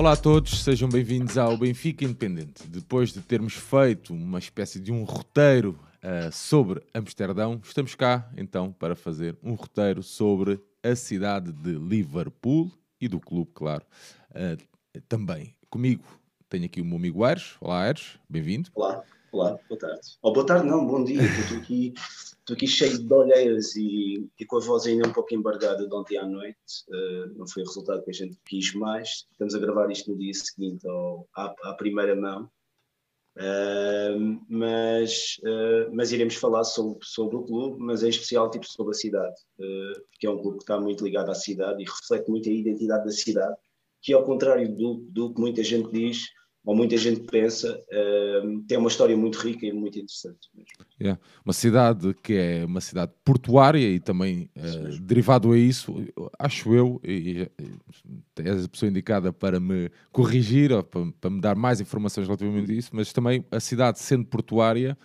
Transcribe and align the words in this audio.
Olá 0.00 0.12
a 0.12 0.16
todos, 0.16 0.64
sejam 0.64 0.88
bem-vindos 0.88 1.36
ao 1.36 1.58
Benfica 1.58 2.06
Independente. 2.06 2.66
Depois 2.66 3.12
de 3.12 3.20
termos 3.20 3.52
feito 3.52 4.14
uma 4.14 4.38
espécie 4.38 4.80
de 4.80 4.90
um 4.90 5.04
roteiro 5.04 5.78
uh, 6.02 6.32
sobre 6.32 6.80
Amsterdão, 6.94 7.60
estamos 7.62 7.94
cá 7.94 8.26
então 8.34 8.72
para 8.72 8.96
fazer 8.96 9.36
um 9.42 9.52
roteiro 9.52 10.02
sobre 10.02 10.58
a 10.82 10.96
cidade 10.96 11.52
de 11.52 11.72
Liverpool 11.72 12.72
e 12.98 13.08
do 13.08 13.20
clube, 13.20 13.50
claro, 13.52 13.84
uh, 14.30 15.00
também. 15.06 15.54
Comigo 15.68 16.04
tenho 16.48 16.64
aqui 16.64 16.80
o 16.80 16.84
meu 16.84 16.96
amigo 16.96 17.22
Aires. 17.22 17.56
Olá, 17.60 17.82
Aires, 17.82 18.18
bem-vindo. 18.26 18.70
Olá. 18.74 19.02
Olá, 19.30 19.58
boa 19.68 19.78
tarde. 19.78 20.00
Oh, 20.22 20.32
boa 20.32 20.46
tarde, 20.46 20.66
não, 20.66 20.86
bom 20.86 21.04
dia. 21.04 21.22
Estou 21.22 21.58
aqui, 21.58 21.92
estou 22.50 22.56
aqui 22.56 22.66
cheio 22.66 22.98
de 22.98 23.14
olheiras 23.14 23.76
e, 23.76 24.28
e, 24.38 24.44
com 24.44 24.56
a 24.56 24.60
voz 24.60 24.86
ainda 24.86 25.08
um 25.08 25.12
pouco 25.12 25.34
embargada 25.34 25.86
de 25.86 25.94
ontem 25.94 26.18
à 26.18 26.26
noite. 26.26 26.56
Uh, 26.88 27.38
não 27.38 27.46
foi 27.46 27.62
o 27.62 27.66
resultado 27.66 28.02
que 28.02 28.10
a 28.10 28.14
gente 28.14 28.36
quis 28.44 28.74
mais. 28.74 29.26
Estamos 29.30 29.54
a 29.54 29.58
gravar 29.58 29.90
isto 29.90 30.10
no 30.10 30.18
dia 30.18 30.32
seguinte 30.34 30.86
ao, 30.88 31.28
à, 31.36 31.54
à 31.64 31.74
primeira 31.74 32.16
mão. 32.16 32.50
Uh, 33.36 34.40
mas, 34.48 35.38
uh, 35.44 35.94
mas 35.94 36.10
iremos 36.10 36.34
falar 36.34 36.64
sobre, 36.64 36.98
sobre 37.02 37.36
o 37.36 37.44
clube, 37.44 37.76
mas 37.80 38.02
em 38.02 38.08
especial 38.08 38.50
tipo, 38.50 38.66
sobre 38.66 38.90
a 38.90 38.98
cidade, 38.98 39.36
porque 40.10 40.26
é 40.26 40.30
um 40.30 40.42
clube 40.42 40.58
que 40.58 40.64
está 40.64 40.80
muito 40.80 41.04
ligado 41.04 41.30
à 41.30 41.34
cidade 41.34 41.80
e 41.80 41.86
reflete 41.86 42.28
muito 42.28 42.48
a 42.48 42.52
identidade 42.52 43.04
da 43.04 43.12
cidade, 43.12 43.56
que 44.02 44.12
ao 44.12 44.24
contrário 44.24 44.74
do, 44.74 44.94
do 45.08 45.32
que 45.32 45.40
muita 45.40 45.62
gente 45.62 45.90
diz, 45.92 46.24
ou 46.70 46.76
muita 46.76 46.96
gente 46.96 47.22
pensa, 47.22 47.82
uh, 47.90 48.60
tem 48.60 48.78
uma 48.78 48.86
história 48.86 49.16
muito 49.16 49.40
rica 49.40 49.66
e 49.66 49.72
muito 49.72 49.98
interessante. 49.98 50.48
Yeah. 51.00 51.20
Uma 51.44 51.52
cidade 51.52 52.14
que 52.22 52.34
é 52.34 52.64
uma 52.64 52.80
cidade 52.80 53.10
portuária 53.24 53.80
e 53.80 53.98
também 53.98 54.48
uh, 54.56 55.00
derivado 55.00 55.50
a 55.50 55.58
isso, 55.58 55.96
acho 56.38 56.72
eu, 56.72 57.00
e, 57.02 57.50
e 58.38 58.42
és 58.44 58.66
a 58.66 58.68
pessoa 58.68 58.88
indicada 58.88 59.32
para 59.32 59.58
me 59.58 59.90
corrigir 60.12 60.70
ou 60.70 60.84
para, 60.84 61.10
para, 61.20 61.30
me 61.30 61.40
dar 61.40 61.56
mais 61.56 61.80
informações 61.80 62.28
relativamente 62.28 62.70
a 62.70 62.74
isso, 62.76 62.90
mas 62.92 63.12
também 63.12 63.44
a 63.50 63.58
cidade 63.58 63.98
sendo 63.98 64.26
portuária. 64.26 64.96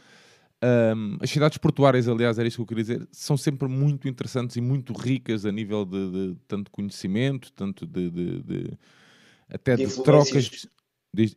Um, 0.63 1.17
as 1.19 1.31
cidades 1.31 1.57
portuárias, 1.57 2.07
aliás, 2.07 2.37
era 2.37 2.47
isso 2.47 2.57
que 2.57 2.61
eu 2.61 2.67
queria 2.67 2.83
dizer, 2.83 3.07
são 3.11 3.35
sempre 3.35 3.67
muito 3.67 4.07
interessantes 4.07 4.55
e 4.55 4.61
muito 4.61 4.93
ricas 4.93 5.47
a 5.47 5.51
nível 5.51 5.83
de, 5.83 6.11
de 6.11 6.37
tanto 6.47 6.69
conhecimento, 6.69 7.51
tanto 7.53 7.87
de, 7.87 8.11
de, 8.11 8.43
de 8.43 8.77
até 9.49 9.75
de, 9.75 9.85
de 9.85 10.03
trocas 10.03 10.67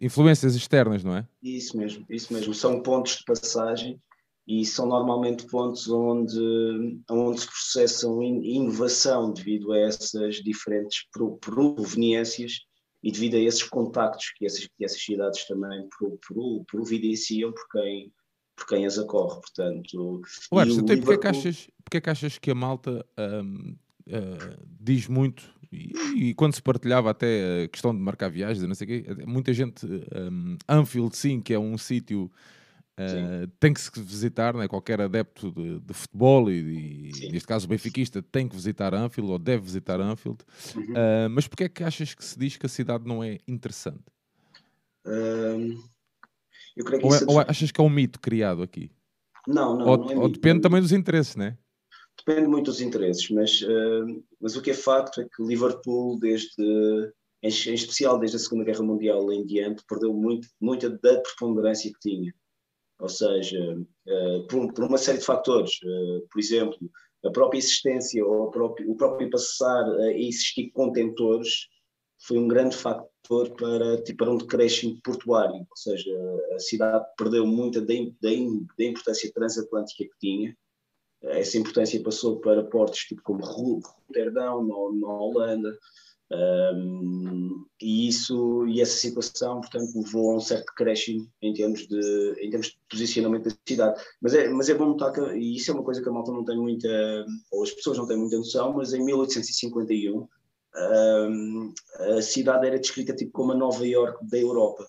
influências 0.01 0.55
externas, 0.55 1.05
não 1.05 1.17
é? 1.17 1.27
Isso 1.43 1.77
mesmo, 1.77 2.05
isso 2.09 2.33
mesmo. 2.33 2.55
São 2.55 2.83
pontos 2.83 3.17
de 3.17 3.25
passagem 3.25 4.01
e 4.47 4.65
são 4.65 4.87
normalmente 4.87 5.47
pontos 5.47 5.89
onde, 5.89 7.03
onde 7.11 7.41
se 7.41 7.47
processam 7.47 8.23
inovação 8.23 9.33
devido 9.33 9.73
a 9.73 9.79
essas 9.79 10.37
diferentes 10.37 11.07
proveniências 11.41 12.61
e 13.03 13.13
devido 13.13 13.35
a 13.35 13.41
esses 13.41 13.63
contactos 13.63 14.33
que 14.37 14.47
essas, 14.47 14.67
que 14.67 14.85
essas 14.85 15.03
cidades 15.03 15.47
também 15.47 15.87
providenciam 16.67 17.53
por 17.53 17.69
quem, 17.71 18.13
por 18.57 18.67
quem 18.67 18.87
as 18.87 18.99
acorre, 18.99 19.41
portanto... 19.41 20.23
Ué, 20.53 20.65
então 20.65 20.79
Liverpool... 20.79 21.05
porque, 21.05 21.13
é 21.13 21.19
que 21.19 21.29
achas, 21.29 21.71
porque 21.85 21.97
é 21.99 22.01
que 22.01 22.11
achas 22.11 22.39
que 22.39 22.51
a 22.51 22.55
malta 22.55 23.07
um, 23.19 23.73
uh, 23.73 23.77
eh, 24.09 24.57
diz 24.81 25.07
muito 25.07 25.58
e, 25.73 25.93
e, 26.17 26.35
quando 26.35 26.55
se 26.55 26.63
partilhava 26.63 27.11
até 27.11 27.65
a 27.65 27.69
questão 27.69 27.95
de 27.95 28.01
marcar 28.01 28.29
viagens, 28.29 28.67
não 28.67 28.75
sei 28.75 28.85
o 28.85 28.89
quê, 28.89 29.25
muita 29.27 29.53
gente, 29.53 29.87
um, 29.87 30.57
Anfield 30.69 31.17
sim, 31.17 31.41
que 31.41 31.53
é 31.53 31.59
um 31.59 31.77
sítio 31.77 32.31
Uh, 32.99 33.47
tem 33.61 33.73
que 33.73 33.81
se 33.81 33.91
visitar, 34.03 34.55
né? 34.55 34.67
qualquer 34.67 35.01
adepto 35.01 35.53
de, 35.53 35.79
de 35.79 35.95
futebol 35.95 36.51
e, 36.51 37.11
e 37.11 37.31
neste 37.31 37.47
caso 37.47 37.65
o 37.65 37.69
benfiquista 37.69 38.21
tem 38.21 38.49
que 38.49 38.57
visitar 38.57 38.93
Anfield 38.93 39.31
ou 39.31 39.39
deve 39.39 39.63
visitar 39.63 40.01
Anfield. 40.01 40.41
Uhum. 40.75 40.83
Uh, 40.83 41.31
mas 41.31 41.47
porquê 41.47 41.65
é 41.65 41.69
que 41.69 41.85
achas 41.85 42.13
que 42.13 42.25
se 42.25 42.37
diz 42.37 42.57
que 42.57 42.67
a 42.67 42.69
cidade 42.69 43.07
não 43.07 43.23
é 43.23 43.39
interessante? 43.47 44.03
Um, 45.07 45.81
eu 46.77 46.85
creio 46.85 47.01
que 47.01 47.07
ou, 47.07 47.15
é, 47.15 47.21
ou 47.29 47.41
achas 47.41 47.71
que 47.71 47.81
é 47.81 47.85
um 47.85 47.89
mito 47.89 48.19
criado 48.19 48.65
aqui? 48.65 48.91
Não, 49.47 49.79
não. 49.79 49.87
Ou, 49.87 49.99
não 49.99 50.11
é 50.11 50.17
ou 50.17 50.29
depende 50.29 50.61
também 50.61 50.81
dos 50.81 50.93
interesses, 50.93 51.37
né? 51.37 51.57
Depende 52.19 52.49
muito 52.49 52.67
dos 52.67 52.81
interesses, 52.81 53.31
mas, 53.31 53.63
uh, 53.63 54.25
mas 54.41 54.57
o 54.57 54.63
que 54.63 54.71
é 54.71 54.75
facto 54.75 55.21
é 55.21 55.25
que 55.25 55.43
Liverpool, 55.43 56.19
desde, 56.19 56.63
em, 57.43 57.49
especial 57.49 58.19
desde 58.19 58.37
a 58.37 58.41
Segunda 58.41 58.65
Guerra 58.65 58.83
Mundial 58.83 59.33
em 59.33 59.47
diante, 59.47 59.85
perdeu 59.89 60.13
muito, 60.13 60.49
muita 60.61 60.91
da 60.91 61.21
preponderância 61.21 61.91
que 61.93 62.01
tinha. 62.01 62.35
Ou 63.01 63.09
seja, 63.09 63.79
uh, 63.79 64.47
por, 64.49 64.73
por, 64.73 64.85
uma 64.85 64.99
série 64.99 65.19
de 65.19 65.25
fatores, 65.25 65.79
uh, 65.85 66.27
por 66.31 66.41
exemplo, 66.41 66.91
a 67.25 67.31
própria 67.31 67.59
existência 67.59 68.25
ou 68.25 68.49
o 68.49 68.97
próprio 68.97 69.31
passar 69.31 69.85
a 70.01 70.13
existir 70.13 70.71
contentores 70.71 71.69
foi 72.21 72.39
um 72.39 72.49
grande 72.49 72.77
fator 72.77 73.55
para, 73.57 74.03
tipo, 74.03 74.25
para 74.25 74.33
um 74.33 74.39
decréscimo 74.39 75.01
portuário, 75.05 75.55
ou 75.55 75.77
seja, 75.77 76.11
a 76.55 76.59
cidade 76.59 77.05
perdeu 77.17 77.47
muita 77.47 77.81
da 77.81 77.95
importância 78.85 79.33
transatlântica 79.33 80.05
que 80.05 80.19
tinha, 80.19 80.57
essa 81.23 81.59
importância 81.59 82.03
passou 82.03 82.41
para 82.41 82.65
portos 82.65 83.01
tipo 83.01 83.23
como 83.23 83.45
Roterdão, 83.45 84.63
na, 84.65 85.01
na 85.01 85.15
Holanda, 85.15 85.79
um, 86.31 87.65
e 87.81 88.07
isso 88.07 88.67
e 88.67 88.83
essa 88.83 88.99
situação, 88.99 89.61
portanto, 89.61 89.93
levou 89.97 90.33
a 90.33 90.37
um 90.37 90.41
certo 90.41 90.67
decréscimo 90.67 91.27
em 91.41 91.55
termos 91.55 91.87
de 91.87 92.35
em 92.41 92.51
termos 92.51 92.69
de 92.69 92.79
posicionamento 92.91 93.45
da 93.45 93.57
cidade. 93.67 94.03
Mas 94.21 94.35
é 94.35 94.49
mas 94.49 94.69
é 94.69 94.75
bom 94.75 94.87
notar 94.87 95.13
que 95.13 95.21
e 95.21 95.57
isso 95.57 95.71
é 95.71 95.75
uma 95.75 95.83
coisa 95.83 96.03
que 96.03 96.09
a 96.09 96.13
malta 96.13 96.31
não 96.31 96.45
tem 96.45 96.59
muita 96.59 96.89
ou 97.51 97.63
as 97.63 97.71
pessoas 97.71 97.97
não 97.97 98.07
têm 98.07 98.19
muita 98.19 98.37
noção, 98.37 98.75
mas 98.75 98.93
em 98.93 99.03
1851 99.03 100.29
um, 100.77 101.75
a 102.17 102.23
cidade 102.23 102.67
era 102.67 102.79
descrita 102.79 103.15
tipo 103.15 103.33
como 103.33 103.53
a 103.53 103.57
Nova 103.57 103.87
York 103.87 104.25
da 104.27 104.39
Europa. 104.39 104.87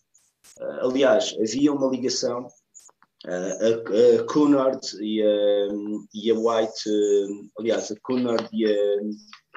Uh, 0.60 0.88
aliás, 0.88 1.36
havia 1.40 1.72
uma 1.72 1.88
ligação 1.88 2.48
a, 3.26 4.20
a 4.20 4.24
Cunard 4.26 4.80
e 5.02 5.22
a, 5.22 5.68
e 6.14 6.32
a 6.32 6.36
White, 6.36 6.90
aliás, 7.60 7.92
a 7.92 7.96
Cunard 8.02 8.48
e 8.54 8.66
a, 8.66 8.76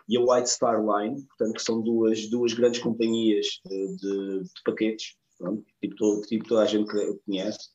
e 0.09 0.17
a 0.17 0.21
White 0.21 0.51
Star 0.51 0.81
Line, 0.81 1.25
portanto, 1.27 1.55
que 1.55 1.63
são 1.63 1.81
duas, 1.81 2.29
duas 2.29 2.53
grandes 2.53 2.81
companhias 2.81 3.47
de, 3.65 3.97
de, 3.97 4.43
de 4.43 4.63
paquetes, 4.65 5.15
pronto, 5.39 5.65
tipo, 5.81 5.97
todo, 5.97 6.23
tipo 6.23 6.49
toda 6.49 6.63
a 6.63 6.67
gente 6.67 6.91
conhece, 7.25 7.69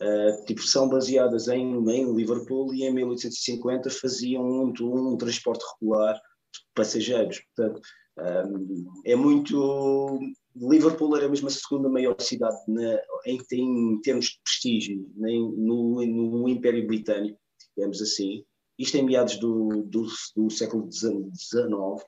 uh, 0.00 0.44
tipo, 0.46 0.62
são 0.62 0.88
baseadas 0.88 1.48
em, 1.48 1.74
em 1.90 2.14
Liverpool 2.14 2.72
e 2.72 2.84
em 2.84 2.92
1850 2.92 3.90
faziam 3.90 4.44
um, 4.44 4.72
um 4.80 5.16
transporte 5.16 5.64
regular 5.74 6.14
de 6.14 6.60
passageiros. 6.74 7.40
Portanto, 7.54 7.80
um, 8.18 8.84
é 9.04 9.16
muito 9.16 10.18
Liverpool 10.54 11.16
era 11.16 11.28
mesmo 11.28 11.48
a 11.48 11.50
segunda 11.50 11.88
maior 11.88 12.14
cidade 12.20 12.56
na, 12.68 13.00
em, 13.26 13.40
em, 13.52 14.00
termos 14.00 14.26
de 14.26 14.40
prestígio 14.42 15.10
no, 15.16 16.04
no, 16.04 16.48
Império 16.48 16.86
Britânico, 16.86 17.38
digamos 17.74 18.00
assim. 18.02 18.44
Isto 18.78 18.96
em 18.96 19.04
meados 19.04 19.36
do, 19.38 19.82
do, 19.84 20.06
do 20.36 20.50
século 20.50 20.90
XIX. 20.90 22.04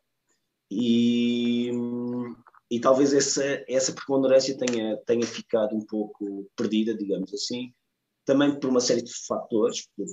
E, 0.70 1.70
e 2.70 2.80
talvez 2.80 3.12
essa, 3.12 3.64
essa 3.68 3.92
preponderância 3.92 4.56
tenha, 4.56 4.96
tenha 5.06 5.26
ficado 5.26 5.76
um 5.76 5.84
pouco 5.84 6.50
perdida, 6.56 6.96
digamos 6.96 7.32
assim, 7.32 7.72
também 8.24 8.58
por 8.58 8.70
uma 8.70 8.80
série 8.80 9.02
de 9.02 9.12
fatores, 9.26 9.86
porque, 9.86 10.12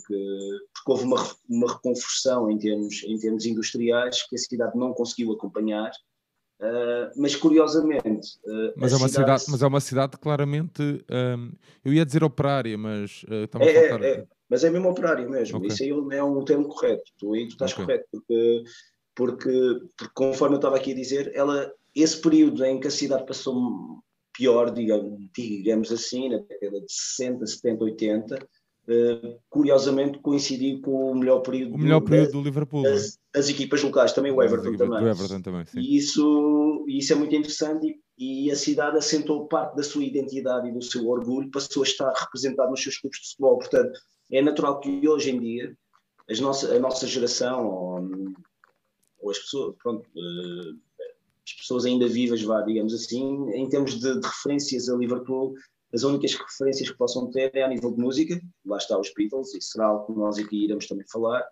porque 0.73 0.91
houve 0.91 1.03
uma, 1.05 1.35
uma 1.49 1.73
reconversão 1.73 2.49
em 2.51 2.57
termos, 2.57 3.03
em 3.03 3.17
termos 3.17 3.45
industriais 3.45 4.27
que 4.27 4.35
a 4.35 4.39
cidade 4.39 4.77
não 4.77 4.93
conseguiu 4.93 5.31
acompanhar 5.31 5.91
Uh, 6.61 7.09
mas 7.17 7.35
curiosamente. 7.35 8.37
Uh, 8.45 8.71
mas, 8.75 8.93
é 8.93 8.95
uma 8.95 9.09
cidade... 9.09 9.39
cidade... 9.39 9.45
mas 9.49 9.63
é 9.63 9.67
uma 9.67 9.81
cidade 9.81 10.17
claramente. 10.17 11.03
Um, 11.09 11.51
eu 11.83 11.91
ia 11.91 12.05
dizer 12.05 12.23
operária, 12.23 12.77
mas 12.77 13.23
uh, 13.23 13.33
é, 13.33 13.43
a 13.45 13.47
faltar... 13.47 14.03
é, 14.03 14.11
é, 14.11 14.25
mas 14.47 14.63
é 14.63 14.69
mesmo 14.69 14.87
operária 14.87 15.27
mesmo. 15.27 15.57
Okay. 15.57 15.69
Isso 15.69 15.83
aí 15.83 15.89
é 15.89 16.23
um 16.23 16.45
termo 16.45 16.67
correto. 16.67 17.11
Tu 17.17 17.33
aí 17.33 17.47
tu 17.47 17.53
estás 17.53 17.73
okay. 17.73 17.85
correto, 17.85 18.05
porque, 18.11 18.63
porque, 19.15 19.79
porque, 19.97 20.13
conforme 20.13 20.55
eu 20.55 20.59
estava 20.59 20.75
aqui 20.75 20.91
a 20.91 20.95
dizer, 20.95 21.31
ela, 21.33 21.73
esse 21.95 22.21
período 22.21 22.63
em 22.63 22.79
que 22.79 22.87
a 22.87 22.91
cidade 22.91 23.25
passou 23.25 24.03
pior, 24.31 24.71
digamos, 24.71 25.19
digamos 25.35 25.91
assim, 25.91 26.29
na 26.29 26.37
década 26.37 26.79
de 26.79 26.93
60, 26.93 27.45
70, 27.45 27.83
80 27.83 28.47
Uh, 28.91 29.39
curiosamente 29.49 30.19
coincidiu 30.19 30.81
com 30.81 31.11
o 31.11 31.15
melhor 31.15 31.39
período, 31.39 31.75
o 31.75 31.77
melhor 31.77 32.01
do, 32.01 32.07
período 32.07 32.31
do 32.31 32.41
Liverpool. 32.41 32.85
As, 32.85 33.17
as, 33.33 33.47
equipas 33.47 33.81
locais, 33.81 34.11
também 34.11 34.33
o 34.33 34.43
Everton 34.43 34.75
também. 34.75 35.07
Everton 35.07 35.41
também 35.41 35.65
e 35.75 35.95
isso, 35.95 36.83
isso 36.89 37.13
é 37.13 37.15
muito 37.15 37.33
interessante 37.33 37.95
e, 38.17 38.47
e, 38.47 38.51
a 38.51 38.55
cidade 38.55 38.97
assentou 38.97 39.47
parte 39.47 39.77
da 39.77 39.83
sua 39.83 40.03
identidade 40.03 40.67
e 40.67 40.73
do 40.73 40.81
seu 40.81 41.07
orgulho, 41.07 41.49
passou 41.51 41.83
a 41.83 41.85
estar 41.85 42.11
representado 42.11 42.71
nos 42.71 42.83
seus 42.83 42.97
clubes 42.97 43.21
de 43.21 43.29
futebol. 43.29 43.59
Portanto, 43.59 43.97
é 44.29 44.41
natural 44.41 44.81
que 44.81 45.07
hoje 45.07 45.31
em 45.31 45.39
dia 45.39 45.73
as 46.29 46.39
nossa, 46.41 46.75
a 46.75 46.79
nossa 46.79 47.07
geração 47.07 47.67
ou, 47.67 48.09
ou 49.19 49.31
as 49.31 49.39
pessoas, 49.39 49.75
pronto, 49.81 50.05
uh, 50.09 50.79
as 51.45 51.53
pessoas 51.53 51.85
ainda 51.85 52.07
vivas, 52.07 52.41
vá, 52.41 52.61
digamos 52.61 52.93
assim, 52.93 53.49
em 53.51 53.69
termos 53.69 53.99
de, 53.99 54.19
de 54.19 54.27
referências 54.27 54.89
a 54.89 54.95
Liverpool, 54.95 55.53
as 55.93 56.03
únicas 56.03 56.33
referências 56.33 56.89
que 56.89 56.97
possam 56.97 57.29
ter 57.29 57.55
é 57.55 57.63
a 57.63 57.67
nível 57.67 57.91
de 57.91 58.01
música, 58.01 58.41
lá 58.65 58.77
está 58.77 58.97
os 58.97 59.13
Beatles, 59.13 59.53
e 59.53 59.61
será 59.61 59.87
algo 59.87 60.05
que 60.05 60.19
nós 60.19 60.37
aqui 60.37 60.63
iremos 60.63 60.87
também 60.87 61.05
falar, 61.11 61.45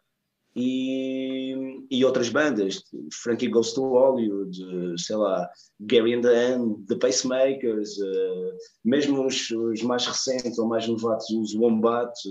e, 0.56 1.56
e 1.92 2.04
outras 2.04 2.30
bandas, 2.30 2.84
Frankie 3.22 3.50
Goes 3.50 3.74
to 3.74 3.82
Hollywood, 3.82 4.58
sei 4.98 5.16
lá, 5.16 5.48
Gary 5.82 6.16
and 6.16 6.22
the 6.22 6.54
End, 6.54 6.86
The 6.88 6.96
Pacemakers, 6.96 7.98
uh, 7.98 8.58
mesmo 8.84 9.26
os, 9.26 9.50
os, 9.52 9.82
mais 9.84 10.06
recentes 10.08 10.58
ou 10.58 10.68
mais 10.68 10.88
novatos, 10.88 11.30
os 11.30 11.54
Wombats, 11.54 12.26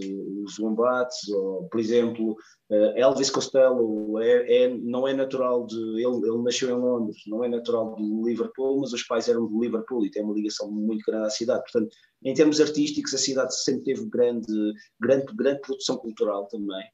os 0.45 0.59
Wombats, 0.59 1.29
ou 1.29 1.69
por 1.69 1.79
exemplo, 1.79 2.33
uh, 2.71 2.93
Elvis 2.97 3.31
Costello, 3.31 4.19
é, 4.21 4.65
é, 4.65 4.69
não 4.69 5.07
é 5.07 5.15
natural 5.15 5.65
de. 5.67 5.77
Ele, 5.77 6.29
ele 6.29 6.43
nasceu 6.43 6.71
em 6.71 6.81
Londres, 6.81 7.17
não 7.29 7.45
é 7.45 7.49
natural 7.49 7.95
de 7.95 8.03
Liverpool, 8.03 8.81
mas 8.81 8.93
os 8.93 9.05
pais 9.05 9.29
eram 9.29 9.47
de 9.47 9.59
Liverpool 9.59 10.05
e 10.05 10.11
tem 10.11 10.25
uma 10.25 10.35
ligação 10.35 10.71
muito 10.71 11.05
grande 11.07 11.27
à 11.27 11.31
cidade. 11.31 11.63
Portanto, 11.63 11.95
em 12.25 12.35
termos 12.35 12.61
artísticos, 12.61 13.15
a 13.15 13.19
cidade 13.19 13.55
sempre 13.63 13.85
teve 13.85 14.09
grande, 14.11 14.53
grande, 15.01 15.27
grande 15.37 15.61
produção 15.61 15.97
cultural 15.97 16.49
também 16.49 16.85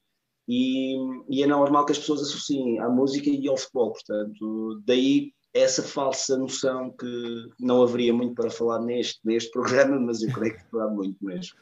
e, 0.47 0.95
e, 1.29 1.43
é 1.43 1.47
normal 1.47 1.85
que 1.85 1.91
as 1.91 1.99
pessoas 1.99 2.21
associem 2.21 2.79
à 2.79 2.89
música 2.89 3.29
e 3.29 3.47
ao 3.47 3.57
futebol, 3.57 3.93
portanto, 3.93 4.81
daí 4.85 5.33
essa 5.53 5.81
falsa 5.81 6.37
noção 6.37 6.91
que 6.91 7.47
não 7.59 7.81
haveria 7.81 8.13
muito 8.13 8.35
para 8.35 8.49
falar 8.49 8.81
neste, 8.81 9.19
neste 9.23 9.49
programa, 9.51 9.99
mas 9.99 10.21
eu 10.21 10.31
creio 10.31 10.53
que 10.53 10.79
há 10.79 10.87
muito 10.87 11.23
mesmo. 11.23 11.55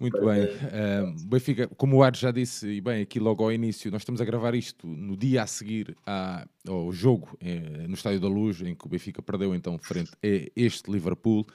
Muito 0.00 0.18
para... 0.18 0.34
bem. 0.34 0.44
Uh, 0.44 1.26
Benfica, 1.26 1.68
como 1.76 1.96
o 1.96 2.02
Ar 2.02 2.14
já 2.14 2.30
disse, 2.30 2.66
e 2.66 2.80
bem, 2.80 3.02
aqui 3.02 3.18
logo 3.18 3.42
ao 3.42 3.52
início, 3.52 3.90
nós 3.90 4.02
estamos 4.02 4.20
a 4.20 4.24
gravar 4.24 4.54
isto 4.54 4.86
no 4.86 5.16
dia 5.16 5.42
a 5.42 5.46
seguir 5.46 5.96
à, 6.06 6.46
ao 6.66 6.92
jogo 6.92 7.36
eh, 7.40 7.86
no 7.86 7.94
Estádio 7.94 8.20
da 8.20 8.28
Luz, 8.28 8.60
em 8.60 8.74
que 8.74 8.86
o 8.86 8.88
Benfica 8.88 9.22
perdeu 9.22 9.54
então 9.54 9.78
frente 9.78 10.12
a 10.12 10.50
este 10.54 10.90
Liverpool. 10.90 11.46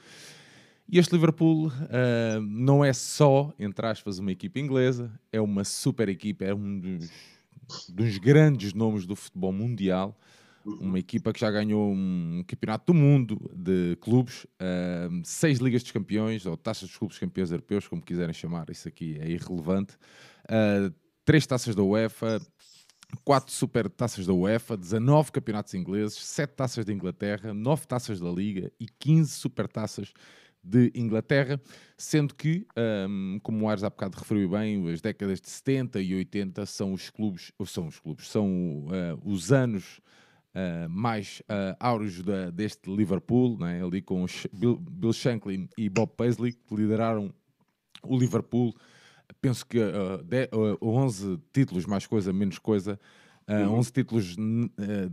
E 0.92 0.98
este 0.98 1.14
Liverpool 1.14 1.68
uh, 1.68 2.42
não 2.42 2.84
é 2.84 2.92
só, 2.92 3.50
entre 3.58 3.86
aspas, 3.86 4.18
uma 4.18 4.30
equipa 4.30 4.58
inglesa, 4.58 5.10
é 5.32 5.40
uma 5.40 5.64
super 5.64 6.06
equipa, 6.10 6.44
é 6.44 6.54
um 6.54 6.78
dos, 6.78 7.10
dos 7.88 8.18
grandes 8.18 8.74
nomes 8.74 9.06
do 9.06 9.16
futebol 9.16 9.54
mundial. 9.54 10.14
Uma 10.62 10.98
equipa 10.98 11.32
que 11.32 11.40
já 11.40 11.50
ganhou 11.50 11.90
um 11.90 12.44
campeonato 12.46 12.92
do 12.92 12.98
mundo 12.98 13.50
de 13.56 13.96
clubes, 14.02 14.44
uh, 14.44 15.22
seis 15.24 15.60
Ligas 15.60 15.82
dos 15.82 15.92
Campeões, 15.92 16.44
ou 16.44 16.58
taças 16.58 16.90
dos 16.90 16.98
clubes 16.98 17.18
campeões 17.18 17.50
europeus, 17.50 17.88
como 17.88 18.02
quiserem 18.02 18.34
chamar, 18.34 18.68
isso 18.68 18.86
aqui 18.86 19.16
é 19.18 19.30
irrelevante. 19.30 19.94
Uh, 20.44 20.94
três 21.24 21.46
taças 21.46 21.74
da 21.74 21.82
UEFA, 21.82 22.38
quatro 23.24 23.50
super 23.50 23.88
taças 23.88 24.26
da 24.26 24.34
UEFA, 24.34 24.76
19 24.76 25.32
campeonatos 25.32 25.72
ingleses, 25.72 26.18
sete 26.18 26.50
taças 26.50 26.84
da 26.84 26.92
Inglaterra, 26.92 27.54
nove 27.54 27.86
taças 27.86 28.20
da 28.20 28.28
Liga 28.28 28.70
e 28.78 28.86
15 28.98 29.30
super 29.30 29.66
taças 29.66 30.12
de 30.62 30.92
Inglaterra, 30.94 31.60
sendo 31.96 32.34
que, 32.34 32.66
um, 33.08 33.40
como 33.42 33.64
o 33.64 33.68
Ares 33.68 33.82
há 33.82 33.90
bocado 33.90 34.18
referiu 34.18 34.48
bem, 34.50 34.88
as 34.90 35.00
décadas 35.00 35.40
de 35.40 35.50
70 35.50 36.00
e 36.00 36.14
80 36.14 36.64
são 36.66 36.92
os 36.92 37.10
clubes, 37.10 37.52
ou 37.58 37.66
são 37.66 37.88
os 37.88 37.98
clubes, 37.98 38.28
são 38.28 38.46
uh, 38.86 39.20
os 39.24 39.50
anos 39.50 40.00
uh, 40.54 40.88
mais 40.88 41.40
uh, 41.40 41.76
áureos 41.80 42.22
da, 42.22 42.50
deste 42.50 42.94
Liverpool, 42.94 43.58
né? 43.58 43.84
ali 43.84 44.00
com 44.00 44.24
Bill, 44.52 44.76
Bill 44.76 45.12
Shankly 45.12 45.68
e 45.76 45.88
Bob 45.88 46.12
Paisley, 46.16 46.52
que 46.52 46.74
lideraram 46.74 47.32
o 48.02 48.18
Liverpool, 48.18 48.74
penso 49.40 49.66
que 49.66 49.78
uh, 49.78 50.22
de, 50.22 50.48
11 50.80 51.38
títulos, 51.52 51.86
mais 51.86 52.06
coisa, 52.06 52.32
menos 52.32 52.58
coisa, 52.58 52.98
uh, 53.48 53.70
11 53.70 53.74
uhum. 53.74 53.82
títulos 53.82 54.36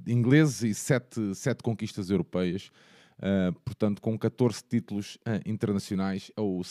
ingleses 0.07 0.63
e 0.63 0.73
7, 0.73 1.35
7 1.35 1.63
conquistas 1.63 2.09
europeias. 2.09 2.71
Uh, 3.19 3.51
portanto, 3.65 4.01
com 4.01 4.17
14 4.17 4.63
títulos 4.63 5.15
uh, 5.17 5.41
internacionais, 5.45 6.31
é 6.37 6.41
o 6.41 6.61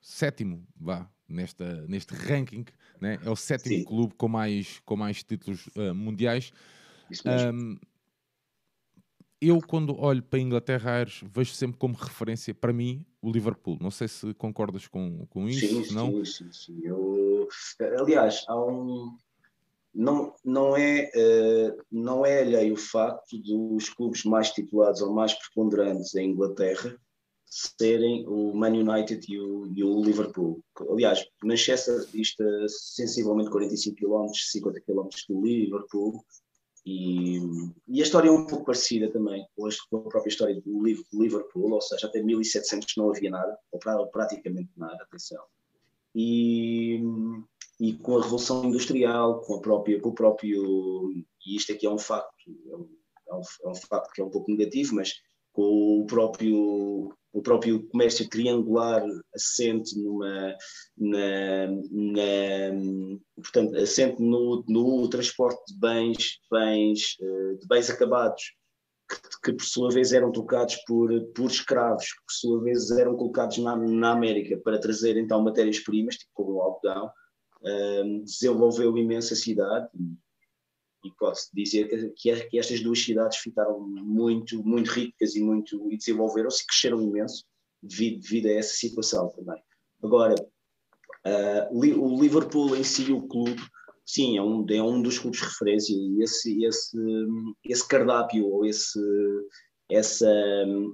sétimo 0.00 0.66
vá, 0.78 1.10
nesta, 1.26 1.86
neste 1.86 2.14
ranking, 2.14 2.66
né? 3.00 3.18
é 3.24 3.30
o 3.30 3.36
sétimo 3.36 3.76
Sim. 3.76 3.84
clube 3.84 4.14
com 4.14 4.28
mais, 4.28 4.80
com 4.84 4.94
mais 4.94 5.22
títulos 5.22 5.66
uh, 5.68 5.94
mundiais. 5.94 6.52
Um, 7.54 7.78
eu, 9.40 9.60
quando 9.60 9.98
olho 9.98 10.22
para 10.22 10.38
a 10.38 10.42
Inglaterra, 10.42 10.92
Aires, 10.92 11.22
vejo 11.32 11.52
sempre 11.52 11.78
como 11.78 11.94
referência, 11.94 12.54
para 12.54 12.72
mim, 12.72 13.04
o 13.20 13.30
Liverpool. 13.30 13.78
Não 13.80 13.90
sei 13.90 14.08
se 14.08 14.32
concordas 14.34 14.86
com, 14.86 15.26
com 15.26 15.48
isso, 15.48 15.84
sim, 15.84 15.94
não? 15.94 16.24
Sim, 16.24 16.24
sim, 16.24 16.52
sim. 16.52 16.80
Eu, 16.82 17.48
aliás, 17.98 18.44
há 18.48 18.56
um, 18.58 19.16
não, 19.96 20.34
não, 20.44 20.76
é, 20.76 21.10
uh, 21.16 21.82
não 21.90 22.24
é 22.24 22.40
alheio 22.40 22.74
o 22.74 22.78
facto 22.78 23.38
dos 23.38 23.88
clubes 23.88 24.24
mais 24.24 24.50
titulados 24.50 25.00
ou 25.00 25.12
mais 25.12 25.32
preponderantes 25.32 26.14
em 26.14 26.30
Inglaterra 26.30 26.96
serem 27.48 28.26
o 28.28 28.54
Man 28.54 28.72
United 28.72 29.24
e 29.32 29.40
o, 29.40 29.66
e 29.74 29.82
o 29.82 30.02
Liverpool. 30.02 30.60
Aliás, 30.90 31.26
Manchester 31.42 32.04
dista 32.12 32.44
sensivelmente 32.68 33.50
45 33.50 33.96
km, 33.96 34.30
50 34.34 34.80
km 34.80 35.08
do 35.28 35.42
Liverpool, 35.42 36.22
e, 36.84 37.38
e, 37.88 38.00
a 38.00 38.04
história 38.04 38.28
é 38.28 38.30
um 38.30 38.46
pouco 38.46 38.66
parecida 38.66 39.10
também 39.10 39.44
com 39.56 39.66
a 39.66 40.08
própria 40.08 40.28
história 40.28 40.60
do 40.60 40.84
Liverpool, 41.12 41.72
ou 41.72 41.80
seja, 41.80 42.06
até 42.06 42.22
1700 42.22 42.94
não 42.96 43.10
havia 43.10 43.30
nada, 43.30 43.58
ou 43.72 44.06
praticamente 44.06 44.70
nada, 44.76 45.02
atenção. 45.02 45.42
E, 46.14 47.02
e 47.78 47.92
com 47.94 48.16
a 48.16 48.22
revolução 48.22 48.64
industrial, 48.64 49.40
com, 49.40 49.56
a 49.56 49.60
própria, 49.60 50.00
com 50.00 50.08
o 50.10 50.14
próprio, 50.14 51.12
e 51.44 51.56
isto 51.56 51.72
aqui 51.72 51.86
é 51.86 51.90
um 51.90 51.98
facto, 51.98 52.32
é 52.48 52.76
um, 53.34 53.40
é 53.64 53.68
um, 53.68 53.74
facto 53.74 54.12
que 54.12 54.20
é 54.20 54.24
um 54.24 54.30
pouco 54.30 54.50
negativo, 54.50 54.94
mas 54.94 55.12
com 55.52 56.02
o 56.02 56.06
próprio, 56.06 57.12
o 57.32 57.42
próprio 57.42 57.86
comércio 57.88 58.28
triangular 58.28 59.02
assente 59.34 59.98
numa, 59.98 60.54
na, 60.96 61.66
na, 61.90 62.22
portanto, 63.36 63.76
assente 63.76 64.22
no, 64.22 64.64
no 64.68 65.08
transporte 65.08 65.60
de 65.72 65.78
bens, 65.78 66.38
bens, 66.50 67.16
eh, 67.20 67.54
de 67.60 67.66
bens 67.66 67.90
acabados, 67.90 68.42
que, 69.08 69.16
que, 69.44 69.52
por 69.52 69.64
sua 69.64 69.90
vez 69.90 70.12
eram 70.12 70.32
trocados 70.32 70.76
por, 70.86 71.10
por 71.34 71.50
escravos, 71.50 72.04
que 72.04 72.24
por 72.26 72.32
sua 72.32 72.62
vez 72.62 72.90
eram 72.90 73.16
colocados 73.16 73.58
na, 73.58 73.76
na 73.76 74.12
América 74.12 74.58
para 74.62 74.80
trazer 74.80 75.16
então 75.16 75.42
matérias-primas, 75.42 76.16
tipo 76.16 76.30
como 76.34 76.54
o 76.54 76.62
algodão, 76.62 77.10
desenvolveu 78.24 78.96
imensa 78.96 79.34
cidade 79.34 79.88
e, 81.04 81.10
posso 81.18 81.48
dizer 81.54 81.88
que, 81.88 82.08
que, 82.10 82.46
que, 82.48 82.58
estas 82.58 82.80
duas 82.80 83.02
cidades 83.02 83.38
ficaram 83.38 83.80
muito, 83.80 84.62
muito 84.62 84.90
ricas 84.90 85.34
e, 85.36 85.42
muito, 85.42 85.90
e 85.90 85.96
desenvolveram-se 85.96 86.62
e 86.62 86.66
cresceram 86.66 87.00
imenso 87.00 87.44
devido, 87.82 88.20
devido 88.20 88.46
a 88.46 88.52
essa 88.52 88.74
situação 88.74 89.28
também. 89.30 89.60
Agora, 90.02 90.34
uh, 90.34 91.78
o 91.78 92.20
Liverpool 92.20 92.76
em 92.76 92.84
si, 92.84 93.12
o 93.12 93.26
clube, 93.26 93.62
sim, 94.04 94.36
é 94.36 94.42
um, 94.42 94.66
é 94.68 94.82
um 94.82 95.00
dos 95.00 95.18
clubes 95.18 95.40
de 95.40 95.46
referência 95.46 95.94
e 95.94 96.22
esse, 96.22 96.64
esse, 96.64 96.98
esse 97.64 97.88
cardápio 97.88 98.46
ou 98.46 98.66
esse, 98.66 99.00
essa, 99.90 100.32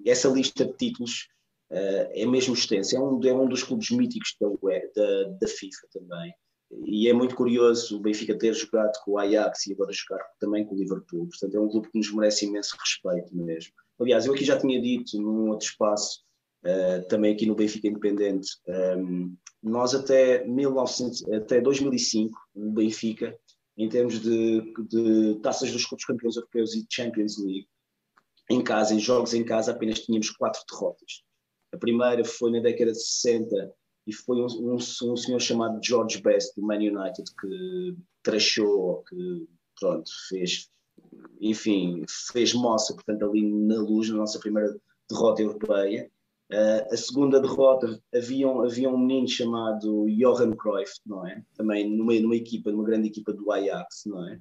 essa 0.05 0.29
lista 0.29 0.65
de 0.65 0.73
títulos 0.75 1.29
uh, 1.71 2.09
é 2.11 2.27
mesmo 2.27 2.55
extensa. 2.55 2.97
É 2.97 3.01
um, 3.01 3.21
é 3.25 3.33
um 3.33 3.49
dos 3.49 3.63
clubes 3.63 3.91
míticos 3.91 4.37
da, 4.41 4.49
da, 4.49 5.25
da 5.41 5.49
FIFA 5.49 5.87
também 5.93 6.35
e 6.85 7.09
é 7.09 7.13
muito 7.13 7.35
curioso 7.35 7.97
o 7.97 8.01
Benfica 8.01 8.37
ter 8.37 8.55
jogado 8.55 8.93
com 9.05 9.13
o 9.13 9.19
Ajax 9.19 9.67
e 9.67 9.73
agora 9.73 9.93
jogar 9.93 10.25
também 10.39 10.65
com 10.65 10.75
o 10.75 10.79
Liverpool. 10.79 11.29
Portanto, 11.29 11.55
é 11.55 11.61
um 11.61 11.69
clube 11.69 11.91
que 11.91 11.99
nos 11.99 12.13
merece 12.13 12.47
imenso 12.47 12.77
respeito 12.79 13.35
mesmo. 13.37 13.73
Aliás, 14.01 14.27
eu 14.27 14.33
aqui 14.33 14.45
já 14.45 14.59
tinha 14.59 14.81
dito 14.81 15.21
num 15.21 15.51
outro 15.51 15.67
espaço, 15.67 16.23
uh, 16.65 17.07
também 17.09 17.35
aqui 17.35 17.47
no 17.47 17.55
Benfica 17.55 17.89
Independente, 17.89 18.49
um, 18.67 18.73
ehm, 18.73 19.33
nós 19.63 19.95
até, 19.95 20.45
1900, 20.45 21.31
até 21.33 21.61
2005, 21.61 22.37
o 22.55 22.73
Benfica, 22.73 23.39
em 23.77 23.89
termos 23.89 24.21
de, 24.21 24.61
de 24.89 25.39
taças 25.41 25.71
dos 25.71 25.87
clubes 25.87 26.05
campeões 26.05 26.37
europeus 26.37 26.75
e 26.75 26.87
Champions 26.91 27.39
League, 27.39 27.69
em 28.51 28.63
casa, 28.63 28.95
em 28.95 28.99
jogos 28.99 29.35
em 29.35 29.45
casa, 29.45 29.71
apenas 29.71 30.01
tínhamos 30.01 30.31
quatro 30.31 30.61
derrotas. 30.71 31.23
A 31.73 31.79
primeira 31.79 32.25
foi 32.25 32.51
na 32.51 32.61
década 32.61 32.93
de 32.93 33.03
60 33.03 33.73
e 34.07 34.13
foi 34.13 34.41
um, 34.41 34.47
um, 34.47 34.75
um, 34.75 35.17
senhor 35.17 35.41
chamado 35.41 35.81
George 35.83 36.21
Best 36.21 36.55
do 36.57 36.67
Man 36.67 36.77
United 36.77 37.25
que 37.41 37.97
trachou, 38.23 39.05
que 39.09 39.47
pronto, 39.79 40.11
fez, 40.29 40.71
enfim, 41.41 42.05
fez 42.33 42.53
moça, 42.53 42.95
portanto, 42.95 43.25
ali 43.25 43.43
na 43.43 43.81
luz, 43.81 44.09
na 44.09 44.17
nossa 44.17 44.39
primeira 44.39 44.77
derrota 45.09 45.43
europeia. 45.43 46.11
Uh, 46.53 46.93
a 46.93 46.97
segunda 46.97 47.41
derrota 47.41 47.99
havia 48.15 48.47
havia 48.47 48.91
um 48.91 48.99
menino 48.99 49.27
chamado 49.27 50.07
Johan 50.11 50.55
Cruyff, 50.55 50.93
não 51.07 51.27
é? 51.27 51.43
Também 51.57 51.89
numa, 51.89 52.13
numa 52.15 52.37
equipa, 52.37 52.71
numa 52.71 52.85
grande 52.85 53.09
equipa 53.09 53.33
do 53.33 53.51
Ajax, 53.51 54.03
não 54.05 54.29
é? 54.29 54.41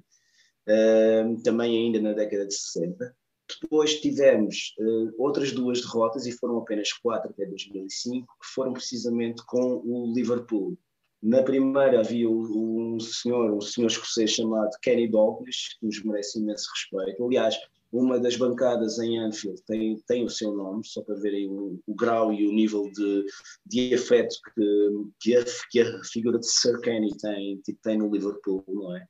Uh, 0.68 1.42
também 1.42 1.86
ainda 1.86 2.00
na 2.00 2.12
década 2.12 2.46
de 2.46 2.54
60. 2.54 3.16
Depois 3.60 4.00
tivemos 4.00 4.74
uh, 4.78 5.12
outras 5.18 5.52
duas 5.52 5.80
derrotas, 5.80 6.26
e 6.26 6.32
foram 6.32 6.58
apenas 6.58 6.92
quatro 6.92 7.30
até 7.30 7.44
2005, 7.46 8.26
que 8.26 8.46
foram 8.54 8.72
precisamente 8.72 9.44
com 9.46 9.82
o 9.84 10.12
Liverpool. 10.14 10.76
Na 11.22 11.42
primeira 11.42 12.00
havia 12.00 12.28
um 12.28 12.98
senhor, 12.98 13.52
um 13.52 13.60
senhor 13.60 13.86
escocês 13.86 14.32
chamado 14.32 14.70
Kenny 14.82 15.08
Douglas, 15.08 15.76
que 15.78 15.86
nos 15.86 16.02
merece 16.02 16.40
imenso 16.40 16.68
respeito. 16.74 17.24
Aliás, 17.24 17.56
uma 17.92 18.18
das 18.18 18.36
bancadas 18.36 18.98
em 18.98 19.18
Anfield 19.18 19.62
tem, 19.66 20.02
tem 20.06 20.24
o 20.24 20.30
seu 20.30 20.52
nome, 20.52 20.80
só 20.84 21.02
para 21.02 21.14
verem 21.14 21.48
o, 21.48 21.78
o 21.86 21.94
grau 21.94 22.32
e 22.32 22.46
o 22.46 22.52
nível 22.52 22.90
de, 22.90 23.26
de 23.66 23.94
afeto 23.94 24.34
que, 24.54 24.88
que, 25.20 25.36
a, 25.36 25.44
que 25.70 25.80
a 25.80 26.04
figura 26.04 26.38
de 26.38 26.46
Sir 26.46 26.80
Kenny 26.80 27.14
tem, 27.18 27.58
tipo, 27.58 27.78
tem 27.82 27.98
no 27.98 28.10
Liverpool, 28.10 28.64
não 28.66 28.96
é? 28.96 29.06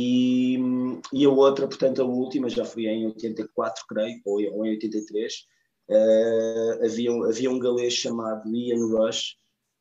E, 0.00 0.56
e 1.12 1.24
a 1.24 1.28
outra, 1.28 1.66
portanto, 1.66 2.00
a 2.00 2.04
última, 2.04 2.48
já 2.48 2.64
foi 2.64 2.86
em 2.86 3.06
84, 3.06 3.84
creio, 3.88 4.20
ou, 4.24 4.40
ou 4.54 4.64
em 4.64 4.70
83, 4.70 5.34
uh, 5.90 6.84
havia, 6.84 7.10
havia 7.26 7.50
um 7.50 7.58
galês 7.58 7.94
chamado 7.94 8.48
Ian 8.48 8.86
Rush, 8.86 9.36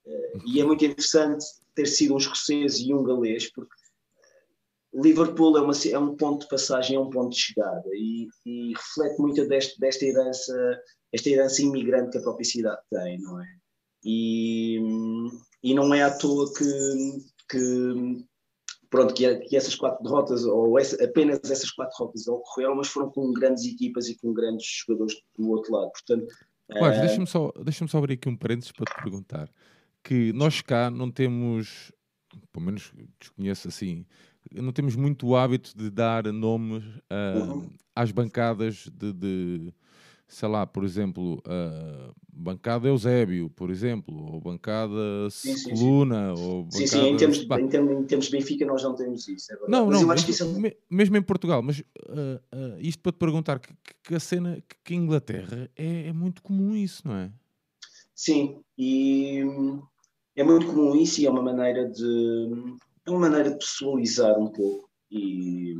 uh, 0.08 0.42
e 0.48 0.60
é 0.60 0.64
muito 0.64 0.84
interessante 0.84 1.46
ter 1.76 1.86
sido 1.86 2.16
um 2.16 2.18
escocês 2.18 2.80
e 2.80 2.92
um 2.96 3.04
galês, 3.04 3.52
porque 3.54 3.76
Liverpool 4.92 5.56
é, 5.56 5.62
uma, 5.62 5.74
é 5.88 6.00
um 6.00 6.16
ponto 6.16 6.42
de 6.42 6.50
passagem, 6.50 6.96
é 6.96 7.00
um 7.00 7.12
ponto 7.12 7.36
de 7.36 7.40
chegada, 7.40 7.88
e, 7.94 8.28
e 8.44 8.74
reflete 8.74 9.22
muito 9.22 9.48
deste, 9.48 9.80
desta 9.80 10.04
herança, 10.04 10.82
esta 11.14 11.30
herança 11.30 11.62
imigrante 11.62 12.14
que 12.14 12.18
a 12.18 12.22
própria 12.22 12.44
cidade 12.44 12.82
tem, 12.90 13.22
não 13.22 13.40
é? 13.40 13.46
E, 14.04 14.80
e 15.62 15.76
não 15.76 15.94
é 15.94 16.02
à 16.02 16.18
toa 16.18 16.52
que, 16.56 16.66
que 17.48 18.26
pronto, 18.90 19.14
que, 19.14 19.36
que, 19.42 19.56
essas 19.56 19.76
quatro 19.76 20.04
derrotas, 20.04 20.46
ou 20.46 20.78
essa, 20.80 21.04
apenas 21.04 21.40
essas 21.50 21.72
quatro 21.72 21.96
derrotas 21.98 22.28
ocorreram, 22.28 22.76
mas 22.76 22.88
foram 22.88 23.10
com 23.10 23.32
grandes 23.32 23.66
equipas 23.66 24.08
e 24.08 24.18
com 24.18 24.34
grandes 24.34 24.68
jogadores 24.86 25.16
do 25.38 25.50
outro 25.50 25.74
lado. 25.74 25.92
Portanto, 25.92 26.28
Claro, 26.70 26.94
é... 26.94 27.02
deixa-me 27.02 27.28
só, 27.28 27.52
deixa 27.64 27.88
só 27.88 27.98
abrir 27.98 28.16
aqui 28.16 28.28
um 28.28 28.36
parênteses 28.36 28.72
para 28.72 28.86
te 28.86 29.02
perguntar. 29.02 29.50
Que 30.04 30.32
nós 30.34 30.62
cá 30.62 30.90
não 30.90 31.10
temos, 31.10 31.92
pelo 32.52 32.66
menos 32.66 32.94
desconheço 33.20 33.68
assim, 33.68 34.06
não 34.52 34.72
temos 34.72 34.96
muito 34.96 35.28
o 35.28 35.36
hábito 35.36 35.78
de 35.78 35.90
dar 35.90 36.32
nomes 36.32 36.84
uh, 36.86 37.40
uhum. 37.40 37.70
às 37.96 38.12
bancadas 38.12 38.90
de, 38.94 39.14
de 39.14 39.74
sei 40.28 40.50
lá, 40.50 40.68
por 40.68 40.84
exemplo, 40.84 41.42
uh, 41.48 42.14
bancada 42.30 42.88
Eusébio, 42.88 43.50
por 43.50 43.70
exemplo, 43.70 44.34
ou 44.34 44.42
bancada 44.42 45.28
Coluna, 45.70 46.34
ou 46.34 46.64
bancada... 46.64 46.78
Sim, 46.78 46.88
sim, 46.88 47.08
em 47.08 47.18
termos, 47.18 47.38
em, 47.38 47.68
termos, 47.68 47.92
em 47.92 48.04
termos 48.04 48.26
de 48.26 48.32
Benfica 48.32 48.66
nós 48.66 48.84
não 48.84 48.94
temos 48.94 49.28
isso, 49.28 49.54
é 49.54 49.58
Não, 49.70 49.88
mas 49.88 50.02
não, 50.02 50.30
isso... 50.30 50.44
É 50.66 50.78
mesmo 50.90 51.16
em 51.16 51.22
Portugal, 51.22 51.62
mas 51.62 51.80
uh, 51.80 51.84
uh, 52.54 52.80
isto 52.80 53.02
para 53.02 53.14
te 53.14 53.18
perguntar, 53.18 53.60
que, 53.60 53.74
que 54.04 54.16
a 54.16 54.20
cena, 54.20 54.62
que, 54.84 54.94
a 54.94 54.98
Inglaterra 54.98 55.70
é, 55.76 56.08
é, 56.08 56.14
muito 56.14 56.42
comum 56.42 56.76
isso, 56.76 57.08
não 57.08 57.16
é? 57.16 57.32
Sim, 58.14 58.60
e 58.78 59.44
é 60.36 60.44
muito 60.44 60.68
comum 60.68 60.96
isso 60.96 61.22
e 61.22 61.26
é 61.26 61.30
uma 61.30 61.42
maneira 61.42 61.88
de... 61.90 62.76
é 63.06 63.10
uma 63.10 63.20
maneira 63.20 63.52
de 63.52 63.58
pessoalizar 63.58 64.38
um 64.38 64.52
pouco 64.52 64.90
e 65.10 65.74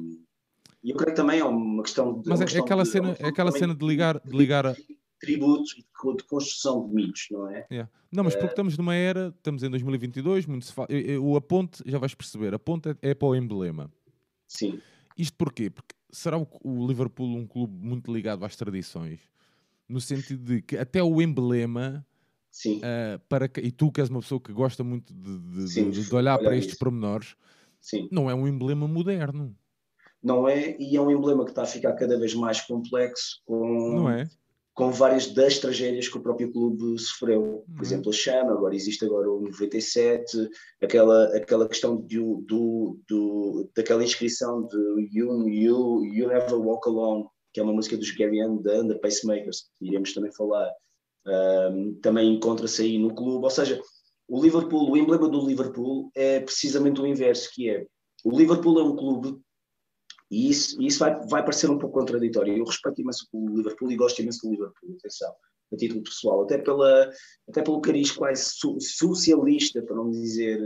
e 0.88 0.92
eu 0.92 0.96
creio 0.96 1.14
que 1.14 1.22
também 1.22 1.42
é 1.42 1.44
uma 1.44 1.84
questão 1.84 2.22
de. 2.22 2.30
Mas 2.30 2.40
é, 2.40 2.46
é 2.46 2.62
aquela 2.62 2.84
de, 2.84 2.90
cena, 2.90 3.18
é 3.20 3.28
aquela 3.28 3.52
cena 3.52 3.76
de 3.76 3.86
ligar, 3.86 4.22
de 4.24 4.38
ligar 4.38 4.66
a. 4.66 4.74
Tributos 5.20 5.74
e 5.74 5.82
de, 5.82 6.24
construção 6.24 6.88
de 6.88 6.94
mitos, 6.96 7.28
não 7.30 7.50
é? 7.50 7.68
Yeah. 7.70 7.92
Não, 8.10 8.24
mas 8.24 8.36
porque 8.36 8.48
uh... 8.48 8.52
estamos 8.52 8.78
numa 8.78 8.96
era, 8.96 9.34
estamos 9.36 9.64
em 9.64 9.70
2022, 9.70 10.46
muito 10.46 10.66
se 10.66 10.72
fala, 10.72 10.88
o 11.20 11.36
a 11.36 11.42
ponte, 11.42 11.84
já 11.86 11.98
vais 11.98 12.14
perceber, 12.14 12.54
a 12.54 12.60
ponte 12.60 12.90
é, 12.90 12.96
é 13.02 13.14
para 13.14 13.28
o 13.28 13.36
emblema. 13.36 13.92
Sim. 14.48 14.80
Isto 15.18 15.36
porquê? 15.36 15.70
Porque 15.70 15.94
será 16.10 16.38
o, 16.38 16.48
o 16.64 16.88
Liverpool 16.88 17.36
um 17.36 17.46
clube 17.46 17.76
muito 17.86 18.14
ligado 18.14 18.46
às 18.46 18.56
tradições, 18.56 19.20
no 19.90 20.00
sentido 20.00 20.42
de 20.42 20.62
que 20.62 20.78
até 20.78 21.04
o 21.04 21.22
emblema. 21.22 22.06
Sim. 22.50 22.78
Uh, 22.78 23.20
para 23.28 23.50
que, 23.50 23.60
e 23.60 23.72
tu 23.72 23.92
que 23.92 24.00
és 24.00 24.10
uma 24.10 24.22
pessoa 24.22 24.40
que 24.40 24.54
gosta 24.54 24.84
muito 24.84 25.14
de, 25.14 25.38
de, 25.38 25.68
Sim, 25.68 25.92
de, 25.92 26.06
de 26.06 26.16
olhar 26.16 26.40
para 26.40 26.56
estes 26.56 26.78
pormenores, 26.78 27.36
Sim. 27.82 28.08
não 28.10 28.32
é 28.32 28.34
um 28.34 28.48
emblema 28.48 28.88
moderno 28.88 29.56
não 30.24 30.48
é? 30.48 30.76
E 30.80 30.96
é 30.96 31.02
um 31.02 31.12
emblema 31.12 31.44
que 31.44 31.52
está 31.52 31.64
a 31.64 31.68
ficar 31.68 31.94
cada 31.94 32.18
vez 32.18 32.34
mais 32.34 32.62
complexo 32.62 33.42
com, 33.46 34.10
é? 34.10 34.28
com 34.74 34.92
várias 34.92 35.28
das 35.28 35.60
tragédias 35.60 36.08
que 36.08 36.18
o 36.18 36.22
próprio 36.22 36.52
clube 36.52 37.00
sofreu. 37.00 37.64
Por 37.66 37.76
uhum. 37.76 37.82
exemplo, 37.82 38.10
a 38.10 38.14
Chama, 38.14 38.52
agora 38.52 38.76
existe 38.76 39.06
agora 39.06 39.30
o 39.30 39.42
97, 39.42 40.50
aquela, 40.82 41.36
aquela 41.36 41.68
questão 41.68 41.96
do, 41.96 42.44
do, 42.48 43.00
do, 43.08 43.70
daquela 43.76 44.04
inscrição 44.04 44.68
de 44.68 45.10
you, 45.12 45.48
you, 45.48 46.06
you 46.06 46.28
Never 46.28 46.56
Walk 46.56 46.88
Alone, 46.88 47.26
que 47.54 47.60
é 47.60 47.64
uma 47.64 47.74
música 47.74 47.98
dos 47.98 48.12
Gary 48.12 48.42
and 48.42 48.58
the, 48.58 48.84
the 48.88 48.96
Pacemakers, 48.96 49.70
que 49.80 49.88
iremos 49.88 50.14
também 50.14 50.32
falar. 50.34 50.72
Um, 51.26 52.00
também 52.02 52.36
encontra-se 52.36 52.84
aí 52.84 52.98
no 52.98 53.14
clube, 53.14 53.44
ou 53.44 53.50
seja, 53.50 53.82
o 54.30 54.42
Liverpool, 54.42 54.92
o 54.92 54.96
emblema 54.96 55.28
do 55.28 55.46
Liverpool 55.46 56.10
é 56.16 56.40
precisamente 56.40 57.02
o 57.02 57.08
inverso, 57.08 57.50
que 57.54 57.70
é 57.70 57.86
o 58.24 58.38
Liverpool 58.38 58.80
é 58.80 58.84
um 58.84 58.96
clube 58.96 59.40
e 60.30 60.50
isso, 60.50 60.82
isso 60.82 61.00
vai, 61.00 61.16
vai 61.28 61.42
parecer 61.42 61.70
um 61.70 61.78
pouco 61.78 62.00
contraditório. 62.00 62.58
Eu 62.58 62.66
respeito 62.66 63.02
imenso 63.02 63.28
o 63.32 63.56
Liverpool 63.56 63.92
e 63.92 63.96
gosto 63.96 64.22
imenso 64.22 64.42
do 64.44 64.52
Liverpool, 64.52 64.96
atenção, 65.00 65.34
a 65.72 65.76
título 65.76 66.04
pessoal, 66.04 66.44
até, 66.44 66.58
pela, 66.58 67.10
até 67.48 67.62
pelo 67.62 67.82
cariz 67.82 68.12
quase 68.12 68.52
socialista, 68.80 69.82
para 69.82 69.96
não 69.96 70.10
dizer 70.10 70.60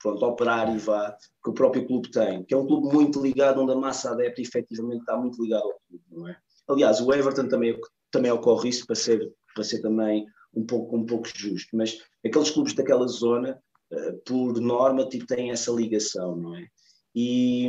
pronto, 0.00 0.24
operário 0.24 0.78
vá, 0.78 1.16
que 1.42 1.50
o 1.50 1.54
próprio 1.54 1.86
clube 1.86 2.10
tem, 2.10 2.44
que 2.44 2.54
é 2.54 2.56
um 2.56 2.66
clube 2.66 2.92
muito 2.94 3.20
ligado, 3.20 3.60
onde 3.60 3.72
a 3.72 3.76
massa 3.76 4.10
adepta 4.10 4.40
efetivamente 4.40 5.00
está 5.00 5.16
muito 5.16 5.42
ligada 5.42 5.64
ao 5.64 5.80
clube, 5.88 6.04
não 6.10 6.28
é? 6.28 6.36
Aliás, 6.68 7.00
o 7.00 7.12
Everton 7.12 7.48
também, 7.48 7.78
também 8.10 8.30
ocorre 8.30 8.68
isso 8.68 8.86
para 8.86 8.94
ser, 8.96 9.30
para 9.54 9.64
ser 9.64 9.80
também 9.80 10.26
um 10.54 10.64
pouco, 10.64 10.96
um 10.96 11.04
pouco 11.04 11.28
justo, 11.34 11.76
mas 11.76 11.98
aqueles 12.24 12.50
clubes 12.50 12.74
daquela 12.74 13.06
zona, 13.06 13.58
uh, 13.92 14.18
por 14.24 14.60
norma, 14.60 15.08
tipo, 15.08 15.26
têm 15.26 15.50
essa 15.50 15.72
ligação, 15.72 16.36
não 16.36 16.56
é? 16.56 16.66
E, 17.14 17.68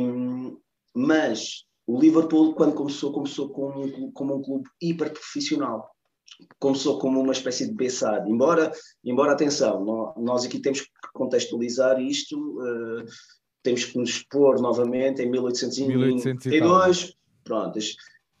mas 0.94 1.64
o 1.86 2.00
Liverpool, 2.00 2.54
quando 2.54 2.74
começou, 2.74 3.12
começou 3.12 3.50
como, 3.50 4.12
como 4.12 4.36
um 4.36 4.42
clube 4.42 4.68
hiper 4.80 5.12
profissional. 5.12 5.90
Começou 6.58 6.98
como 6.98 7.20
uma 7.20 7.32
espécie 7.32 7.66
de 7.66 7.74
Bessade. 7.74 8.30
Embora, 8.30 8.72
embora 9.04 9.32
atenção, 9.32 10.14
nós 10.16 10.44
aqui 10.44 10.58
temos 10.60 10.80
que 10.80 10.88
contextualizar 11.12 12.00
isto, 12.00 12.38
uh, 12.38 13.04
temos 13.62 13.84
que 13.84 13.98
nos 13.98 14.10
expor 14.10 14.60
novamente 14.60 15.22
em 15.22 15.30
1892. 15.30 17.14
Pronto, 17.44 17.78
as, 17.78 17.94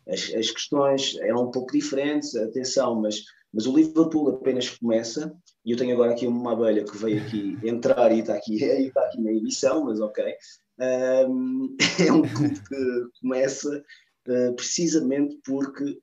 as, 0.08 0.34
as, 0.34 0.50
questões 0.50 1.16
eram 1.20 1.44
um 1.44 1.50
pouco 1.50 1.72
diferentes, 1.72 2.34
atenção, 2.34 3.00
mas, 3.00 3.22
mas 3.52 3.66
o 3.66 3.76
Liverpool 3.76 4.30
apenas 4.30 4.70
começa, 4.70 5.34
e 5.64 5.72
eu 5.72 5.76
tenho 5.76 5.92
agora 5.92 6.12
aqui 6.12 6.26
uma 6.26 6.52
abelha 6.52 6.84
que 6.84 6.96
veio 6.96 7.22
aqui 7.22 7.58
entrar 7.62 8.10
e 8.12 8.20
está 8.20 8.34
aqui, 8.34 8.64
e 8.64 8.86
está 8.86 9.02
aqui 9.02 9.20
na 9.20 9.30
emissão, 9.30 9.84
mas 9.84 10.00
ok. 10.00 10.24
Um, 10.78 11.76
é 12.04 12.12
um 12.12 12.22
clube 12.22 12.60
que 12.60 13.20
começa 13.20 13.84
uh, 14.28 14.54
precisamente 14.54 15.38
porque 15.44 15.98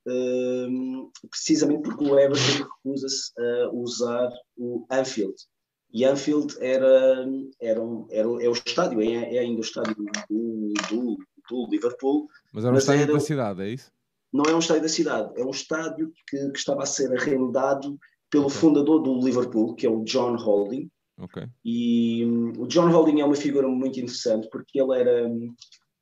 precisamente 1.30 1.84
porque 1.84 2.06
o 2.06 2.18
Everton 2.18 2.63
recusa-se 2.63 3.32
a 3.40 3.70
usar 3.72 4.32
o 4.58 4.86
Anfield. 4.90 5.36
E 5.94 6.06
Anfield 6.06 6.56
era, 6.62 7.28
era, 7.60 7.82
um, 7.82 8.08
era, 8.10 8.28
é 8.42 8.48
o 8.48 8.54
estádio, 8.54 9.01
é, 9.01 9.36
é 9.36 9.40
ainda 9.40 9.60
o 9.60 9.63
estádio 9.63 9.96
do, 10.30 10.74
do, 10.90 11.18
do 11.50 11.70
Liverpool. 11.70 12.30
Mas 12.54 12.63
era 12.63 12.74
um 12.74 12.78
estádio 12.78 13.04
era, 13.04 13.13
da 13.13 13.20
cidade, 13.20 13.62
é 13.62 13.70
isso? 13.70 13.92
Não 14.32 14.46
é 14.46 14.56
um 14.56 14.60
estádio 14.60 14.84
da 14.84 14.90
cidade, 14.90 15.34
é 15.36 15.44
um 15.44 15.50
estádio 15.50 16.13
que, 16.28 16.50
que 16.51 16.58
estava 16.58 16.84
a 16.84 16.86
ser 16.86 17.12
arrendado 17.12 18.00
pelo 18.30 18.46
okay. 18.46 18.58
fundador 18.58 19.01
do 19.01 19.20
Liverpool, 19.20 19.75
que 19.75 19.86
é 19.86 19.90
o 19.90 20.06
John 20.06 20.38
Holding, 20.38 20.90
Okay. 21.20 21.48
E 21.63 22.25
um, 22.25 22.63
o 22.63 22.68
John 22.68 22.89
Holding 22.89 23.22
é 23.22 23.25
uma 23.25 23.36
figura 23.36 23.68
muito 23.68 24.00
interessante 24.00 24.50
porque 24.51 24.82
ele 24.82 25.00
era, 25.00 25.27
hum, 25.27 25.53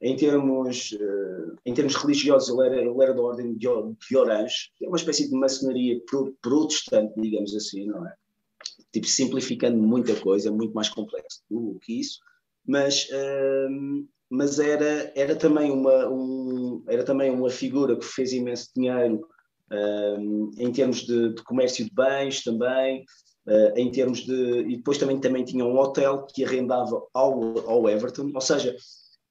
em 0.01 0.16
termos, 0.16 0.92
uh, 0.94 1.56
em 1.66 1.74
termos 1.74 1.96
religiosos, 1.96 2.50
ele 2.50 2.68
era, 2.68 2.82
ele 2.82 3.04
era 3.04 3.13
da 3.13 3.22
ordem 3.22 3.54
de, 3.54 3.68
de 4.10 4.18
Orange, 4.18 4.72
que 4.75 4.86
é 4.86 4.88
uma 4.88 4.98
espécie 4.98 5.30
de 5.30 5.36
maçonaria 5.36 6.01
protestante, 6.42 7.20
digamos 7.20 7.54
assim, 7.56 7.86
não 7.86 8.06
é? 8.08 8.13
Tipo, 8.92 9.08
simplificando 9.08 9.78
muita 9.78 10.16
coisa, 10.16 10.51
muito 10.51 10.74
mais 10.74 10.89
complexo 10.89 11.44
do 11.50 11.78
que 11.82 12.00
isso, 12.00 12.20
mas, 12.66 13.08
uh, 13.10 14.08
mas 14.30 14.58
era, 14.60 15.12
era, 15.16 15.36
também 15.36 15.72
uma, 15.72 16.08
um, 16.08 16.84
era 16.88 17.04
também 17.04 17.30
uma 17.30 17.50
figura 17.50 17.98
que 17.98 18.06
fez 18.06 18.32
imenso 18.32 18.70
dinheiro 18.75 19.28
uh, 19.72 20.51
em 20.58 20.72
termos 20.72 21.01
de, 21.01 21.34
de 21.34 21.44
comércio 21.44 21.84
de 21.84 21.92
bens 21.94 22.44
também, 22.44 23.04
uh, 23.50 23.77
em 23.77 23.91
termos 23.91 24.20
de. 24.20 24.62
E 24.62 24.77
depois 24.77 24.98
também, 24.98 25.20
também 25.20 25.44
tinha 25.44 25.65
um 25.65 25.77
hotel 25.77 26.25
que 26.34 26.46
arrendava 26.46 27.03
ao, 27.13 27.68
ao 27.68 27.89
Everton, 27.89 28.32
ou 28.34 28.41
seja, 28.41 28.75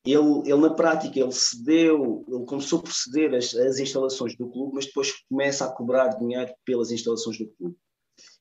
ele, 0.04 0.42
ele 0.44 0.60
na 0.60 0.74
prática 0.74 1.18
ele 1.18 1.32
cedeu, 1.32 2.24
ele 2.28 2.44
começou 2.44 2.82
por 2.82 2.92
ceder 2.92 3.34
as, 3.34 3.54
as 3.54 3.78
instalações 3.78 4.36
do 4.36 4.48
clube, 4.48 4.74
mas 4.74 4.86
depois 4.86 5.12
começa 5.28 5.64
a 5.64 5.72
cobrar 5.72 6.08
dinheiro 6.08 6.52
pelas 6.64 6.90
instalações 6.90 7.38
do 7.38 7.46
clube. 7.46 7.76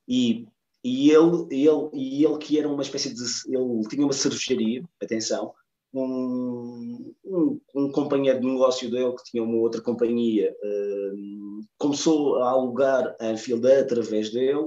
E, 0.07 0.47
e, 0.83 1.11
ele, 1.11 1.47
ele, 1.51 1.89
e 1.93 2.25
ele 2.25 2.37
que 2.37 2.57
era 2.57 2.67
uma 2.67 2.81
espécie 2.81 3.13
de. 3.13 3.21
Ele 3.47 3.87
tinha 3.89 4.03
uma 4.03 4.13
cervejaria, 4.13 4.83
atenção, 5.01 5.53
um, 5.93 7.13
um, 7.25 7.59
um, 7.75 7.91
companheiro 7.91 8.39
de 8.39 8.45
negócio 8.45 8.89
dele 8.89 9.13
que 9.13 9.31
tinha 9.31 9.43
uma 9.43 9.57
outra 9.57 9.81
companhia 9.81 10.55
uh, 10.63 11.65
começou 11.77 12.37
a 12.37 12.49
alugar 12.51 13.15
a 13.19 13.27
Anfield 13.27 13.65
através 13.71 14.31
dele 14.31 14.65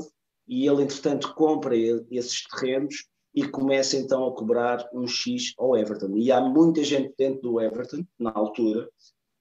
e 0.51 0.67
ele, 0.67 0.83
entretanto, 0.83 1.33
compra 1.35 1.77
esses 1.77 2.43
terrenos 2.49 3.07
e 3.33 3.47
começa 3.47 3.97
então 3.97 4.27
a 4.27 4.35
cobrar 4.35 4.85
um 4.93 5.07
X 5.07 5.55
ao 5.57 5.77
Everton. 5.77 6.17
E 6.17 6.33
há 6.33 6.41
muita 6.41 6.83
gente 6.83 7.15
dentro 7.17 7.41
do 7.43 7.61
Everton, 7.61 8.05
na 8.19 8.33
altura, 8.35 8.91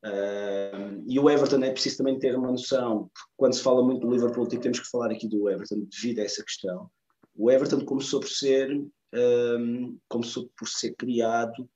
uh, 0.05 1.03
e 1.07 1.19
o 1.19 1.27
Everton 1.27 1.63
é 1.63 1.71
preciso 1.71 1.97
também 1.97 2.19
ter 2.19 2.37
uma 2.37 2.51
noção, 2.51 3.09
quando 3.35 3.55
se 3.55 3.63
fala 3.63 3.83
muito 3.83 4.05
do 4.05 4.13
Liverpool, 4.13 4.47
temos 4.47 4.79
que 4.79 4.89
falar 4.89 5.09
aqui 5.09 5.27
do 5.27 5.49
Everton 5.49 5.87
devido 5.89 6.19
a 6.19 6.25
essa 6.25 6.43
questão. 6.43 6.87
O 7.35 7.49
Everton 7.49 7.83
começou 7.83 8.19
por 8.19 8.29
ser, 8.29 8.71
um, 9.11 9.97
começou 10.07 10.47
por 10.55 10.67
ser 10.67 10.93
criado 10.93 11.67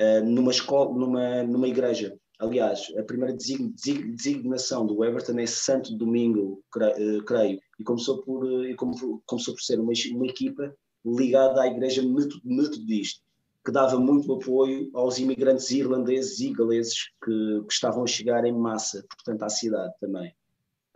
uh, 0.00 0.24
numa 0.24 0.50
escola, 0.50 0.92
numa, 0.92 1.44
numa 1.44 1.68
igreja. 1.68 2.18
Aliás, 2.40 2.90
a 2.96 3.02
primeira 3.02 3.36
designação 3.36 4.86
do 4.86 5.04
Everton 5.04 5.38
é 5.38 5.46
Santo 5.46 5.94
Domingo, 5.94 6.64
creio, 6.72 7.22
creio 7.24 7.60
e 7.78 7.84
começou 7.84 8.22
por, 8.22 8.66
e 8.66 8.74
começou 8.74 9.54
por 9.54 9.60
ser 9.60 9.78
uma, 9.78 9.92
uma 10.12 10.26
equipa 10.26 10.74
ligada 11.04 11.60
à 11.60 11.66
igreja 11.66 12.02
metodista 12.42 13.22
que 13.62 13.70
dava 13.70 13.98
muito 13.98 14.32
apoio 14.32 14.90
aos 14.94 15.18
imigrantes 15.18 15.70
irlandeses 15.70 16.40
e 16.40 16.50
galeses 16.50 17.10
que, 17.22 17.62
que 17.66 17.72
estavam 17.72 18.04
a 18.04 18.06
chegar 18.06 18.42
em 18.46 18.52
massa, 18.52 19.04
portanto, 19.08 19.42
à 19.42 19.50
cidade 19.50 19.92
também. 20.00 20.34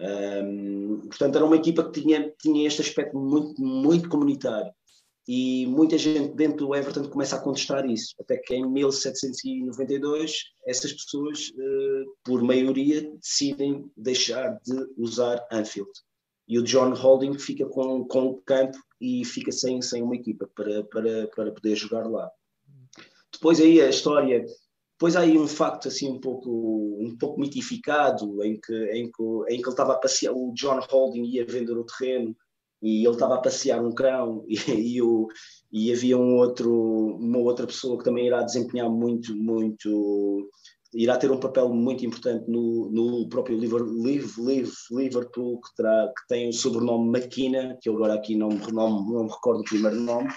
Um, 0.01 1.03
portanto, 1.07 1.37
era 1.37 1.45
uma 1.45 1.57
equipa 1.57 1.85
que 1.85 2.01
tinha, 2.01 2.33
tinha 2.41 2.67
este 2.67 2.81
aspecto 2.81 3.19
muito, 3.19 3.61
muito 3.61 4.09
comunitário. 4.09 4.73
E 5.27 5.67
muita 5.67 5.97
gente 5.97 6.35
dentro 6.35 6.67
do 6.67 6.75
Everton 6.75 7.09
começa 7.09 7.37
a 7.37 7.41
contestar 7.41 7.89
isso, 7.89 8.15
até 8.21 8.37
que 8.37 8.55
em 8.55 8.69
1792 8.71 10.33
essas 10.67 10.93
pessoas, 10.93 11.49
uh, 11.49 12.15
por 12.23 12.43
maioria, 12.43 13.11
decidem 13.17 13.91
deixar 13.97 14.59
de 14.63 14.75
usar 14.99 15.47
Anfield. 15.51 15.91
E 16.47 16.59
o 16.59 16.63
John 16.63 16.93
Holding 16.93 17.39
fica 17.39 17.65
com, 17.67 18.05
com 18.05 18.27
o 18.27 18.43
campo 18.43 18.77
e 19.01 19.25
fica 19.25 19.51
sem, 19.51 19.81
sem 19.81 20.03
uma 20.03 20.15
equipa 20.15 20.47
para, 20.55 20.85
para, 20.85 21.27
para 21.29 21.53
poder 21.53 21.75
jogar 21.75 22.07
lá. 22.07 22.31
Depois 23.33 23.61
aí 23.61 23.81
a 23.81 23.89
história, 23.89 24.45
depois 24.93 25.17
há 25.17 25.21
aí 25.21 25.39
um 25.39 25.49
facto 25.49 25.89
assim 25.89 26.11
um 26.11 26.21
pouco, 26.21 26.99
um 27.01 27.17
pouco 27.17 27.41
mitificado, 27.41 28.45
em 28.45 28.61
que, 28.61 28.75
em 28.93 29.11
que, 29.11 29.23
em 29.49 29.57
que 29.57 29.63
ele 29.63 29.71
estava 29.71 29.95
a 29.95 29.99
passear, 29.99 30.35
o 30.35 30.53
John 30.53 30.81
Holding 30.81 31.25
ia 31.25 31.47
vender 31.47 31.77
o 31.77 31.85
terreno 31.85 32.37
e 32.85 33.03
ele 33.03 33.15
estava 33.15 33.37
a 33.37 33.41
passear 33.41 33.83
um 33.83 33.91
cão 33.91 34.45
e, 34.47 34.97
e, 34.97 35.03
o, 35.03 35.27
e 35.73 35.91
havia 35.91 36.19
um 36.19 36.37
outro, 36.37 37.17
uma 37.17 37.39
outra 37.39 37.67
pessoa 37.67 37.97
que 37.97 38.05
também 38.05 38.27
irá 38.27 38.43
desempenhar 38.43 38.91
muito, 38.91 39.35
muito, 39.35 40.51
irá 40.93 41.17
ter 41.17 41.31
um 41.31 41.41
papel 41.41 41.71
muito 41.71 42.05
importante 42.05 42.45
no, 42.47 42.91
no 42.91 43.27
próprio 43.31 43.59
Liverpool, 43.59 45.61
que, 45.63 45.75
terá, 45.75 46.13
que 46.15 46.29
tem 46.29 46.51
o 46.51 46.53
sobrenome 46.53 47.09
McKenna, 47.09 47.79
que 47.81 47.89
eu 47.89 47.95
agora 47.95 48.15
aqui 48.15 48.37
não, 48.37 48.51
não, 48.51 49.03
não 49.03 49.25
me 49.25 49.31
recordo 49.31 49.61
o 49.61 49.65
primeiro 49.65 49.99
nome, 49.99 50.29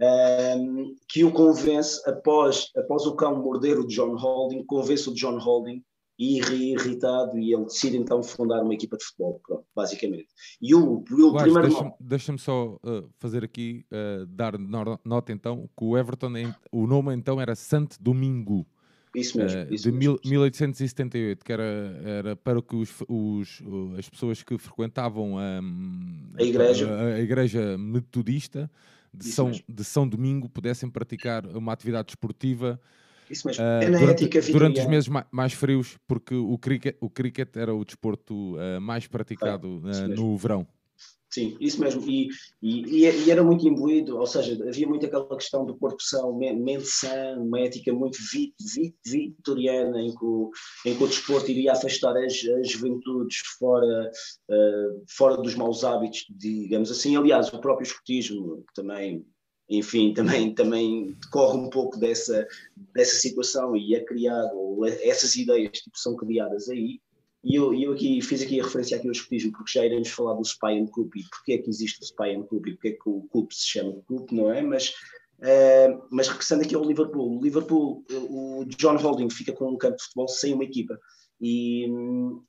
um, 0.00 0.94
que 1.08 1.24
o 1.24 1.32
convence, 1.32 2.02
após, 2.08 2.70
após 2.76 3.06
o 3.06 3.16
cão 3.16 3.42
morder 3.42 3.80
o 3.80 3.86
John 3.86 4.14
Holding, 4.14 4.64
convence 4.66 5.08
o 5.08 5.14
John 5.14 5.38
Holding 5.38 5.82
e 6.18 6.40
irritado 6.72 7.38
e 7.38 7.54
ele 7.54 7.64
decide 7.64 7.96
então 7.96 8.22
fundar 8.22 8.62
uma 8.62 8.74
equipa 8.74 8.96
de 8.96 9.04
futebol, 9.04 9.40
pronto, 9.46 9.64
basicamente. 9.74 10.26
E 10.60 10.74
o, 10.74 11.04
o 11.08 11.30
Guarda, 11.30 11.42
primeiro... 11.42 11.68
Deixa-me 11.68 11.92
deixa 12.00 12.38
só 12.38 12.76
uh, 12.82 13.08
fazer 13.18 13.44
aqui, 13.44 13.86
uh, 13.92 14.26
dar 14.26 14.54
nota 15.04 15.32
então, 15.32 15.70
que 15.76 15.84
o 15.84 15.96
Everton, 15.96 16.32
o 16.72 16.86
nome 16.88 17.14
então 17.14 17.40
era 17.40 17.54
Santo 17.54 17.96
Domingo. 18.00 18.66
Isso 19.14 19.38
mesmo. 19.38 19.62
Uh, 19.62 19.74
isso 19.74 19.90
de 19.90 19.96
mesmo. 19.96 20.18
1878, 20.24 21.44
que 21.44 21.52
era, 21.52 22.00
era 22.04 22.36
para 22.36 22.60
que 22.60 22.74
os, 22.74 22.92
os, 23.08 23.62
as 23.96 24.08
pessoas 24.08 24.42
que 24.42 24.58
frequentavam 24.58 25.34
um, 25.34 26.32
a, 26.36 26.42
igreja. 26.42 26.90
A, 26.90 27.14
a, 27.14 27.20
igreja 27.20 27.78
metodista 27.78 28.68
de 29.14 29.26
São, 29.26 29.52
de 29.52 29.84
São 29.84 30.06
Domingo 30.06 30.48
pudessem 30.48 30.90
praticar 30.90 31.46
uma 31.46 31.72
atividade 31.72 32.10
esportiva 32.10 32.80
isso 33.30 33.46
mesmo. 33.46 33.64
Uh, 33.64 33.98
durante, 33.98 34.52
durante, 34.52 34.80
os 34.80 34.86
meses 34.86 35.08
mais, 35.08 35.26
mais, 35.30 35.52
frios, 35.52 35.98
porque 36.06 36.34
o 36.34 36.56
cricket, 36.58 36.96
o 37.00 37.10
cricket 37.10 37.56
era 37.56 37.74
o 37.74 37.84
desporto 37.84 38.56
uh, 38.56 38.80
mais 38.80 39.06
praticado 39.06 39.78
uh, 39.78 40.08
no 40.08 40.36
verão. 40.36 40.66
Sim, 41.30 41.56
isso 41.60 41.78
mesmo. 41.80 42.02
E, 42.08 42.28
e, 42.62 43.04
e, 43.04 43.30
era 43.30 43.44
muito 43.44 43.66
imbuído, 43.68 44.18
ou 44.18 44.26
seja, 44.26 44.58
havia 44.66 44.88
muito 44.88 45.04
aquela 45.04 45.36
questão 45.36 45.64
do 45.64 45.76
corpo 45.76 46.00
são, 46.00 46.34
mente 46.36 46.86
sã, 46.86 47.36
uma 47.38 47.60
ética 47.60 47.92
muito 47.92 48.18
vit, 48.32 48.54
vit, 48.74 48.96
vitoriana, 49.06 50.00
em 50.00 50.14
que, 50.14 50.24
o, 50.24 50.50
em 50.86 50.96
que 50.96 51.04
o 51.04 51.06
desporto 51.06 51.50
iria 51.50 51.72
afastar 51.72 52.16
as, 52.16 52.32
as 52.32 52.70
juventudes 52.70 53.36
fora, 53.58 54.10
uh, 54.50 55.04
fora 55.16 55.36
dos 55.36 55.54
maus 55.54 55.84
hábitos, 55.84 56.24
digamos 56.30 56.90
assim. 56.90 57.16
Aliás, 57.16 57.52
o 57.52 57.60
próprio 57.60 57.84
escotismo 57.84 58.64
também, 58.74 59.24
enfim, 59.68 60.12
também, 60.14 60.54
também 60.54 61.16
decorre 61.20 61.58
um 61.58 61.70
pouco 61.70 61.98
dessa, 61.98 62.46
dessa 62.94 63.16
situação 63.16 63.76
e 63.76 63.94
é 63.94 64.04
criado, 64.04 64.56
ou 64.56 64.86
essas 64.86 65.34
ideias 65.36 65.78
tipo, 65.78 65.98
são 65.98 66.16
criadas 66.16 66.68
aí. 66.68 67.00
E 67.44 67.54
eu, 67.54 67.72
eu 67.72 67.92
aqui 67.92 68.20
fiz 68.20 68.42
aqui 68.42 68.60
a 68.60 68.64
referência 68.64 68.96
aqui 68.96 69.06
ao 69.06 69.12
escotismo, 69.12 69.52
porque 69.52 69.72
já 69.72 69.86
iremos 69.86 70.08
falar 70.08 70.34
do 70.34 70.42
Spy 70.42 70.78
and 70.78 70.86
Coop 70.86 71.18
e 71.18 71.24
porque 71.30 71.52
é 71.52 71.58
que 71.58 71.70
existe 71.70 72.00
o 72.00 72.04
Spy 72.04 72.34
and 72.34 72.42
Coop 72.42 72.68
e 72.68 72.74
porque 72.74 72.88
é 72.88 72.92
que 72.92 73.08
o 73.08 73.22
Coop 73.30 73.54
se 73.54 73.66
chama 73.66 74.02
Coop, 74.08 74.34
não 74.34 74.52
é? 74.52 74.60
Mas, 74.60 74.90
uh, 75.38 76.02
mas 76.10 76.26
regressando 76.26 76.64
aqui 76.64 76.74
ao 76.74 76.84
Liverpool, 76.84 77.38
o 77.38 77.42
Liverpool, 77.42 78.04
o 78.10 78.64
John 78.76 78.96
Holding 78.96 79.30
fica 79.30 79.52
com 79.52 79.70
um 79.70 79.78
campo 79.78 79.96
de 79.96 80.02
futebol 80.02 80.28
sem 80.28 80.52
uma 80.52 80.64
equipa. 80.64 80.98
E, 81.40 81.86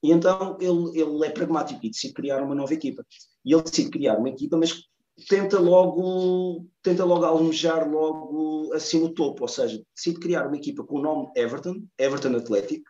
e 0.04 0.12
então 0.12 0.58
ele, 0.60 1.00
ele 1.00 1.26
é 1.26 1.30
pragmático 1.30 1.80
e 1.84 1.92
decide 1.92 2.14
criar 2.14 2.42
uma 2.42 2.56
nova 2.56 2.74
equipa. 2.74 3.06
E 3.46 3.54
ele 3.54 3.62
decide 3.62 3.92
criar 3.92 4.18
uma 4.18 4.30
equipa, 4.30 4.58
mas 4.58 4.90
tenta 5.28 5.60
logo, 5.60 6.66
tenta 6.82 7.04
logo 7.04 7.26
almejar 7.26 7.90
logo 7.90 8.74
assim 8.74 9.00
no 9.00 9.14
topo, 9.14 9.44
ou 9.44 9.48
seja, 9.48 9.82
decide 9.96 10.20
criar 10.20 10.48
uma 10.48 10.58
equipa 10.58 10.84
com 10.84 11.00
o 11.00 11.02
nome 11.02 11.32
Everton, 11.36 11.84
Everton 11.98 12.36
Athletic, 12.36 12.84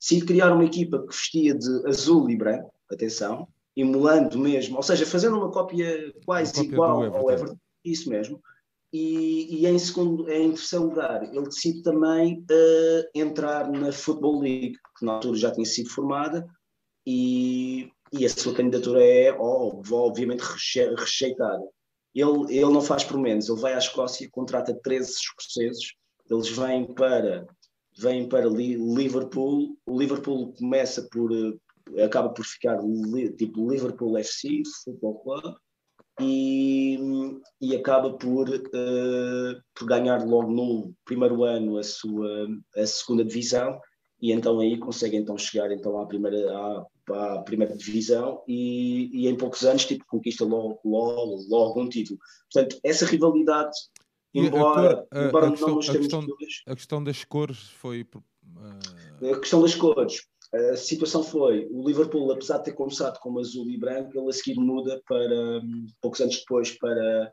decide 0.00 0.26
criar 0.26 0.52
uma 0.52 0.64
equipa 0.64 1.00
que 1.00 1.08
vestia 1.08 1.54
de 1.54 1.86
azul 1.86 2.30
e 2.30 2.36
branco, 2.36 2.72
atenção, 2.90 3.48
emulando 3.76 4.38
mesmo, 4.38 4.76
ou 4.76 4.82
seja, 4.82 5.06
fazendo 5.06 5.36
uma 5.36 5.50
cópia 5.50 6.12
quase 6.24 6.52
uma 6.52 6.62
cópia 6.62 6.72
igual 6.74 7.02
Everton. 7.02 7.18
ao 7.18 7.30
Everton, 7.30 7.58
isso 7.84 8.10
mesmo. 8.10 8.40
E, 8.92 9.54
e, 9.54 9.66
em, 9.66 9.78
segundo, 9.78 10.30
em 10.30 10.52
terceiro 10.52 10.86
lugar, 10.86 11.22
ele 11.22 11.42
decide 11.42 11.82
também 11.82 12.42
uh, 12.50 13.08
entrar 13.14 13.70
na 13.70 13.92
Football 13.92 14.40
League, 14.40 14.78
que 14.98 15.04
na 15.04 15.12
altura 15.14 15.36
já 15.36 15.50
tinha 15.50 15.66
sido 15.66 15.90
formada, 15.90 16.46
e, 17.06 17.90
e 18.12 18.24
a 18.24 18.28
sua 18.28 18.54
candidatura 18.54 19.02
é, 19.02 19.32
obviamente, 19.32 20.40
rejeitada. 20.40 21.64
Ele, 22.14 22.56
ele 22.56 22.72
não 22.72 22.80
faz 22.80 23.04
por 23.04 23.18
menos, 23.18 23.48
ele 23.48 23.60
vai 23.60 23.74
à 23.74 23.78
Escócia, 23.78 24.28
contrata 24.30 24.74
13 24.82 25.10
escoceses, 25.10 25.92
eles 26.30 26.48
vêm 26.48 26.86
para 26.94 27.46
vem 27.98 28.28
para 28.28 28.46
Liverpool. 28.46 29.76
O 29.86 29.98
Liverpool 29.98 30.54
começa 30.54 31.06
por. 31.10 31.30
Eh, 31.32 32.04
acaba 32.04 32.28
por 32.28 32.44
ficar 32.44 32.78
tipo 33.36 33.70
Liverpool 33.70 34.16
FC, 34.18 34.62
Football 34.84 35.20
Club, 35.20 35.56
e, 36.20 36.98
e 37.60 37.76
acaba 37.76 38.12
por, 38.12 38.48
uh, 38.48 39.62
por 39.74 39.86
ganhar 39.86 40.24
logo 40.24 40.50
no 40.50 40.92
primeiro 41.04 41.44
ano 41.44 41.78
a 41.78 41.82
sua 41.82 42.48
a 42.76 42.86
segunda 42.86 43.24
divisão 43.24 43.80
e 44.20 44.32
então 44.32 44.58
aí 44.58 44.76
consegue 44.78 45.16
então 45.16 45.38
chegar 45.38 45.70
então 45.70 45.98
à 46.00 46.06
primeira 46.06 46.50
à, 46.50 46.86
à 47.14 47.42
primeira 47.42 47.76
divisão 47.76 48.42
e, 48.46 49.10
e, 49.12 49.28
em 49.28 49.36
poucos 49.36 49.64
anos 49.64 49.84
tipo 49.84 50.04
conquista 50.06 50.44
logo, 50.44 50.80
logo, 50.84 51.44
logo 51.48 51.82
um 51.82 51.88
título 51.88 52.18
portanto 52.52 52.78
essa 52.82 53.06
rivalidade 53.06 53.76
Embora, 54.34 55.06
a, 55.10 55.24
embora 55.24 55.46
a, 55.46 55.50
questão, 55.50 55.68
não 55.68 55.78
a 55.78 55.80
questão, 55.80 56.26
a 56.66 56.74
questão 56.74 57.04
das 57.04 57.24
cores 57.24 57.58
foi. 57.80 58.02
Uh... 58.02 59.32
A 59.32 59.40
questão 59.40 59.62
das 59.62 59.74
cores. 59.74 60.26
A 60.52 60.76
situação 60.76 61.22
foi: 61.22 61.66
o 61.70 61.86
Liverpool, 61.86 62.30
apesar 62.30 62.58
de 62.58 62.64
ter 62.64 62.72
começado 62.72 63.18
como 63.20 63.40
azul 63.40 63.68
e 63.70 63.78
branco, 63.78 64.12
ele 64.14 64.28
a 64.28 64.32
seguir 64.32 64.58
muda 64.58 65.00
para, 65.06 65.60
poucos 66.00 66.20
anos 66.20 66.38
depois, 66.38 66.70
para, 66.78 67.32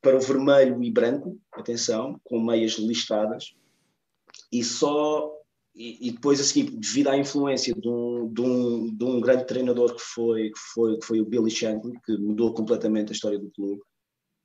para 0.00 0.16
o 0.16 0.20
vermelho 0.20 0.82
e 0.82 0.90
branco, 0.90 1.38
atenção, 1.52 2.20
com 2.24 2.40
meias 2.40 2.72
listadas, 2.72 3.54
e 4.52 4.62
só. 4.62 5.34
E, 5.80 6.10
depois 6.10 6.40
a 6.40 6.44
seguir, 6.44 6.70
devido 6.72 7.06
à 7.06 7.16
influência 7.16 7.72
de 7.72 7.88
um, 7.88 8.32
de 8.32 8.40
um, 8.40 8.96
de 8.96 9.04
um 9.04 9.20
grande 9.20 9.46
treinador 9.46 9.94
que 9.94 10.02
foi, 10.02 10.50
que, 10.50 10.58
foi, 10.74 10.98
que 10.98 11.06
foi 11.06 11.20
o 11.20 11.24
Billy 11.24 11.50
Shankly, 11.50 11.92
que 12.04 12.18
mudou 12.18 12.52
completamente 12.52 13.10
a 13.10 13.12
história 13.12 13.38
do 13.38 13.48
clube, 13.52 13.80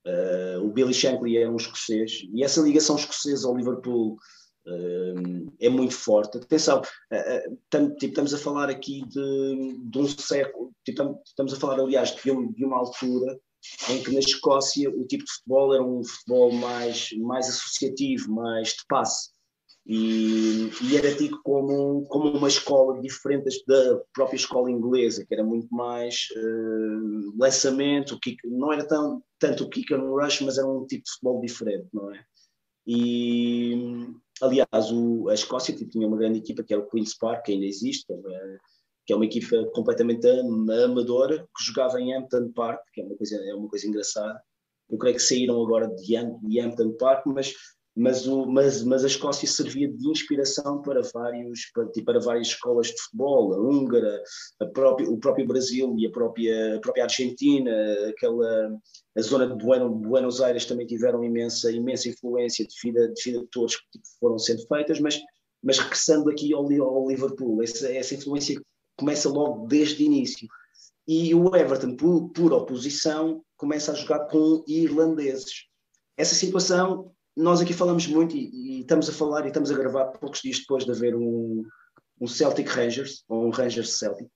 Uh, 0.05 0.59
o 0.61 0.69
Billy 0.69 0.93
Shankly 0.93 1.37
é 1.37 1.49
um 1.49 1.55
escocês 1.55 2.23
e 2.33 2.43
essa 2.43 2.59
ligação 2.61 2.97
escocesa 2.97 3.47
ao 3.47 3.55
Liverpool 3.55 4.17
uh, 4.67 5.53
é 5.61 5.69
muito 5.69 5.93
forte. 5.93 6.37
Atenção, 6.37 6.81
uh, 6.81 7.57
tam, 7.69 7.89
tipo, 7.95 8.11
estamos 8.11 8.33
a 8.33 8.37
falar 8.37 8.69
aqui 8.69 9.01
de, 9.07 9.77
de 9.79 9.97
um 9.97 10.07
século, 10.07 10.73
tipo, 10.83 11.21
estamos 11.25 11.53
a 11.53 11.55
falar, 11.55 11.79
aliás, 11.79 12.13
de, 12.15 12.31
um, 12.31 12.51
de, 12.51 12.65
uma 12.65 12.77
altura 12.77 13.39
em 13.91 14.03
que 14.03 14.11
na 14.11 14.19
Escócia 14.19 14.89
o 14.89 15.07
tipo 15.07 15.23
de 15.23 15.31
futebol 15.31 15.73
era 15.73 15.83
um 15.83 16.03
futebol 16.03 16.51
mais, 16.51 17.09
mais 17.19 17.47
associativo, 17.47 18.29
mais 18.29 18.69
de 18.69 18.85
passe 18.89 19.32
e, 19.85 20.71
e, 20.81 20.97
era 20.97 21.13
tido 21.13 21.41
como, 21.43 22.05
como 22.05 22.29
uma 22.37 22.47
escola 22.47 23.01
diferente 23.01 23.63
da 23.67 23.99
própria 24.13 24.37
escola 24.37 24.71
inglesa, 24.71 25.25
que 25.25 25.33
era 25.33 25.43
muito 25.43 25.67
mais 25.75 26.27
uh, 26.37 27.33
lançamento, 27.37 28.19
kick, 28.21 28.37
não 28.47 28.71
era 28.71 28.87
tão, 28.87 29.21
tanto 29.37 29.65
o 29.65 29.69
kick 29.69 29.93
and 29.93 30.03
rush, 30.03 30.41
mas 30.41 30.57
era 30.57 30.67
um 30.67 30.85
tipo 30.87 31.03
de 31.03 31.11
futebol 31.11 31.41
diferente, 31.41 31.87
não 31.91 32.13
é? 32.13 32.23
E, 32.87 34.07
aliás, 34.41 34.91
o, 34.91 35.27
a 35.27 35.33
Escócia 35.33 35.75
tipo, 35.75 35.91
tinha 35.91 36.07
uma 36.07 36.17
grande 36.17 36.39
equipa 36.39 36.63
que 36.63 36.73
era 36.73 36.81
o 36.81 36.89
Queen's 36.89 37.17
Park, 37.17 37.45
que 37.45 37.51
ainda 37.51 37.65
existe, 37.65 38.05
que 38.07 38.13
é 39.11 39.15
uma, 39.15 39.25
é 39.25 39.27
equipa 39.27 39.65
completamente 39.73 40.25
amadora, 40.85 41.39
que 41.39 41.63
jogava 41.63 41.99
em 41.99 42.13
Hampton 42.13 42.53
Park, 42.53 42.79
que 42.93 43.01
é 43.01 43.03
uma 43.03 43.17
coisa, 43.17 43.35
é 43.35 43.53
uma 43.53 43.67
coisa 43.67 43.85
engraçada. 43.85 44.41
Eu 44.89 44.97
creio 44.97 45.15
que 45.15 45.21
saíram 45.21 45.61
agora 45.61 45.87
de 45.87 46.59
Hampton 46.59 46.93
Park, 46.93 47.25
mas 47.25 47.53
mas, 47.95 48.25
o, 48.27 48.47
mas, 48.47 48.83
mas 48.83 49.03
a 49.03 49.07
Escócia 49.07 49.47
servia 49.47 49.87
de 49.87 50.09
inspiração 50.09 50.81
para, 50.81 51.01
vários, 51.13 51.69
para, 51.71 51.85
para 52.03 52.19
várias 52.19 52.47
escolas 52.47 52.87
de 52.87 52.99
futebol, 52.99 53.53
a 53.53 53.59
húngara, 53.59 54.23
a 54.59 54.65
própria, 54.65 55.07
o 55.09 55.17
próprio 55.17 55.45
Brasil 55.45 55.95
e 55.99 56.07
a 56.07 56.11
própria, 56.11 56.77
a 56.77 56.79
própria 56.79 57.03
Argentina, 57.03 57.71
aquela, 58.09 58.75
a 59.15 59.21
zona 59.21 59.47
de 59.47 59.63
Buenos 59.63 60.41
Aires 60.41 60.65
também 60.65 60.87
tiveram 60.87 61.23
imensa, 61.23 61.71
imensa 61.71 62.09
influência 62.09 62.65
devido 62.65 63.03
a, 63.03 63.07
devido 63.07 63.43
a 63.43 63.47
todos 63.51 63.75
que 63.75 63.99
foram 64.19 64.39
sendo 64.39 64.65
feitas, 64.67 64.99
mas, 64.99 65.19
mas 65.61 65.77
regressando 65.77 66.31
aqui 66.31 66.51
ao, 66.51 66.65
ao 66.81 67.07
Liverpool, 67.07 67.61
essa, 67.61 67.91
essa 67.91 68.15
influência 68.15 68.59
começa 68.97 69.29
logo 69.29 69.67
desde 69.67 70.03
o 70.03 70.05
início. 70.05 70.47
E 71.07 71.35
o 71.35 71.55
Everton, 71.55 71.95
por, 71.95 72.29
por 72.29 72.53
oposição, 72.53 73.43
começa 73.55 73.91
a 73.91 73.95
jogar 73.95 74.25
com 74.27 74.63
irlandeses. 74.67 75.65
Essa 76.17 76.33
situação 76.33 77.11
nós 77.35 77.61
aqui 77.61 77.73
falamos 77.73 78.07
muito 78.07 78.35
e, 78.35 78.49
e, 78.49 78.81
estamos 78.81 79.09
a 79.09 79.13
falar 79.13 79.45
e 79.45 79.47
estamos 79.47 79.71
a 79.71 79.77
gravar 79.77 80.05
poucos 80.05 80.41
dias 80.41 80.59
depois 80.59 80.85
de 80.85 80.91
haver 80.91 81.15
um, 81.15 81.63
um 82.19 82.27
Celtic 82.27 82.67
Rangers, 82.69 83.23
ou 83.27 83.45
um 83.45 83.49
Rangers 83.49 83.97
Celtic. 83.97 84.27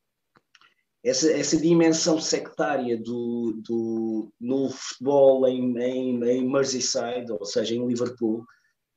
Essa, 1.03 1.31
essa 1.31 1.57
dimensão 1.57 2.19
sectária 2.19 2.97
do, 2.97 3.61
do, 3.63 4.33
no 4.39 4.69
futebol 4.69 5.47
em, 5.47 5.77
em, 5.77 6.23
em 6.23 6.51
Merseyside, 6.51 7.31
ou 7.31 7.45
seja, 7.45 7.75
em 7.75 7.85
Liverpool, 7.87 8.43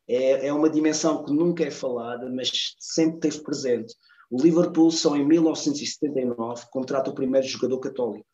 é, 0.09 0.47
é 0.49 0.53
uma 0.53 0.71
dimensão 0.71 1.23
que 1.25 1.33
nunca 1.33 1.63
é 1.63 1.71
falada, 1.71 2.29
mas 2.29 2.75
sempre 2.79 3.21
teve 3.21 3.43
presente. 3.43 3.95
O 4.31 4.41
Liverpool 4.41 4.91
só 4.91 5.17
em 5.17 5.27
1979 5.27 6.67
contrata 6.71 7.11
o 7.11 7.15
primeiro 7.15 7.47
jogador 7.47 7.79
católico. 7.81 8.27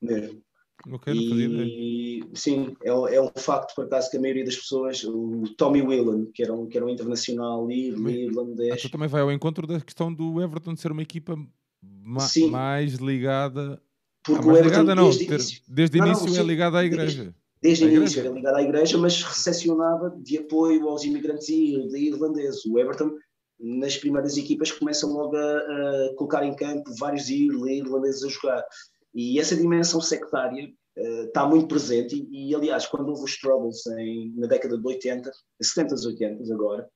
Mesmo. 0.00 0.43
Okay, 0.86 1.14
e, 1.14 2.24
sim, 2.34 2.76
é, 2.82 2.90
é, 2.90 3.20
um 3.20 3.30
facto, 3.34 3.74
por 3.74 3.86
acaso, 3.86 4.10
que 4.10 4.18
a 4.18 4.20
maioria 4.20 4.44
das 4.44 4.56
pessoas, 4.56 5.02
o 5.02 5.44
Tommy 5.56 5.80
Whelan, 5.80 6.26
que 6.34 6.42
era 6.42 6.52
um, 6.52 6.66
que 6.66 6.76
era 6.76 6.84
um 6.84 6.90
internacional 6.90 7.70
irlandês. 7.70 8.82
Ah, 8.84 8.88
também 8.90 9.08
vai 9.08 9.22
ao 9.22 9.32
encontro 9.32 9.66
da 9.66 9.80
questão 9.80 10.12
do 10.12 10.42
Everton 10.42 10.76
ser 10.76 10.92
uma 10.92 11.02
equipa 11.02 11.38
ma 11.82 12.20
sim, 12.20 12.50
mais 12.50 12.94
ligada. 12.96 13.80
Porque 14.22 14.42
ah, 14.42 14.46
mais 14.46 14.58
Everton, 14.58 14.80
ligada 14.80 14.94
não, 14.94 15.04
desde, 15.04 15.26
ter, 15.26 15.62
desde 15.66 15.98
o 15.98 16.06
início 16.06 16.30
não, 16.30 16.36
é 16.36 16.42
ligada 16.42 16.78
à 16.78 16.84
igreja. 16.84 17.34
Desde, 17.62 17.86
o 17.86 17.90
início 17.90 18.20
era 18.20 18.28
ligada 18.28 18.58
à 18.58 18.62
igreja, 18.62 18.98
mas 18.98 19.22
recepcionava 19.22 20.14
de 20.18 20.36
apoio 20.36 20.86
aos 20.86 21.02
imigrantes 21.02 21.48
irlandeses. 21.48 22.62
O 22.66 22.78
Everton, 22.78 23.10
nas 23.58 23.96
primeiras 23.96 24.36
equipas, 24.36 24.70
começa 24.70 25.06
logo 25.06 25.34
a, 25.34 25.58
a 25.58 26.14
colocar 26.16 26.44
em 26.44 26.54
campo 26.54 26.94
vários 26.98 27.30
irlandeses 27.30 28.22
a 28.22 28.28
jogar. 28.28 28.62
E 29.14 29.38
essa 29.38 29.54
dimensão 29.54 30.00
sectária 30.00 30.72
uh, 30.98 31.24
está 31.24 31.46
muito 31.46 31.68
presente, 31.68 32.16
e, 32.16 32.50
e, 32.50 32.54
aliás, 32.54 32.86
quando 32.86 33.08
houve 33.10 33.24
os 33.24 33.38
Troubles 33.38 33.86
em, 33.86 34.32
na 34.36 34.46
década 34.46 34.76
de 34.76 34.86
80, 34.86 35.30
70 35.62 35.94
e 35.94 36.06
80 36.06 36.54
agora, 36.54 36.90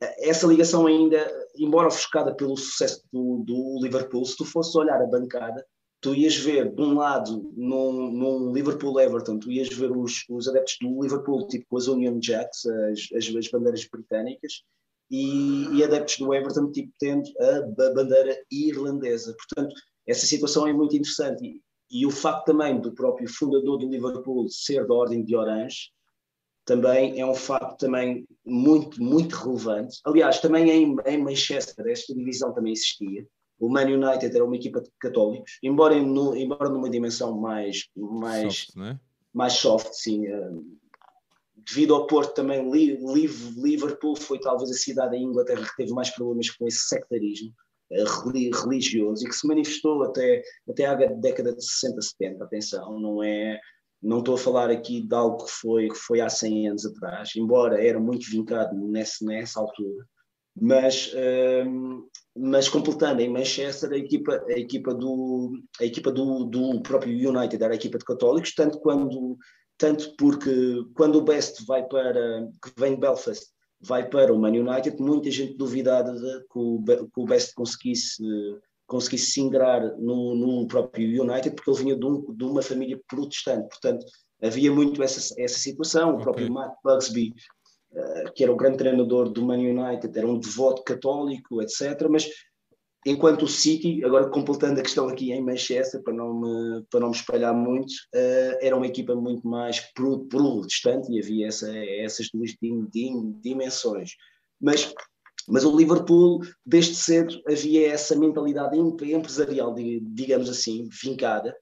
eh, 0.00 0.28
essa 0.28 0.46
ligação 0.46 0.86
ainda, 0.86 1.18
embora 1.56 1.88
ofuscada 1.88 2.34
pelo 2.34 2.56
sucesso 2.56 3.02
do, 3.12 3.42
do, 3.44 3.78
Liverpool, 3.82 4.24
se 4.24 4.36
tu 4.36 4.44
fosse 4.44 4.76
olhar 4.76 5.00
a 5.00 5.06
bancada, 5.06 5.64
tu 6.00 6.14
ias 6.14 6.36
ver, 6.36 6.72
de 6.72 6.80
um 6.80 6.94
lado, 6.94 7.52
num, 7.56 8.10
num 8.10 8.52
Liverpool-Everton, 8.52 9.38
tu 9.38 9.50
ias 9.50 9.68
ver 9.68 9.90
os, 9.90 10.24
os, 10.28 10.48
adeptos 10.48 10.78
do 10.80 11.02
Liverpool, 11.02 11.46
tipo 11.48 11.66
com 11.68 11.76
as 11.76 11.88
Union 11.88 12.18
Jacks, 12.20 12.64
as, 12.66 13.08
as, 13.16 13.36
as 13.36 13.48
bandeiras 13.48 13.86
britânicas, 13.90 14.62
e, 15.10 15.66
e, 15.74 15.82
adeptos 15.82 16.18
do 16.18 16.34
Everton, 16.34 16.70
tipo 16.70 16.92
tendo 16.98 17.28
a, 17.40 17.56
a 17.56 17.94
bandeira 17.94 18.38
irlandesa. 18.50 19.34
Portanto, 19.34 19.74
essa 20.08 20.26
situação 20.26 20.66
é 20.66 20.72
muito 20.72 20.96
interessante. 20.96 21.44
E, 21.44 21.62
e, 21.90 22.06
o 22.06 22.10
facto 22.10 22.46
também 22.46 22.80
do 22.80 22.92
próprio 22.92 23.28
fundador 23.28 23.78
do 23.78 23.88
Liverpool 23.88 24.48
ser 24.48 24.86
da 24.86 24.94
Ordem 24.94 25.22
de 25.22 25.36
Orange 25.36 25.90
também 26.64 27.18
é 27.18 27.24
um 27.24 27.34
facto 27.34 27.78
também 27.78 28.26
muito, 28.44 29.02
muito 29.02 29.34
relevante. 29.36 29.98
Aliás, 30.04 30.40
também 30.40 30.70
em, 30.70 30.96
em 31.06 31.22
Manchester 31.22 31.86
esta 31.86 32.14
divisão 32.14 32.52
também 32.52 32.72
existia. 32.72 33.26
O 33.58 33.68
Man 33.68 33.86
United 33.86 34.34
era 34.34 34.44
uma 34.44 34.54
equipa 34.54 34.80
de 34.80 34.90
católicos, 35.00 35.58
embora, 35.62 36.00
no, 36.00 36.36
embora 36.36 36.68
numa 36.68 36.88
dimensão 36.88 37.40
mais, 37.40 37.88
mais, 37.96 38.66
soft, 38.66 38.78
é? 38.78 39.00
mais 39.32 39.52
soft 39.54 39.92
sim. 39.94 40.26
Eh, 40.26 40.50
devido 41.56 41.94
ao 41.94 42.06
Porto 42.06 42.34
também, 42.34 42.70
Liverpool 42.70 44.14
foi 44.14 44.38
talvez 44.38 44.70
a 44.70 44.74
cidade 44.74 45.16
em 45.16 45.24
Inglaterra 45.24 45.66
que 45.66 45.76
teve 45.76 45.92
mais 45.92 46.10
problemas 46.10 46.50
com 46.50 46.68
esse 46.68 46.86
sectarismo 46.86 47.52
religioso 47.90 49.24
e 49.24 49.28
que 49.28 49.34
se 49.34 49.46
manifestou 49.46 50.02
até, 50.02 50.42
até 50.68 50.86
à 50.86 50.94
década 50.94 51.54
de 51.54 51.64
60, 51.64 52.02
70, 52.02 52.44
atenção, 52.44 53.00
não 53.00 53.22
é 53.22 53.58
não 54.00 54.20
estou 54.20 54.36
a 54.36 54.38
falar 54.38 54.70
aqui 54.70 55.00
de 55.00 55.14
algo 55.14 55.44
que 55.44 55.50
foi, 55.50 55.88
que 55.88 55.96
foi 55.96 56.20
há 56.20 56.28
100 56.28 56.68
anos 56.68 56.86
atrás, 56.86 57.30
embora 57.36 57.84
era 57.84 57.98
muito 57.98 58.30
vincado 58.30 58.72
nesse, 58.76 59.24
nessa 59.24 59.58
altura, 59.58 60.06
mas, 60.60 61.12
um, 61.14 61.18
ehm, 61.18 62.02
mas 62.36 62.68
completando 62.68 63.20
em 63.20 63.28
Manchester 63.28 63.90
a 63.90 63.96
equipa, 63.96 64.44
a 64.48 64.58
equipa, 64.58 64.94
do, 64.94 65.52
a 65.80 65.84
equipa 65.84 66.12
do, 66.12 66.44
do 66.44 66.80
próprio 66.82 67.12
United 67.12 67.62
era 67.62 67.74
a 67.74 67.76
equipa 67.76 67.98
de 67.98 68.04
católicos, 68.04 68.54
tanto 68.54 68.78
quando 68.78 69.36
tanto 69.76 70.12
porque 70.16 70.84
quando 70.94 71.16
o 71.16 71.22
Best 71.22 71.64
vai 71.64 71.86
para 71.86 72.48
que 72.62 72.72
vem 72.76 72.94
de 72.94 73.00
Belfast 73.00 73.44
vai 73.80 74.08
para 74.08 74.32
o 74.32 74.38
Man 74.38 74.50
United, 74.50 75.00
muita 75.00 75.30
gente 75.30 75.54
duvidada 75.54 76.12
de 76.12 76.40
que 76.40 76.58
o, 76.58 76.82
que 76.82 77.20
o 77.20 77.24
Best 77.24 77.54
conseguisse, 77.54 78.22
conseguisse 78.86 79.32
se 79.32 79.40
ingrar 79.40 79.96
no, 79.98 80.34
no 80.34 80.66
próprio 80.66 81.22
United, 81.22 81.54
porque 81.54 81.70
ele 81.70 81.78
vinha 81.78 81.96
de, 81.96 82.04
um, 82.04 82.34
de, 82.34 82.44
uma 82.44 82.62
família 82.62 83.00
protestante, 83.08 83.68
portanto 83.68 84.04
havia 84.42 84.72
muito 84.72 85.02
essa, 85.02 85.34
essa 85.40 85.58
situação, 85.58 86.16
o 86.16 86.20
próprio 86.20 86.52
Matt 86.52 86.74
Bugsby, 86.84 87.34
uh, 87.92 88.32
que 88.34 88.42
era 88.42 88.52
o 88.52 88.56
grande 88.56 88.78
treinador 88.78 89.28
do 89.30 89.44
Man 89.44 89.58
United, 89.58 90.16
era 90.16 90.26
um 90.26 90.38
devoto 90.38 90.82
católico, 90.82 91.62
etc., 91.62 92.08
mas 92.08 92.28
enquanto 93.06 93.42
o 93.44 93.48
City, 93.48 94.04
agora 94.04 94.28
completando 94.28 94.80
a 94.80 94.82
questão 94.82 95.08
aqui 95.08 95.32
em 95.32 95.42
Manchester, 95.42 96.02
para 96.02 96.12
não 96.12 96.40
me, 96.40 96.84
para 96.90 97.00
não 97.00 97.10
me 97.10 97.16
espalhar 97.16 97.54
muito, 97.54 97.90
uh, 98.14 98.58
era 98.60 98.76
uma 98.76 98.86
equipa 98.86 99.14
muito 99.14 99.46
mais 99.46 99.80
pro, 99.92 100.26
pro 100.26 100.66
distante 100.66 101.10
e 101.12 101.20
havia 101.20 101.46
essa, 101.46 101.74
essas 101.76 102.28
duas 102.32 102.54
dim, 102.60 102.86
dim, 102.92 103.38
dimensões. 103.40 104.10
Mas, 104.60 104.92
mas 105.46 105.64
o 105.64 105.76
Liverpool, 105.76 106.40
desde 106.66 106.94
cedo, 106.94 107.40
havia 107.48 107.92
essa 107.92 108.16
mentalidade 108.16 108.76
empresarial, 108.76 109.74
digamos 109.74 110.50
assim, 110.50 110.88
vincada, 111.02 111.54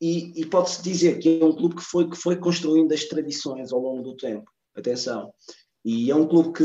e, 0.00 0.40
e 0.40 0.46
pode-se 0.46 0.82
dizer 0.82 1.18
que 1.18 1.40
é 1.40 1.44
um 1.44 1.54
clube 1.54 1.76
que 1.76 1.82
foi, 1.82 2.10
que 2.10 2.16
foi 2.16 2.36
construindo 2.36 2.92
as 2.92 3.04
tradições 3.04 3.72
ao 3.72 3.80
longo 3.80 4.02
do 4.02 4.16
tempo. 4.16 4.50
Atenção. 4.76 5.32
E 5.84 6.10
é 6.10 6.14
um 6.14 6.26
clube 6.26 6.52
que 6.52 6.64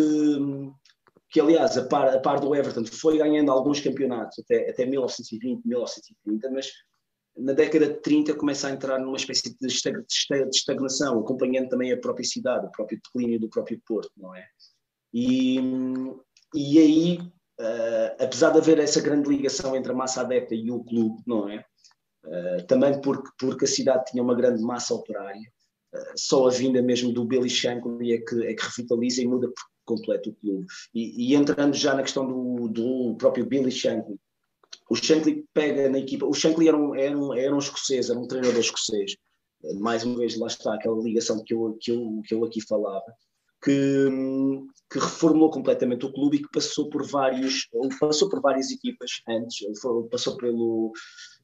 que 1.29 1.39
aliás, 1.39 1.77
a 1.77 1.85
par, 1.85 2.09
a 2.09 2.19
par 2.19 2.39
do 2.39 2.55
Everton, 2.55 2.85
foi 2.85 3.17
ganhando 3.17 3.51
alguns 3.51 3.79
campeonatos 3.79 4.39
até, 4.39 4.69
até 4.69 4.85
1920, 4.85 5.63
1930, 5.65 6.51
mas 6.51 6.71
na 7.37 7.53
década 7.53 7.87
de 7.87 8.01
30 8.01 8.33
começa 8.35 8.67
a 8.67 8.71
entrar 8.71 8.99
numa 8.99 9.15
espécie 9.15 9.55
de 9.57 9.67
estagnação, 10.51 11.19
acompanhando 11.19 11.69
também 11.69 11.91
a 11.91 11.97
própria 11.97 12.25
cidade, 12.25 12.65
o 12.65 12.71
próprio 12.71 12.99
declínio 13.01 13.39
do 13.39 13.49
próprio 13.49 13.79
Porto, 13.85 14.11
não 14.17 14.35
é? 14.35 14.45
E, 15.13 15.59
e 16.53 16.79
aí, 16.79 17.19
uh, 17.59 18.23
apesar 18.23 18.51
de 18.51 18.57
haver 18.57 18.79
essa 18.79 19.01
grande 19.01 19.29
ligação 19.29 19.75
entre 19.75 19.91
a 19.91 19.95
massa 19.95 20.21
adepta 20.21 20.55
e 20.55 20.69
o 20.71 20.83
clube, 20.83 21.21
não 21.25 21.47
é? 21.49 21.63
Uh, 22.25 22.65
também 22.67 22.99
porque, 23.01 23.29
porque 23.39 23.65
a 23.65 23.67
cidade 23.67 24.05
tinha 24.11 24.21
uma 24.21 24.35
grande 24.35 24.61
massa 24.61 24.93
operária, 24.93 25.49
uh, 25.95 26.13
só 26.15 26.47
a 26.47 26.51
vinda 26.51 26.81
mesmo 26.81 27.13
do 27.13 27.23
Billy 27.23 27.49
Shankly 27.49 28.13
é 28.13 28.17
que, 28.17 28.45
é 28.45 28.53
que 28.53 28.63
revitaliza 28.63 29.21
e 29.21 29.27
muda 29.27 29.49
completo 29.89 30.29
o 30.29 30.35
clube. 30.35 30.65
E, 30.93 31.31
e, 31.31 31.35
entrando 31.35 31.73
já 31.73 31.95
na 31.95 32.03
questão 32.03 32.27
do, 32.27 32.67
do 32.67 33.15
próprio 33.17 33.45
Billy 33.45 33.71
Shankly, 33.71 34.19
o 34.89 34.95
Shankly 34.95 35.45
pega 35.53 35.89
na 35.89 35.99
equipa, 35.99 36.25
o 36.25 36.33
Shankly 36.33 36.67
era 36.67 36.77
um, 36.77 36.95
era 36.95 37.17
um, 37.17 37.33
era 37.33 37.55
um 37.55 37.59
escocês, 37.59 38.09
era 38.09 38.19
um 38.19 38.27
treinador 38.27 38.59
escocês, 38.59 39.15
mais 39.79 40.03
uma 40.03 40.17
vez 40.17 40.37
lá 40.37 40.47
está 40.47 40.75
aquela 40.75 41.01
ligação 41.01 41.43
que 41.43 41.53
eu, 41.53 41.77
que 41.79 41.91
eu, 41.91 42.21
que 42.25 42.33
eu 42.33 42.45
aqui 42.45 42.61
falava, 42.61 43.05
que, 43.63 44.07
que 44.89 44.99
reformou 44.99 45.51
completamente 45.51 46.05
o 46.05 46.13
clube 46.13 46.37
e 46.37 46.41
que 46.41 46.51
passou 46.51 46.89
por 46.89 47.05
vários, 47.05 47.67
passou 47.99 48.29
por 48.29 48.41
várias 48.41 48.71
equipas 48.71 49.21
antes, 49.27 49.61
ele 49.61 50.07
passou 50.09 50.37
pelo, 50.37 50.93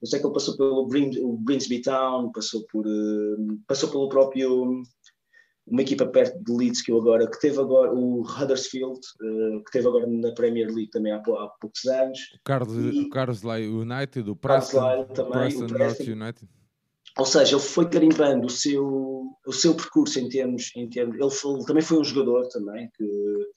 eu 0.02 0.08
sei 0.08 0.20
que 0.20 0.26
ele 0.26 0.34
passou 0.34 0.56
pelo 0.56 0.88
Grimsby 0.88 1.82
Town, 1.82 2.32
passou 2.32 2.66
por, 2.72 2.86
eh, 2.88 3.58
passou 3.68 3.90
pelo 3.90 4.10
próprio 4.10 4.82
uma 5.68 5.82
equipa 5.82 6.06
perto 6.06 6.38
de 6.44 6.52
Leeds 6.52 6.82
que 6.82 6.92
eu 6.92 7.00
agora, 7.00 7.30
que 7.30 7.40
teve 7.40 7.60
agora 7.60 7.92
o 7.92 8.22
Huddersfield, 8.22 9.00
uh, 9.22 9.64
que 9.64 9.72
teve 9.72 9.88
agora 9.88 10.06
na 10.06 10.32
Premier 10.34 10.68
League 10.68 10.92
também 10.92 11.12
há, 11.12 11.18
há 11.18 11.50
poucos 11.60 11.86
anos. 11.86 12.20
O 12.36 12.44
Carlos, 12.44 12.76
e, 12.76 13.02
o 13.02 13.10
Carlos 13.10 13.44
United, 13.44 14.30
o 14.30 14.36
Preston, 14.36 15.06
também, 15.06 15.32
Preston, 15.32 15.66
o 15.66 15.68
Preston, 15.68 15.78
North 15.78 16.22
United. 16.22 16.50
Ou 17.18 17.26
seja, 17.26 17.56
ele 17.56 17.62
foi 17.62 17.90
carimbando 17.90 18.46
o 18.46 18.50
seu, 18.50 19.32
o 19.48 19.54
seu 19.54 19.74
percurso 19.74 20.20
em 20.20 20.30
termos. 20.30 20.72
Em 20.76 20.88
termos 20.88 21.18
ele, 21.18 21.32
foi, 21.32 21.54
ele 21.56 21.66
também 21.66 21.82
foi 21.82 22.00
um 22.00 22.04
jogador 22.04 22.48
também 22.50 22.92
que, 22.96 23.50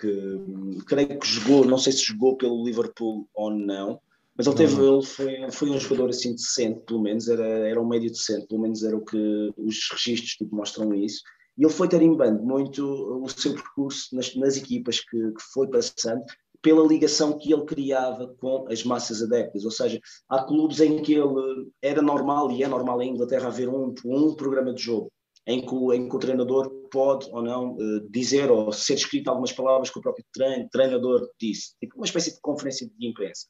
que 0.00 0.84
creio 0.86 1.18
que 1.18 1.26
jogou, 1.26 1.64
não 1.64 1.78
sei 1.78 1.92
se 1.92 2.04
jogou 2.04 2.36
pelo 2.36 2.64
Liverpool 2.64 3.26
ou 3.34 3.50
não, 3.50 4.00
mas 4.36 4.46
ele, 4.46 4.56
teve, 4.56 4.82
ele 4.82 5.02
foi, 5.02 5.50
foi 5.50 5.70
um 5.70 5.80
jogador 5.80 6.10
assim 6.10 6.32
decente, 6.32 6.80
pelo 6.80 7.00
menos, 7.00 7.28
era, 7.28 7.46
era 7.46 7.80
um 7.80 7.88
médio 7.88 8.10
decente, 8.10 8.46
pelo 8.48 8.60
menos 8.60 8.82
era 8.82 8.94
o 8.94 9.02
que 9.02 9.54
os 9.56 9.88
registros 9.90 10.32
tipo, 10.32 10.54
mostram 10.54 10.92
isso 10.92 11.22
E 11.56 11.64
ele 11.64 11.72
foi 11.72 11.88
tarimbando 11.88 12.42
muito 12.42 12.84
o 12.84 13.28
seu 13.28 13.54
percurso 13.54 14.14
nas, 14.14 14.34
nas 14.34 14.56
equipas 14.56 15.00
que, 15.00 15.16
que 15.16 15.42
foi 15.52 15.68
passando, 15.68 16.22
pela 16.62 16.86
ligação 16.86 17.38
que 17.38 17.52
ele 17.52 17.64
criava 17.64 18.34
com 18.40 18.66
as 18.68 18.82
massas 18.84 19.22
adeptas. 19.22 19.64
Ou 19.64 19.70
seja, 19.70 20.00
há 20.28 20.42
clubes 20.42 20.80
em 20.80 21.00
que 21.00 21.14
ele 21.14 21.70
era 21.80 22.02
normal, 22.02 22.50
e 22.50 22.62
é 22.62 22.68
normal 22.68 23.00
em 23.02 23.10
Inglaterra 23.10 23.48
haver 23.48 23.68
um, 23.68 23.94
um 24.04 24.34
programa 24.34 24.74
de 24.74 24.82
jogo, 24.82 25.10
em 25.46 25.64
que, 25.64 25.74
o, 25.74 25.92
em 25.92 26.08
que 26.08 26.16
o 26.16 26.18
treinador 26.18 26.68
pode 26.90 27.28
ou 27.30 27.42
não 27.42 27.74
uh, 27.74 28.10
dizer 28.10 28.50
ou 28.50 28.72
ser 28.72 28.94
escrito 28.94 29.28
algumas 29.28 29.52
palavras 29.52 29.90
que 29.90 29.98
o 29.98 30.02
próprio 30.02 30.24
trein, 30.32 30.68
treinador 30.68 31.28
disse. 31.40 31.74
Tipo 31.78 31.96
uma 31.96 32.06
espécie 32.06 32.34
de 32.34 32.40
conferência 32.40 32.88
de 32.98 33.06
imprensa, 33.06 33.46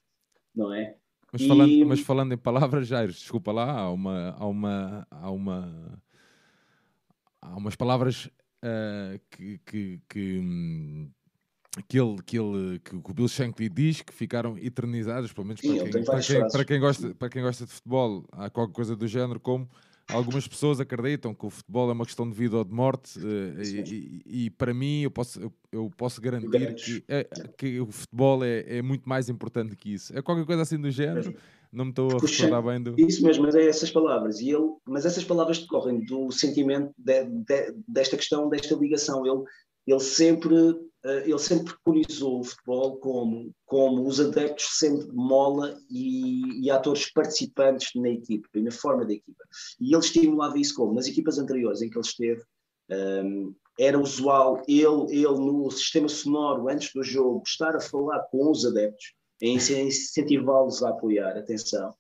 não 0.55 0.73
é? 0.73 0.95
Mas, 1.33 1.43
e... 1.43 1.49
falando, 1.49 1.87
mas 1.87 2.01
falando 2.01 2.35
em 2.35 2.39
palavras, 2.39 2.87
Jair, 2.87 3.09
desculpa 3.09 3.51
lá, 3.51 3.81
há 3.81 3.91
uma. 3.91 4.31
Há 4.39 4.47
uma, 4.47 5.07
há 5.11 5.31
uma 5.31 6.03
há 7.53 7.57
umas 7.57 7.77
palavras 7.77 8.27
uh, 8.65 9.21
que, 9.31 9.59
que, 9.65 10.01
que, 10.09 11.09
que, 11.89 12.01
ele, 12.01 12.17
que, 12.25 12.39
ele, 12.39 12.79
que 12.81 12.97
o 12.97 13.15
Bill 13.15 13.29
Shankly 13.29 13.69
diz 13.69 14.03
que 14.03 14.13
ficaram 14.13 14.59
eternizadas, 14.59 15.33
pelo 15.33 15.47
menos 15.47 15.61
Sim, 15.61 15.79
para, 15.79 15.91
quem, 15.91 16.05
para, 16.05 16.21
quem, 16.21 16.49
para, 16.49 16.65
quem, 16.65 16.81
gosta, 16.81 17.15
para 17.15 17.29
quem 17.29 17.43
gosta 17.43 17.67
de 17.67 17.73
futebol, 17.73 18.27
há 18.33 18.51
qualquer 18.51 18.75
coisa 18.75 18.97
do 18.97 19.07
género 19.07 19.41
como 19.41 19.69
algumas 20.09 20.47
pessoas 20.47 20.79
acreditam 20.79 21.35
que 21.35 21.45
o 21.45 21.51
futebol 21.51 21.91
é 21.91 21.93
uma 21.93 22.05
questão 22.05 22.29
de 22.29 22.37
vida 22.37 22.57
ou 22.57 22.65
de 22.65 22.73
morte 22.73 23.19
uh, 23.19 23.63
e, 23.63 24.23
e, 24.25 24.45
e, 24.45 24.51
para 24.51 24.73
mim 24.73 25.03
eu 25.03 25.11
posso, 25.11 25.41
eu, 25.41 25.53
eu 25.73 25.91
posso 25.97 26.21
garantir 26.21 26.75
que, 26.77 27.05
é, 27.09 27.25
que 27.57 27.81
o 27.81 27.91
futebol 27.91 28.45
é, 28.45 28.79
é 28.79 28.83
muito 28.83 29.09
mais 29.09 29.29
importante 29.29 29.75
que 29.75 29.93
isso. 29.93 30.17
É 30.17 30.23
qualquer 30.23 30.45
coisa 30.45 30.63
assim 30.63 30.79
do 30.79 30.91
género 30.91 31.35
não 31.77 31.85
me 31.85 31.91
estou 31.91 32.09
a 32.11 32.19
recordar 32.19 32.63
bem 32.63 32.83
do. 32.83 32.95
Isso 32.99 33.23
mesmo, 33.23 33.45
mas 33.45 33.55
é 33.55 33.69
essas 33.69 33.91
palavras. 33.91 34.41
E 34.41 34.51
ele, 34.51 34.73
mas 34.87 35.05
essas 35.05 35.25
palavras 35.25 35.59
decorrem 35.59 36.05
do 36.07 36.31
sentimento 36.33 36.93
de, 36.97 37.25
de, 37.25 37.75
desta 37.87 38.17
questão, 38.17 38.49
desta 38.49 38.75
ligação. 38.75 39.27
Ele, 39.27 39.43
ele 39.87 40.01
sempre 40.01 40.75
eh, 41.07 41.23
ele 41.25 41.39
sempre 41.39 41.73
preconizou 41.75 42.41
o 42.41 42.45
futebol 42.45 42.97
como, 42.97 43.55
como 43.65 44.07
os 44.09 44.19
adeptos 44.19 44.79
sempre 44.79 45.07
mola 45.13 45.79
e, 45.89 46.65
e, 46.65 46.71
atores 46.71 47.13
participantes 47.13 47.91
na 47.95 48.09
equipa 48.09 48.49
e 48.55 48.63
na 48.63 48.73
forma 48.73 49.05
da 49.05 49.13
equipa. 49.13 49.45
E 49.81 49.95
ele 49.95 50.03
estimulava 50.03 50.59
isso 50.59 50.75
como? 50.75 50.95
Nas 50.95 51.07
equipas 51.07 51.39
anteriores 51.39 51.81
em 51.81 51.89
que 51.89 51.97
ele 51.97 52.07
esteve, 52.07 52.43
um, 52.91 52.95
ehm, 52.95 53.55
era 53.79 54.01
usual 54.01 54.63
ele, 54.67 55.07
ele 55.11 55.39
no 55.39 55.71
sistema 55.71 56.09
sonoro, 56.09 56.69
antes 56.69 56.93
do 56.93 57.03
jogo, 57.05 57.43
estar 57.47 57.77
a 57.77 57.81
falar 57.81 58.21
com 58.31 58.51
os 58.51 58.65
adeptos 58.65 59.15
incentivá-los 59.41 60.83
a 60.83 60.91
apoiar, 60.91 61.37
atenção. 61.37 61.95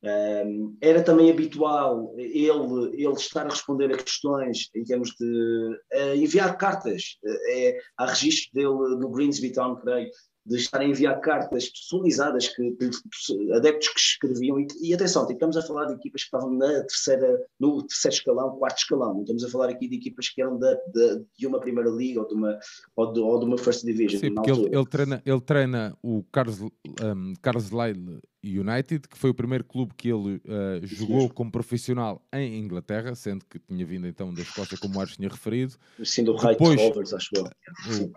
Um, 0.00 0.76
era 0.80 1.02
também 1.02 1.28
habitual 1.28 2.14
ele, 2.16 2.48
ele 2.92 3.12
estar 3.14 3.46
a 3.46 3.50
responder 3.50 3.92
a 3.92 3.96
questões 3.96 4.70
em 4.72 4.84
termos 4.84 5.10
de 5.18 5.80
uh, 5.92 6.14
enviar 6.14 6.56
cartas. 6.56 7.18
Uh, 7.24 7.50
é, 7.50 7.78
há 7.96 8.06
registros 8.06 8.48
dele 8.52 8.96
no 8.96 9.10
Greensby 9.10 9.52
Town, 9.52 9.74
creio, 9.74 10.08
de 10.48 10.56
estar 10.56 10.80
a 10.80 10.84
enviar 10.84 11.20
cartas 11.20 11.68
personalizadas 11.68 12.48
que, 12.48 12.72
que 12.72 13.52
adeptos 13.52 13.88
que 13.88 14.00
escreviam. 14.00 14.58
E, 14.58 14.66
e 14.82 14.94
atenção, 14.94 15.22
tipo, 15.26 15.34
estamos 15.34 15.56
a 15.56 15.62
falar 15.62 15.84
de 15.86 15.94
equipas 15.94 16.22
que 16.22 16.26
estavam 16.26 16.50
na 16.50 16.80
terceira, 16.82 17.38
no 17.60 17.82
terceiro 17.82 18.14
escalão, 18.14 18.56
quarto 18.56 18.78
escalão. 18.78 19.14
Não 19.14 19.20
estamos 19.20 19.44
a 19.44 19.50
falar 19.50 19.68
aqui 19.68 19.88
de 19.88 19.96
equipas 19.96 20.28
que 20.30 20.40
eram 20.40 20.58
da, 20.58 20.72
de, 20.74 21.24
de 21.38 21.46
uma 21.46 21.60
primeira 21.60 21.90
liga 21.90 22.20
ou 22.20 22.26
de 22.26 22.34
uma, 22.34 22.58
ou 22.96 23.12
de, 23.12 23.20
ou 23.20 23.38
de 23.38 23.44
uma 23.44 23.58
first 23.58 23.84
division. 23.84 24.20
Sim, 24.20 24.34
porque 24.34 24.50
ele, 24.50 24.74
ele, 24.74 24.86
treina, 24.86 25.22
ele 25.24 25.40
treina 25.40 25.96
o 26.02 26.24
Carlos, 26.32 26.60
um, 26.62 27.34
Carlos 27.42 27.70
Lyle 27.70 28.20
United, 28.48 29.08
que 29.08 29.18
foi 29.18 29.30
o 29.30 29.34
primeiro 29.34 29.64
clube 29.64 29.92
que 29.96 30.08
ele 30.08 30.36
uh, 30.36 30.84
jogou 30.84 31.28
como 31.30 31.50
profissional 31.50 32.22
em 32.32 32.58
Inglaterra, 32.58 33.14
sendo 33.14 33.44
que 33.44 33.58
tinha 33.58 33.84
vindo 33.84 34.06
então 34.06 34.32
da 34.32 34.42
Escócia, 34.42 34.78
como 34.78 34.96
o 34.96 35.00
Ares 35.00 35.16
tinha 35.16 35.28
referido. 35.28 35.74
Sendo 36.04 36.34
o 36.34 36.36
depois, 36.36 36.80
Rovers, 36.80 37.12
acho 37.12 37.30
eu. 37.34 38.12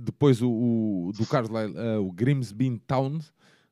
depois 0.00 0.42
o, 0.42 0.50
o 0.50 1.12
do 1.12 1.26
Carlisle, 1.26 1.74
uh, 1.76 2.00
o 2.00 2.12
Grimsby 2.12 2.78
Town, 2.86 3.20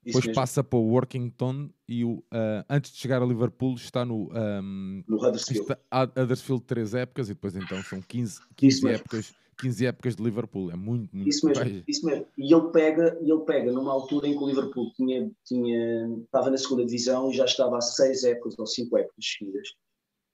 depois 0.04 0.26
passa 0.32 0.64
para 0.64 0.78
o 0.78 0.88
Workington 0.88 1.70
e 1.88 2.04
o, 2.04 2.14
uh, 2.14 2.64
antes 2.68 2.90
de 2.92 2.98
chegar 2.98 3.22
a 3.22 3.26
Liverpool 3.26 3.74
está 3.74 4.04
no, 4.04 4.30
um, 4.32 5.04
no 5.06 5.16
Huddersfield. 5.16 5.62
Está, 5.62 6.02
Huddersfield 6.02 6.64
três 6.64 6.92
épocas 6.92 7.28
e 7.28 7.34
depois 7.34 7.54
então 7.54 7.80
são 7.84 8.02
15, 8.02 8.40
15 8.56 8.88
épocas 8.88 9.32
15 9.58 9.86
épocas 9.86 10.16
de 10.16 10.22
Liverpool, 10.22 10.70
é 10.70 10.76
muito, 10.76 11.14
muito 11.14 11.28
Isso 11.28 11.46
mesmo, 11.46 11.84
isso 11.86 12.06
mesmo. 12.06 12.26
E 12.36 12.52
ele 12.52 12.70
pega, 12.70 13.18
ele 13.20 13.40
pega 13.40 13.72
numa 13.72 13.92
altura 13.92 14.28
em 14.28 14.36
que 14.36 14.42
o 14.42 14.46
Liverpool 14.46 14.92
tinha, 14.94 15.30
tinha, 15.44 16.08
estava 16.24 16.50
na 16.50 16.58
segunda 16.58 16.84
divisão 16.84 17.30
e 17.30 17.34
já 17.34 17.44
estava 17.44 17.78
há 17.78 17.80
seis 17.80 18.24
épocas 18.24 18.58
ou 18.58 18.66
cinco 18.66 18.96
épocas 18.96 19.24
seguidas. 19.24 19.68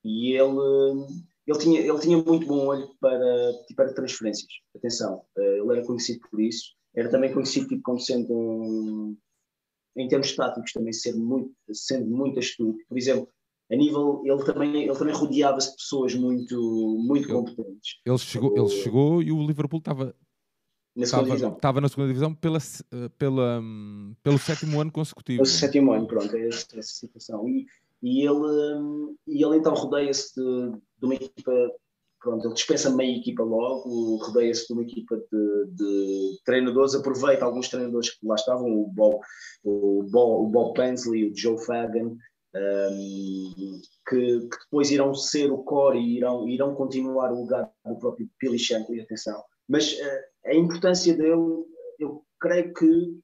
E 0.05 0.33
ele, 0.33 0.59
ele, 1.47 1.59
tinha, 1.59 1.81
ele 1.81 1.99
tinha 1.99 2.19
muito 2.23 2.47
bom 2.47 2.67
olho 2.67 2.89
para, 3.01 3.53
para 3.77 3.93
transferências. 3.93 4.51
Atenção, 4.75 5.23
eh, 5.37 5.59
ele 5.59 5.73
era 5.73 5.87
conhecido 5.87 6.21
por 6.31 6.41
isso. 6.41 6.75
Era 6.95 7.11
também 7.11 7.33
conhecido 7.33 7.69
tipo, 7.69 7.83
como 7.83 7.99
sendo 7.99 8.33
um, 8.33 9.17
em 9.97 10.09
termos 10.09 10.35
táticos 10.35 10.73
também 10.73 10.93
sendo 10.93 11.19
muito, 11.19 11.53
sendo 11.73 12.07
muito 12.07 12.39
astuto. 12.39 12.79
Por 12.89 12.97
exemplo, 12.97 13.29
a 13.71 13.77
nível, 13.77 14.23
ele 14.25 14.45
também, 14.45 14.85
ele 14.85 14.97
também 14.97 15.15
rodeava-se 15.15 15.71
de 15.71 15.77
pessoas 15.77 16.15
muito, 16.15 16.57
muito 17.07 17.29
ele, 17.29 17.33
competentes. 17.35 18.01
Ele 18.05 18.19
chegou, 18.19 18.57
ele 18.57 18.69
chegou 18.69 19.23
e 19.23 19.31
o 19.31 19.47
Liverpool 19.47 19.79
estava 19.79 20.15
na 20.99 21.07
segunda 21.07 21.29
divisão. 21.29 21.53
Estava 21.53 21.81
na 21.81 21.89
segunda 21.89 22.09
divisão 22.09 22.35
pela, 22.35 22.59
pela, 23.19 23.63
pelo 24.23 24.39
sétimo 24.39 24.81
ano 24.81 24.91
consecutivo. 24.91 25.39
Pelo 25.39 25.47
sétimo 25.47 25.93
ano, 25.93 26.07
pronto, 26.07 26.35
é 26.35 26.49
essa, 26.49 26.67
essa 26.79 26.89
situação. 26.89 27.47
E, 27.49 27.67
e, 28.03 28.27
ele, 28.27 29.15
e 29.27 29.45
ele 29.45 29.57
então 29.59 29.75
rodeia-se 29.75 30.35
de, 30.35 30.71
de, 30.73 31.05
uma 31.05 31.15
equipa, 31.15 31.53
pronto, 32.21 32.47
ele 32.47 32.55
dispensa 32.55 32.97
meia 32.97 33.17
equipa 33.17 33.43
logo, 33.45 34.17
rodeia-se 34.17 34.67
de 34.67 34.73
uma 34.73 34.83
equipa 34.83 35.17
de, 35.17 35.67
de, 35.75 36.41
treinadores, 36.45 36.95
aproveita 36.95 37.45
alguns 37.45 37.69
treinadores 37.69 38.11
que 38.11 38.27
lá 38.27 38.35
estavam, 38.35 38.67
o 38.67 38.89
Bob, 38.89 39.21
o 39.63 40.03
Bob, 40.11 40.47
o 40.47 40.49
Bob 40.49 40.75
Pensley, 40.75 41.31
o 41.31 41.37
Joe 41.37 41.65
Fagan, 41.65 42.17
um, 42.59 43.81
que, 44.09 44.41
que, 44.41 44.59
depois 44.65 44.91
irão 44.91 45.15
ser 45.15 45.51
o 45.51 45.59
core 45.59 45.99
e 45.99 46.17
irão, 46.17 46.49
irão 46.49 46.75
continuar 46.75 47.33
o 47.33 47.41
lugar 47.41 47.71
do 47.85 47.99
próprio 47.99 48.29
Billy 48.41 48.59
Shankly, 48.59 49.01
atenção. 49.01 49.43
Mas 49.69 49.93
uh, 49.93 50.47
a 50.47 50.55
importância 50.55 51.17
dele, 51.17 51.65
eu 51.99 52.25
creio 52.41 52.73
que 52.73 53.21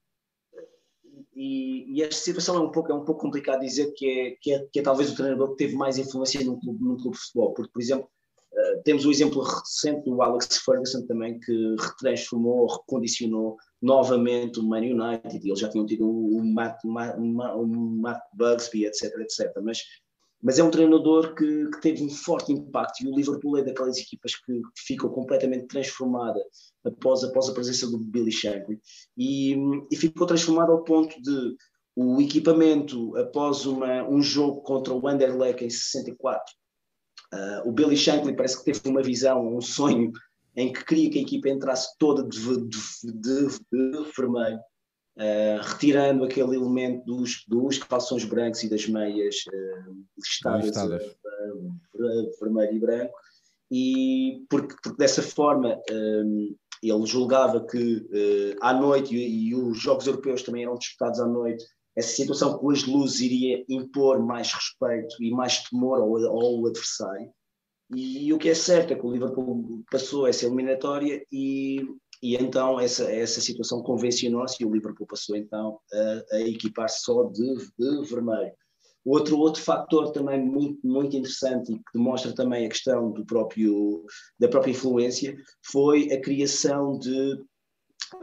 e, 1.35 1.97
e, 1.97 2.01
esta 2.01 2.15
situação 2.15 2.55
é 2.55 2.59
um 2.61 2.71
pouco 2.71 2.91
é 2.91 2.95
um 2.95 3.03
pouco 3.03 3.21
complicado 3.21 3.59
dizer 3.59 3.91
que 3.93 4.07
é, 4.07 4.35
que 4.41 4.53
é, 4.53 4.67
que 4.71 4.79
é 4.79 4.81
talvez 4.81 5.11
o 5.11 5.15
treinador 5.15 5.51
que 5.51 5.57
teve 5.57 5.75
mais 5.75 5.97
influência 5.97 6.43
num 6.45 6.57
clube, 6.57 6.81
num 6.81 6.95
clube 6.95 7.17
de 7.17 7.21
futebol, 7.21 7.53
porque 7.53 7.71
por 7.71 7.81
exemplo 7.81 8.09
uh, 8.55 8.83
temos 8.83 9.05
o 9.05 9.11
exemplo 9.11 9.41
recente 9.41 10.03
do 10.05 10.21
Alex 10.21 10.57
Ferguson 10.57 11.05
também 11.05 11.39
que 11.39 11.75
retransformou, 11.79 12.67
recondicionou 12.67 13.57
novamente 13.81 14.59
o 14.59 14.63
Man 14.63 14.79
United, 14.79 15.47
eles 15.47 15.59
já 15.59 15.69
tinham 15.69 15.85
tido 15.85 16.07
o 16.07 16.43
Matt, 16.43 16.83
o 16.83 17.67
Matt 17.67 18.21
Bugsby, 18.33 18.85
etc, 18.85 19.13
etc. 19.19 19.51
Mas, 19.63 19.83
mas 20.41 20.57
é 20.57 20.63
um 20.63 20.71
treinador 20.71 21.35
que, 21.35 21.69
que, 21.69 21.81
teve 21.81 22.03
um 22.03 22.09
forte 22.09 22.51
impacto 22.51 23.03
e 23.03 23.07
o 23.07 23.15
Liverpool 23.15 23.57
é 23.57 23.63
daquelas 23.63 23.97
equipas 23.97 24.35
que 24.35 24.61
ficou 24.75 25.11
completamente 25.11 25.67
transformada 25.67 26.39
após, 26.83 27.23
após 27.23 27.49
a 27.49 27.53
presença 27.53 27.87
do 27.87 27.97
Billy 27.97 28.31
Shankly 28.31 28.79
e, 29.17 29.55
e 29.91 29.95
ficou 29.95 30.25
transformada 30.25 30.71
ao 30.71 30.83
ponto 30.83 31.21
de 31.21 31.55
o 31.95 32.19
equipamento 32.19 33.15
após 33.15 33.65
uma, 33.65 34.03
um 34.09 34.21
jogo 34.21 34.61
contra 34.61 34.93
o 34.93 35.07
Anderlecht 35.07 35.63
em 35.63 35.69
64 35.69 36.43
uh, 37.35 37.67
o 37.67 37.71
Billy 37.71 37.97
Shankly 37.97 38.35
parece 38.35 38.57
que 38.57 38.71
teve 38.71 38.89
uma 38.89 39.01
visão, 39.01 39.55
um 39.55 39.61
sonho 39.61 40.11
em 40.55 40.71
que 40.71 40.85
queria 40.85 41.09
que 41.09 41.19
a 41.19 41.21
equipa 41.21 41.49
entrasse 41.49 41.95
toda 41.99 42.23
de, 42.23 42.39
de, 42.39 42.79
de, 43.03 43.47
de 43.71 44.11
vermelho, 44.15 44.57
uh, 44.57 45.61
retirando 45.61 46.23
aquele 46.23 46.55
elemento 46.55 47.05
dos, 47.05 47.43
dos 47.47 47.77
calções 47.77 48.23
brancos 48.23 48.63
e 48.63 48.69
das 48.69 48.87
meias 48.87 49.35
uh, 49.47 49.95
listadas 50.17 50.77
a, 50.77 50.87
vermelho 52.39 52.73
e 52.73 52.79
branco, 52.79 53.13
e 53.71 54.45
porque, 54.49 54.75
porque 54.81 54.97
dessa 54.97 55.21
forma 55.21 55.79
um, 55.91 56.55
ele 56.83 57.05
julgava 57.05 57.65
que 57.65 58.07
à 58.61 58.73
noite, 58.73 59.15
e, 59.15 59.49
e, 59.49 59.55
os 59.55 59.81
Jogos 59.81 60.05
Europeus 60.05 60.43
também 60.43 60.63
eram 60.63 60.77
disputados 60.77 61.19
à 61.19 61.25
noite, 61.25 61.65
essa 61.95 62.15
situação 62.15 62.57
com 62.57 62.71
as 62.71 62.83
luzes 62.85 63.21
iria 63.21 63.63
impor 63.69 64.25
mais 64.25 64.51
respeito 64.51 65.15
e 65.21 65.31
mais 65.31 65.63
temor 65.63 65.99
ao, 65.99 66.15
ao 66.17 66.65
adversário. 66.65 67.31
E, 67.93 68.33
o 68.33 68.37
que 68.37 68.49
é 68.49 68.55
certo 68.55 68.93
é 68.93 68.95
que 68.95 69.05
o 69.05 69.11
Liverpool 69.11 69.83
passou 69.91 70.27
essa 70.27 70.45
eliminatória 70.45 71.23
e, 71.31 71.77
e 72.21 72.35
então 72.35 72.79
essa, 72.79 73.03
essa 73.11 73.39
situação 73.39 73.83
convencionou-se 73.83 74.61
e 74.61 74.65
o 74.65 74.71
Liverpool 74.71 75.05
passou 75.05 75.35
então 75.35 75.79
a, 75.93 76.35
a 76.35 76.41
equipar 76.41 76.89
só 76.89 77.23
de, 77.25 77.55
de 77.77 78.09
vermelho. 78.09 78.51
Outro, 79.05 79.37
outro 79.37 79.61
fator 79.61 80.11
também 80.11 80.43
muito, 80.43 80.79
muito 80.85 81.15
interessante 81.15 81.71
e 81.71 81.75
que 81.75 81.83
demonstra 81.93 82.33
também 82.33 82.65
a 82.65 82.69
questão 82.69 83.11
do 83.11 83.23
próprio, 83.23 84.03
da 84.39 84.47
própria 84.47 84.71
influência 84.71 85.37
foi 85.63 86.11
a 86.11 86.19
criação 86.19 86.97
de, 86.97 87.39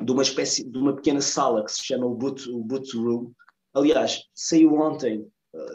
de 0.02 0.10
uma 0.10 0.24
espécie 0.24 0.68
de 0.68 0.76
uma 0.76 0.96
pequena 0.96 1.20
sala 1.20 1.64
que 1.64 1.70
se 1.70 1.84
chama 1.84 2.06
o 2.06 2.16
Boot, 2.16 2.50
o 2.50 2.58
boot 2.58 2.96
Room. 2.96 3.30
Aliás, 3.74 4.22
saiu 4.34 4.74
ontem 4.74 5.26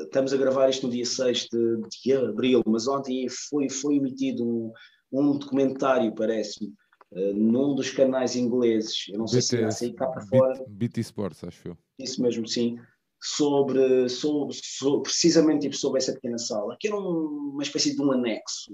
estamos 0.04 0.34
a 0.34 0.38
gravar 0.38 0.70
isto 0.70 0.88
no 0.88 0.94
dia 0.94 1.06
6 1.06 1.48
de, 1.52 1.82
de, 2.04 2.14
abril, 2.14 2.64
mas 2.66 2.88
ontem 2.88 3.28
foi, 3.30 3.70
foi 3.70 3.96
emitido 3.96 4.44
um, 4.44 4.72
um 5.12 5.38
documentário, 5.38 6.14
parece-me, 6.16 6.74
uh, 7.12 7.34
num 7.34 7.76
dos 7.76 7.92
canais 7.92 8.36
ingleses, 8.36 9.06
eu 9.10 9.20
não 9.20 9.26
BT, 9.26 9.32
sei 9.32 9.42
se 9.42 9.56
irá 9.58 9.72
sair 9.72 9.94
cá 9.94 10.08
para 10.08 10.26
fora. 10.26 10.66
BT 10.68 11.02
Sports, 11.02 11.44
acho 11.44 11.70
eu. 11.70 11.78
Isso 12.00 12.22
mesmo, 12.22 12.48
sim. 12.48 12.78
Sobre, 13.20 14.08
sobre, 14.10 14.54
sobre, 14.54 15.02
precisamente 15.02 15.62
tipo, 15.62 15.76
sobre 15.76 15.98
essa 15.98 16.14
pequena 16.14 16.38
sala, 16.38 16.78
que 16.80 16.88
era 16.88 16.96
um, 16.96 17.52
uma 17.54 17.64
espécie 17.64 17.96
de 17.96 18.02
um 18.02 18.12
anexo, 18.12 18.72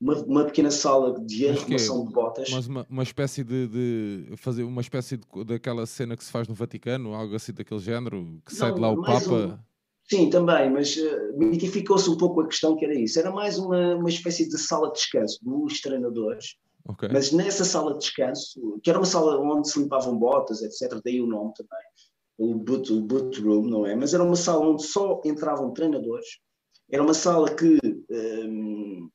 uma, 0.00 0.14
uma 0.24 0.44
pequena 0.44 0.70
sala 0.70 1.14
de 1.24 1.48
arrumação 1.48 2.04
de 2.04 2.12
botas. 2.12 2.50
Mas 2.50 2.66
uma, 2.66 2.84
uma 2.90 3.02
espécie 3.04 3.44
de, 3.44 3.68
de, 3.68 4.36
fazer 4.36 4.64
uma 4.64 4.80
espécie 4.80 5.16
de, 5.16 5.44
daquela 5.44 5.86
cena 5.86 6.16
que 6.16 6.24
se 6.24 6.32
faz 6.32 6.48
no 6.48 6.54
Vaticano, 6.54 7.14
algo 7.14 7.36
assim 7.36 7.52
daquele 7.52 7.80
género, 7.80 8.42
que 8.44 8.52
não, 8.52 8.58
sai 8.58 8.74
de 8.74 8.80
lá 8.80 8.90
o 8.90 9.00
Papa. 9.00 9.32
Um, 9.32 9.58
sim, 10.10 10.28
também, 10.28 10.68
mas 10.68 10.96
uh, 10.96 11.38
mitificou-se 11.38 12.10
um 12.10 12.16
pouco 12.16 12.40
a 12.40 12.48
questão 12.48 12.76
que 12.76 12.84
era 12.84 12.98
isso. 12.98 13.16
Era 13.16 13.30
mais 13.30 13.58
uma, 13.58 13.94
uma 13.94 14.08
espécie 14.08 14.48
de 14.48 14.58
sala 14.58 14.88
de 14.88 14.94
descanso 14.94 15.38
dos 15.40 15.80
treinadores 15.80 16.56
Okay. 16.88 17.08
Mas 17.12 17.30
nessa 17.32 17.64
sala 17.64 17.92
de 17.92 18.00
descanso, 18.00 18.80
que 18.82 18.90
era 18.90 18.98
uma 18.98 19.06
sala 19.06 19.38
onde 19.40 19.70
se 19.70 19.78
limpavam 19.78 20.18
botas, 20.18 20.62
etc., 20.62 21.00
daí 21.04 21.20
o 21.20 21.26
nome 21.26 21.52
também, 21.54 21.84
o 22.38 22.54
boot, 22.54 22.92
o 22.92 23.00
boot 23.00 23.40
room, 23.40 23.66
não 23.68 23.86
é? 23.86 23.94
Mas 23.94 24.14
era 24.14 24.22
uma 24.22 24.36
sala 24.36 24.66
onde 24.66 24.84
só 24.84 25.20
entravam 25.24 25.72
treinadores, 25.72 26.26
era 26.90 27.02
uma 27.02 27.14
sala 27.14 27.48
que, 27.54 27.78
um, 28.10 29.08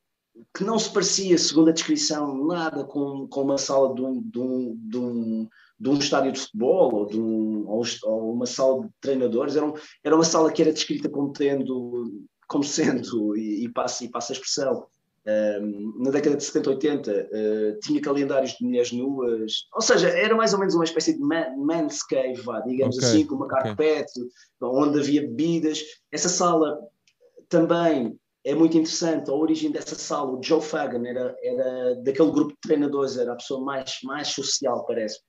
que 0.55 0.63
não 0.63 0.79
se 0.79 0.91
parecia, 0.91 1.37
segundo 1.37 1.69
a 1.69 1.73
descrição, 1.73 2.45
nada 2.45 2.83
com, 2.83 3.27
com 3.27 3.41
uma 3.41 3.57
sala 3.57 3.93
de 3.93 4.01
um, 4.01 4.21
de, 4.21 4.39
um, 4.39 4.75
de, 4.75 4.97
um, 4.97 5.49
de 5.79 5.89
um 5.89 5.97
estádio 5.97 6.31
de 6.31 6.39
futebol 6.39 6.95
ou, 6.95 7.05
de 7.05 7.19
um, 7.19 7.67
ou, 7.67 7.83
ou 8.03 8.33
uma 8.33 8.45
sala 8.45 8.81
de 8.81 8.89
treinadores, 8.99 9.55
era, 9.55 9.65
um, 9.65 9.73
era 10.03 10.15
uma 10.15 10.23
sala 10.23 10.51
que 10.51 10.61
era 10.61 10.73
descrita 10.73 11.09
como 11.09 11.31
tendo, 11.31 12.25
como 12.47 12.63
sendo, 12.63 13.37
e, 13.37 13.65
e 13.65 13.69
passa, 13.69 14.03
e 14.05 14.09
passa 14.09 14.33
a 14.33 14.35
expressão, 14.35 14.87
na 15.97 16.09
década 16.09 16.37
de 16.37 16.43
70, 16.43 16.69
80, 16.69 17.11
uh, 17.11 17.79
tinha 17.81 18.01
calendários 18.01 18.53
de 18.53 18.63
mulheres 18.63 18.93
nuas, 18.93 19.67
ou 19.73 19.81
seja, 19.81 20.07
era 20.09 20.33
mais 20.35 20.53
ou 20.53 20.59
menos 20.59 20.73
uma 20.73 20.85
espécie 20.85 21.13
de 21.13 21.19
man, 21.19 21.53
man's 21.57 22.01
cave, 22.03 22.41
vá, 22.41 22.61
digamos 22.61 22.95
okay. 22.95 23.09
assim, 23.09 23.25
com 23.25 23.35
uma 23.35 23.47
carpete, 23.47 24.19
okay. 24.21 24.29
onde 24.61 24.99
havia 24.99 25.21
bebidas. 25.21 25.83
Essa 26.11 26.29
sala 26.29 26.79
também 27.49 28.17
é 28.45 28.55
muito 28.55 28.77
interessante, 28.77 29.29
a 29.29 29.33
origem 29.33 29.69
dessa 29.69 29.95
sala, 29.95 30.31
o 30.31 30.41
Joe 30.41 30.61
Fagan 30.61 31.05
era, 31.05 31.35
era 31.43 31.95
daquele 31.95 32.31
grupo 32.31 32.53
de 32.53 32.59
treinadores, 32.61 33.17
era 33.17 33.33
a 33.33 33.35
pessoa 33.35 33.59
mais, 33.59 33.99
mais 34.03 34.29
social, 34.29 34.85
parece. 34.85 35.19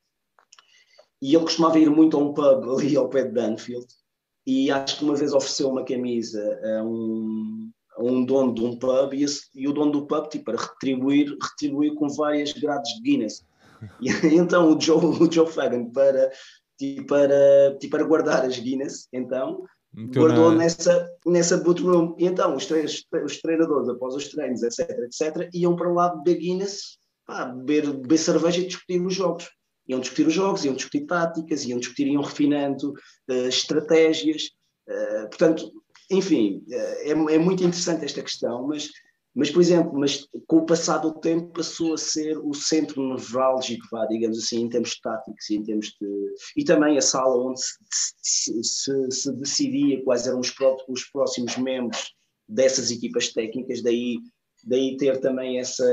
E 1.20 1.34
ele 1.34 1.42
costumava 1.42 1.76
ir 1.80 1.90
muito 1.90 2.16
a 2.16 2.20
um 2.20 2.32
pub 2.32 2.70
ali 2.70 2.96
ao 2.96 3.08
pé 3.08 3.24
de 3.24 3.32
Dunfield, 3.32 3.86
e 4.46 4.70
acho 4.70 4.98
que 4.98 5.04
uma 5.04 5.16
vez 5.16 5.34
ofereceu 5.34 5.68
uma 5.68 5.84
camisa 5.84 6.40
a 6.78 6.84
um 6.84 7.72
um 7.98 8.24
dono 8.24 8.54
de 8.54 8.64
um 8.64 8.76
pub 8.76 9.14
e, 9.14 9.24
esse, 9.24 9.42
e 9.54 9.66
o 9.66 9.72
dono 9.72 9.92
do 9.92 10.06
pub, 10.06 10.28
tipo, 10.28 10.44
para 10.46 10.58
retribuir, 10.58 11.36
retribuir 11.42 11.94
com 11.94 12.08
várias 12.08 12.52
grades 12.52 12.94
de 12.94 13.02
Guinness. 13.02 13.44
E, 14.00 14.08
então 14.34 14.72
o 14.72 14.80
Joe, 14.80 15.04
o 15.04 15.30
Joe 15.30 15.46
Fagan, 15.46 15.90
para, 15.90 16.30
tipo, 16.78 17.06
para, 17.06 17.76
tipo, 17.78 17.96
para 17.96 18.04
guardar 18.04 18.44
as 18.44 18.58
Guinness, 18.58 19.08
então, 19.12 19.64
então 19.96 20.22
guardou 20.22 20.50
na... 20.50 20.58
nessa, 20.58 21.08
nessa 21.26 21.56
boot 21.56 21.82
room. 21.82 22.14
E 22.18 22.26
então 22.26 22.54
os, 22.56 22.66
tre 22.66 22.84
os 23.24 23.40
treinadores, 23.40 23.88
após 23.88 24.14
os 24.14 24.28
treinos, 24.28 24.62
etc, 24.62 24.88
etc, 24.90 25.50
iam 25.52 25.76
para 25.76 25.92
lá 25.92 26.14
beber 26.16 26.40
Guinness, 26.40 26.98
pá, 27.26 27.44
beber, 27.46 27.92
beber 27.92 28.18
cerveja 28.18 28.60
e 28.60 28.66
discutir 28.66 29.00
os 29.00 29.14
jogos. 29.14 29.48
Iam 29.88 30.00
discutir 30.00 30.26
os 30.26 30.34
jogos, 30.34 30.64
iam 30.64 30.74
discutir 30.74 31.06
táticas, 31.06 31.64
iam 31.64 31.78
discutir, 31.78 32.06
iam 32.08 32.22
refinando 32.22 32.90
uh, 32.90 33.48
estratégias. 33.48 34.50
Uh, 34.86 35.28
portanto, 35.28 35.72
enfim, 36.10 36.64
é, 36.70 37.10
é 37.10 37.38
muito 37.38 37.62
interessante 37.62 38.04
esta 38.04 38.22
questão, 38.22 38.66
mas, 38.66 38.88
mas, 39.34 39.50
por 39.50 39.60
exemplo, 39.60 39.92
mas 39.98 40.26
com 40.46 40.58
o 40.58 40.66
passar 40.66 40.98
do 40.98 41.12
tempo 41.20 41.52
passou 41.52 41.94
a 41.94 41.98
ser 41.98 42.38
o 42.38 42.54
centro 42.54 43.14
nevrálgico, 43.14 43.86
vá, 43.90 44.06
digamos 44.06 44.38
assim, 44.38 44.62
em 44.62 44.68
termos 44.68 44.98
táticos 45.00 45.50
e 45.50 45.56
em 45.56 45.62
termos 45.62 45.86
de... 46.00 46.34
E 46.56 46.64
também 46.64 46.96
a 46.96 47.02
sala 47.02 47.36
onde 47.36 47.60
se, 47.60 48.62
se, 48.62 49.10
se, 49.10 49.32
decidia 49.34 50.02
quais 50.02 50.26
eram 50.26 50.40
os, 50.40 50.50
pró 50.50 50.76
os 50.88 51.04
próximos 51.04 51.56
membros 51.56 52.14
dessas 52.48 52.90
equipas 52.90 53.32
técnicas, 53.32 53.82
daí 53.82 54.18
daí 54.64 54.96
ter 54.96 55.20
também 55.20 55.58
essa, 55.58 55.84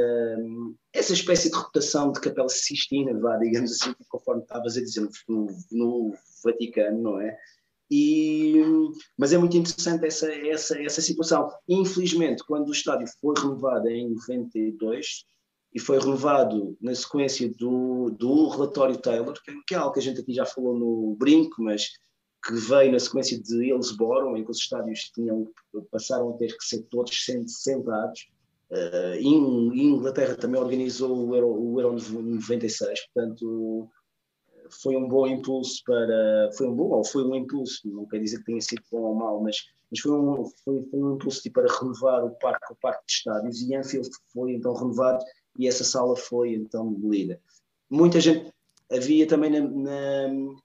essa 0.93 1.13
espécie 1.13 1.49
de 1.49 1.55
reputação 1.57 2.11
de 2.11 2.19
capela 2.19 2.49
sistina, 2.49 3.17
vá, 3.19 3.37
digamos 3.37 3.71
assim, 3.71 3.93
conforme 4.09 4.41
estavas 4.41 4.77
a 4.77 4.81
dizer, 4.81 5.07
no, 5.27 5.47
no 5.71 6.13
Vaticano, 6.43 7.01
não 7.01 7.21
é? 7.21 7.37
E, 7.89 8.55
mas 9.17 9.31
é 9.31 9.37
muito 9.37 9.55
interessante 9.57 10.05
essa, 10.05 10.31
essa, 10.31 10.81
essa 10.81 11.01
situação. 11.01 11.49
Infelizmente, 11.67 12.43
quando 12.47 12.69
o 12.69 12.71
estádio 12.71 13.07
foi 13.21 13.35
renovado 13.37 13.87
em 13.89 14.09
92 14.09 15.25
e 15.73 15.79
foi 15.79 15.99
renovado 15.99 16.75
na 16.81 16.95
sequência 16.95 17.51
do, 17.57 18.09
do 18.09 18.49
relatório 18.49 18.97
Taylor, 18.97 19.37
que 19.67 19.75
é 19.75 19.77
algo 19.77 19.93
que 19.93 19.99
a 19.99 20.01
gente 20.01 20.21
aqui 20.21 20.33
já 20.33 20.45
falou 20.45 20.77
no 20.77 21.15
brinco, 21.17 21.61
mas 21.61 21.89
que 22.45 22.53
veio 22.53 22.91
na 22.91 22.99
sequência 22.99 23.41
de 23.41 23.65
Hillsborough, 23.65 24.37
em 24.37 24.43
que 24.43 24.51
os 24.51 24.59
estádios 24.59 25.11
tinham, 25.13 25.51
passaram 25.91 26.29
a 26.29 26.37
ter 26.37 26.55
que 26.55 26.63
ser 26.63 26.83
todos 26.83 27.25
centrados. 27.47 28.27
Uh, 28.69 29.15
em, 29.19 29.93
Inglaterra 29.93 30.35
também 30.35 30.59
organizou 30.59 31.27
o 31.27 31.35
Euro, 31.35 31.49
o 31.49 31.81
Euro 31.81 31.97
96, 32.11 32.99
portanto 33.13 33.89
foi 34.81 34.95
um 34.95 35.07
bom 35.07 35.27
impulso 35.27 35.81
para. 35.85 36.49
Foi 36.57 36.67
um 36.67 36.75
bom, 36.75 36.89
ou 36.89 37.03
foi 37.03 37.23
um 37.23 37.35
impulso, 37.35 37.87
não 37.87 38.05
quer 38.05 38.19
dizer 38.19 38.39
que 38.39 38.45
tenha 38.45 38.61
sido 38.61 38.81
bom 38.91 39.01
ou 39.01 39.15
mau, 39.15 39.41
mas, 39.41 39.57
mas 39.91 39.99
foi, 39.99 40.11
um, 40.11 40.45
foi, 40.63 40.83
foi 40.83 40.99
um 40.99 41.15
impulso 41.15 41.41
tipo, 41.41 41.61
para 41.61 41.73
renovar 41.73 42.23
o 42.23 42.31
parque, 42.31 42.73
o 42.73 42.75
parque 42.75 43.05
de 43.07 43.13
estádios 43.13 43.61
e 43.61 43.75
Anfield 43.75 44.09
foi 44.33 44.53
então 44.53 44.73
renovado 44.73 45.23
e 45.57 45.67
essa 45.67 45.83
sala 45.83 46.15
foi 46.15 46.53
então 46.53 46.91
demolida. 46.93 47.39
Muita 47.89 48.19
gente. 48.19 48.53
Havia 48.91 49.27
também 49.27 49.49
na, 49.49 49.61
na 49.67 50.55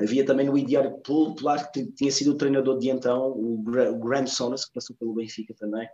havia 0.00 0.26
também 0.26 0.46
no 0.46 0.58
ideário 0.58 0.98
popular 0.98 1.70
que 1.70 1.86
tinha 1.92 2.10
sido 2.10 2.32
o 2.32 2.36
treinador 2.36 2.78
de 2.78 2.90
então, 2.90 3.30
o 3.30 3.62
Graham 3.98 4.26
Sonas, 4.26 4.64
que 4.64 4.74
passou 4.74 4.94
pelo 4.96 5.14
Benfica 5.14 5.54
também, 5.54 5.88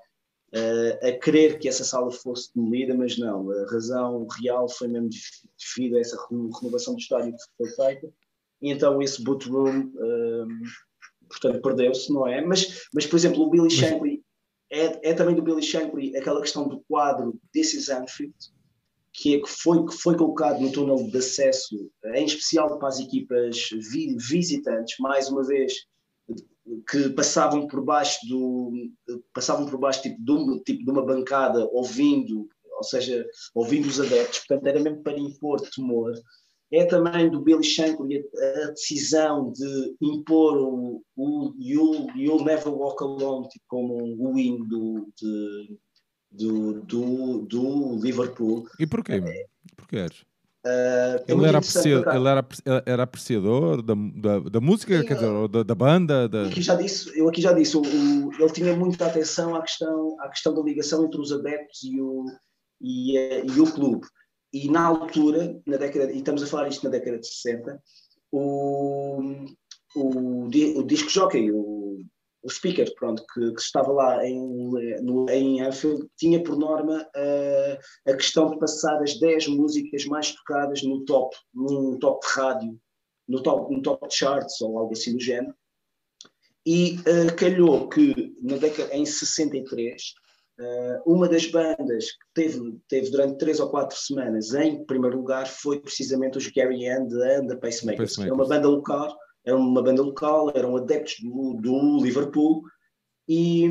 uh, 0.54 1.06
a 1.06 1.12
querer 1.12 1.58
que 1.58 1.68
essa 1.68 1.84
sala 1.84 2.10
fosse 2.10 2.54
demolida, 2.54 2.94
mas 2.94 3.18
não, 3.18 3.50
a 3.50 3.70
razão 3.70 4.26
real 4.40 4.68
foi 4.68 4.88
mesmo 4.88 5.08
devido 5.76 5.96
a 5.96 6.00
essa 6.00 6.18
renovação 6.60 6.94
do 6.94 7.00
estádio 7.00 7.32
que 7.32 7.42
foi 7.56 7.68
feita, 7.70 8.12
e 8.60 8.70
então 8.70 9.02
esse 9.02 9.22
boot 9.22 9.48
room, 9.48 9.86
uh, 9.86 10.48
portanto, 11.28 11.62
perdeu-se, 11.62 12.12
não 12.12 12.26
é? 12.26 12.44
Mas, 12.44 12.86
mas, 12.94 13.06
por 13.06 13.16
exemplo, 13.16 13.42
o 13.42 13.50
Billy 13.50 13.70
Shankly, 13.70 14.22
é, 14.70 15.10
é 15.10 15.14
também 15.14 15.34
do 15.34 15.42
Billy 15.42 15.62
Shankly 15.62 16.16
aquela 16.16 16.40
questão 16.40 16.68
do 16.68 16.80
quadro 16.88 17.38
This 17.52 17.74
is 17.74 17.88
Anfield, 17.88 18.34
que, 19.12 19.34
é, 19.34 19.40
que, 19.40 19.48
foi, 19.48 19.84
que 19.84 19.94
foi 19.94 20.16
colocado 20.16 20.60
no 20.60 20.72
túnel 20.72 21.06
de 21.10 21.18
acesso, 21.18 21.90
em 22.14 22.24
especial 22.24 22.78
para 22.78 22.88
as 22.88 22.98
equipas 22.98 23.68
vi, 23.90 24.16
visitantes, 24.16 24.96
mais 24.98 25.28
uma 25.28 25.44
vez 25.44 25.74
que 26.88 27.08
passavam 27.10 27.66
por 27.66 27.84
baixo 27.84 28.18
do 28.28 28.72
passavam 29.34 29.66
por 29.66 29.78
baixo 29.78 30.02
tipo 30.02 30.22
de, 30.22 30.30
um, 30.30 30.58
tipo 30.62 30.84
de 30.84 30.90
uma 30.90 31.04
bancada 31.04 31.68
ouvindo 31.72 32.48
ou 32.76 32.84
seja 32.84 33.26
ouvindo 33.54 33.86
os 33.88 34.00
adeptos 34.00 34.40
portanto 34.40 34.66
era 34.66 34.80
mesmo 34.80 35.02
para 35.02 35.18
impor 35.18 35.60
temor 35.60 36.12
é 36.70 36.84
também 36.86 37.28
do 37.28 37.40
Billy 37.40 37.64
Shankly 37.64 38.24
a, 38.64 38.70
decisão 38.70 39.52
de 39.52 39.96
impor 40.00 40.56
o, 40.56 41.02
o 41.16 41.52
you'll, 41.58 42.06
you'll 42.16 42.44
Never 42.44 42.68
Walk 42.68 43.02
Alone 43.02 43.48
tipo, 43.48 43.64
como 43.68 44.02
um 44.02 44.34
win 44.34 44.66
do, 44.68 45.12
de, 45.20 45.78
do, 46.30 46.80
do, 46.82 47.42
do 47.42 47.96
Liverpool 47.96 48.66
e 48.78 48.86
porquê? 48.86 49.14
É, 49.14 49.46
porquê? 49.76 50.06
Uh, 50.64 51.18
ele, 51.26 51.44
era 51.44 51.58
apreciador, 51.58 52.14
ele 52.14 52.28
era, 52.28 52.46
era 52.86 53.02
apreciador 53.02 53.82
da, 53.82 53.94
da, 53.96 54.38
da 54.48 54.60
música, 54.60 55.00
Sim, 55.00 55.06
quer 55.06 55.14
dizer, 55.14 55.48
da, 55.48 55.62
da 55.64 55.74
banda? 55.74 56.28
Da... 56.28 56.38
Eu, 56.42 56.46
aqui 56.46 56.62
já 56.62 56.76
disse, 56.76 57.18
eu 57.18 57.28
aqui 57.28 57.42
já 57.42 57.52
disse, 57.52 57.76
o, 57.76 57.80
o, 57.80 58.32
ele 58.32 58.52
tinha 58.52 58.76
muita 58.76 59.06
atenção 59.06 59.56
à 59.56 59.62
questão, 59.62 60.16
à 60.20 60.28
questão 60.28 60.54
da 60.54 60.62
ligação 60.62 61.04
entre 61.04 61.20
os 61.20 61.32
adeptos 61.32 61.82
e 61.82 62.00
o, 62.00 62.26
e, 62.80 63.16
eh, 63.16 63.44
e 63.44 63.60
o 63.60 63.72
clube. 63.72 64.06
E 64.52 64.70
na 64.70 64.84
altura, 64.84 65.60
na 65.66 65.76
década, 65.78 66.12
e 66.12 66.18
estamos 66.18 66.44
a 66.44 66.46
falar 66.46 66.68
isto 66.68 66.84
na 66.84 66.90
década 66.90 67.18
de 67.18 67.26
60, 67.26 67.82
o, 68.30 69.20
o, 69.96 70.46
o 70.46 70.82
disco 70.84 71.10
jockey, 71.10 71.50
o, 71.50 71.71
o 72.42 72.50
speaker, 72.50 72.92
pronto, 72.96 73.24
que, 73.32 73.52
que 73.52 73.60
estava 73.60 73.92
lá 73.92 74.26
em, 74.26 74.40
no, 75.00 75.30
em 75.30 75.60
Anfield, 75.62 76.06
tinha 76.16 76.42
por 76.42 76.56
norma 76.56 77.06
uh, 77.16 78.10
a 78.10 78.14
questão 78.14 78.50
de 78.50 78.58
passar 78.58 79.00
as 79.00 79.18
10 79.18 79.48
músicas 79.48 80.04
mais 80.06 80.32
tocadas 80.32 80.82
no 80.82 81.04
top, 81.04 81.36
num 81.54 81.98
top 81.98 82.26
de 82.26 82.32
rádio, 82.32 82.80
no 83.28 83.42
top, 83.42 83.74
no 83.74 83.80
top 83.80 84.08
de 84.08 84.14
charts 84.14 84.60
ou 84.60 84.78
algo 84.78 84.92
assim 84.92 85.16
do 85.16 85.22
género. 85.22 85.54
E 86.66 86.96
uh, 87.00 87.34
calhou 87.36 87.88
que 87.88 88.34
na 88.42 88.56
década, 88.56 88.94
em 88.94 89.06
63, 89.06 90.02
uh, 90.58 90.62
eh, 90.62 91.02
uma 91.06 91.28
das 91.28 91.46
bandas 91.46 92.12
que 92.12 92.26
teve, 92.34 92.78
teve 92.88 93.10
durante 93.10 93.38
três 93.38 93.58
ou 93.58 93.68
quatro 93.68 93.96
semanas 93.96 94.52
em 94.54 94.84
primeiro 94.84 95.16
lugar 95.16 95.48
foi 95.48 95.80
precisamente 95.80 96.38
os 96.38 96.46
Gary 96.48 96.88
and 96.88 97.08
the 97.08 97.56
Pacemakers. 97.56 98.16
Pacemakers. 98.16 98.18
É 98.18 98.32
uma 98.32 98.46
banda 98.46 98.68
local 98.68 99.16
era 99.44 99.56
uma 99.56 99.82
banda 99.82 100.02
local, 100.02 100.52
eram 100.54 100.76
adeptos 100.76 101.20
do, 101.20 101.54
do 101.54 102.02
Liverpool, 102.02 102.62
e, 103.28 103.66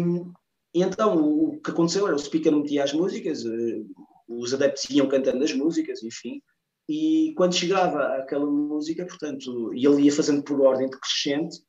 e, 0.74 0.82
então 0.82 1.18
o 1.18 1.62
que 1.62 1.72
aconteceu 1.72 2.08
era 2.08 2.16
o 2.16 2.20
speaker 2.20 2.56
metia 2.56 2.84
as 2.84 2.94
músicas, 2.94 3.46
uh, 3.46 3.86
os 4.28 4.54
adeptos 4.54 4.90
iam 4.90 5.08
cantando 5.08 5.44
as 5.44 5.54
músicas, 5.54 6.04
enfim, 6.04 6.42
e 6.90 7.34
quando 7.38 7.56
chegava 7.56 8.18
aquela 8.18 8.46
música, 8.46 9.06
portanto, 9.06 9.74
e 9.74 9.86
ele 9.86 10.04
ia 10.04 10.12
fazendo 10.12 10.44
por 10.44 10.60
ordem 10.62 10.90
decrescente, 10.90 11.60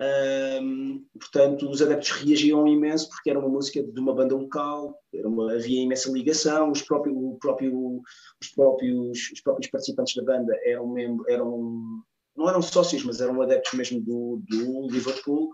um, 0.00 1.04
portanto, 1.18 1.68
os 1.68 1.82
adeptos 1.82 2.10
reagiam 2.10 2.68
imenso 2.68 3.08
porque 3.08 3.30
era 3.30 3.38
uma 3.40 3.48
música 3.48 3.82
de 3.82 4.00
uma 4.00 4.14
banda 4.14 4.36
local, 4.36 4.96
uma, 5.12 5.54
havia 5.54 5.82
imensa 5.82 6.10
ligação, 6.12 6.70
os, 6.70 6.82
próprio, 6.82 7.36
próprio, 7.40 8.00
os, 8.40 8.48
próprios, 8.54 9.32
os 9.32 9.40
próprios 9.40 9.68
participantes 9.68 10.14
da 10.14 10.22
banda 10.22 10.56
eram, 10.64 10.86
membro, 10.86 11.24
eram 11.28 12.04
não 12.38 12.48
eram 12.48 12.62
sócios, 12.62 13.04
mas 13.04 13.20
eram 13.20 13.42
adeptos 13.42 13.74
mesmo 13.74 14.00
do, 14.00 14.40
do 14.48 14.88
Liverpool. 14.88 15.50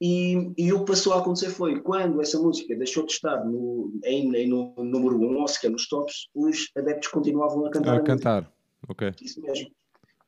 E, 0.00 0.52
e, 0.56 0.72
o 0.72 0.80
que 0.80 0.92
passou 0.92 1.12
a 1.12 1.18
acontecer 1.18 1.50
foi, 1.50 1.80
quando 1.80 2.20
essa 2.20 2.38
música 2.38 2.74
deixou 2.76 3.06
de 3.06 3.12
estar 3.12 3.44
no, 3.44 3.92
em, 4.04 4.34
em 4.34 4.48
no 4.48 4.74
número 4.78 5.16
1, 5.16 5.24
um, 5.24 5.40
ou 5.40 5.48
sequer 5.48 5.70
nos 5.70 5.88
tops, 5.88 6.28
os 6.34 6.70
adeptos 6.76 7.08
continuavam 7.08 7.66
a 7.66 7.70
cantar. 7.70 7.94
A, 7.94 7.98
a 7.98 8.02
cantar, 8.02 8.52
ok. 8.88 9.12
Isso 9.20 9.40
mesmo. 9.40 9.70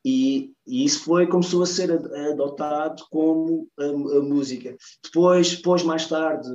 E, 0.05 0.53
e, 0.67 0.85
isso 0.85 1.03
foi, 1.03 1.27
começou 1.27 1.63
a 1.63 1.65
ser 1.65 1.91
adotado 1.91 3.03
como 3.09 3.67
a, 3.77 3.85
a, 3.85 4.21
música. 4.21 4.77
Depois, 5.03 5.57
depois, 5.57 5.83
mais 5.83 6.07
tarde, 6.07 6.47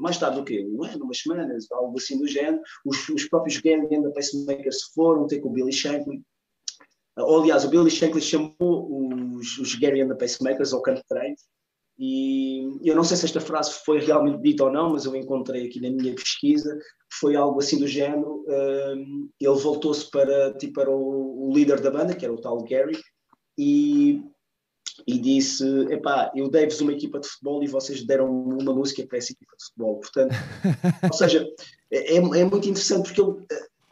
mais 0.00 0.16
tarde 0.18 0.40
o 0.40 0.44
quê? 0.44 0.66
Não 0.70 0.86
é? 0.86 0.96
Numas 0.96 1.18
semanas, 1.18 1.70
algo 1.72 1.98
assim 1.98 2.16
do 2.16 2.28
género, 2.28 2.62
os, 2.86 3.08
os 3.08 3.28
próprios 3.28 3.58
Gang 3.58 3.94
and 3.94 4.02
the 4.02 4.10
Pacemakers 4.10 4.82
foram 4.94 5.26
ter 5.26 5.40
com 5.40 5.48
o 5.48 5.52
Billy 5.52 5.72
Shankly. 5.72 6.22
Ou, 7.16 7.40
aliás, 7.40 7.64
o 7.64 7.68
Billy 7.68 7.90
Shankly 7.90 8.20
chamou 8.20 9.36
os, 9.36 9.58
os 9.58 9.74
Gary 9.74 10.00
and 10.00 10.08
the 10.08 10.14
Pacemakers 10.14 10.72
ao 10.72 10.82
canto 10.82 11.02
treino 11.08 11.36
e 11.98 12.80
eu 12.82 12.96
não 12.96 13.04
sei 13.04 13.16
se 13.16 13.26
esta 13.26 13.40
frase 13.40 13.74
foi 13.84 14.00
realmente 14.00 14.42
dita 14.42 14.64
ou 14.64 14.72
não, 14.72 14.90
mas 14.90 15.04
eu 15.04 15.14
encontrei 15.14 15.66
aqui 15.66 15.80
na 15.80 15.90
minha 15.90 16.14
pesquisa, 16.14 16.76
foi 17.20 17.36
algo 17.36 17.60
assim 17.60 17.78
do 17.78 17.86
género. 17.86 18.44
Um, 18.48 19.28
ele 19.40 19.54
voltou-se 19.60 20.10
para, 20.10 20.52
tipo, 20.54 20.74
para 20.74 20.90
o, 20.90 21.48
o, 21.48 21.54
líder 21.54 21.80
da 21.80 21.90
banda, 21.90 22.14
que 22.14 22.24
era 22.24 22.34
o 22.34 22.40
tal 22.40 22.58
Gary, 22.64 22.98
e, 23.58 24.20
e 25.06 25.18
disse: 25.18 25.64
Epá, 25.92 26.32
eu 26.34 26.48
dei-vos 26.48 26.80
uma 26.80 26.92
equipa 26.92 27.20
de 27.20 27.28
futebol 27.28 27.62
e 27.62 27.68
vocês 27.68 28.04
deram 28.04 28.32
uma 28.32 28.74
música 28.74 29.06
para 29.06 29.18
essa 29.18 29.32
equipa 29.32 29.54
de 29.56 29.64
futebol. 29.66 30.00
Portanto, 30.00 30.32
ou 31.12 31.16
seja, 31.16 31.46
é, 31.92 32.16
é 32.16 32.20
muito 32.20 32.68
interessante 32.68 33.04
porque 33.04 33.20
ele, 33.20 33.46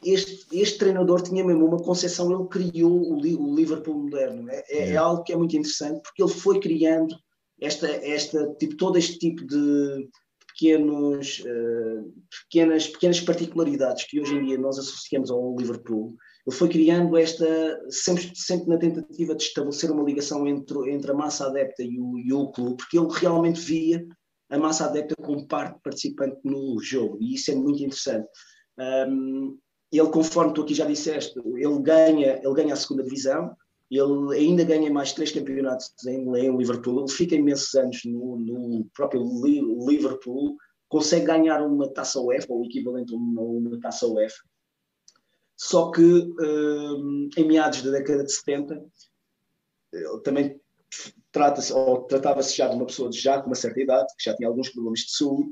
este, 0.05 0.47
este 0.53 0.79
treinador 0.79 1.23
tinha 1.23 1.45
mesmo 1.45 1.67
uma 1.67 1.83
concepção, 1.83 2.33
ele 2.33 2.49
criou 2.49 2.91
o, 2.91 3.17
o 3.17 3.55
Liverpool 3.55 4.03
moderno. 4.03 4.51
É, 4.51 4.65
é, 4.69 4.91
é 4.91 4.97
algo 4.97 5.23
que 5.23 5.33
é 5.33 5.37
muito 5.37 5.57
interessante 5.57 6.01
porque 6.03 6.23
ele 6.23 6.33
foi 6.33 6.61
criando 6.61 7.15
esta, 7.61 7.87
esta, 7.89 8.55
tipo, 8.55 8.77
todo 8.77 8.97
este 8.97 9.19
tipo 9.19 9.47
de 9.47 10.09
pequenos, 10.49 11.41
uh, 11.41 12.13
pequenas, 12.43 12.89
pequenas 12.89 13.21
particularidades 13.21 14.05
que 14.05 14.21
hoje 14.21 14.35
em 14.35 14.45
dia 14.45 14.59
nós 14.59 14.79
associamos 14.79 15.31
ao 15.31 15.57
Liverpool, 15.57 16.17
ele 16.47 16.57
foi 16.57 16.69
criando 16.69 17.17
esta, 17.17 17.81
sempre, 17.89 18.31
sempre 18.35 18.69
na 18.69 18.79
tentativa 18.79 19.35
de 19.35 19.43
estabelecer 19.43 19.91
uma 19.91 20.03
ligação 20.03 20.47
entre, 20.47 20.91
entre 20.91 21.11
a 21.11 21.15
massa 21.15 21.47
adepta 21.47 21.83
e 21.83 21.99
o, 21.99 22.19
e 22.19 22.33
o 22.33 22.51
clube, 22.51 22.79
porque 22.79 22.99
ele 22.99 23.09
realmente 23.11 23.61
via 23.61 24.05
a 24.51 24.59
massa 24.59 24.87
adepta 24.87 25.15
como 25.17 25.47
parte 25.47 25.79
participante 25.83 26.39
no 26.45 26.83
jogo, 26.83 27.19
e 27.21 27.35
isso 27.35 27.51
é 27.51 27.55
muito 27.55 27.83
interessante. 27.83 28.29
Um, 28.79 29.59
ele, 29.93 30.09
conforme 30.11 30.55
tu 30.55 30.63
aqui 30.63 30.75
já 30.75 30.85
disseste, 30.85 31.39
ele 31.39 31.81
ganha, 31.81 32.41
ele 32.43 32.55
ganha 32.55 32.75
a 32.75 32.77
segunda 32.77 33.03
divisão, 33.03 33.57
ele 33.91 34.37
ainda 34.37 34.63
ganha 34.63 34.91
mais 34.91 35.13
três 35.13 35.33
campeonatos 35.33 35.93
em, 36.07 36.23
em 36.37 36.57
Liverpool, 36.57 37.01
ele 37.01 37.11
fica 37.11 37.35
imensos 37.35 37.75
anos 37.75 38.01
no, 38.05 38.37
no, 38.39 38.85
próprio 38.95 39.23
Liverpool, 39.89 40.57
consegue 40.89 41.27
ganhar 41.27 41.61
uma 41.63 41.89
taça 41.89 42.21
UEFA, 42.21 42.53
ou 42.53 42.61
o 42.61 42.65
equivalente 42.67 43.13
a 43.13 43.17
uma, 43.17 43.43
uma 43.43 43.81
taça 43.81 44.07
UEFA. 44.07 44.39
Só 45.57 45.91
que 45.91 46.03
um, 46.03 47.29
em 47.37 47.45
meados 47.47 47.83
da 47.83 47.91
década 47.91 48.25
de 48.25 48.33
70, 48.33 48.83
ele 49.93 50.21
também 50.21 50.61
trata-se, 51.33 51.73
ou 51.73 52.03
tratava-se 52.05 52.57
já 52.57 52.69
de 52.69 52.77
uma 52.77 52.87
pessoa 52.87 53.11
já 53.13 53.41
com 53.41 53.49
uma 53.49 53.57
certa 53.57 53.81
idade, 53.81 54.13
que 54.17 54.25
já 54.25 54.35
tinha 54.37 54.49
alguns 54.49 54.71
problemas 54.71 55.01
de 55.01 55.13
saúde, 55.13 55.51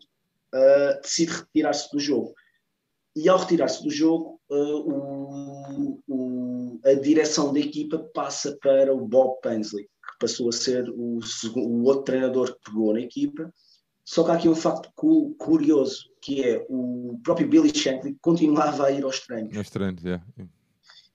uh, 0.55 1.01
decide 1.03 1.33
retirar-se 1.33 1.91
do 1.93 1.99
jogo. 1.99 2.35
E 3.19 3.29
ao 3.29 3.37
retirar-se 3.37 3.83
do 3.83 3.91
jogo, 3.91 4.41
uh, 4.49 4.55
o, 4.55 6.01
o, 6.07 6.81
a 6.85 6.95
direção 6.95 7.53
da 7.53 7.59
equipa 7.59 7.99
passa 8.15 8.57
para 8.63 8.95
o 8.95 9.05
Bob 9.05 9.41
Paisley, 9.43 9.87
que 9.87 10.19
passou 10.21 10.49
a 10.49 10.53
ser 10.53 10.89
o, 10.89 11.19
o 11.57 11.83
outro 11.83 12.05
treinador 12.05 12.55
que 12.55 12.71
pegou 12.71 12.93
na 12.95 13.01
equipa. 13.01 13.53
Só 14.05 14.23
que 14.23 14.31
há 14.31 14.35
aqui 14.35 14.49
um 14.49 14.55
facto 14.55 14.89
curioso, 15.37 16.09
que 16.23 16.45
é 16.45 16.65
o 16.69 17.19
próprio 17.25 17.49
Billy 17.49 17.77
Shankly 17.77 18.17
continuava 18.21 18.87
a 18.87 18.93
ir 18.93 19.03
aos 19.03 19.19
treinos. 19.19 19.57
Aos 19.57 19.69
treinos, 19.69 20.07
é. 20.07 20.21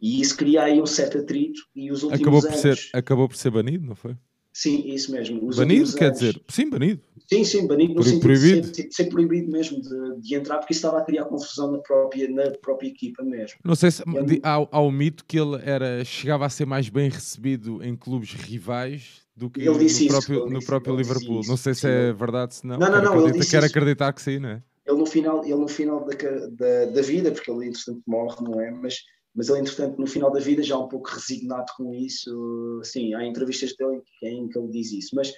E 0.02 0.20
isso 0.20 0.36
cria 0.36 0.64
aí 0.64 0.82
um 0.82 0.86
certo 0.86 1.20
atrito 1.20 1.62
e 1.74 1.90
os 1.90 2.04
últimos 2.04 2.22
acabou 2.22 2.42
por 2.42 2.50
anos... 2.50 2.60
Ser, 2.62 2.78
acabou 2.94 3.30
por 3.30 3.38
ser 3.38 3.50
banido, 3.50 3.88
não 3.88 3.96
foi? 3.96 4.18
Sim, 4.54 4.84
isso 4.86 5.12
mesmo. 5.12 5.48
Os 5.48 5.58
banido 5.58 5.92
quer 5.96 6.06
anos... 6.06 6.20
dizer, 6.20 6.42
sim, 6.48 6.70
banido. 6.70 7.02
Sim, 7.28 7.44
sim, 7.44 7.66
banido 7.66 7.96
no 7.96 8.02
Por, 8.02 8.06
sentido 8.06 8.22
proibido? 8.22 8.70
de 8.70 8.76
ser, 8.76 8.88
de 8.88 8.96
ser 8.96 9.06
proibido 9.06 9.52
mesmo 9.52 9.82
de, 9.82 10.22
de, 10.22 10.36
entrar, 10.36 10.60
porque 10.60 10.74
isso 10.74 10.86
estava 10.86 11.00
a 11.00 11.04
criar 11.04 11.26
confusão 11.26 11.72
na 11.72 11.80
própria, 11.80 12.30
na 12.30 12.52
própria 12.52 12.88
equipa 12.88 13.24
mesmo. 13.24 13.58
Não 13.64 13.74
sei 13.74 13.90
se 13.90 14.04
é, 14.04 14.06
há, 14.44 14.68
há 14.72 14.80
o 14.80 14.92
mito 14.92 15.26
que 15.26 15.40
ele 15.40 15.60
era, 15.64 16.06
chegava 16.06 16.46
a 16.46 16.50
ser 16.50 16.68
mais 16.68 16.88
bem 16.88 17.10
recebido 17.10 17.84
em 17.84 17.96
clubes 17.96 18.34
rivais 18.34 19.24
do 19.36 19.50
que 19.50 19.66
no 19.66 19.82
isso, 19.82 20.06
próprio, 20.08 20.46
no 20.48 20.64
próprio 20.64 20.96
Liverpool. 20.96 21.42
Não 21.48 21.58
sei 21.58 21.74
se 21.74 21.88
é 21.88 22.14
verdade, 22.14 22.56
se 22.56 22.68
não. 22.68 22.78
Não, 22.78 22.92
não, 22.92 23.02
não. 23.02 23.08
Acredita, 23.08 23.30
ele 23.30 23.40
disse 23.40 23.52
quero 23.52 23.66
isso. 23.66 23.76
acreditar 23.76 24.14
que 24.14 24.22
sim, 24.22 24.38
não 24.38 24.50
é? 24.50 24.64
Ele 24.86 24.98
no 24.98 25.06
final, 25.06 25.44
ele 25.44 25.56
no 25.56 25.68
final 25.68 26.06
da, 26.06 26.16
da, 26.52 26.86
da 26.92 27.02
vida, 27.02 27.32
porque 27.32 27.50
ele 27.50 27.68
entretanto 27.68 28.02
morre, 28.06 28.36
não 28.44 28.62
é? 28.62 28.70
Mas 28.70 29.00
mas 29.36 29.50
ele, 29.50 29.60
entretanto, 29.60 30.00
no 30.00 30.08
final 30.08 30.32
da 30.32 30.40
vida, 30.40 30.62
já 30.62 30.78
um 30.78 30.88
pouco 30.88 31.10
resignado 31.10 31.72
com 31.76 31.94
isso, 31.94 32.82
sim, 32.84 33.14
há 33.14 33.26
entrevistas 33.26 33.76
dele 33.76 34.02
em 34.22 34.48
que 34.48 34.58
ele 34.58 34.70
diz 34.70 34.92
isso, 34.92 35.16
mas, 35.16 35.34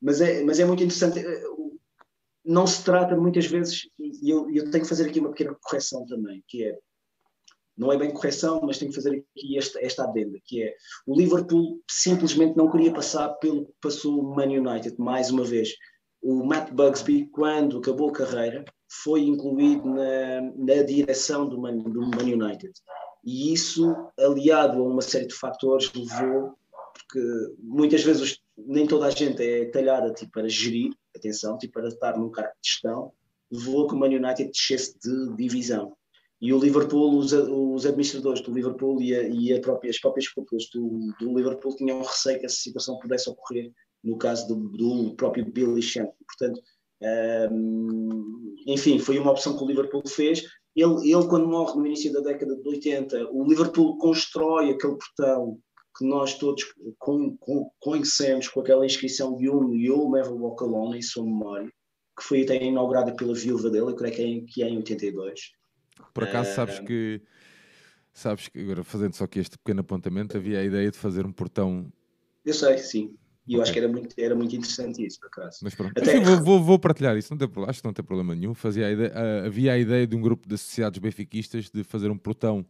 mas, 0.00 0.20
é, 0.20 0.42
mas 0.42 0.58
é 0.58 0.64
muito 0.64 0.82
interessante, 0.82 1.18
eh, 1.18 1.42
não 2.44 2.66
se 2.66 2.82
trata 2.82 3.16
muitas 3.16 3.46
vezes, 3.46 3.88
e 3.98 4.30
eu, 4.30 4.50
eu 4.50 4.70
tenho 4.70 4.82
que 4.82 4.88
fazer 4.88 5.08
aqui 5.08 5.20
uma 5.20 5.30
pequena 5.30 5.54
correção 5.60 6.06
também, 6.06 6.42
que 6.48 6.64
é, 6.64 6.78
não 7.76 7.92
é 7.92 7.98
bem 7.98 8.10
correção, 8.10 8.60
mas 8.64 8.78
tenho 8.78 8.90
que 8.90 8.96
fazer 8.96 9.16
aqui 9.16 9.58
esta, 9.58 9.84
esta 9.84 10.04
adenda, 10.04 10.38
que 10.44 10.62
é, 10.62 10.74
o 11.06 11.14
Liverpool 11.14 11.80
simplesmente 11.90 12.56
não 12.56 12.70
queria 12.70 12.92
passar 12.92 13.28
pelo 13.34 13.66
que 13.66 13.74
passou 13.82 14.18
o 14.18 14.34
Man 14.34 14.46
United, 14.46 14.98
mais 14.98 15.30
uma 15.30 15.44
vez, 15.44 15.74
o 16.22 16.44
Matt 16.44 16.70
Bugsby, 16.72 17.26
quando 17.26 17.78
acabou 17.78 18.10
a 18.10 18.12
carreira, 18.12 18.64
foi 19.02 19.22
incluído 19.22 19.88
na, 19.88 20.40
na 20.56 20.82
direção 20.82 21.48
do 21.48 21.60
Man, 21.60 21.78
do 21.78 22.00
Man 22.00 22.24
United. 22.24 22.72
E 23.24 23.52
isso, 23.52 23.94
aliado 24.18 24.78
a 24.78 24.82
uma 24.82 25.02
série 25.02 25.26
de 25.26 25.34
fatores, 25.34 25.92
levou, 25.92 26.54
porque 26.94 27.20
muitas 27.58 28.02
vezes 28.02 28.40
nem 28.56 28.86
toda 28.86 29.06
a 29.06 29.10
gente 29.10 29.42
é 29.42 29.66
talhada 29.66 30.12
tipo, 30.12 30.32
para 30.32 30.48
gerir, 30.48 30.92
atenção, 31.14 31.58
tipo, 31.58 31.74
para 31.74 31.88
estar 31.88 32.18
num 32.18 32.30
cargo 32.30 32.52
de 32.62 32.68
gestão, 32.68 33.12
levou 33.50 33.84
a 33.84 33.88
que 33.88 33.94
o 33.94 33.98
Man 33.98 34.08
United 34.08 34.50
descesse 34.50 34.98
de 34.98 35.36
divisão. 35.36 35.96
E 36.40 36.54
o 36.54 36.58
Liverpool, 36.58 37.18
os, 37.18 37.32
os 37.32 37.84
administradores 37.84 38.40
do 38.40 38.52
Liverpool 38.52 39.00
e, 39.02 39.14
a, 39.14 39.22
e 39.28 39.52
a 39.52 39.60
própria, 39.60 39.90
as 39.90 40.00
próprias 40.00 40.26
cúpulas 40.28 40.70
do, 40.72 41.12
do, 41.20 41.36
Liverpool 41.36 41.76
tinham 41.76 42.00
receio 42.00 42.38
que 42.40 42.46
essa 42.46 42.56
situação 42.56 42.98
pudesse 42.98 43.28
ocorrer 43.28 43.70
no 44.02 44.16
caso 44.16 44.48
do, 44.48 44.54
do 44.70 45.14
próprio 45.16 45.44
Billy 45.44 45.82
Shankly. 45.82 46.14
Portanto, 46.26 46.62
um, 47.52 48.54
enfim, 48.66 48.98
foi 48.98 49.18
uma 49.18 49.32
opção 49.32 49.56
que 49.56 49.62
o 49.62 49.66
Liverpool 49.66 50.02
fez. 50.06 50.44
Ele, 50.80 51.12
ele, 51.12 51.28
quando 51.28 51.46
morre 51.46 51.78
no 51.78 51.86
início 51.86 52.12
da 52.12 52.20
década 52.20 52.56
de 52.56 52.68
80, 52.68 53.30
o 53.30 53.44
Liverpool 53.44 53.98
constrói 53.98 54.70
aquele 54.70 54.96
portão 54.96 55.58
que 55.98 56.06
nós 56.06 56.38
todos 56.38 56.64
conhecemos 57.78 58.48
com 58.48 58.60
aquela 58.60 58.86
inscrição 58.86 59.36
de 59.36 59.50
um 59.50 59.74
You 59.74 60.10
Never 60.10 60.32
Walk 60.32 60.64
Alone 60.64 60.98
em 60.98 61.02
sua 61.02 61.24
memória, 61.24 61.70
que 62.16 62.24
foi 62.24 62.42
até 62.42 62.62
inaugurada 62.62 63.14
pela 63.14 63.34
viúva 63.34 63.68
dele, 63.68 63.90
eu 63.90 63.96
creio 63.96 64.14
que 64.14 64.22
é, 64.22 64.26
em, 64.26 64.46
que 64.46 64.62
é 64.62 64.68
em 64.68 64.76
82. 64.78 65.52
Por 66.14 66.24
acaso, 66.24 66.54
sabes 66.54 66.78
que, 66.78 67.20
sabes 68.12 68.48
que, 68.48 68.58
agora 68.60 68.82
fazendo 68.82 69.14
só 69.14 69.24
aqui 69.24 69.40
este 69.40 69.58
pequeno 69.58 69.80
apontamento, 69.80 70.36
havia 70.36 70.60
a 70.60 70.64
ideia 70.64 70.90
de 70.90 70.96
fazer 70.96 71.26
um 71.26 71.32
portão. 71.32 71.92
Eu 72.44 72.54
sei, 72.54 72.78
sim. 72.78 73.14
E 73.46 73.54
eu 73.54 73.60
okay. 73.60 73.62
acho 73.62 73.72
que 73.72 73.78
era 73.78 73.88
muito, 73.88 74.14
era 74.18 74.34
muito 74.34 74.54
interessante 74.54 75.04
isso, 75.04 75.18
por 75.18 75.26
acaso. 75.26 75.58
Mas 75.62 75.74
pronto. 75.74 75.92
Até... 75.96 76.20
Vou, 76.20 76.44
vou, 76.44 76.62
vou, 76.62 76.78
partilhar 76.78 77.16
isso, 77.16 77.34
não 77.34 77.38
tem, 77.38 77.64
acho 77.66 77.80
que 77.80 77.86
não 77.86 77.92
tem 77.92 78.04
problema 78.04 78.34
nenhum. 78.34 78.54
Fazia 78.54 78.86
a 78.86 78.92
ideia, 78.92 79.12
havia 79.46 79.72
a 79.72 79.78
ideia 79.78 80.06
de 80.06 80.14
um 80.14 80.20
grupo 80.20 80.48
de 80.48 80.54
associados 80.54 80.98
benfiquistas 80.98 81.70
de 81.70 81.82
fazer 81.82 82.10
um 82.10 82.18
portão 82.18 82.64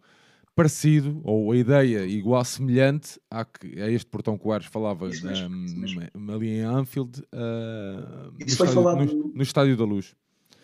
parecido, 0.55 1.21
ou 1.25 1.53
a 1.53 1.57
ideia 1.57 2.05
igual, 2.05 2.45
semelhante 2.45 3.21
a, 3.31 3.45
que, 3.45 3.81
a 3.81 3.91
este 3.91 4.07
portão 4.07 4.37
que 4.37 4.47
o 4.47 4.53
Ares 4.53 4.67
falava 4.67 5.07
um, 5.07 6.35
ali 6.35 6.51
em 6.51 6.61
Anfield, 6.61 7.23
uh, 7.33 8.33
no, 8.39 8.47
estádio, 8.47 8.83
no, 8.83 9.33
no, 9.35 9.43
Estádio 9.43 9.77
da 9.77 9.85
Luz. 9.85 10.15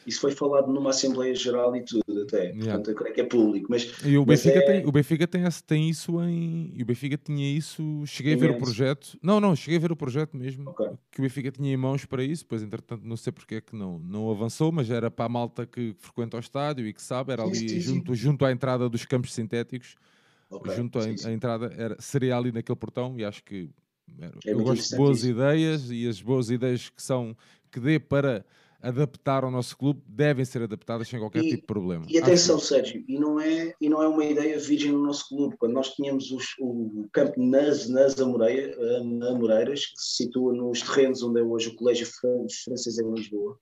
Isso 0.07 0.21
foi 0.21 0.31
falado 0.31 0.73
numa 0.73 0.91
Assembleia 0.91 1.35
Geral 1.35 1.75
e 1.75 1.83
tudo, 1.83 2.23
até. 2.23 2.45
Yeah. 2.45 2.65
Portanto, 2.65 2.91
eu 2.91 2.95
creio 2.95 3.15
que 3.15 3.21
é 3.21 3.25
público. 3.25 3.67
Mas, 3.69 3.93
e 4.05 4.17
o 4.17 4.25
Benfica, 4.25 4.59
é... 4.59 4.63
tem, 4.63 4.87
o 4.87 4.93
Benfica 4.93 5.27
tem, 5.27 5.43
tem 5.67 5.91
isso 5.91 6.23
em. 6.23 6.73
E 6.75 6.83
o 6.83 6.87
Benfica 6.87 7.19
tinha 7.19 7.51
isso. 7.51 7.83
Cheguei 8.07 8.35
a 8.35 8.37
ver 8.37 8.51
o 8.53 8.59
projeto. 8.59 9.19
Não, 9.21 9.41
não, 9.41 9.57
cheguei 9.57 9.79
a 9.79 9.81
ver 9.81 9.91
o 9.91 9.97
projeto 9.97 10.37
mesmo. 10.37 10.71
Okay. 10.71 10.91
Que 11.11 11.21
o 11.21 11.23
Benfica 11.23 11.51
tinha 11.51 11.75
em 11.75 11.77
mãos 11.77 12.05
para 12.05 12.23
isso. 12.23 12.47
Pois, 12.47 12.63
entretanto, 12.63 13.03
não 13.05 13.17
sei 13.17 13.33
porque 13.33 13.57
é 13.57 13.61
que 13.61 13.75
não, 13.75 13.99
não 13.99 14.31
avançou, 14.31 14.71
mas 14.71 14.89
era 14.91 15.11
para 15.11 15.25
a 15.25 15.29
malta 15.29 15.67
que 15.67 15.97
frequenta 15.99 16.37
o 16.37 16.41
estádio 16.41 16.87
e 16.87 16.93
que 16.93 17.03
sabe, 17.03 17.33
era 17.33 17.43
ali 17.43 17.57
sim, 17.57 17.69
sim, 17.69 17.81
junto, 17.81 18.15
sim. 18.15 18.23
junto 18.23 18.45
à 18.45 18.53
entrada 18.53 18.89
dos 18.89 19.05
campos 19.05 19.35
sintéticos. 19.35 19.97
Okay. 20.49 20.77
Junto 20.77 21.01
à, 21.01 21.33
entrada, 21.33 21.75
era, 21.77 21.97
seria 21.99 22.37
ali 22.37 22.53
naquele 22.53 22.77
portão 22.77 23.19
e 23.19 23.25
acho 23.25 23.43
que. 23.43 23.69
Era, 24.21 24.39
é 24.47 24.53
eu 24.53 24.63
gosto 24.63 24.89
de 24.89 24.97
boas 24.97 25.25
ideias 25.25 25.91
e 25.91 26.07
as 26.07 26.23
boas 26.23 26.49
ideias 26.49 26.89
que 26.89 27.03
são 27.03 27.37
que 27.73 27.81
dê 27.81 27.99
para 27.99 28.47
adaptar 28.81 29.45
ao 29.45 29.51
nosso 29.51 29.77
clube 29.77 30.03
devem 30.07 30.45
ser 30.45 30.63
adaptadas 30.63 31.09
sem 31.09 31.19
qualquer 31.19 31.45
e, 31.45 31.49
tipo 31.49 31.61
de 31.61 31.67
problema. 31.67 32.07
E 32.09 32.19
atenção, 32.19 32.59
que... 32.59 32.65
Sérgio, 32.65 33.05
e 33.07 33.19
não, 33.19 33.41
é, 33.41 33.75
e 33.81 33.89
não 33.89 34.03
é 34.03 34.09
uma 34.09 34.25
ideia 34.25 34.59
virgem 34.59 34.93
no 34.93 35.03
nosso 35.03 35.29
clube. 35.29 35.57
Quando 35.59 35.73
nós 35.73 35.95
tínhamos 35.95 36.31
os, 36.31 36.55
o 36.61 37.07
campo 37.13 37.43
nas, 37.43 37.89
nas 37.89 38.21
Amoreira, 38.21 38.77
Amoreiras, 39.31 39.87
que 39.87 40.03
se 40.03 40.25
situa 40.25 40.53
nos 40.53 40.83
terrenos 40.83 41.23
onde 41.23 41.41
é 41.41 41.43
hoje 41.43 41.69
o 41.69 41.77
Colégio 41.77 42.07
Francês 42.07 42.99
em 42.99 43.13
Lisboa, 43.13 43.59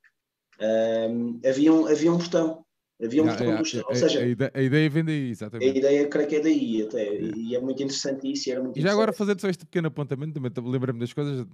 um, 1.10 1.40
havia, 1.44 1.72
um, 1.72 1.86
havia 1.86 2.12
um 2.12 2.18
portão 2.18 2.64
Havia 3.02 3.22
um 3.22 3.26
botão 3.26 3.56
dos. 3.56 3.74
Ou 3.74 3.94
seja, 3.94 4.20
a, 4.20 4.26
ideia, 4.26 4.52
a 4.54 4.62
ideia 4.62 4.88
vem 4.88 5.04
daí, 5.04 5.30
exatamente. 5.30 5.68
A 5.68 5.78
ideia, 5.78 6.08
creio 6.08 6.28
que 6.28 6.36
é 6.36 6.40
daí, 6.40 6.82
até. 6.82 7.20
E 7.20 7.56
é 7.56 7.60
muito 7.60 7.82
interessante 7.82 8.30
isso. 8.30 8.50
Era 8.50 8.62
muito 8.62 8.78
e 8.78 8.82
já 8.82 8.92
agora, 8.92 9.12
fazendo 9.12 9.40
só 9.40 9.48
este 9.48 9.64
pequeno 9.66 9.88
apontamento, 9.88 10.34
também 10.34 10.72
lembra-me 10.72 11.00
das 11.00 11.12
coisas. 11.12 11.44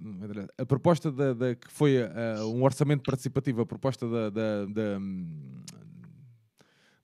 A 0.57 0.65
proposta 0.65 1.11
da, 1.11 1.33
da 1.33 1.55
que 1.55 1.71
foi 1.71 1.97
um 2.45 2.63
orçamento 2.63 3.01
participativo, 3.03 3.61
a 3.61 3.65
proposta 3.65 4.07
da, 4.07 4.29
da, 4.29 4.65
da, 4.65 4.99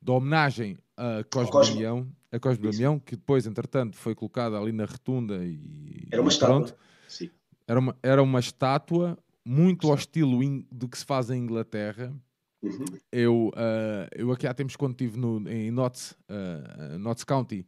da 0.01 0.13
homenagem 0.13 0.77
a 0.95 1.23
Cosme, 1.31 1.51
Cosme. 1.51 1.73
Damião, 1.73 2.07
a 2.31 2.39
Cosme 2.39 2.71
Damião, 2.71 2.99
que 2.99 3.15
depois, 3.15 3.47
entretanto, 3.47 3.95
foi 3.95 4.13
colocada 4.13 4.57
ali 4.57 4.71
na 4.71 4.85
retunda 4.85 5.43
e. 5.43 6.07
Era 6.11 6.21
uma 6.21 6.29
e 6.29 6.33
estátua. 6.33 6.77
Sim. 7.07 7.31
Era 7.67 7.79
uma, 7.79 7.97
era 8.03 8.21
uma 8.21 8.39
estátua 8.39 9.17
muito 9.43 9.87
Sim. 9.87 9.91
ao 9.91 9.97
estilo 9.97 10.43
in, 10.43 10.65
do 10.71 10.87
que 10.87 10.97
se 10.97 11.05
faz 11.05 11.31
em 11.31 11.39
Inglaterra 11.39 12.13
Uhum. 12.61 12.85
Eu, 13.11 13.47
uh, 13.49 14.07
eu 14.15 14.31
aqui 14.31 14.47
há 14.47 14.53
tempos, 14.53 14.75
quando 14.75 14.93
estive 14.93 15.17
no, 15.17 15.47
em 15.49 15.71
Notts, 15.71 16.15
uh, 16.29 16.97
Notts 16.97 17.23
County, 17.23 17.65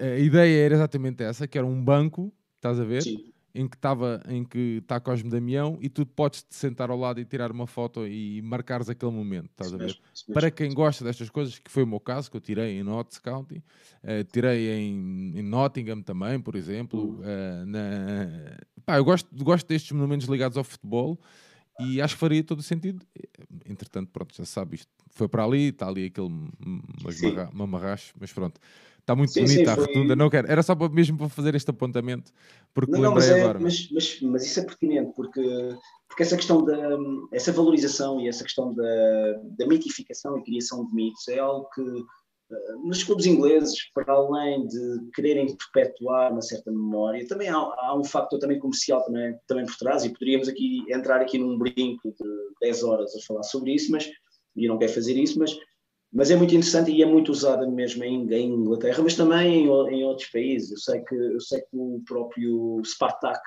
a, 0.00 0.04
a, 0.04 0.18
ideia 0.18 0.64
era 0.64 0.74
exatamente 0.74 1.22
essa, 1.22 1.46
que 1.46 1.58
era 1.58 1.66
um 1.66 1.82
banco, 1.82 2.32
estás 2.56 2.78
a 2.78 2.84
ver? 2.84 3.02
Sim. 3.02 3.32
Em 3.56 3.68
que 3.68 3.76
estava, 3.76 4.20
em 4.28 4.42
que 4.42 4.80
está 4.82 4.98
Cosme 4.98 5.30
Damião 5.30 5.78
e 5.80 5.88
tu 5.88 6.04
podes 6.04 6.42
te 6.42 6.56
sentar 6.56 6.90
ao 6.90 6.98
lado 6.98 7.20
e 7.20 7.24
tirar 7.24 7.52
uma 7.52 7.68
foto 7.68 8.04
e 8.04 8.42
marcares 8.42 8.88
aquele 8.88 9.12
momento, 9.12 9.48
estás 9.50 9.72
a 9.72 9.76
ver? 9.76 9.84
Mesmo, 9.84 10.00
Para 10.32 10.50
quem 10.50 10.74
gosta 10.74 11.04
destas 11.04 11.30
coisas, 11.30 11.56
que 11.60 11.70
foi 11.70 11.84
o 11.84 11.86
meu 11.86 12.00
caso, 12.00 12.28
que 12.28 12.36
eu 12.36 12.40
tirei 12.40 12.80
em 12.80 12.82
Notts 12.82 13.20
County, 13.20 13.62
uh, 14.02 14.24
tirei 14.32 14.70
em, 14.72 15.38
em, 15.38 15.42
Nottingham 15.42 16.02
também, 16.02 16.40
por 16.40 16.56
exemplo. 16.56 17.00
Uhum. 17.00 17.66
na... 17.66 18.58
Pá, 18.84 18.96
eu 18.96 19.04
gosto, 19.04 19.28
gosto 19.44 19.68
destes 19.68 19.92
monumentos 19.92 20.26
ligados 20.26 20.58
ao 20.58 20.64
futebol 20.64 21.20
e 21.80 22.00
acho 22.00 22.14
que 22.14 22.20
faria 22.20 22.42
todo 22.44 22.60
o 22.60 22.62
sentido. 22.62 23.04
Entretanto, 23.66 24.10
pronto, 24.12 24.34
já 24.34 24.44
sabe, 24.44 24.76
isto 24.76 24.90
foi 25.10 25.28
para 25.28 25.44
ali, 25.44 25.68
está 25.68 25.88
ali 25.88 26.06
aquele 26.06 26.28
mamarracho, 27.52 28.14
mas 28.18 28.32
pronto. 28.32 28.60
Está 29.00 29.14
muito 29.14 29.32
sim, 29.32 29.42
bonita 29.42 29.64
sim, 29.64 29.70
a 29.70 29.74
rotunda, 29.74 30.16
não 30.16 30.30
quero. 30.30 30.50
Era 30.50 30.62
só 30.62 30.74
mesmo 30.88 31.18
para 31.18 31.28
fazer 31.28 31.54
este 31.54 31.70
apontamento, 31.70 32.32
porque 32.72 32.92
não, 32.92 33.00
lembrei 33.00 33.10
não, 33.10 33.14
mas 33.14 33.28
é, 33.28 33.42
agora. 33.42 33.60
Mas, 33.60 33.90
mas, 33.90 34.20
mas, 34.22 34.46
isso 34.46 34.60
é 34.60 34.64
pertinente, 34.64 35.12
porque, 35.14 35.76
porque 36.08 36.22
essa 36.22 36.36
questão 36.36 36.64
da 36.64 36.96
essa 37.30 37.52
valorização 37.52 38.18
e 38.18 38.28
essa 38.28 38.42
questão 38.42 38.72
da, 38.74 38.82
da 39.58 39.66
mitificação 39.66 40.38
e 40.38 40.42
criação 40.42 40.86
de 40.86 40.94
mitos 40.94 41.28
é 41.28 41.38
algo 41.38 41.68
que 41.74 41.82
nos 42.84 43.02
clubes 43.02 43.26
ingleses, 43.26 43.90
para 43.92 44.12
além 44.12 44.66
de 44.66 45.10
quererem 45.14 45.56
perpetuar 45.72 46.32
uma 46.32 46.42
certa 46.42 46.70
memória, 46.70 47.26
também 47.26 47.48
há, 47.48 47.56
há, 47.56 47.96
um 47.96 48.04
fator 48.04 48.38
também 48.38 48.58
comercial 48.58 49.04
também, 49.04 49.36
também 49.46 49.66
por 49.66 49.76
trás, 49.76 50.04
e 50.04 50.10
poderíamos 50.10 50.48
aqui 50.48 50.84
entrar 50.90 51.20
aqui 51.20 51.38
num 51.38 51.58
brinco 51.58 52.10
de 52.10 52.28
10 52.60 52.82
horas 52.84 53.14
a 53.14 53.26
falar 53.26 53.42
sobre 53.42 53.72
isso, 53.74 53.90
mas 53.90 54.10
e 54.56 54.68
não 54.68 54.78
quero 54.78 54.92
fazer 54.92 55.16
isso, 55.16 55.38
mas, 55.38 55.56
mas 56.12 56.30
é 56.30 56.36
muito 56.36 56.54
interessante 56.54 56.90
e 56.90 57.02
é 57.02 57.06
muito 57.06 57.32
usada 57.32 57.68
mesmo 57.68 58.04
em, 58.04 58.32
em 58.32 58.52
Inglaterra, 58.52 59.02
mas 59.02 59.14
também 59.14 59.64
em, 59.64 59.66
em, 59.66 60.04
outros 60.04 60.28
países. 60.30 60.70
Eu 60.70 60.78
sei 60.78 61.00
que, 61.00 61.14
eu 61.14 61.40
sei 61.40 61.60
que 61.60 61.76
o 61.76 62.00
próprio 62.06 62.80
Spartak, 62.84 63.40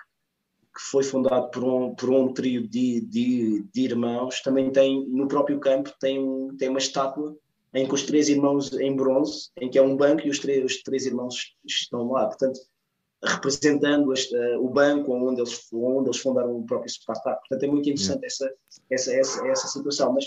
que 0.76 0.82
foi 0.92 1.04
fundado 1.04 1.50
por 1.50 1.64
um, 1.64 1.96
por 1.96 2.10
um 2.10 2.34
trio 2.34 2.68
de, 2.68 3.02
de, 3.02 3.64
de 3.74 3.82
irmãos, 3.82 4.42
também 4.42 4.70
tem, 4.72 5.08
no 5.08 5.28
próprio 5.28 5.60
campo, 5.60 5.92
tem, 6.00 6.22
tem 6.58 6.70
uma 6.70 6.78
estátua 6.78 7.36
em 7.78 7.88
que 7.88 7.94
os 7.94 8.04
três 8.04 8.28
irmãos 8.28 8.74
em 8.74 8.96
bronze, 8.96 9.50
em 9.62 9.70
que 9.70 9.78
é 9.78 9.82
um 9.82 9.96
banco 9.96 10.26
e 10.26 10.30
os 10.30 10.40
três, 10.40 10.66
os 10.66 10.82
três 10.82 11.06
irmãos 11.06 11.56
estão 11.64 12.12
lá. 12.12 12.26
Portanto, 12.26 12.60
representando 13.24 14.12
este, 14.14 14.36
uh, 14.36 14.66
o 14.66 14.70
banco 14.70 15.14
onde 15.14 15.42
eles, 15.42 15.68
onde 15.72 16.10
eles 16.10 16.20
fundaram 16.20 16.58
o 16.58 16.66
próprio 16.66 16.90
Spartak. 16.90 17.40
Portanto, 17.42 17.64
é 17.64 17.68
muito 17.68 17.88
interessante 17.88 18.26
essa, 18.26 18.52
essa, 18.90 19.14
essa, 19.14 19.48
essa 19.48 19.68
situação. 19.68 20.12
Mas, 20.12 20.26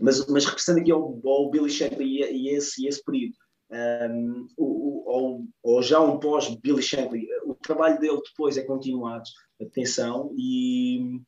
mas, 0.00 0.26
mas 0.26 0.44
representando 0.46 0.82
aqui 0.82 0.90
ao, 0.90 1.20
ao 1.24 1.50
Billy 1.50 1.70
Shankly 1.70 2.22
e, 2.22 2.24
e, 2.24 2.48
esse, 2.50 2.82
e 2.82 2.88
esse 2.88 3.04
período, 3.04 3.34
um, 3.70 4.48
ou, 4.56 5.44
ou, 5.62 5.82
já 5.82 6.00
um 6.00 6.18
pós-Billy 6.18 6.82
Shankly, 6.82 7.26
o 7.44 7.54
trabalho 7.54 8.00
dele 8.00 8.20
depois 8.24 8.56
é 8.56 8.62
continuado, 8.62 9.28
atenção, 9.60 10.32
e, 10.36 11.20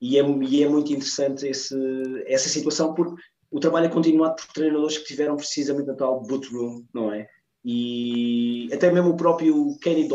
e, 0.00 0.18
é, 0.18 0.22
e 0.22 0.62
é 0.62 0.68
muito 0.68 0.92
interessante 0.92 1.46
esse, 1.46 1.74
essa 2.26 2.48
situação, 2.48 2.92
porque 2.94 3.14
o 3.54 3.60
trabalho 3.60 3.86
é 3.86 3.88
continuado 3.88 4.34
por 4.34 4.52
treinadores 4.52 4.98
que 4.98 5.04
tiveram 5.04 5.36
precisamente 5.36 5.86
na 5.86 5.94
tal 5.94 6.20
boot 6.22 6.52
room, 6.52 6.84
não 6.92 7.12
é? 7.12 7.28
E 7.64 8.68
até 8.74 8.92
mesmo 8.92 9.10
o 9.10 9.16
próprio 9.16 9.78
Kenny 9.80 10.08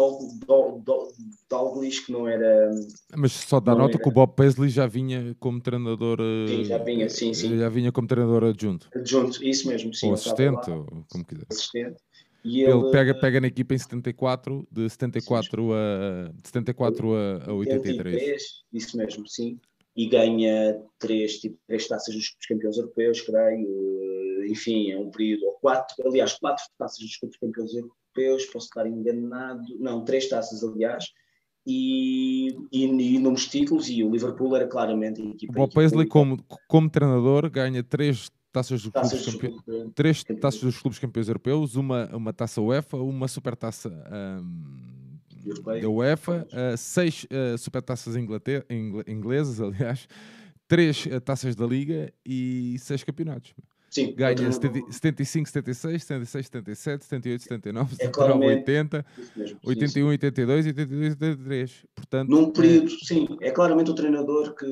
Dalglish, 1.50 2.06
que 2.06 2.12
não 2.12 2.28
era. 2.28 2.70
Mas 3.16 3.32
só 3.32 3.62
dá 3.62 3.74
nota 3.74 3.96
era... 3.96 4.04
que 4.04 4.10
o 4.10 4.12
Bob 4.12 4.36
Paisley 4.36 4.70
já 4.70 4.86
vinha 4.86 5.34
como 5.40 5.62
treinador. 5.62 6.20
Sim, 6.50 6.66
já 6.66 6.78
vinha, 6.80 7.10
sim, 7.10 7.34
sim. 7.34 7.58
Já 7.58 7.70
vinha 7.70 7.94
como 7.94 8.10
treinador 8.10 8.44
adjunto. 8.44 8.90
Adjunto, 8.94 9.42
isso 9.42 9.70
mesmo, 9.70 9.94
sim. 9.94 10.08
Ou 10.08 10.16
assistente, 10.16 10.70
ou 10.70 10.86
como 11.10 11.26
quiser. 11.26 11.46
Assistente. 11.50 11.98
E 12.44 12.62
ele, 12.62 12.72
ele 12.74 12.92
pega, 12.92 13.16
pega 13.16 13.42
na 13.42 13.48
equipa 13.48 13.74
em 13.74 13.78
74, 13.78 14.68
de 14.70 14.90
74 14.90 15.72
a, 15.74 16.32
de 16.34 16.48
74 16.48 17.14
a, 17.14 17.52
a 17.52 17.54
83. 17.54 18.06
83. 18.06 18.44
Isso 18.74 18.98
mesmo, 18.98 19.28
sim 19.28 19.58
e 20.00 20.06
ganha 20.06 20.82
três, 20.98 21.42
tipo, 21.42 21.58
três 21.68 21.86
taças 21.86 22.16
dos 22.16 22.30
campeões 22.48 22.78
europeus, 22.78 23.20
creio. 23.20 24.48
Enfim, 24.48 24.92
é 24.92 24.98
um 24.98 25.12
período, 25.12 25.48
ou 25.48 25.52
quatro, 25.56 26.08
aliás, 26.08 26.40
quatro 26.40 26.64
taças 26.78 27.00
dos 27.00 27.18
campeões 27.18 27.74
europeus, 27.74 28.46
posso 28.46 28.68
estar 28.68 28.88
enganado, 28.88 29.62
não, 29.78 30.06
três 30.06 30.30
taças, 30.30 30.64
aliás, 30.64 31.04
e, 31.68 32.48
e, 32.72 32.86
e 32.86 33.16
inúmeros 33.16 33.50
títulos, 33.50 33.90
e 33.90 34.02
o 34.02 34.10
Liverpool 34.10 34.56
era 34.56 34.68
claramente 34.68 35.22
a 35.22 35.26
equipa. 35.26 35.52
O 35.52 35.56
Bob 35.56 35.74
Paisley, 35.74 36.08
como, 36.08 36.42
como 36.70 36.90
treinador, 36.90 37.50
ganha 37.50 37.84
três 37.84 38.32
taças 38.54 38.82
dos, 38.82 38.94
taças 38.94 39.22
clubes, 39.22 39.62
campe... 39.62 39.92
três 39.94 40.24
campeões. 40.24 40.42
taças 40.42 40.62
dos 40.62 40.80
clubes 40.80 40.98
campeões 40.98 41.28
europeus, 41.28 41.76
uma, 41.76 42.06
uma 42.16 42.32
taça 42.32 42.62
UEFA, 42.62 42.96
uma 42.96 43.28
super 43.28 43.54
taça. 43.54 43.90
Um 44.42 44.89
da 45.82 45.90
UEFA, 45.90 46.48
uh, 46.52 46.78
seis 46.78 47.26
uh, 47.26 47.58
supertaças 47.58 48.16
inglesas, 48.16 49.60
aliás, 49.62 50.08
três 50.68 51.06
uh, 51.06 51.20
taças 51.20 51.56
da 51.56 51.66
Liga 51.66 52.12
e 52.26 52.76
seis 52.80 53.04
campeonatos. 53.04 53.54
Sim, 53.90 54.14
Ganha 54.16 54.52
75, 54.52 55.50
76, 55.50 56.04
76, 56.04 56.46
77, 56.46 57.06
78, 57.06 57.42
79, 57.42 57.96
é 57.96 58.06
79, 58.06 58.46
80, 58.46 59.06
mesmo, 59.36 59.60
81, 59.64 60.08
82 60.10 60.66
e 60.66 60.70
82, 60.70 61.14
83. 61.14 61.86
Portanto, 61.96 62.30
Num 62.30 62.52
período, 62.52 62.86
é... 62.86 63.06
sim, 63.06 63.28
é 63.42 63.50
claramente 63.50 63.90
o 63.90 63.96
treinador 63.96 64.54
que, 64.54 64.68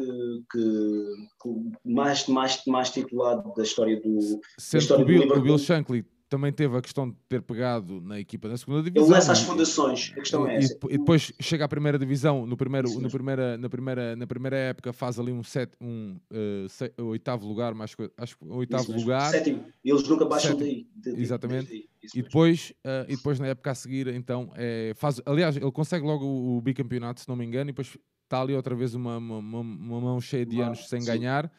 que, 0.51 1.05
que, 1.41 1.49
mais, 1.83 2.27
mais, 2.27 2.61
mais 2.67 2.91
titulado 2.91 3.51
da 3.55 3.63
história 3.63 3.99
do. 3.99 4.39
Sendo 4.59 4.71
da 4.71 4.77
história 4.77 5.03
o 5.03 5.07
Bill, 5.07 5.31
o 5.31 5.41
Bill 5.41 5.57
Shankly 5.57 6.05
também 6.29 6.51
teve 6.51 6.77
a 6.77 6.81
questão 6.81 7.09
de 7.09 7.15
ter 7.27 7.41
pegado 7.41 8.01
na 8.01 8.19
equipa 8.19 8.49
da 8.49 8.57
segunda 8.57 8.83
divisão. 8.83 9.05
Ele 9.05 9.13
lança 9.13 9.31
as 9.31 9.41
fundações, 9.41 10.11
a 10.13 10.19
questão 10.19 10.47
é 10.47 10.57
essa. 10.57 10.77
E, 10.89 10.97
depois 10.97 11.31
chega 11.39 11.65
à 11.65 11.67
primeira 11.67 11.97
divisão, 11.97 12.45
no 12.45 12.57
primeiro, 12.57 12.89
no 12.99 13.09
primeira, 13.09 13.57
na, 13.57 13.69
primeira, 13.69 14.15
na 14.15 14.27
primeira 14.27 14.57
época 14.57 14.91
faz 14.91 15.19
ali 15.19 15.31
um, 15.31 15.43
set, 15.43 15.71
um 15.81 16.17
uh, 16.31 16.69
se, 16.69 16.93
oitavo 16.97 17.47
lugar, 17.47 17.73
mais, 17.73 17.95
acho 18.17 18.37
que 18.37 18.45
oitavo 18.45 18.91
lugar. 18.91 19.31
Sétimo, 19.31 19.65
eles 19.83 20.07
nunca 20.07 20.25
baixam 20.25 20.57
daí. 20.57 20.87
De, 20.95 21.09
Exatamente. 21.21 21.67
De, 21.67 21.87
e, 22.13 22.21
depois, 22.21 22.73
uh, 22.85 23.09
e 23.09 23.15
depois 23.15 23.39
na 23.39 23.47
época 23.47 23.71
a 23.71 23.75
seguir, 23.75 24.07
então, 24.07 24.51
é, 24.55 24.93
faz, 24.95 25.21
aliás, 25.25 25.55
ele 25.57 25.71
consegue 25.71 26.05
logo 26.05 26.25
o, 26.25 26.57
o 26.57 26.61
bicampeonato, 26.61 27.21
se 27.21 27.27
não 27.27 27.35
me 27.35 27.45
engano, 27.45 27.69
e 27.69 27.73
depois 27.73 27.97
está 28.27 28.41
ali 28.41 28.53
outra 28.53 28.75
vez 28.75 28.93
uma, 28.93 29.17
uma, 29.17 29.59
uma 29.59 30.01
mão 30.01 30.21
cheia 30.21 30.45
de 30.45 30.61
anos 30.61 30.87
sem 30.87 31.01
sim. 31.01 31.07
ganhar 31.07 31.51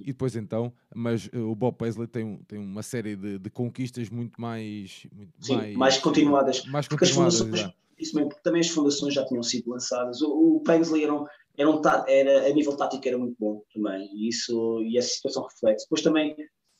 e 0.00 0.06
depois 0.06 0.34
então, 0.34 0.72
mas 0.94 1.26
uh, 1.26 1.50
o 1.50 1.54
Bob 1.54 1.76
Paisley 1.76 2.08
tem, 2.08 2.38
tem 2.48 2.58
uma 2.58 2.82
série 2.82 3.14
de, 3.14 3.38
de 3.38 3.50
conquistas 3.50 4.10
muito 4.10 4.40
mais, 4.40 5.06
muito 5.12 5.32
Sim, 5.38 5.56
mais, 5.56 5.76
mais 5.76 5.98
continuadas. 5.98 6.64
Mais 6.66 6.88
continuadas 6.88 7.40
isso 7.98 8.16
mesmo, 8.16 8.30
porque 8.30 8.42
também 8.42 8.60
as 8.60 8.68
fundações 8.68 9.14
já 9.14 9.24
tinham 9.24 9.42
sido 9.42 9.70
lançadas. 9.70 10.20
O, 10.20 10.56
o 10.56 10.60
Paisley 10.60 11.04
era 11.04 11.14
um, 11.14 11.26
era, 11.56 11.70
um, 11.70 11.80
era 12.08 12.46
a 12.48 12.52
nível 12.52 12.76
tático 12.76 13.06
era 13.06 13.16
muito 13.16 13.36
bom 13.38 13.62
também, 13.72 14.10
e 14.12 14.28
isso 14.28 14.82
e 14.82 14.98
essa 14.98 15.14
situação 15.14 15.44
reflete. 15.44 15.84
Depois 15.84 16.02
também 16.02 16.36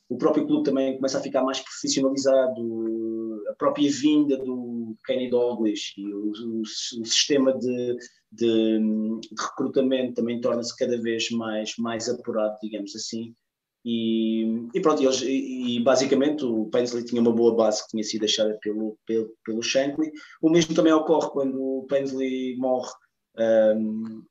o 0.07 0.17
próprio 0.17 0.45
clube 0.45 0.63
também 0.63 0.95
começa 0.95 1.17
a 1.17 1.21
ficar 1.21 1.43
mais 1.43 1.59
profissionalizado, 1.59 3.41
a 3.49 3.55
própria 3.55 3.89
vinda 3.89 4.37
do 4.37 4.95
Kenny 5.05 5.29
Douglas 5.29 5.93
e 5.97 6.05
o, 6.13 6.31
o, 6.31 6.61
o 6.61 7.05
sistema 7.05 7.57
de, 7.57 7.97
de, 8.31 8.79
de, 8.79 9.35
recrutamento 9.39 10.13
também 10.13 10.39
torna-se 10.39 10.75
cada 10.77 10.99
vez 11.01 11.29
mais, 11.31 11.73
mais 11.77 12.07
apurado, 12.07 12.57
digamos 12.61 12.95
assim. 12.95 13.33
E, 13.83 14.67
e 14.73 14.81
pronto, 14.81 15.01
e, 15.01 15.05
eles, 15.05 15.21
e, 15.21 15.79
basicamente 15.83 16.43
o 16.43 16.65
Paisley 16.65 17.05
tinha 17.05 17.21
uma 17.21 17.31
boa 17.31 17.55
base 17.55 17.83
que 17.83 17.89
tinha 17.89 18.03
sido 18.03 18.21
deixada 18.21 18.57
pelo, 18.61 18.97
pelo, 19.05 19.29
pelo 19.43 19.61
Shankly. 19.61 20.11
O 20.41 20.49
mesmo 20.49 20.73
também 20.73 20.93
ocorre 20.93 21.29
quando 21.29 21.61
o 21.61 21.85
Paisley 21.87 22.55
morre. 22.57 22.91
Um, 23.37 24.23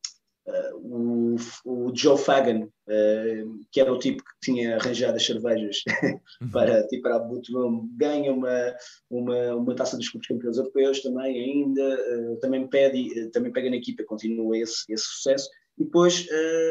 Uh, 0.46 0.76
o, 0.76 1.36
o, 1.64 1.96
Joe 1.96 2.18
Fagan, 2.18 2.64
uh, 2.64 3.64
que 3.72 3.80
era 3.80 3.90
o 3.90 3.98
tipo 3.98 4.22
que 4.22 4.30
tinha 4.42 4.76
arranjado 4.76 5.16
as 5.16 5.24
cervejas 5.24 5.78
uhum. 6.02 6.50
para, 6.52 6.86
tipo, 6.86 7.02
para 7.02 7.16
a 7.16 7.18
Butman, 7.18 7.88
ganha 7.96 8.30
uma, 8.30 8.74
uma, 9.10 9.54
uma 9.54 9.74
taça 9.74 9.96
dos 9.96 10.10
clubes 10.10 10.28
campeões 10.28 10.58
europeus 10.58 11.00
também 11.00 11.40
ainda, 11.40 11.82
uh, 11.82 12.36
também, 12.40 12.68
pede, 12.68 13.30
também 13.30 13.52
pega 13.52 13.70
na 13.70 13.76
equipa, 13.76 14.04
continua 14.04 14.58
esse, 14.58 14.84
esse 14.92 15.04
sucesso. 15.04 15.48
E 15.78 15.84
depois, 15.84 16.28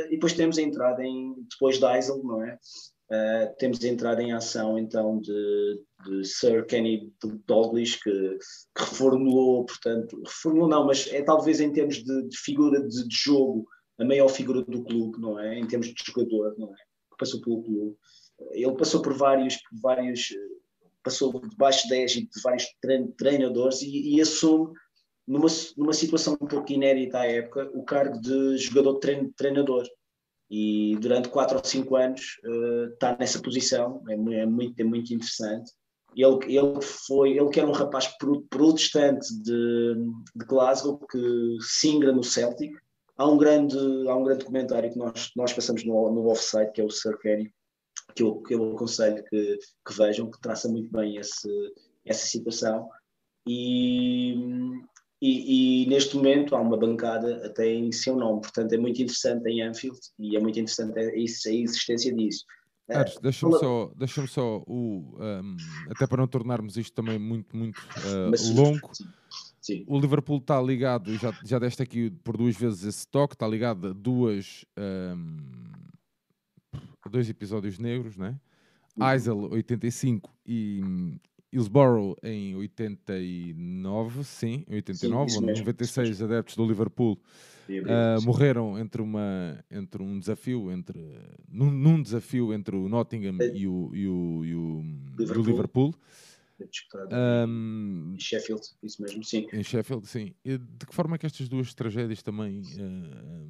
e 0.07 0.11
depois 0.11 0.31
temos 0.31 0.57
a 0.57 0.61
entrada 0.61 1.03
em, 1.03 1.35
depois 1.51 1.77
da 1.77 1.93
Eisel, 1.93 2.23
não 2.23 2.41
é? 2.41 2.57
Temos 3.57 3.83
a 3.83 3.87
entrada 3.87 4.23
em 4.23 4.31
ação 4.31 4.77
então 4.77 5.19
de, 5.19 5.81
de 6.05 6.25
Sir 6.25 6.65
Kenny 6.65 7.11
Dalglish 7.47 7.99
que, 8.01 8.11
que, 8.75 8.83
reformulou, 8.83 9.65
portanto, 9.65 10.21
reformulou 10.25 10.69
não, 10.69 10.85
mas 10.85 11.07
é 11.11 11.21
talvez 11.21 11.59
em 11.59 11.71
termos 11.71 12.03
de, 12.03 12.27
de 12.27 12.37
figura 12.37 12.81
de, 12.81 13.07
de, 13.07 13.15
jogo 13.15 13.67
a 13.99 14.05
maior 14.05 14.29
figura 14.29 14.63
do 14.63 14.83
clube, 14.83 15.19
não 15.19 15.39
é? 15.39 15.59
Em 15.59 15.67
termos 15.67 15.87
de 15.87 16.03
jogador, 16.03 16.55
não 16.57 16.73
é? 16.73 16.77
Que 17.11 17.17
passou 17.19 17.39
pelo 17.41 17.61
clube. 17.61 17.95
Ele 18.51 18.75
passou 18.75 19.01
por 19.01 19.13
vários, 19.13 19.57
por 19.57 19.79
vários 19.79 20.33
passou 21.03 21.39
debaixo 21.47 21.83
de 21.83 21.89
10 21.89 22.15
e 22.15 22.21
de 22.21 22.41
vários 22.41 22.65
treinadores 23.17 23.81
e, 23.81 24.15
e 24.15 24.21
assume 24.21 24.73
numa, 25.27 25.47
numa 25.77 25.93
situação 25.93 26.37
um 26.41 26.47
pouco 26.47 26.71
inédita 26.71 27.19
à 27.19 27.27
época 27.27 27.69
o 27.73 27.83
cargo 27.83 28.19
de 28.19 28.57
jogador 28.57 28.99
treinador 29.35 29.85
e 30.49 30.95
durante 30.99 31.29
4 31.29 31.57
ou 31.57 31.63
5 31.63 31.95
anos 31.95 32.21
uh, 32.45 32.93
está 32.93 33.17
nessa 33.19 33.41
posição, 33.41 34.03
é, 34.07 34.13
é, 34.13 34.45
muito, 34.45 34.79
é 34.79 34.83
muito 34.83 35.13
interessante 35.13 35.71
ele, 36.15 36.57
ele 36.57 36.81
foi, 36.81 37.31
ele 37.31 37.49
que 37.49 37.59
era 37.59 37.67
um 37.67 37.73
rapaz 37.73 38.07
protestante 38.49 39.33
de, 39.41 39.95
de 40.35 40.45
Glasgow 40.45 40.99
que 41.09 41.57
singra 41.61 42.11
no 42.11 42.23
Celtic. 42.23 42.71
Há 43.17 43.27
um 43.27 43.37
grande, 43.37 43.77
há 44.07 44.15
um 44.15 44.23
grande 44.23 44.39
documentário 44.39 44.91
que 44.91 44.97
nós, 44.97 45.31
nós 45.35 45.53
passamos 45.53 45.83
no, 45.85 46.11
no 46.11 46.27
offsite, 46.27 46.71
que 46.73 46.81
é 46.81 46.83
o 46.83 46.89
Sir 46.89 47.17
Kenny, 47.19 47.53
que 48.15 48.23
eu, 48.23 48.41
que 48.41 48.53
eu 48.53 48.73
aconselho 48.73 49.23
que, 49.25 49.59
que 49.85 49.93
vejam, 49.93 50.29
que 50.29 50.39
traça 50.39 50.67
muito 50.67 50.91
bem 50.91 51.17
esse, 51.17 51.49
essa 52.05 52.25
situação. 52.25 52.89
E, 53.47 54.35
e, 55.25 55.83
e, 55.83 55.87
neste 55.87 56.17
momento 56.17 56.53
há 56.53 56.59
uma 56.59 56.75
bancada 56.75 57.45
até 57.45 57.65
em 57.65 57.93
seu 57.93 58.17
nome, 58.17 58.41
portanto 58.41 58.73
é 58.73 58.77
muito 58.77 59.01
interessante 59.01 59.47
em 59.47 59.61
Anfield 59.61 59.99
e 60.19 60.35
é 60.35 60.39
muito 60.39 60.59
interessante 60.59 60.99
a, 60.99 61.01
a 61.01 61.15
existência 61.15 62.13
disso. 62.13 62.43
Ares, 62.89 63.17
deixa-me 63.21 63.57
só, 63.57 63.93
deixa 63.95 64.27
só 64.27 64.61
o, 64.67 65.17
um, 65.17 65.55
até 65.89 66.05
para 66.05 66.17
não 66.17 66.27
tornarmos 66.27 66.75
isto 66.75 66.93
também 66.93 67.17
muito, 67.17 67.55
muito 67.55 67.77
uh, 67.79 68.53
longo. 68.53 68.91
Sim. 69.61 69.85
O 69.87 69.97
Liverpool 69.97 70.39
está 70.39 70.61
ligado, 70.61 71.15
já, 71.15 71.31
já 71.45 71.57
deste 71.57 71.81
aqui 71.81 72.11
por 72.11 72.35
duas 72.35 72.57
vezes 72.57 72.83
esse 72.83 73.07
toque, 73.07 73.35
está 73.35 73.47
ligado 73.47 73.87
a 73.87 73.93
duas 73.93 74.65
um, 74.77 75.37
a 77.01 77.09
dois 77.09 77.29
episódios 77.29 77.79
negros, 77.79 78.17
né? 78.17 78.37
Uhum. 78.97 79.09
Eisel 79.09 79.51
85 79.53 80.29
e 80.45 80.81
Hillsborough 81.53 82.17
em 82.23 82.55
89, 82.55 84.23
sim, 84.23 84.65
em 84.67 84.75
89, 84.75 85.29
sim, 85.29 85.37
onde 85.37 85.59
96 85.59 86.21
adeptos 86.23 86.55
do 86.55 86.65
Liverpool 86.65 87.19
uh, 87.69 88.21
morreram 88.25 88.79
entre, 88.79 89.01
uma, 89.01 89.63
entre 89.69 90.01
um 90.01 90.17
desafio, 90.17 90.71
entre, 90.71 90.99
num, 91.47 91.69
num 91.69 92.01
desafio 92.01 92.51
entre 92.53 92.75
o 92.75 92.89
Nottingham 92.89 93.37
é. 93.39 93.55
e 93.55 93.67
o, 93.67 93.91
e 93.93 94.07
o, 94.07 94.45
e 94.45 94.55
o 94.55 94.83
Liverpool. 95.17 95.43
Liverpool. 95.43 95.95
Um, 97.11 98.13
em 98.15 98.19
Sheffield, 98.19 98.63
isso 98.81 99.01
mesmo, 99.01 99.23
sim. 99.23 99.47
Em 99.51 99.63
Sheffield, 99.63 100.07
sim. 100.07 100.33
E 100.43 100.57
de 100.57 100.85
que 100.85 100.93
forma 100.95 101.15
é 101.15 101.17
que 101.19 101.25
estas 101.25 101.47
duas 101.49 101.73
tragédias 101.73 102.23
também 102.23 102.61
uh, 102.61 103.49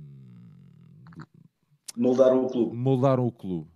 moldaram 1.95 2.45
o 2.45 2.49
clube? 2.49 2.75
Moldaram 2.75 3.25
o 3.25 3.31
clube. 3.31 3.72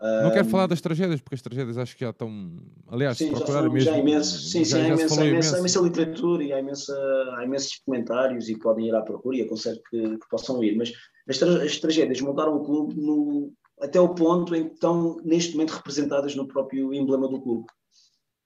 Não 0.00 0.30
quero 0.32 0.44
falar 0.46 0.66
das 0.66 0.80
tragédias, 0.80 1.20
porque 1.20 1.36
as 1.36 1.42
tragédias 1.42 1.78
acho 1.78 1.94
que 1.94 2.04
já 2.04 2.10
estão. 2.10 2.58
Aliás, 2.88 3.16
sim, 3.16 3.30
procurar 3.30 3.62
mesmo. 3.62 3.80
Já 3.80 3.98
imenso, 3.98 4.38
sim, 4.38 4.64
já, 4.64 4.76
sim, 4.76 4.82
já 4.82 4.84
há, 4.84 4.86
imensa, 4.88 5.20
há, 5.20 5.26
imensa, 5.26 5.56
há 5.56 5.58
imensa 5.60 5.80
literatura 5.80 6.44
e 6.44 6.52
há, 6.52 6.60
imensa, 6.60 6.94
há 7.36 7.44
imensos 7.44 7.80
comentários 7.86 8.48
e 8.48 8.58
podem 8.58 8.88
ir 8.88 8.94
à 8.94 9.02
procura 9.02 9.36
e 9.36 9.42
aconselho 9.42 9.80
que, 9.88 10.18
que 10.18 10.28
possam 10.28 10.62
ir. 10.62 10.76
Mas 10.76 10.92
as, 11.28 11.38
tra 11.38 11.62
as 11.62 11.78
tragédias 11.78 12.20
montaram 12.20 12.56
o 12.56 12.64
clube 12.64 13.00
no, 13.00 13.52
até 13.80 14.00
o 14.00 14.14
ponto 14.14 14.54
em 14.54 14.68
que 14.68 14.74
estão, 14.74 15.16
neste 15.24 15.52
momento, 15.52 15.72
representadas 15.72 16.34
no 16.34 16.46
próprio 16.46 16.92
emblema 16.92 17.28
do 17.28 17.40
clube. 17.40 17.66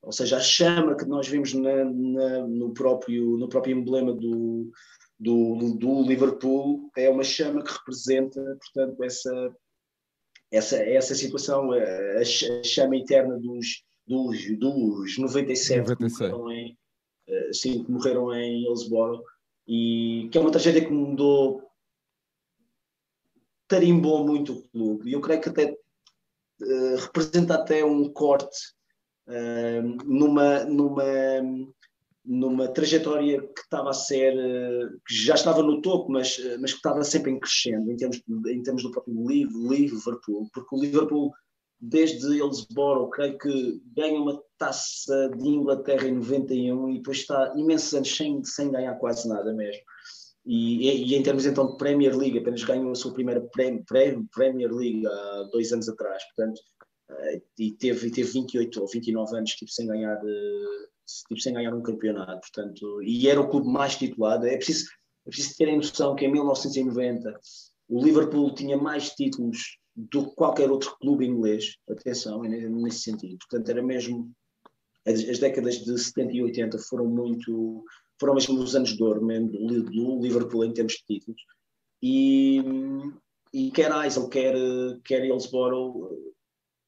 Ou 0.03 0.13
seja, 0.13 0.37
a 0.37 0.41
chama 0.41 0.97
que 0.97 1.05
nós 1.07 1.29
vimos 1.29 1.53
na, 1.55 1.85
na, 1.85 2.47
no, 2.47 2.73
próprio, 2.73 3.37
no 3.37 3.49
próprio 3.49 3.77
emblema 3.77 4.13
do, 4.13 4.71
do, 5.19 5.75
do 5.75 6.03
Liverpool 6.03 6.89
é 6.97 7.11
uma 7.11 7.25
chama 7.25 7.63
que 7.63 7.73
representa, 7.73 8.41
portanto, 8.41 9.03
essa 9.03 9.53
essa, 10.51 10.77
essa 10.77 11.15
situação, 11.15 11.71
a, 11.73 12.25
chama 12.25 12.97
eterna 12.97 13.39
dos, 13.39 13.85
dos, 14.07 14.59
dos 14.59 15.19
97, 15.19 15.81
97. 15.81 15.97
Que 15.97 16.25
morreram 16.25 16.53
em, 16.53 16.79
eh, 17.29 17.53
sim, 17.53 17.85
que 17.85 17.91
morreram 17.91 18.35
em 18.35 18.65
Hillsborough, 18.65 19.23
e 19.67 20.29
que 20.33 20.39
é 20.39 20.41
uma 20.41 20.51
tragédia 20.51 20.85
que 20.85 20.93
mudou, 20.93 21.63
tarimbou 23.69 24.27
muito 24.27 24.55
o 24.55 24.69
clube, 24.69 25.11
e 25.11 25.13
eu 25.13 25.21
creio 25.21 25.41
que 25.43 25.51
até 25.51 25.73
uh, 25.73 26.97
representa 26.97 27.55
até 27.55 27.85
um 27.85 28.11
corte 28.11 28.73
uh, 29.29 29.83
numa, 30.07 30.65
numa 30.65 31.05
numa 32.29 32.69
trajetória 32.69 33.41
que 33.41 33.61
estava 33.63 33.89
a 33.89 33.95
ser, 33.95 34.37
eh, 34.37 34.89
que 35.07 35.15
já 35.15 35.35
estava 35.35 35.63
no 35.63 35.81
topo, 35.81 36.13
mas, 36.13 36.39
eh, 36.39 36.59
mas 36.59 36.73
que 36.73 36.77
estava 36.77 37.03
sempre 37.03 37.31
em 37.31 37.41
crescendo 37.41 37.91
em 37.91 37.97
termos, 37.97 38.23
em 38.49 38.63
termos 38.63 38.83
do 38.83 38.91
próprio 38.91 39.15
Liverpool, 39.27 40.47
porque 40.53 40.77
o 40.77 40.79
Liverpool, 40.79 41.33
desde 41.81 42.37
Hillsborough, 42.37 43.09
creio 43.09 43.39
que 43.39 43.81
ganha 43.97 44.21
uma 44.21 44.43
taça 44.59 45.31
de 45.31 45.49
Inglaterra 45.49 46.07
em 46.07 46.17
91 46.17 46.91
e 46.91 46.99
depois 46.99 47.19
está 47.19 47.55
imensos 47.57 47.95
anos 47.95 48.15
sem, 48.15 48.45
sem 48.45 48.71
ganhar 48.71 48.95
quase 48.97 49.27
nada 49.27 49.51
mesmo. 49.55 49.83
E, 50.45 50.87
e, 50.87 51.15
em 51.15 51.23
termos 51.23 51.47
então 51.47 51.73
de 51.73 51.79
Premier 51.79 52.15
League, 52.15 52.39
apenas 52.39 52.63
ganhou 52.63 52.91
a 52.91 52.95
sua 52.95 53.15
primeira 53.15 53.41
Premier 54.35 54.71
League 54.71 55.07
há 55.07 55.49
dois 55.51 55.73
anos 55.73 55.89
atrás, 55.89 56.23
portanto, 56.35 56.61
eh, 57.11 57.43
e 57.59 57.73
teve, 57.73 58.11
teve 58.11 58.31
28 58.33 58.83
ou 58.83 58.87
29 58.87 59.35
anos 59.35 59.51
tipo, 59.53 59.71
sem 59.71 59.87
ganhar 59.87 60.21
tipo, 61.27 61.41
sem 61.41 61.55
ganhar 61.55 61.75
um 61.75 61.83
campeonato. 61.83 62.41
Portanto, 62.41 63.03
e 63.03 63.29
era 63.29 63.41
o 63.41 63.49
clube 63.49 63.69
mais 63.69 63.97
titulado. 63.97 64.47
É 64.47 64.57
preciso, 64.57 64.87
é 65.27 65.31
preciso 65.31 65.57
terem 65.57 65.77
noção 65.77 66.15
que 66.15 66.25
em 66.25 66.33
1990 66.33 67.39
o 67.89 68.03
Liverpool 68.03 68.55
tinha 68.55 68.77
mais 68.77 69.11
títulos 69.11 69.79
do 69.97 70.29
que 70.29 70.35
qualquer 70.35 70.71
outro 70.71 70.97
clube 71.01 71.27
inglês. 71.27 71.77
Atenção, 71.89 72.43
nesse 72.43 73.01
sentido. 73.01 73.39
Portanto, 73.39 73.69
era 73.71 73.83
mesmo. 73.83 74.31
As, 75.07 75.27
as 75.29 75.39
décadas 75.39 75.77
de 75.77 75.99
70 75.99 76.33
e 76.33 76.43
80 76.43 76.79
foram 76.79 77.07
muito. 77.07 77.85
Foram 78.21 78.35
mesmo 78.35 78.59
os 78.59 78.75
anos 78.75 78.97
de 78.97 79.03
ouro 79.03 79.25
mesmo 79.25 79.49
do, 79.49 79.83
do 79.85 80.21
Liverpool 80.21 80.65
em 80.65 80.73
termos 80.73 80.95
de 80.95 81.05
títulos. 81.07 81.41
E, 82.03 82.63
e 83.53 83.71
quer 83.71 83.91
Eisel, 84.05 84.29
quer, 84.29 84.55
quer 85.05 85.25
Hillsborough, 85.25 86.11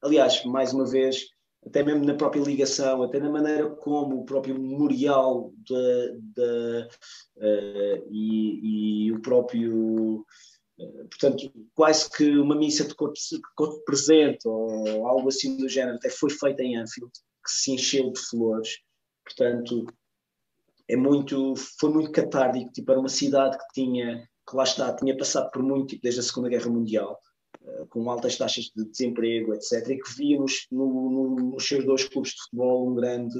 aliás, 0.01 0.43
mais 0.45 0.73
uma 0.73 0.85
vez, 0.85 1.27
até 1.65 1.83
mesmo 1.83 2.05
na 2.05 2.15
própria 2.15 2.41
ligação, 2.41 3.03
até 3.03 3.19
na 3.19 3.29
maneira 3.29 3.69
como 3.69 4.21
o 4.21 4.25
próprio 4.25 4.59
memorial 4.59 5.53
de, 5.57 6.19
de, 6.19 6.87
uh, 7.37 8.07
e, 8.09 9.05
e, 9.05 9.11
o 9.11 9.21
próprio. 9.21 10.25
Uh, 10.79 11.07
portanto, 11.09 11.51
quase 11.75 12.09
que 12.09 12.37
uma 12.37 12.55
missa 12.55 12.83
de 12.83 12.95
corpo, 12.95 13.83
presente 13.85 14.47
ou 14.47 15.07
algo 15.07 15.29
assim 15.29 15.55
do 15.57 15.69
género, 15.69 15.97
até 15.97 16.09
foi 16.09 16.31
feita 16.31 16.63
em 16.63 16.77
Anfield, 16.77 17.11
que 17.13 17.51
se 17.51 17.71
encheu 17.73 18.11
de 18.11 18.19
flores. 18.19 18.79
Portanto, 19.23 19.85
é 20.89 20.95
muito, 20.95 21.53
foi 21.79 21.91
muito 21.91 22.11
catártico. 22.11 22.71
Tipo, 22.71 22.93
uma 22.93 23.09
cidade 23.09 23.57
que 23.57 23.65
tinha, 23.73 24.27
que 24.49 24.55
lá 24.55 24.63
está, 24.63 24.95
tinha 24.95 25.15
passado 25.15 25.51
por 25.51 25.61
muito, 25.61 25.89
tipo, 25.89 26.01
desde 26.01 26.21
a 26.21 26.23
Segunda 26.23 26.49
Guerra 26.49 26.69
Mundial 26.69 27.19
eh, 27.19 27.30
com 27.89 28.09
altas 28.09 28.37
taxas 28.37 28.71
de 28.75 28.85
desemprego, 28.85 29.53
etc., 29.53 29.89
e 29.89 29.97
que 29.97 30.15
via 30.17 30.39
nos, 30.39 30.67
no, 30.71 31.09
no, 31.09 31.35
nos 31.51 31.67
seus 31.67 31.85
dois 31.85 32.03
clubes 32.07 32.31
de 32.31 32.41
futebol 32.43 32.89
um 32.89 32.95
grande, 32.95 33.39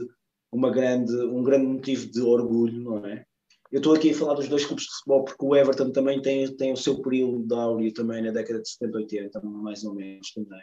uma 0.52 0.70
grande, 0.70 1.14
um 1.14 1.44
grande 1.44 1.66
motivo 1.66 2.12
de 2.12 2.22
orgulho, 2.22 2.82
não 2.82 3.06
é? 3.06 3.26
eu 3.72 3.78
estou 3.78 3.94
aqui 3.94 4.12
a 4.12 4.14
falar 4.14 4.34
dos 4.34 4.50
dois 4.50 4.66
clubes 4.66 4.84
de 4.84 4.92
futebol 4.92 5.24
porque 5.24 5.46
o 5.46 5.56
Everton 5.56 5.92
também 5.92 6.22
tem, 6.22 6.54
tem 6.58 6.74
o 6.74 6.78
seu 6.78 7.02
período 7.02 7.48
de 7.48 7.56
áureo 7.56 7.94
também 7.94 8.22
na 8.22 8.32
década 8.32 8.62
de 8.62 8.70
70, 8.70 8.98
80, 8.98 9.42
mais 9.42 9.84
ou 9.86 9.94
menos 9.94 10.32
também. 10.34 10.62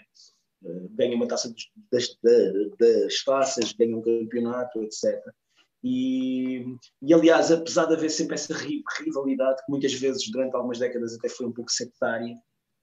Uh, 0.63 0.89
ganha 0.91 1.17
uma 1.17 1.27
taça 1.27 1.55
das, 1.91 2.19
das 2.79 3.25
taças, 3.25 3.73
ganha 3.73 3.97
um 3.97 4.03
campeonato, 4.03 4.83
etc. 4.83 5.23
E, 5.83 6.67
e, 7.01 7.15
aliás, 7.15 7.51
apesar 7.51 7.87
de 7.87 7.95
haver 7.95 8.11
sempre 8.11 8.35
essa 8.35 8.53
rivalidade, 8.53 9.65
que 9.65 9.71
muitas 9.71 9.95
vezes 9.95 10.31
durante 10.31 10.55
algumas 10.55 10.79
décadas 10.79 11.15
até 11.15 11.29
foi 11.29 11.47
um 11.47 11.53
pouco 11.53 11.71
sectária, 11.71 12.35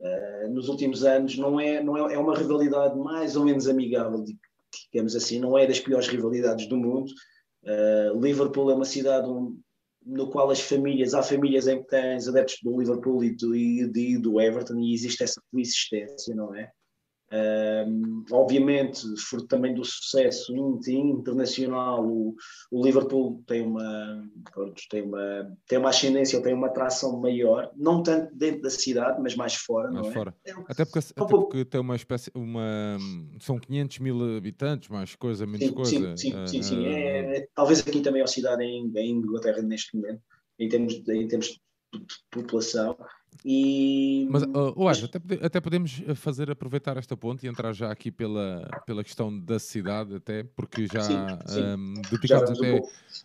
uh, 0.06 0.54
nos 0.54 0.70
últimos 0.70 1.04
anos 1.04 1.38
não 1.38 1.60
é, 1.60 1.84
não 1.84 2.10
é, 2.10 2.14
é 2.14 2.18
uma 2.18 2.38
rivalidade 2.38 2.98
mais 2.98 3.36
ou 3.36 3.46
menos 3.46 3.68
amigável, 3.68 4.24
digamos 4.92 5.16
assim, 5.16 5.40
não 5.40 5.58
é 5.58 5.66
das 5.66 5.80
piores 5.80 6.08
rivalidades 6.08 6.68
do 6.68 6.78
mundo. 6.78 7.12
Uh, 7.64 8.20
Liverpool 8.20 8.70
é 8.72 8.76
uma 8.76 8.86
cidade 8.86 9.28
um, 9.28 9.60
no 10.06 10.30
qual 10.30 10.52
as 10.52 10.60
famílias, 10.60 11.14
há 11.14 11.24
famílias 11.24 11.68
em 11.68 11.82
que 11.82 11.88
tens 11.88 12.28
adeptos 12.28 12.60
do 12.62 12.80
Liverpool 12.80 13.24
e 13.24 13.36
do, 13.36 13.56
e 13.56 14.18
do 14.20 14.40
Everton 14.40 14.78
e 14.80 14.94
existe 14.94 15.24
essa 15.24 15.42
coexistência, 15.52 16.36
não 16.36 16.54
é? 16.54 16.70
Um, 17.32 18.24
obviamente, 18.32 19.02
fruto 19.18 19.48
também 19.48 19.74
do 19.74 19.84
sucesso 19.84 20.56
internacional, 20.88 22.06
o, 22.06 22.36
o, 22.72 22.86
Liverpool 22.86 23.44
tem 23.48 23.64
uma, 23.64 24.24
pronto, 24.54 24.80
tem, 24.90 25.02
uma, 25.02 25.58
tem 25.68 25.80
uma 25.80 25.90
ascendência, 25.90 26.42
tem 26.42 26.54
uma 26.54 26.68
atração 26.68 27.20
maior, 27.20 27.72
não 27.76 28.04
tanto 28.04 28.34
dentro 28.36 28.62
da 28.62 28.70
cidade, 28.70 29.20
mas 29.22 29.36
mais 29.36 29.56
fora. 29.56 29.92
Mais 29.92 30.08
é? 30.08 30.12
fora. 30.12 30.36
É? 30.46 30.52
Até, 30.68 30.86
porque, 30.86 31.00
até 31.00 31.26
porque 31.26 31.66
tem 31.66 31.82
uma 31.82 31.96
espécie, 31.96 32.30
uma, 32.36 32.98
são 33.40 33.58
500 33.58 34.00
mil 34.00 34.38
habitantes, 34.38 34.88
mais 34.90 35.16
coisa, 35.16 35.48
menos 35.48 35.68
sim, 35.68 35.74
coisa. 35.74 36.16
Sim, 36.16 36.32
sim, 36.32 36.48
sim, 36.48 36.62
sim. 36.62 36.86
É, 36.86 37.38
é, 37.38 37.48
talvez 37.56 37.80
aqui 37.80 38.02
também 38.02 38.22
a 38.22 38.28
cidade 38.28 38.64
em, 38.64 38.92
em 38.96 39.12
Inglaterra 39.12 39.64
neste 39.64 39.98
momento, 39.98 40.22
em 40.60 40.70
termos, 40.70 40.94
em 41.10 41.28
termos 41.28 41.48
de 41.48 41.60
população. 42.30 42.96
E... 43.44 44.28
Mas, 44.30 44.44
uh, 44.44 45.06
até, 45.06 45.46
até 45.46 45.62
podemos 45.62 46.02
eh, 46.08 46.16
fazer 46.16 46.50
aproveitar 46.50 46.98
esta 46.98 47.18
ponte 47.18 47.46
e 47.46 47.50
entrar 47.50 47.74
já 47.74 47.92
aqui 47.92 48.12
pela, 48.12 48.70
pela 48.86 49.04
questão 49.04 49.38
da 49.38 49.60
cidade, 49.60 50.16
até 50.16 50.44
porque 50.44 50.88
já, 50.88 51.02
sim, 51.02 51.18
sim. 51.48 51.62
Um, 51.62 51.94
dedicámos, 52.10 52.50
até, 52.52 52.74
um 52.74 52.82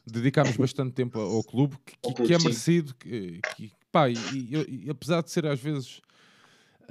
dedicámos 0.07 0.57
bastante 0.57 0.93
tempo 0.93 1.19
ao 1.19 1.45
clube, 1.45 1.77
que, 1.85 1.97
clube, 1.99 2.27
que 2.27 2.35
é 2.35 2.39
merecido, 2.39 2.95
que, 2.95 3.41
que, 3.55 3.73
pá, 3.93 4.09
e, 4.09 4.15
e, 4.33 4.85
e, 4.87 4.91
apesar 4.91 5.23
de 5.23 5.31
ser 5.31 5.47
às 5.47 5.61
vezes. 5.61 6.01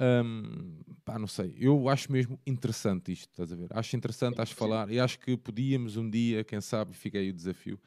Um, 0.02 0.78
pá, 1.04 1.18
não 1.18 1.26
sei, 1.26 1.54
eu 1.58 1.86
acho 1.86 2.10
mesmo 2.10 2.40
interessante 2.46 3.12
isto, 3.12 3.28
estás 3.32 3.52
a 3.52 3.56
ver? 3.56 3.68
Acho 3.68 3.94
interessante, 3.96 4.40
acho 4.40 4.54
falar, 4.54 4.90
e 4.90 4.98
acho 4.98 5.18
que 5.18 5.36
podíamos 5.36 5.98
um 5.98 6.08
dia, 6.08 6.42
quem 6.42 6.58
sabe, 6.58 6.94
fica 6.94 7.18
aí 7.18 7.28
o 7.28 7.34
desafio, 7.34 7.78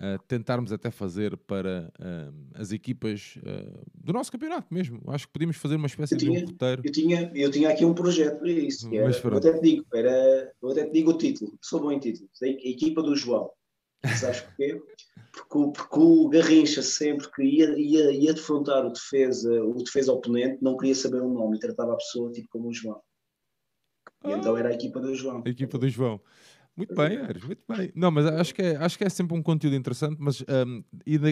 uh, 0.00 0.22
tentarmos 0.26 0.72
até 0.72 0.90
fazer 0.90 1.36
para 1.36 1.92
uh, 1.98 2.34
as 2.54 2.72
equipas 2.72 3.38
uh, 3.38 3.84
do 3.94 4.12
nosso 4.12 4.30
campeonato 4.30 4.72
mesmo. 4.72 5.02
Acho 5.08 5.26
que 5.26 5.32
podíamos 5.32 5.56
fazer 5.56 5.76
uma 5.76 5.86
espécie 5.86 6.16
tinha, 6.16 6.38
de 6.38 6.44
um 6.44 6.48
roteiro. 6.48 6.82
Eu 6.84 6.92
tinha, 6.92 7.32
eu 7.34 7.50
tinha 7.50 7.70
aqui 7.70 7.84
um 7.84 7.94
projeto 7.94 8.38
para 8.38 8.50
isso. 8.50 8.88
Era, 8.94 9.10
eu, 9.10 9.36
até 9.36 9.52
te 9.54 9.60
digo, 9.60 9.86
era, 9.94 10.52
eu 10.62 10.70
até 10.70 10.84
te 10.84 10.92
digo 10.92 11.10
o 11.10 11.18
título, 11.18 11.58
sou 11.60 11.80
bom 11.80 11.92
em 11.92 11.98
título, 11.98 12.28
a 12.42 12.46
equipa 12.46 13.02
do 13.02 13.16
João. 13.16 13.50
Sabes 14.14 14.40
porquê? 14.40 14.80
Porque, 15.32 15.72
porque 15.72 15.98
o 15.98 16.28
Garrincha 16.28 16.82
sempre 16.82 17.30
que 17.32 17.42
ia, 17.42 17.78
ia, 17.78 18.12
ia 18.12 18.34
defrontar 18.34 18.86
o 18.86 18.90
defesa, 18.90 19.62
o 19.64 19.74
defesa 19.82 20.12
oponente, 20.12 20.62
não 20.62 20.76
queria 20.76 20.94
saber 20.94 21.20
o 21.20 21.28
nome 21.28 21.56
e 21.56 21.60
tratava 21.60 21.92
a 21.92 21.96
pessoa 21.96 22.30
tipo 22.30 22.48
como 22.50 22.68
o 22.68 22.72
João. 22.72 23.00
E 24.24 24.32
ah, 24.32 24.36
então 24.36 24.56
era 24.56 24.68
a 24.70 24.72
equipa 24.72 25.00
do 25.00 25.14
João. 25.14 25.42
A 25.44 25.48
equipa 25.48 25.78
do 25.78 25.88
João. 25.88 26.20
Muito 26.76 26.94
bem, 26.94 27.16
Ares, 27.16 27.42
muito 27.42 27.62
bem. 27.66 27.90
Não, 27.94 28.10
mas 28.10 28.26
acho 28.26 28.54
que 28.54 28.60
é, 28.60 28.76
acho 28.76 28.98
que 28.98 29.04
é 29.04 29.08
sempre 29.08 29.34
um 29.34 29.42
conteúdo 29.42 29.74
interessante, 29.74 30.16
mas 30.18 30.42
um, 30.42 30.84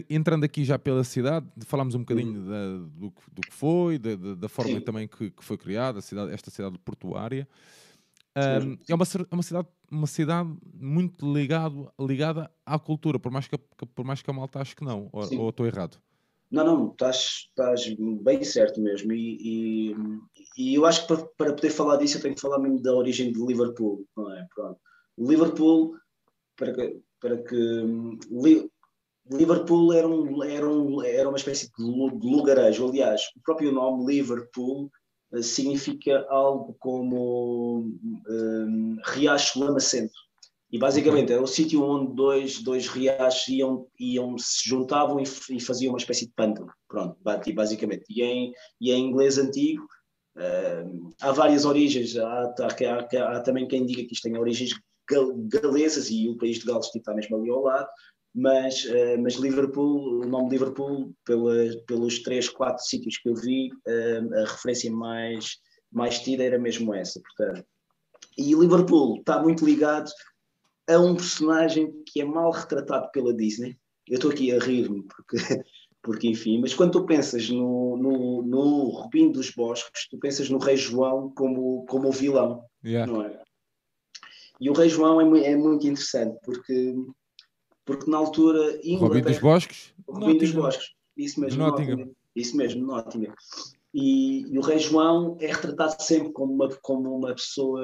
entrando 0.09 0.45
aqui 0.45 0.65
já 0.65 0.79
pela 0.79 1.05
cidade, 1.05 1.47
falámos 1.67 1.95
um 1.95 1.99
bocadinho 1.99 2.41
hum. 2.41 2.49
da, 2.49 2.79
do, 2.79 3.13
do, 3.31 3.41
que 3.43 3.53
foi, 3.53 3.99
da, 3.99 4.17
da 4.35 4.49
forma 4.49 4.81
também 4.81 5.07
que, 5.07 5.31
que, 5.31 5.45
foi 5.45 5.59
criada, 5.59 6.01
cidade, 6.01 6.33
esta 6.33 6.51
cidade 6.51 6.79
portuária. 6.79 7.47
Um, 8.35 8.79
é 8.89 8.95
uma, 8.95 9.05
é 9.31 9.35
uma 9.35 9.43
cidade, 9.43 9.69
uma 9.91 10.07
cidade 10.07 10.57
muito 10.73 11.31
ligado, 11.31 11.93
ligada 12.01 12.51
à 12.65 12.79
cultura, 12.79 13.19
por 13.19 13.31
mais 13.31 13.47
que, 13.47 13.59
por 13.59 14.05
mais 14.05 14.23
que 14.23 14.31
a 14.31 14.33
malta 14.33 14.61
ache 14.61 14.75
que 14.75 14.83
não, 14.83 15.11
ou, 15.13 15.41
ou 15.41 15.51
estou 15.51 15.67
errado? 15.67 15.99
Não, 16.51 16.65
não, 16.65 16.91
estás, 16.91 17.49
estás 17.49 17.85
bem 18.23 18.43
certo 18.45 18.81
mesmo. 18.81 19.13
E, 19.13 19.39
e, 19.41 19.97
e 20.57 20.75
eu 20.75 20.87
acho 20.87 21.03
que 21.03 21.09
para, 21.09 21.27
para, 21.37 21.53
poder 21.53 21.71
falar 21.71 21.97
disso 21.97 22.17
eu 22.17 22.23
tenho 22.23 22.35
que 22.35 22.41
falar 22.41 22.59
mesmo 22.59 22.81
da 22.81 22.95
origem 22.95 23.33
de 23.33 23.45
Liverpool, 23.45 24.07
não 24.17 24.33
é? 24.33 24.47
Pronto. 24.55 24.81
Liverpool, 25.19 25.97
para 26.57 26.73
que, 26.73 27.01
para 27.21 27.43
que 27.43 28.19
Liverpool 29.31 29.93
era, 29.93 30.07
um, 30.07 30.43
era, 30.43 30.69
um, 30.69 31.03
era 31.03 31.29
uma 31.29 31.39
espécie 31.39 31.71
de 31.77 31.83
lugarejo. 31.83 32.89
Aliás, 32.89 33.23
o 33.37 33.41
próprio 33.43 33.73
nome 33.73 34.05
Liverpool 34.07 34.91
uh, 35.33 35.43
significa 35.43 36.27
algo 36.29 36.77
como 36.79 37.91
um, 38.29 38.97
riacho 39.07 39.61
lamacento. 39.61 40.13
E 40.71 40.79
basicamente 40.79 41.33
era 41.33 41.41
o 41.41 41.47
sítio 41.47 41.85
onde 41.85 42.15
dois, 42.15 42.61
dois 42.63 42.89
riachos 42.89 43.47
iam, 43.49 43.87
iam, 43.99 44.37
se 44.37 44.69
juntavam 44.69 45.21
e, 45.21 45.25
e 45.51 45.61
faziam 45.61 45.93
uma 45.93 45.99
espécie 45.99 46.27
de 46.27 46.33
pântano. 46.33 46.71
Pronto, 46.89 47.17
basicamente. 47.23 48.05
E 48.11 48.23
em, 48.23 48.53
e 48.81 48.91
em 48.91 49.07
inglês 49.07 49.39
antigo 49.39 49.87
uh, 50.37 51.11
há 51.21 51.31
várias 51.31 51.65
origens. 51.65 52.17
Há, 52.17 52.27
há, 52.27 52.67
há, 52.67 53.37
há, 53.37 53.41
também 53.41 53.69
quem 53.69 53.87
diga 53.87 54.05
que 54.05 54.13
isto 54.13 54.25
tem 54.25 54.37
origens 54.37 54.75
galesas 55.49 56.11
e 56.11 56.29
o 56.29 56.37
país 56.37 56.59
de 56.59 56.67
Gales 56.67 56.91
está 56.95 57.15
mesmo 57.15 57.37
ali 57.37 57.51
ao 57.51 57.63
lado, 57.63 57.89
mas, 58.35 58.85
uh, 58.87 59.21
mas 59.23 59.35
Liverpool, 59.35 60.23
o 60.23 60.27
nome 60.27 60.49
de 60.49 60.57
Liverpool, 60.57 61.15
pela, 61.25 61.55
pelos 61.87 62.21
três, 62.21 62.49
quatro 62.49 62.85
sítios 62.85 63.17
que 63.19 63.29
eu 63.29 63.35
vi, 63.37 63.71
uh, 63.87 64.35
a 64.39 64.51
referência 64.51 64.91
mais, 64.91 65.59
mais 65.93 66.19
tida 66.19 66.43
era 66.43 66.59
mesmo 66.59 66.93
essa, 66.93 67.21
portanto. 67.21 67.65
E 68.37 68.53
Liverpool 68.55 69.19
está 69.19 69.41
muito 69.41 69.65
ligado 69.65 70.11
a 70.89 70.99
um 70.99 71.15
personagem 71.15 71.93
que 72.07 72.21
é 72.21 72.25
mal 72.25 72.51
retratado 72.51 73.09
pela 73.13 73.33
Disney. 73.33 73.77
Eu 74.09 74.17
estou 74.17 74.33
aqui 74.33 74.53
a 74.53 74.59
rir-me, 74.59 75.05
porque, 75.05 75.37
porque 76.03 76.29
enfim, 76.29 76.61
mas 76.61 76.75
quando 76.75 76.93
tu 76.93 77.07
pensas 77.07 77.49
no, 77.49 77.97
no, 77.97 78.43
no 78.43 78.89
Rubim 78.89 79.31
dos 79.31 79.51
Bosques, 79.51 80.09
tu 80.11 80.19
pensas 80.19 80.51
no 80.51 80.59
Rei 80.59 80.77
João 80.77 81.33
como, 81.35 81.87
como 81.87 82.09
o 82.09 82.13
vilão, 82.13 82.65
yeah. 82.85 83.11
não 83.11 83.23
é? 83.23 83.44
E 84.61 84.71
o 84.71 84.73
Rei 84.73 84.89
João 84.89 85.21
é, 85.21 85.53
é 85.53 85.57
muito 85.57 85.87
interessante, 85.87 86.39
porque, 86.45 86.95
porque 87.85 88.11
na 88.11 88.19
altura. 88.19 88.79
Inglaterra, 88.83 89.09
Robin 89.09 89.23
dos 89.23 89.39
Bosques? 89.39 89.95
Robin 90.09 90.39
dos 90.39 90.51
Bosques, 90.53 90.87
isso 91.17 91.41
mesmo. 91.41 91.59
Nottingham. 91.59 91.97
Nottingham. 91.97 92.17
Isso 92.37 92.57
mesmo, 92.57 92.87
Nottingham. 92.87 93.35
E, 93.93 94.53
e, 94.53 94.59
o 94.59 94.63
Rei 94.63 94.79
João 94.79 95.37
é 95.41 95.47
retratado 95.47 95.95
sempre 96.03 96.33
como 96.33 96.53
uma, 96.53 96.69
como 96.83 97.17
uma 97.17 97.33
pessoa, 97.33 97.81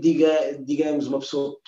diga, 0.00 0.58
digamos, 0.64 1.06
uma 1.06 1.20
pessoa 1.20 1.58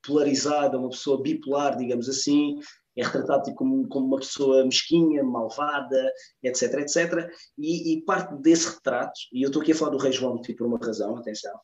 polarizada, 0.00 0.78
uma 0.78 0.90
pessoa 0.90 1.20
bipolar, 1.20 1.76
digamos 1.76 2.08
assim, 2.08 2.60
é 2.96 3.04
retratado 3.04 3.42
tipo, 3.42 3.56
como, 3.56 3.88
como 3.88 4.06
uma 4.06 4.18
pessoa 4.18 4.64
mesquinha, 4.64 5.24
malvada, 5.24 6.12
etc, 6.42 6.74
etc. 6.74 7.28
E, 7.58 7.94
e, 7.94 8.02
parte 8.02 8.40
desse 8.40 8.74
retrato, 8.74 9.18
e 9.32 9.42
eu 9.42 9.48
estou 9.48 9.60
aqui 9.60 9.72
a 9.72 9.74
falar 9.74 9.90
do 9.90 9.98
Rei 9.98 10.12
João 10.12 10.40
tipo, 10.40 10.58
por 10.58 10.66
uma 10.68 10.78
razão, 10.78 11.16
atenção, 11.16 11.58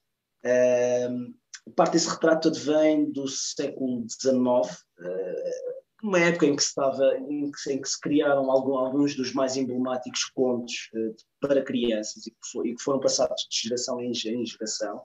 Uh, 0.45 1.35
parte 1.77 1.93
desse 1.93 2.09
retrato 2.09 2.49
advém 2.49 3.11
do 3.11 3.29
século 3.29 4.05
XIX, 4.09 4.35
uh, 4.35 5.81
uma 6.03 6.19
época 6.19 6.47
em 6.47 6.57
que, 6.57 6.63
estava, 6.63 7.17
em 7.19 7.51
que, 7.51 7.73
em 7.73 7.81
que 7.81 7.89
se 7.89 8.01
criaram 8.01 8.51
algum, 8.51 8.75
alguns 8.75 9.15
dos 9.15 9.33
mais 9.33 9.57
emblemáticos 9.57 10.25
contos 10.35 10.91
uh, 10.95 11.15
para 11.41 11.63
crianças 11.63 12.27
e 12.27 12.31
que, 12.31 12.51
for, 12.51 12.67
e 12.67 12.75
que, 12.75 12.83
foram 12.83 13.01
passados 13.01 13.47
de 13.51 13.69
geração 13.69 14.01
em, 14.01 14.11
em 14.11 14.47
geração. 14.47 15.03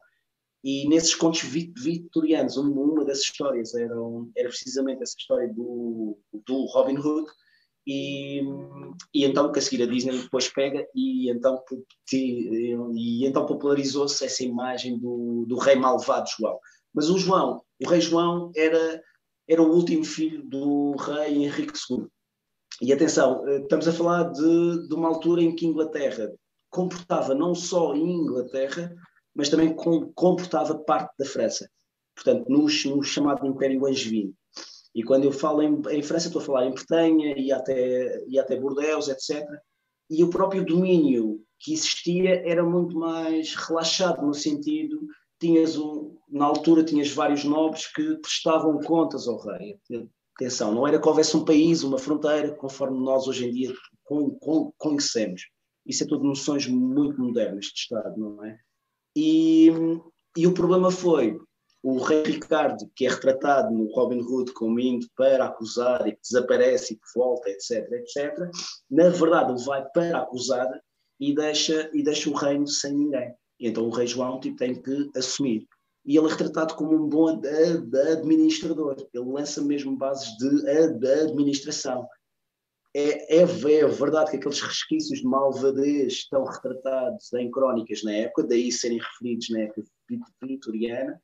E 0.64 0.88
nesses 0.88 1.14
contos 1.14 1.42
vitorianos, 1.42 2.58
uma, 2.58 2.82
uma 2.82 3.06
das 3.06 3.20
histórias 3.20 3.76
era, 3.76 3.96
era 4.36 4.50
precisamente 4.50 5.04
essa 5.04 5.16
história 5.18 5.48
do, 5.54 6.18
do 6.46 6.66
Robin 6.66 6.98
Hood, 6.98 7.30
e, 7.86 8.42
e 9.14 9.26
então 9.26 9.52
que 9.52 9.60
a 9.60 9.62
seguir 9.62 9.84
a 9.84 9.86
Disney 9.86 10.18
depois 10.18 10.50
pega 10.50 10.88
e 10.96 11.30
então, 11.30 11.64
e, 12.12 13.26
então 13.26 13.46
popularizou-se 13.46 14.26
essa 14.26 14.44
imagem 14.44 14.98
do, 14.98 15.46
do 15.48 15.58
rei 15.58 15.76
malvado 15.76 16.28
João. 16.38 16.60
Mas 16.94 17.10
o 17.10 17.18
João, 17.18 17.62
o 17.84 17.88
rei 17.88 18.02
João 18.02 18.52
era, 18.56 19.02
era 19.48 19.62
o 19.62 19.72
último 19.72 20.04
filho 20.04 20.44
do 20.44 20.96
rei 20.96 21.44
Henrique 21.44 21.78
II. 21.90 22.08
E 22.82 22.92
atenção, 22.92 23.48
eh, 23.48 23.60
estamos 23.60 23.88
a 23.88 23.94
falar 23.94 24.24
de, 24.32 24.88
de 24.88 24.94
uma 24.94 25.08
altura 25.08 25.42
em 25.42 25.56
que 25.56 25.66
Inglaterra 25.66 26.32
comportava 26.70 27.34
não 27.34 27.56
só 27.56 27.96
em 27.96 28.22
Inglaterra, 28.22 28.94
mas 29.34 29.50
também 29.50 29.74
comportava 30.14 30.78
parte 30.80 31.14
da 31.18 31.26
França. 31.26 31.70
Portanto, 32.16 32.50
no, 32.50 32.64
no 32.64 33.04
chamado 33.04 33.46
Império 33.46 33.86
Angevino. 33.86 34.34
E 34.96 35.04
quando 35.04 35.26
eu 35.26 35.32
falo 35.32 35.62
em, 35.62 35.82
em 35.92 36.02
França, 36.02 36.28
estou 36.28 36.42
a 36.42 36.46
falar 36.46 36.66
em 36.66 36.74
Bretanha 36.74 37.36
e 37.38 37.52
até, 37.52 38.24
e 38.28 38.40
até 38.40 38.56
Bordeaux, 38.56 39.10
etc. 39.10 39.46
E 40.10 40.24
o 40.24 40.30
próprio 40.30 40.66
domínio 40.66 41.44
que 41.60 41.74
existia 41.74 42.42
era 42.50 42.64
muito 42.64 42.98
mais 42.98 43.54
relaxado, 43.56 44.26
no 44.26 44.34
sentido, 44.34 45.06
tinhas 45.40 45.78
um, 45.78 46.16
na 46.30 46.46
altura 46.46 46.84
tinhas 46.84 47.10
vários 47.12 47.44
nobres 47.44 47.92
que 47.94 48.16
prestavam 48.18 48.80
contas 48.80 49.28
ao 49.28 49.38
rei. 49.38 49.78
Atenção, 50.36 50.74
não 50.74 50.88
era 50.88 51.00
que 51.00 51.08
houvesse 51.08 51.36
um 51.36 51.44
país, 51.44 51.84
uma 51.84 51.98
fronteira, 51.98 52.56
conforme 52.56 52.98
nós 52.98 53.28
hoje 53.28 53.48
em 53.48 53.52
dia 53.52 53.74
conhecemos. 54.78 55.42
Isso 55.86 56.04
é 56.04 56.08
tudo 56.08 56.24
noções 56.24 56.68
muito 56.68 57.20
modernas 57.22 57.66
de 57.66 57.80
Estado, 57.80 58.18
não 58.18 58.44
é? 58.44 58.58
E, 59.16 59.72
e 60.38 60.48
o 60.48 60.54
problema 60.54 60.90
foi 60.90 61.38
o 61.88 62.00
rei 62.00 62.24
Ricardo, 62.24 62.90
que 62.96 63.06
é 63.06 63.10
retratado 63.10 63.72
no 63.72 63.86
Robin 63.94 64.20
Hood 64.20 64.52
como 64.54 64.80
indo 64.80 65.06
para 65.16 65.46
acusar 65.46 66.08
e 66.08 66.14
que 66.14 66.22
desaparece 66.24 66.94
e 66.94 66.98
que 66.98 67.06
volta, 67.16 67.48
etc, 67.48 67.88
etc, 67.92 68.34
na 68.90 69.10
verdade 69.10 69.52
ele 69.52 69.64
vai 69.64 69.86
para 69.94 70.18
acusar 70.18 70.68
e 71.20 71.36
deixa, 71.36 71.92
e 71.94 72.02
deixa 72.02 72.28
o 72.28 72.34
reino 72.34 72.66
sem 72.68 72.92
ninguém. 72.92 73.36
E 73.60 73.68
então 73.68 73.86
o 73.86 73.92
rei 73.92 74.08
João 74.08 74.40
tipo, 74.40 74.58
tem 74.58 74.82
que 74.82 75.12
assumir. 75.16 75.68
E 76.04 76.18
ele 76.18 76.26
é 76.26 76.30
retratado 76.32 76.74
como 76.74 76.96
um 76.96 77.08
bom 77.08 77.28
administrador. 77.30 78.96
Ele 79.14 79.32
lança 79.32 79.62
mesmo 79.62 79.96
bases 79.96 80.36
de 80.38 80.68
administração. 80.68 82.08
É, 82.96 83.38
é, 83.38 83.42
é, 83.42 83.88
verdade 83.88 84.32
que 84.32 84.38
aqueles 84.38 84.62
resquícios 84.62 85.20
de 85.20 85.28
malvadez 85.28 86.14
estão 86.14 86.46
retratados 86.46 87.32
em 87.34 87.52
crónicas 87.52 88.02
na 88.04 88.14
época, 88.14 88.48
daí 88.48 88.72
serem 88.72 88.98
referidos 88.98 89.50
na 89.52 89.62
época 89.62 89.84
vitoriana, 90.42 91.22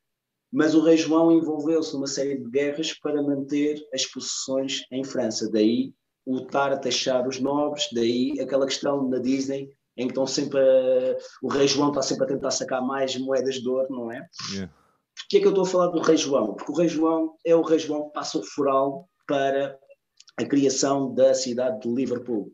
mas 0.52 0.76
o 0.76 0.84
rei 0.84 0.98
João 0.98 1.32
envolveu-se 1.32 1.94
numa 1.94 2.08
série 2.08 2.38
de 2.38 2.50
guerras 2.50 2.94
para 2.94 3.22
manter 3.22 3.82
as 3.94 4.06
possessões 4.06 4.86
em 4.92 5.04
França. 5.04 5.50
Daí 5.50 5.94
o 6.26 6.40
estar 6.40 6.72
a 6.72 6.78
taxar 6.78 7.28
os 7.28 7.40
nobres, 7.40 7.88
daí 7.94 8.40
aquela 8.40 8.66
questão 8.66 9.08
na 9.08 9.18
Disney 9.18 9.70
em 9.98 10.06
que 10.06 10.12
estão 10.12 10.28
sempre 10.28 10.60
a, 10.60 11.18
o 11.42 11.48
rei 11.48 11.68
João 11.68 11.90
está 11.90 12.02
sempre 12.02 12.26
a 12.26 12.28
tentar 12.28 12.52
sacar 12.52 12.82
mais 12.82 13.16
moedas 13.18 13.56
de 13.56 13.68
ouro, 13.68 13.88
não 13.90 14.12
é? 14.12 14.28
Yeah. 14.52 14.74
Por 15.16 15.28
que 15.30 15.38
é 15.38 15.40
que 15.40 15.46
eu 15.46 15.52
estou 15.52 15.64
a 15.66 15.68
falar 15.68 15.88
do 15.88 16.02
rei 16.02 16.18
João? 16.18 16.54
Porque 16.54 16.72
o 16.72 16.76
rei 16.76 16.88
João 16.88 17.36
é 17.46 17.56
o 17.56 17.62
rei 17.62 17.80
João 17.80 18.08
que 18.08 18.14
passa 18.14 18.38
o 18.38 18.44
foral 18.44 19.10
para 19.28 19.78
a 20.38 20.46
criação 20.46 21.14
da 21.14 21.34
cidade 21.34 21.82
de 21.82 21.94
Liverpool. 21.94 22.52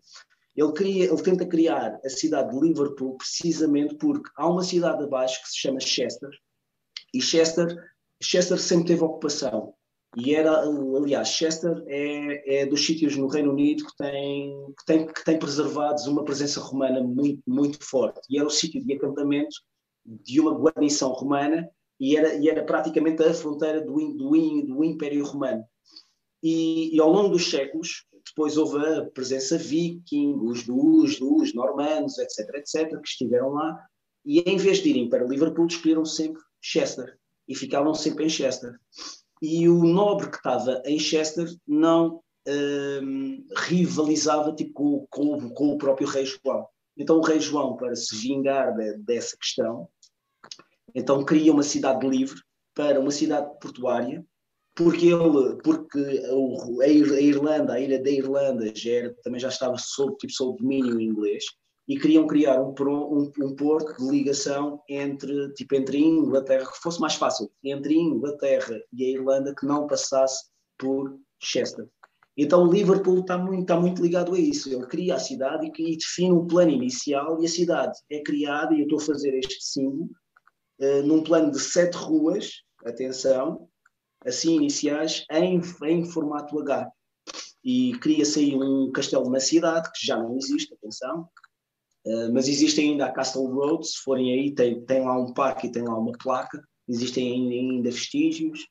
Ele, 0.55 0.71
cria, 0.73 1.05
ele 1.05 1.21
tenta 1.21 1.45
criar 1.45 1.99
a 2.03 2.09
cidade 2.09 2.51
de 2.51 2.59
Liverpool 2.59 3.15
precisamente 3.17 3.95
porque 3.95 4.29
há 4.35 4.49
uma 4.49 4.63
cidade 4.63 5.03
abaixo 5.03 5.41
que 5.43 5.49
se 5.49 5.59
chama 5.59 5.79
Chester, 5.79 6.31
e 7.13 7.21
Chester, 7.21 7.75
Chester 8.21 8.59
sempre 8.59 8.87
teve 8.87 9.03
ocupação. 9.03 9.73
E 10.15 10.33
era, 10.33 10.61
aliás, 10.61 11.27
Chester 11.27 11.83
é, 11.87 12.61
é 12.61 12.65
dos 12.65 12.85
sítios 12.85 13.15
no 13.15 13.27
Reino 13.27 13.51
Unido 13.51 13.85
que 13.85 13.95
tem, 13.97 14.73
que, 14.77 14.85
tem, 14.85 15.07
que 15.07 15.25
tem 15.25 15.37
preservados 15.37 16.07
uma 16.07 16.23
presença 16.23 16.59
romana 16.59 17.03
muito, 17.03 17.41
muito 17.45 17.83
forte. 17.83 18.21
E 18.29 18.37
era 18.37 18.47
o 18.47 18.51
sítio 18.51 18.83
de 18.83 18.93
acampamento 18.93 19.55
de 20.05 20.39
uma 20.39 20.57
guarnição 20.57 21.11
romana 21.11 21.69
e 21.99 22.15
era, 22.15 22.35
e 22.35 22.49
era 22.49 22.63
praticamente 22.63 23.21
a 23.23 23.33
fronteira 23.33 23.81
do, 23.81 23.93
do, 24.13 24.31
do 24.65 24.83
Império 24.83 25.25
Romano. 25.25 25.63
E, 26.41 26.95
e, 26.95 26.99
ao 26.99 27.11
longo 27.11 27.29
dos 27.29 27.49
séculos, 27.49 28.05
depois 28.25 28.57
houve 28.57 28.77
a 28.85 29.05
presença 29.05 29.57
viking, 29.57 30.33
os 30.41 30.63
dos, 30.63 31.19
dos 31.19 31.53
normanos, 31.53 32.17
etc, 32.19 32.55
etc, 32.55 32.89
que 33.01 33.07
estiveram 33.07 33.49
lá, 33.49 33.77
e 34.25 34.39
em 34.41 34.57
vez 34.57 34.79
de 34.79 34.89
irem 34.89 35.09
para 35.09 35.25
Liverpool, 35.25 35.67
escolheram 35.67 36.05
sempre 36.05 36.41
Chester 36.61 37.17
e 37.47 37.55
ficavam 37.55 37.93
sempre 37.93 38.25
em 38.25 38.29
Chester. 38.29 38.79
E 39.41 39.69
o 39.69 39.83
nobre 39.83 40.29
que 40.29 40.37
estava 40.37 40.81
em 40.85 40.99
Chester 40.99 41.47
não 41.67 42.21
um, 42.47 43.45
rivalizava 43.55 44.53
tipo, 44.53 44.73
com, 44.73 45.07
com, 45.09 45.49
com, 45.49 45.69
o 45.73 45.77
próprio 45.77 46.07
rei 46.07 46.25
João. 46.25 46.67
Então 46.97 47.17
o 47.17 47.21
rei 47.21 47.39
João, 47.39 47.75
para 47.75 47.95
se 47.95 48.15
vingar 48.15 48.75
de, 48.75 48.97
dessa 48.97 49.37
questão, 49.37 49.87
então 50.95 51.23
cria 51.23 51.51
uma 51.51 51.63
cidade 51.63 52.07
livre 52.07 52.39
para 52.73 52.99
uma 52.99 53.11
cidade 53.11 53.51
portuária, 53.59 54.25
porque 54.75 55.07
ele, 55.07 55.57
porque 55.63 56.23
a 56.81 56.87
Irlanda, 56.87 57.73
a 57.73 57.79
ilha 57.79 58.01
da 58.01 58.09
Irlanda 58.09 58.71
já 58.75 58.91
era, 58.91 59.15
também 59.23 59.39
já 59.39 59.49
estava 59.49 59.77
sob, 59.77 60.15
tipo, 60.17 60.31
sob 60.33 60.57
domínio 60.59 61.01
inglês, 61.01 61.45
e 61.87 61.97
queriam 61.97 62.27
criar 62.27 62.61
um, 62.61 62.73
um, 62.79 63.31
um, 63.41 63.55
porto 63.55 63.95
de 63.97 64.09
ligação 64.09 64.81
entre, 64.89 65.53
tipo, 65.53 65.73
entre 65.75 65.97
a 65.97 66.01
Inglaterra, 66.01 66.69
que 66.69 66.79
fosse 66.79 66.99
mais 66.99 67.15
fácil, 67.15 67.49
entre 67.63 67.93
a 67.93 67.97
Inglaterra 67.97 68.81
e 68.91 69.05
a 69.05 69.09
Irlanda, 69.09 69.55
que 69.55 69.65
não 69.65 69.87
passasse 69.87 70.49
por 70.77 71.17
Chester. 71.39 71.87
Então 72.35 72.69
Liverpool 72.69 73.21
está 73.21 73.37
muito, 73.37 73.61
está 73.61 73.79
muito 73.79 74.01
ligado 74.01 74.35
a 74.35 74.39
isso. 74.39 74.69
Ele 74.69 74.85
cria 74.85 75.15
a 75.15 75.19
cidade 75.19 75.65
e, 75.65 75.93
e 75.93 75.97
define 75.97 76.33
um 76.33 76.45
plano 76.45 76.71
inicial 76.71 77.41
e 77.41 77.45
a 77.45 77.49
cidade 77.49 77.97
é 78.11 78.21
criada, 78.21 78.75
e 78.75 78.79
eu 78.79 78.83
estou 78.83 78.99
a 78.99 79.05
fazer 79.05 79.33
este 79.37 79.57
símbolo, 79.61 80.09
uh, 80.81 81.03
num 81.03 81.23
plano 81.23 81.51
de 81.51 81.59
sete 81.59 81.95
ruas, 81.95 82.63
atenção, 82.85 83.67
assim 84.25 84.57
iniciais, 84.57 85.25
em, 85.31 85.61
em 85.85 86.05
formato 86.05 86.59
H. 86.59 86.91
E 87.63 87.97
cria-se 87.99 88.39
aí 88.39 88.55
um 88.55 88.91
castelo 88.91 89.29
na 89.29 89.39
cidade, 89.39 89.89
que 89.91 90.05
já 90.05 90.17
não 90.17 90.37
existe, 90.37 90.73
atenção, 90.73 91.27
Uh, 92.07 92.31
mas 92.33 92.47
existe 92.47 92.79
ainda 92.79 93.05
a 93.05 93.11
Castle 93.11 93.47
Road, 93.47 93.85
se 93.85 93.97
forem 93.97 94.31
aí, 94.31 94.55
tem, 94.55 94.79
tem 94.85 95.01
lá 95.01 95.19
um 95.19 95.33
parque 95.33 95.67
e 95.67 95.71
tem 95.71 95.83
lá 95.83 95.99
uma 95.99 96.13
placa, 96.13 96.63
existem 96.87 97.51
ainda, 97.51 97.91
vestígios. 97.91 98.61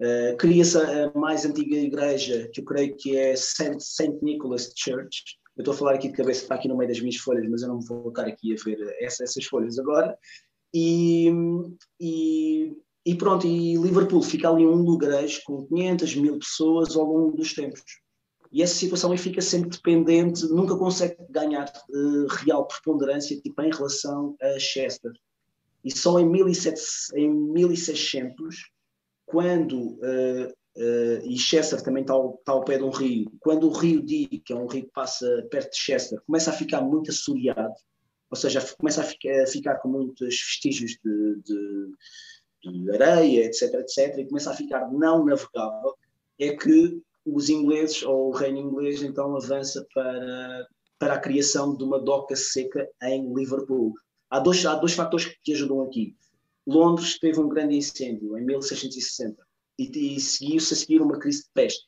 Uh, 0.00 0.34
Cria-se 0.38 0.78
a 0.78 1.12
mais 1.14 1.44
antiga 1.44 1.76
igreja, 1.76 2.48
que 2.54 2.62
eu 2.62 2.64
creio 2.64 2.96
que 2.96 3.14
é 3.14 3.36
St. 3.36 3.76
Saint 3.80 4.22
Nicholas 4.22 4.72
Church. 4.74 5.22
Eu 5.56 5.60
estou 5.60 5.74
a 5.74 5.76
falar 5.76 5.94
aqui 5.94 6.08
de 6.08 6.14
cabeça, 6.14 6.42
está 6.42 6.54
aqui 6.54 6.68
no 6.68 6.76
meio 6.76 6.88
das 6.88 7.00
minhas 7.00 7.16
folhas, 7.16 7.46
mas 7.50 7.60
eu 7.60 7.68
não 7.68 7.80
vou 7.80 8.08
estar 8.08 8.26
aqui 8.26 8.54
a 8.54 8.64
ver 8.64 8.78
essa, 9.00 9.24
essas 9.24 9.44
folhas 9.44 9.78
agora. 9.78 10.16
E, 10.74 11.30
e, 12.00 12.72
e, 13.04 13.14
pronto, 13.14 13.46
e 13.46 13.76
Liverpool 13.76 14.22
fica 14.22 14.48
ali 14.48 14.66
um 14.66 14.76
lugarejo 14.76 15.42
com 15.44 15.66
500 15.66 16.16
mil 16.16 16.38
pessoas 16.38 16.96
ao 16.96 17.04
longo 17.04 17.36
dos 17.36 17.52
tempos. 17.52 17.82
E 18.56 18.62
essa 18.62 18.74
situação 18.74 19.12
aí 19.12 19.18
fica 19.18 19.42
sempre 19.42 19.68
dependente, 19.68 20.46
nunca 20.46 20.74
consegue 20.74 21.14
ganhar 21.28 21.70
uh, 21.90 22.26
real 22.26 22.66
preponderância 22.66 23.38
tipo, 23.38 23.60
em 23.60 23.70
relação 23.70 24.34
a 24.40 24.58
Chester. 24.58 25.12
E 25.84 25.94
só 25.94 26.18
em, 26.18 26.26
1700, 26.26 27.12
em 27.16 27.30
1600, 27.30 28.70
quando, 29.26 29.98
uh, 29.98 30.46
uh, 30.74 31.26
e 31.26 31.38
Chester 31.38 31.82
também 31.82 32.00
está 32.00 32.14
ao, 32.14 32.36
está 32.36 32.52
ao, 32.52 32.64
pé 32.64 32.78
de 32.78 32.84
um 32.84 32.88
rio, 32.88 33.30
quando 33.40 33.68
o 33.68 33.72
rio 33.72 34.02
Dee, 34.02 34.40
que 34.42 34.54
é 34.54 34.56
um 34.56 34.66
rio 34.66 34.86
que 34.86 34.92
passa 34.92 35.46
perto 35.50 35.72
de 35.72 35.78
Chester, 35.78 36.18
começa 36.26 36.48
a 36.48 36.54
ficar 36.54 36.80
muito 36.80 37.10
assoreado, 37.10 37.74
ou 38.30 38.38
seja, 38.38 38.66
começa 38.78 39.02
a 39.02 39.04
ficar, 39.04 39.42
a 39.42 39.46
ficar 39.46 39.74
com 39.80 39.88
muitos 39.90 40.34
vestígios 40.34 40.92
de, 41.04 41.42
de, 41.44 42.72
de 42.72 42.90
areia, 42.92 43.44
etc, 43.44 43.74
etc, 43.74 44.16
e 44.16 44.24
começa 44.26 44.50
a 44.50 44.56
ficar 44.56 44.90
não 44.90 45.26
navegável, 45.26 45.94
é 46.38 46.56
que 46.56 47.02
os 47.26 47.48
ingleses, 47.48 48.02
ou 48.02 48.28
o 48.28 48.32
reino 48.32 48.58
inglês, 48.58 49.02
então 49.02 49.36
avança 49.36 49.86
para, 49.92 50.66
para 50.98 51.14
a 51.14 51.20
criação 51.20 51.76
de 51.76 51.82
uma 51.82 51.98
doca 51.98 52.36
seca 52.36 52.88
em 53.02 53.34
Liverpool. 53.34 53.92
Há 54.30 54.38
dois, 54.38 54.64
há 54.64 54.76
dois 54.76 54.92
fatores 54.92 55.36
que 55.42 55.52
ajudam 55.52 55.82
aqui. 55.82 56.16
Londres 56.66 57.18
teve 57.18 57.40
um 57.40 57.48
grande 57.48 57.76
incêndio 57.76 58.38
em 58.38 58.44
1660 58.44 59.44
e, 59.78 60.16
e 60.16 60.20
seguiu-se 60.20 60.72
a 60.72 60.76
seguir 60.76 61.02
uma 61.02 61.18
crise 61.18 61.42
de 61.42 61.50
peste. 61.52 61.86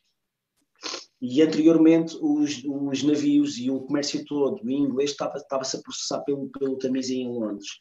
E 1.20 1.42
anteriormente 1.42 2.16
os, 2.20 2.62
os 2.64 3.02
navios 3.02 3.58
e 3.58 3.70
o 3.70 3.80
comércio 3.80 4.24
todo 4.24 4.68
inglês 4.70 5.10
estava-se 5.10 5.76
a 5.76 5.82
processar 5.82 6.20
pelo, 6.20 6.48
pelo 6.50 6.78
Tamise 6.78 7.16
em 7.16 7.28
Londres 7.28 7.80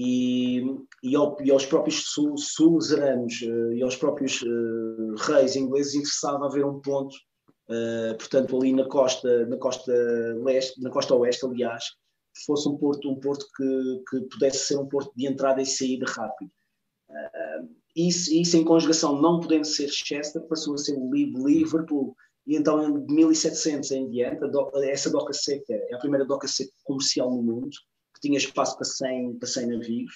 e, 0.00 0.62
e, 1.02 1.16
ao, 1.16 1.36
e 1.42 1.50
aos 1.50 1.66
próprios 1.66 2.04
suzeranos 2.36 3.42
uh, 3.42 3.72
e 3.72 3.82
aos 3.82 3.96
próprios 3.96 4.40
uh, 4.42 5.14
reis 5.26 5.56
ingleses 5.56 5.96
interessava 5.96 6.46
haver 6.46 6.64
um 6.64 6.80
ponto, 6.80 7.16
uh, 7.68 8.16
portanto 8.16 8.56
ali 8.56 8.72
na 8.72 8.84
costa, 8.84 9.44
na 9.46 9.56
costa 9.56 9.92
leste, 10.44 10.80
na 10.80 10.90
costa 10.90 11.16
oeste, 11.16 11.44
aliás, 11.44 11.82
fosse 12.46 12.68
um 12.68 12.76
porto, 12.76 13.10
um 13.10 13.18
porto 13.18 13.44
que, 13.56 14.02
que 14.08 14.20
pudesse 14.28 14.68
ser 14.68 14.78
um 14.78 14.86
porto 14.86 15.10
de 15.16 15.26
entrada 15.26 15.60
e 15.60 15.66
saída 15.66 16.06
rápido. 16.06 16.52
isso, 17.96 18.32
isso 18.32 18.56
em 18.56 18.64
conjugação 18.64 19.20
não 19.20 19.40
podendo 19.40 19.64
ser 19.64 19.88
Chester, 19.88 20.42
passou 20.42 20.74
a 20.74 20.78
ser 20.78 20.96
Liverpool. 20.96 22.14
E 22.46 22.54
então, 22.54 23.04
de 23.04 23.12
1700 23.12 23.90
em 23.90 24.08
diante, 24.08 24.44
essa 24.84 25.10
doca 25.10 25.32
seca 25.32 25.74
é 25.74 25.94
a 25.94 25.98
primeira 25.98 26.24
doca 26.24 26.46
seca 26.46 26.72
comercial 26.84 27.30
no 27.30 27.42
mundo 27.42 27.76
que 28.18 28.28
tinha 28.28 28.38
espaço 28.38 28.76
para 28.76 28.84
100, 28.84 29.38
para 29.38 29.48
100 29.48 29.66
navios, 29.66 30.12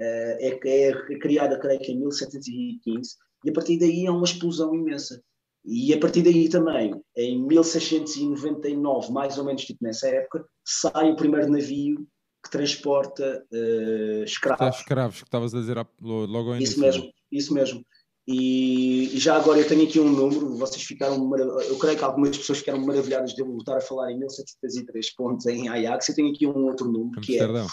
uh, 0.00 0.36
é, 0.40 0.58
é 0.64 1.18
criada, 1.18 1.58
creio 1.58 1.80
que 1.80 1.92
em 1.92 1.98
1715, 2.00 3.16
e 3.44 3.50
a 3.50 3.52
partir 3.52 3.78
daí 3.78 4.06
é 4.06 4.10
uma 4.10 4.24
explosão 4.24 4.74
imensa. 4.74 5.22
E 5.64 5.92
a 5.92 5.98
partir 5.98 6.22
daí 6.22 6.48
também, 6.48 6.94
em 7.16 7.44
1699, 7.44 9.12
mais 9.12 9.36
ou 9.36 9.44
menos 9.44 9.64
tipo 9.64 9.82
nessa 9.82 10.08
época, 10.08 10.44
sai 10.64 11.10
o 11.10 11.16
primeiro 11.16 11.50
navio 11.50 12.06
que 12.44 12.50
transporta 12.50 13.44
uh, 13.52 14.24
escravos. 14.24 14.76
escravos, 14.76 15.18
que 15.18 15.24
estavas 15.24 15.54
a 15.54 15.60
dizer 15.60 15.76
logo 16.00 16.50
ao 16.50 16.56
início. 16.56 16.72
Isso 16.72 16.80
mesmo, 16.80 17.12
isso 17.32 17.54
mesmo. 17.54 17.84
E, 18.28 19.08
já 19.14 19.36
agora 19.36 19.60
eu 19.60 19.68
tenho 19.68 19.84
aqui 19.84 20.00
um 20.00 20.10
número, 20.10 20.56
vocês 20.56 20.82
ficaram, 20.82 21.32
eu 21.36 21.78
creio 21.78 21.96
que 21.96 22.02
algumas 22.02 22.36
pessoas 22.36 22.58
ficaram 22.58 22.84
maravilhadas 22.84 23.34
de 23.34 23.40
eu 23.40 23.46
voltar 23.46 23.76
a 23.76 23.80
falar 23.80 24.10
em 24.10 24.18
1703 24.18 25.14
pontos 25.14 25.46
em 25.46 25.68
Ajax, 25.68 26.08
eu 26.08 26.14
tenho 26.16 26.32
aqui 26.32 26.44
um 26.44 26.64
outro 26.64 26.90
número, 26.90 27.20
Amsterdão. 27.20 27.68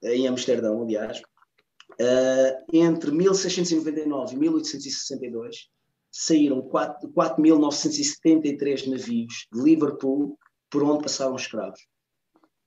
que 0.00 0.08
é 0.08 0.16
em 0.16 0.26
Amsterdão, 0.26 0.82
aliás, 0.82 1.20
uh, 1.20 2.64
entre 2.72 3.12
1699 3.12 4.34
e 4.34 4.38
1862, 4.38 5.68
saíram 6.10 6.62
4.973 6.62 8.88
navios 8.88 9.46
de 9.52 9.62
Liverpool 9.62 10.36
por 10.68 10.82
onde 10.82 11.04
passaram 11.04 11.36
escravos. 11.36 11.86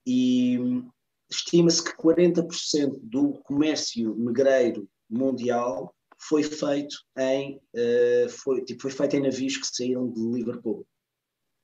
E 0.06 0.58
estima-se 1.30 1.84
que 1.84 1.94
40% 1.96 2.98
do 3.02 3.34
comércio 3.42 4.14
negreiro 4.14 4.88
mundial 5.10 5.93
foi 6.28 6.42
feito 6.42 6.96
em 7.18 7.56
uh, 7.56 8.28
foi, 8.28 8.64
tipo, 8.64 8.82
foi 8.82 8.90
feito 8.90 9.16
em 9.16 9.22
navios 9.22 9.56
que 9.56 9.66
saíram 9.66 10.10
de 10.10 10.20
Liverpool. 10.20 10.86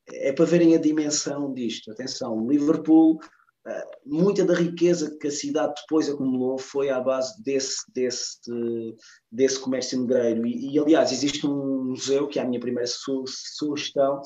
É 0.09 0.33
para 0.33 0.45
verem 0.45 0.75
a 0.75 0.81
dimensão 0.81 1.53
disto. 1.53 1.91
Atenção, 1.91 2.47
Liverpool, 2.49 3.17
uh, 3.17 3.91
muita 4.05 4.45
da 4.45 4.55
riqueza 4.55 5.17
que 5.19 5.29
a 5.29 5.31
cidade 5.31 5.75
depois 5.81 6.09
acumulou 6.09 6.59
foi 6.59 6.91
à 6.91 7.01
base 7.01 7.43
desse, 7.43 7.91
desse, 7.93 8.41
desse 9.31 9.59
comércio 9.59 10.01
negreiro. 10.01 10.47
E, 10.47 10.75
e, 10.75 10.79
aliás, 10.79 11.13
existe 11.13 11.47
um 11.47 11.85
museu, 11.91 12.29
que 12.29 12.39
é 12.39 12.43
a 12.43 12.47
minha 12.47 12.61
primeira 12.61 12.87
su 12.87 13.25
sugestão, 13.27 14.21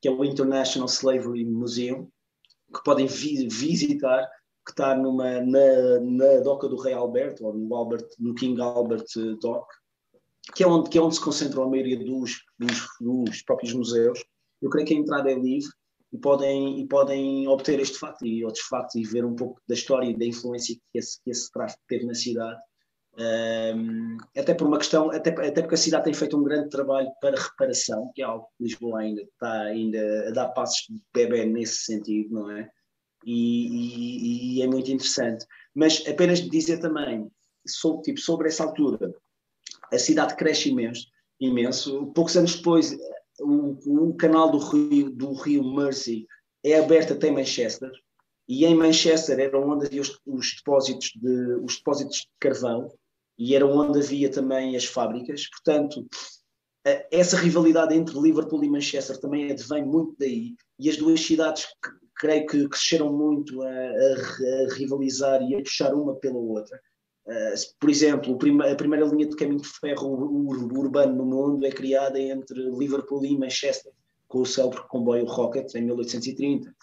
que 0.00 0.08
é 0.08 0.10
o 0.10 0.24
International 0.24 0.88
Slavery 0.88 1.44
Museum, 1.44 2.08
que 2.74 2.82
podem 2.84 3.06
vi 3.06 3.48
visitar, 3.48 4.28
que 4.64 4.72
está 4.72 4.96
numa, 4.96 5.40
na, 5.40 6.00
na 6.00 6.40
doca 6.40 6.68
do 6.68 6.76
Rei 6.76 6.94
Alberto, 6.94 7.46
ou 7.46 7.54
no, 7.54 7.74
Albert, 7.74 8.08
no 8.18 8.34
King 8.34 8.60
Albert 8.60 9.06
Dock, 9.40 9.66
que 10.54 10.62
é 10.62 10.66
onde, 10.66 10.90
que 10.90 10.98
é 10.98 11.02
onde 11.02 11.14
se 11.14 11.20
concentram 11.20 11.64
a 11.64 11.68
maioria 11.68 11.98
dos, 11.98 12.42
dos, 12.58 12.86
dos 13.00 13.42
próprios 13.42 13.72
museus. 13.72 14.24
Eu 14.60 14.70
creio 14.70 14.86
que 14.86 14.94
a 14.94 14.98
entrada 14.98 15.30
é 15.30 15.34
livre 15.34 15.70
e 16.12 16.18
podem, 16.18 16.80
e 16.80 16.86
podem 16.86 17.48
obter 17.48 17.80
este 17.80 17.98
facto 17.98 18.24
e 18.24 18.44
outros 18.44 18.64
factos 18.64 18.94
e 18.94 19.02
ver 19.02 19.24
um 19.24 19.34
pouco 19.34 19.60
da 19.68 19.74
história 19.74 20.08
e 20.08 20.16
da 20.16 20.24
influência 20.24 20.76
que 20.92 20.98
esse, 20.98 21.22
que 21.22 21.30
esse 21.30 21.50
tráfico 21.50 21.82
teve 21.88 22.06
na 22.06 22.14
cidade. 22.14 22.58
Um, 23.16 24.16
até 24.36 24.54
por 24.54 24.66
uma 24.66 24.78
questão, 24.78 25.10
até, 25.10 25.30
até 25.30 25.60
porque 25.60 25.74
a 25.74 25.78
cidade 25.78 26.04
tem 26.04 26.14
feito 26.14 26.36
um 26.36 26.42
grande 26.42 26.68
trabalho 26.68 27.08
para 27.20 27.40
reparação, 27.40 28.10
que 28.14 28.22
é 28.22 28.24
algo 28.24 28.46
que 28.56 28.64
Lisboa 28.64 29.00
ainda 29.00 29.22
está 29.22 29.62
ainda 29.62 30.28
a 30.28 30.30
dar 30.30 30.48
passos 30.48 30.86
de 30.88 31.00
bebê 31.12 31.44
nesse 31.44 31.84
sentido, 31.84 32.34
não 32.34 32.50
é? 32.50 32.68
E, 33.24 33.68
e, 33.68 34.58
e, 34.58 34.62
é 34.62 34.66
muito 34.66 34.90
interessante. 34.90 35.46
Mas 35.74 36.02
apenas 36.06 36.40
dizer 36.40 36.78
também, 36.78 37.30
sobre, 37.66 38.02
tipo, 38.02 38.20
sobre 38.20 38.48
essa 38.48 38.64
altura, 38.64 39.14
a 39.92 39.98
cidade 39.98 40.36
cresce 40.36 40.70
imenso, 40.70 41.06
imenso. 41.40 42.06
Poucos 42.14 42.36
anos 42.36 42.56
depois, 42.56 42.96
o, 43.40 44.08
o 44.08 44.14
canal 44.14 44.50
do 44.50 44.58
rio, 44.58 45.10
do 45.10 45.32
rio 45.34 45.64
Mersey 45.64 46.26
é 46.62 46.78
aberto 46.78 47.12
até 47.12 47.30
Manchester, 47.30 47.90
e 48.48 48.64
em 48.64 48.74
Manchester 48.74 49.38
era 49.38 49.58
onde 49.58 49.86
havia 49.86 50.02
os, 50.02 50.20
os, 50.26 50.56
depósitos 50.56 51.12
de, 51.16 51.54
os 51.62 51.76
depósitos 51.76 52.18
de 52.18 52.28
carvão, 52.38 52.92
e 53.38 53.54
era 53.54 53.66
onde 53.66 53.98
havia 53.98 54.30
também 54.30 54.76
as 54.76 54.84
fábricas. 54.84 55.48
Portanto, 55.48 56.06
essa 57.10 57.36
rivalidade 57.36 57.94
entre 57.94 58.18
Liverpool 58.20 58.62
e 58.62 58.68
Manchester 58.68 59.18
também 59.18 59.50
advém 59.50 59.84
muito 59.84 60.14
daí, 60.18 60.54
e 60.78 60.90
as 60.90 60.96
duas 60.96 61.20
cidades 61.20 61.66
creio 62.16 62.46
que 62.46 62.68
cresceram 62.68 63.12
muito 63.12 63.62
a, 63.62 63.68
a, 63.68 63.70
a, 63.70 64.74
rivalizar 64.74 65.42
e 65.42 65.54
a 65.54 65.58
puxar 65.58 65.94
uma 65.94 66.14
pela 66.14 66.38
outra. 66.38 66.80
Uh, 67.26 67.54
por 67.80 67.88
exemplo, 67.88 68.34
a 68.34 68.74
primeira 68.74 69.06
linha 69.06 69.26
de 69.26 69.36
caminho 69.36 69.60
de 69.60 69.68
ferro 69.68 70.08
urbano 70.78 71.16
no 71.16 71.24
mundo 71.24 71.64
é 71.64 71.70
criada 71.70 72.20
entre 72.20 72.60
Liverpool 72.70 73.24
e 73.24 73.38
Manchester, 73.38 73.92
com 74.28 74.42
o 74.42 74.46
célebre 74.46 74.82
comboio 74.88 75.24
Rocket, 75.24 75.74
em 75.74 75.82
1830. 75.82 76.74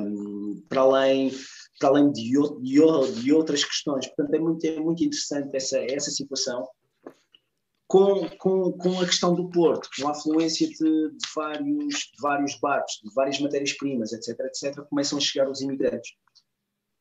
Um, 0.00 0.62
para 0.68 0.82
além, 0.82 1.32
para 1.80 1.88
além 1.88 2.12
de, 2.12 2.30
de, 2.62 3.20
de, 3.20 3.32
outras 3.32 3.64
questões. 3.64 4.06
Portanto, 4.06 4.34
é 4.34 4.38
muito, 4.38 4.64
é 4.64 4.78
muito 4.78 5.02
interessante 5.02 5.56
essa, 5.56 5.78
essa 5.78 6.10
situação 6.10 6.64
com, 7.88 8.28
com, 8.36 8.72
com 8.72 9.00
a 9.00 9.06
questão 9.06 9.34
do 9.34 9.48
Porto, 9.48 9.88
com 9.98 10.08
a 10.08 10.10
afluência 10.10 10.68
de, 10.68 10.74
de 10.76 11.28
vários, 11.34 11.94
de 11.94 12.20
vários 12.20 12.60
barcos, 12.60 13.00
de 13.02 13.12
várias 13.14 13.40
matérias-primas, 13.40 14.12
etc., 14.12 14.38
etc., 14.40 14.84
começam 14.90 15.16
a 15.16 15.20
chegar 15.20 15.48
os 15.50 15.62
imigrantes. 15.62 16.12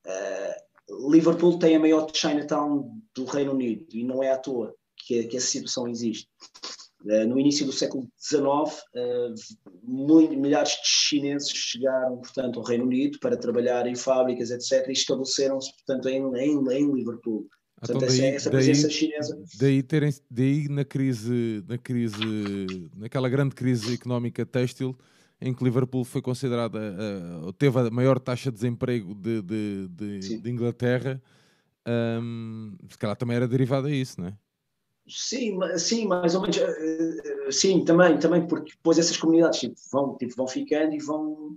Uh, 0.06 1.12
Liverpool 1.12 1.60
tem 1.60 1.76
a 1.76 1.80
maior 1.80 2.10
Chinatown 2.14 2.90
do 3.14 3.26
Reino 3.26 3.52
Unido 3.52 3.86
e 3.92 4.06
não 4.06 4.24
é 4.24 4.32
à 4.32 4.38
toa 4.38 4.74
que, 4.96 5.26
que 5.26 5.36
essa 5.36 5.48
situação 5.48 5.90
existe. 5.90 6.30
Uh, 7.02 7.28
no 7.28 7.38
início 7.38 7.66
do 7.66 7.74
século 7.74 8.10
XIX, 8.18 8.46
uh, 8.96 9.36
milhares 9.84 10.70
de 10.70 10.88
chineses 10.88 11.50
chegaram, 11.50 12.20
portanto, 12.20 12.60
ao 12.60 12.66
Reino 12.66 12.86
Unido 12.86 13.20
para 13.20 13.36
trabalhar 13.36 13.86
em 13.88 13.96
fábricas, 13.96 14.52
etc., 14.52 14.88
e 14.88 14.94
estabeleceram-se, 14.94 15.70
portanto, 15.74 16.08
em, 16.08 16.24
em, 16.38 16.58
em 16.72 16.94
Liverpool. 16.94 17.46
Portanto, 17.80 18.04
então, 18.04 18.18
daí, 18.18 18.22
essa, 18.36 18.50
presença 18.50 18.88
daí, 18.88 18.92
chinesa. 18.92 19.44
Daí, 19.60 19.84
terem, 19.84 20.14
daí 20.30 20.68
na 20.68 20.84
crise, 20.84 21.64
na 21.68 21.78
crise, 21.78 22.18
naquela 22.96 23.30
grande 23.30 23.54
crise 23.54 23.94
económica 23.94 24.46
têxtil, 24.46 24.98
em 25.40 25.54
que 25.54 25.64
Liverpool 25.64 26.04
foi 26.04 26.22
considerada, 26.22 26.80
uh, 26.80 27.54
teve 27.54 27.80
a 27.80 27.90
maior 27.92 28.20
taxa 28.20 28.52
de 28.52 28.56
desemprego 28.56 29.14
de, 29.14 29.42
de, 29.44 29.88
de, 29.90 30.38
de 30.40 30.50
Inglaterra, 30.50 31.22
um, 31.88 32.76
se 32.90 32.98
calhar 32.98 33.16
também 33.16 33.38
era 33.38 33.48
derivada 33.48 33.88
a 33.88 33.92
isso, 33.92 34.20
não 34.20 34.30
é? 34.30 34.34
Sim, 35.08 35.58
sim, 35.78 36.06
mais 36.06 36.36
ou 36.36 36.42
menos. 36.42 36.58
Sim, 37.50 37.86
também, 37.86 38.18
também, 38.18 38.46
porque 38.46 38.72
depois 38.72 38.98
essas 38.98 39.16
comunidades 39.16 39.60
tipo, 39.60 39.76
vão, 39.90 40.18
tipo, 40.18 40.36
vão 40.36 40.48
ficando 40.48 40.94
e 40.94 41.00
vão, 41.00 41.56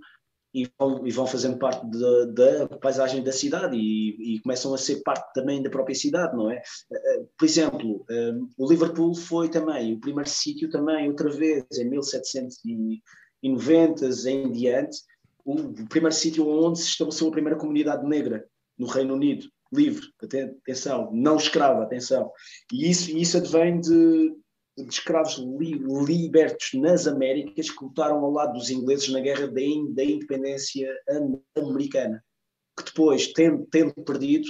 e 0.53 0.69
vão, 0.77 1.07
e 1.07 1.11
vão 1.11 1.25
fazendo 1.25 1.57
parte 1.57 1.89
da, 1.89 2.25
da 2.25 2.67
paisagem 2.77 3.23
da 3.23 3.31
cidade 3.31 3.77
e, 3.77 4.35
e, 4.35 4.41
começam 4.41 4.73
a 4.73 4.77
ser 4.77 5.01
parte 5.03 5.31
também 5.33 5.63
da 5.63 5.69
própria 5.69 5.95
cidade, 5.95 6.35
não 6.35 6.51
é? 6.51 6.57
Eh, 6.57 6.61
eh, 6.91 7.23
por 7.37 7.45
exemplo, 7.45 8.03
eh, 8.09 8.33
o 8.57 8.69
Liverpool 8.69 9.15
foi 9.15 9.47
também 9.49 9.93
o 9.93 9.99
primeiro 9.99 10.29
sítio 10.29 10.69
também, 10.69 11.07
outra 11.07 11.29
vez, 11.29 11.63
em 11.77 11.89
1790 11.89 14.05
em 14.29 14.51
diante, 14.51 14.97
o 15.45 15.55
primeiro 15.87 16.15
sítio 16.15 16.45
onde 16.47 16.79
se 16.79 16.89
estabeleceu 16.89 17.29
a 17.29 17.31
primeira 17.31 17.57
comunidade 17.57 18.05
negra 18.05 18.45
no 18.77 18.87
Reino 18.87 19.13
Unido, 19.15 19.47
livre, 19.73 20.05
atenção, 20.21 21.09
não 21.13 21.37
escrava, 21.37 21.83
atenção. 21.83 22.29
E 22.71 22.89
isso, 22.89 23.17
isso 23.17 23.37
advém 23.37 23.79
de, 23.79 24.35
de 24.77 24.87
escravos 24.89 25.37
li, 25.37 25.73
libertos 26.05 26.71
nas 26.75 27.07
Américas 27.07 27.69
que 27.69 27.83
lutaram 27.83 28.23
ao 28.23 28.31
lado 28.31 28.53
dos 28.53 28.69
ingleses 28.69 29.09
na 29.09 29.19
guerra 29.19 29.47
da, 29.47 29.61
da 29.93 30.03
independência 30.03 30.89
americana, 31.57 32.23
que 32.77 32.85
depois, 32.85 33.31
tendo, 33.33 33.65
tendo 33.71 33.93
perdido, 33.93 34.47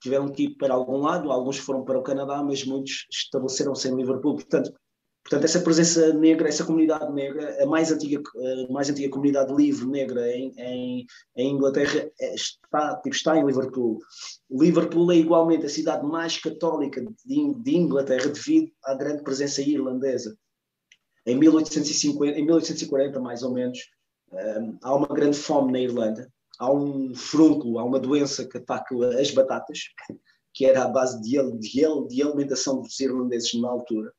tiveram 0.00 0.28
que 0.30 0.44
ir 0.44 0.56
para 0.56 0.74
algum 0.74 0.98
lado, 0.98 1.30
alguns 1.30 1.58
foram 1.58 1.84
para 1.84 1.98
o 1.98 2.02
Canadá, 2.02 2.42
mas 2.42 2.64
muitos 2.64 3.06
estabeleceram-se 3.10 3.88
em 3.88 3.96
Liverpool. 3.96 4.36
Portanto, 4.36 4.72
Portanto, 5.22 5.44
essa 5.44 5.60
presença 5.60 6.12
negra, 6.14 6.48
essa 6.48 6.64
comunidade 6.64 7.12
negra, 7.12 7.62
a 7.62 7.66
mais 7.66 7.92
antiga, 7.92 8.20
a 8.68 8.72
mais 8.72 8.88
antiga 8.88 9.10
comunidade 9.10 9.54
livre 9.54 9.86
negra 9.86 10.28
em, 10.28 10.52
em, 10.56 11.06
em 11.36 11.54
Inglaterra 11.54 12.10
é, 12.20 12.34
está, 12.34 12.96
tipo, 12.96 13.14
está 13.14 13.36
em 13.36 13.44
Liverpool. 13.44 13.98
Liverpool 14.50 15.12
é 15.12 15.16
igualmente 15.16 15.66
a 15.66 15.68
cidade 15.68 16.06
mais 16.06 16.38
católica 16.38 17.04
de, 17.24 17.54
de 17.54 17.76
Inglaterra 17.76 18.28
devido 18.28 18.72
à 18.84 18.94
grande 18.94 19.22
presença 19.22 19.60
irlandesa. 19.60 20.36
Em, 21.26 21.36
1850, 21.36 22.38
em 22.38 22.44
1840, 22.44 23.20
mais 23.20 23.42
ou 23.42 23.52
menos, 23.52 23.78
um, 24.32 24.78
há 24.82 24.94
uma 24.94 25.08
grande 25.08 25.36
fome 25.36 25.70
na 25.70 25.80
Irlanda. 25.80 26.28
Há 26.58 26.72
um 26.72 27.14
frúnculo, 27.14 27.78
há 27.78 27.84
uma 27.84 28.00
doença 28.00 28.46
que 28.46 28.58
ataca 28.58 28.94
as 29.20 29.30
batatas, 29.30 29.80
que 30.52 30.64
era 30.64 30.82
a 30.82 30.88
base 30.88 31.20
de, 31.22 31.40
de, 31.58 32.08
de 32.08 32.22
alimentação 32.22 32.80
dos 32.80 32.98
irlandeses 32.98 33.54
na 33.60 33.68
altura 33.68 34.12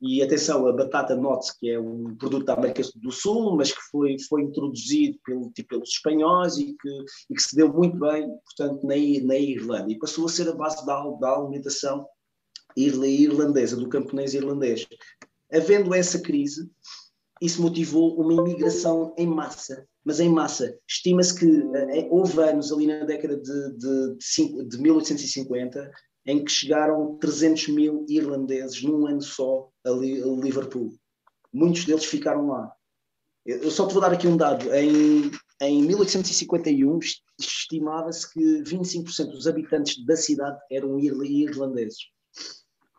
e 0.00 0.22
atenção, 0.22 0.66
a 0.66 0.72
batata 0.72 1.14
note 1.14 1.52
que 1.58 1.70
é 1.70 1.78
um 1.78 2.16
produto 2.16 2.46
da 2.46 2.54
América 2.54 2.82
do 2.96 3.12
Sul, 3.12 3.54
mas 3.56 3.70
que 3.70 3.82
foi, 3.90 4.16
foi 4.28 4.42
introduzido 4.42 5.18
pelo, 5.24 5.50
tipo, 5.50 5.70
pelos 5.70 5.90
espanhóis 5.90 6.56
e 6.56 6.74
que, 6.80 7.04
e 7.30 7.34
que 7.34 7.42
se 7.42 7.54
deu 7.54 7.70
muito 7.70 7.98
bem, 7.98 8.26
portanto, 8.44 8.82
na, 8.86 8.94
na 8.94 9.36
Irlanda. 9.36 9.92
E 9.92 9.98
passou 9.98 10.24
a 10.24 10.28
ser 10.28 10.48
a 10.48 10.54
base 10.54 10.84
da, 10.86 11.02
da 11.20 11.36
alimentação 11.36 12.06
irlandesa, 12.74 13.76
do 13.76 13.88
camponês 13.88 14.32
irlandês. 14.32 14.86
Havendo 15.52 15.94
essa 15.94 16.18
crise, 16.18 16.70
isso 17.42 17.60
motivou 17.60 18.18
uma 18.20 18.34
imigração 18.34 19.14
em 19.18 19.26
massa. 19.26 19.86
Mas 20.04 20.18
em 20.18 20.30
massa, 20.30 20.78
estima-se 20.88 21.38
que 21.38 21.46
eh, 21.46 22.08
houve 22.10 22.40
anos 22.40 22.72
ali 22.72 22.86
na 22.86 23.04
década 23.04 23.36
de, 23.36 23.76
de, 23.76 24.16
de, 24.16 24.68
de 24.68 24.78
1850 24.78 25.90
em 26.26 26.44
que 26.44 26.50
chegaram 26.50 27.16
300 27.18 27.68
mil 27.68 28.06
irlandeses 28.08 28.82
num 28.82 29.06
ano 29.06 29.22
só 29.22 29.69
a 29.84 29.90
Liverpool. 29.90 30.92
Muitos 31.52 31.84
deles 31.84 32.04
ficaram 32.04 32.48
lá. 32.48 32.72
Eu 33.44 33.70
só 33.70 33.86
te 33.86 33.92
vou 33.92 34.02
dar 34.02 34.12
aqui 34.12 34.26
um 34.26 34.36
dado. 34.36 34.72
Em, 34.74 35.30
em 35.62 35.82
1851, 35.82 36.98
estimava-se 37.38 38.32
que 38.32 38.40
25% 38.62 39.30
dos 39.30 39.46
habitantes 39.46 40.04
da 40.04 40.16
cidade 40.16 40.58
eram 40.70 40.98
irlandeses. 40.98 41.98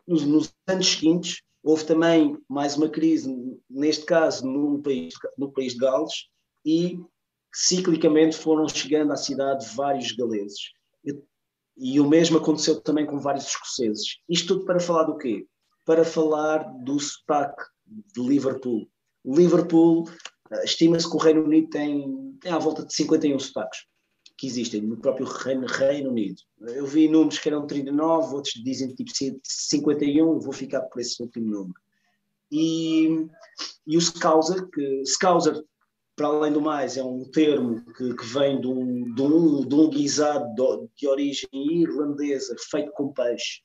Nos, 0.06 0.24
nos, 0.24 0.52
anos 0.66 0.88
seguintes, 0.88 1.42
houve 1.62 1.84
também 1.84 2.36
mais 2.48 2.76
uma 2.76 2.88
crise, 2.88 3.32
neste 3.70 4.04
caso 4.04 4.44
no 4.44 4.82
país, 4.82 5.14
no 5.38 5.52
país 5.52 5.74
de 5.74 5.78
Gales, 5.78 6.28
e 6.64 6.98
ciclicamente 7.54 8.36
foram 8.36 8.68
chegando 8.68 9.12
à 9.12 9.16
cidade 9.16 9.66
vários 9.74 10.12
galeses. 10.12 10.58
E 11.76 12.00
o 12.00 12.08
mesmo 12.08 12.38
aconteceu 12.38 12.80
também 12.80 13.06
com 13.06 13.18
vários 13.18 13.46
escoceses. 13.46 14.18
Isto 14.28 14.54
tudo 14.54 14.66
para 14.66 14.80
falar 14.80 15.04
do 15.04 15.16
quê? 15.16 15.46
Para 15.84 16.04
falar 16.04 16.58
do 16.84 16.98
sotaque 16.98 17.62
de 17.86 18.20
Liverpool. 18.20 18.88
Liverpool, 19.24 20.04
uh, 20.04 20.64
estima-se 20.64 21.08
que 21.08 21.16
o 21.16 21.20
Reino 21.20 21.44
Unido 21.44 21.68
tem, 21.70 22.38
tem 22.40 22.52
à 22.52 22.58
volta 22.58 22.84
de 22.84 22.94
51 22.94 23.38
sotaques 23.38 23.80
que 24.42 24.48
existem 24.48 24.80
no 24.80 24.96
próprio 24.96 25.24
Reino, 25.24 25.66
Reino 25.68 26.10
Unido. 26.10 26.42
Eu 26.60 26.84
vi 26.84 27.06
números 27.06 27.38
que 27.38 27.48
eram 27.48 27.64
39, 27.64 28.34
outros 28.34 28.54
dizem 28.64 28.92
tipo 28.92 29.12
51, 29.40 30.40
vou 30.40 30.52
ficar 30.52 30.80
por 30.82 31.00
esse 31.00 31.22
último 31.22 31.48
número. 31.48 31.80
E, 32.50 33.24
e 33.86 33.96
o 33.96 34.00
Scouser, 34.00 34.68
que 34.68 35.04
Scouser, 35.06 35.62
para 36.16 36.26
além 36.26 36.52
do 36.52 36.60
mais, 36.60 36.96
é 36.96 37.04
um 37.04 37.24
termo 37.30 37.84
que, 37.94 38.14
que 38.16 38.26
vem 38.26 38.60
de 38.60 38.66
um, 38.66 39.14
de, 39.14 39.22
um, 39.22 39.60
de 39.64 39.74
um 39.76 39.88
guisado 39.88 40.52
de, 40.54 40.88
de 40.96 41.06
origem 41.06 41.48
irlandesa 41.52 42.56
feito 42.68 42.90
com 42.94 43.12
peixe, 43.12 43.60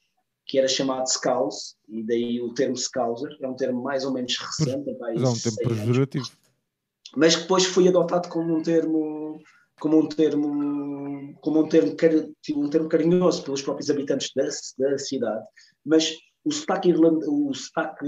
que 0.48 0.58
era 0.58 0.68
chamado 0.68 1.08
Scouse, 1.10 1.76
e 1.90 2.04
daí 2.04 2.42
o 2.42 2.54
termo 2.54 2.76
Scouser, 2.76 3.36
é 3.42 3.48
um 3.48 3.56
termo 3.56 3.84
mais 3.84 4.06
ou 4.06 4.14
menos 4.14 4.38
recente. 4.38 4.90
É 4.90 5.28
um 5.28 5.36
termo 5.36 5.86
pejorativo. 5.86 6.32
Mas 7.16 7.36
que 7.36 7.42
depois 7.42 7.66
foi 7.66 7.88
adotado 7.88 8.30
como 8.30 8.58
um 8.58 8.62
termo 8.62 9.42
como 9.80 10.00
um 10.00 10.08
termo 10.08 11.36
como 11.42 11.62
um 11.62 11.68
termo, 11.68 11.96
tipo, 12.42 12.60
um 12.60 12.70
termo 12.70 12.90
carinhoso 12.90 13.44
pelos 13.44 13.62
próprios 13.62 13.90
habitantes 13.90 14.32
da, 14.36 14.44
da 14.90 14.98
cidade, 14.98 15.46
mas 15.86 16.16
o 16.44 16.52
sotaque, 16.52 16.90
irland, 16.90 17.24
o, 17.28 17.54
sotaque, 17.54 18.08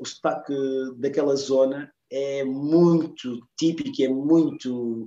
o 0.00 0.04
sotaque 0.04 0.54
daquela 0.96 1.36
zona 1.36 1.92
é 2.14 2.44
muito 2.44 3.40
típico, 3.58 4.02
é 4.02 4.08
muito 4.08 5.06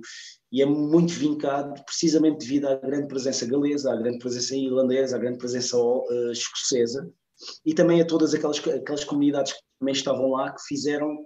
e 0.50 0.60
é 0.60 0.66
muito 0.66 1.12
vincado 1.12 1.80
precisamente 1.84 2.38
devido 2.38 2.66
à 2.66 2.74
grande 2.74 3.06
presença 3.06 3.46
galesa, 3.46 3.92
à 3.92 3.96
grande 3.96 4.18
presença 4.18 4.56
irlandesa, 4.56 5.14
à 5.14 5.18
grande 5.18 5.38
presença 5.38 5.78
uh, 5.78 6.32
escocesa 6.32 7.08
e 7.64 7.72
também 7.72 8.00
a 8.00 8.06
todas 8.06 8.34
aquelas, 8.34 8.58
aquelas 8.58 9.04
comunidades 9.04 9.52
que 9.52 9.60
também 9.78 9.92
estavam 9.92 10.30
lá 10.30 10.52
que 10.52 10.62
fizeram 10.66 11.16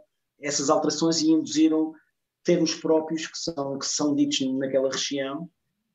essas 0.41 0.69
alterações 0.69 1.21
e 1.23 1.31
induziram 1.31 1.95
termos 2.45 2.75
próprios 2.75 3.27
que 3.27 3.39
são, 3.39 3.79
que 3.79 3.87
são 3.87 4.15
ditos 4.15 4.41
naquela 4.59 4.91
região 4.91 5.49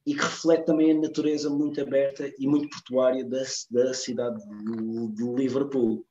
e 0.06 0.16
que 0.16 0.22
reflete 0.22 0.66
também 0.66 0.92
a 0.92 1.02
natureza 1.02 1.50
muito 1.50 1.80
aberta 1.82 2.32
e 2.40 2.48
muito 2.48 2.70
portuária 2.70 3.24
da, 3.24 3.44
da 3.72 3.94
cidade 3.94 4.42
de, 4.48 5.08
de 5.14 5.24
Liverpool. 5.34 6.06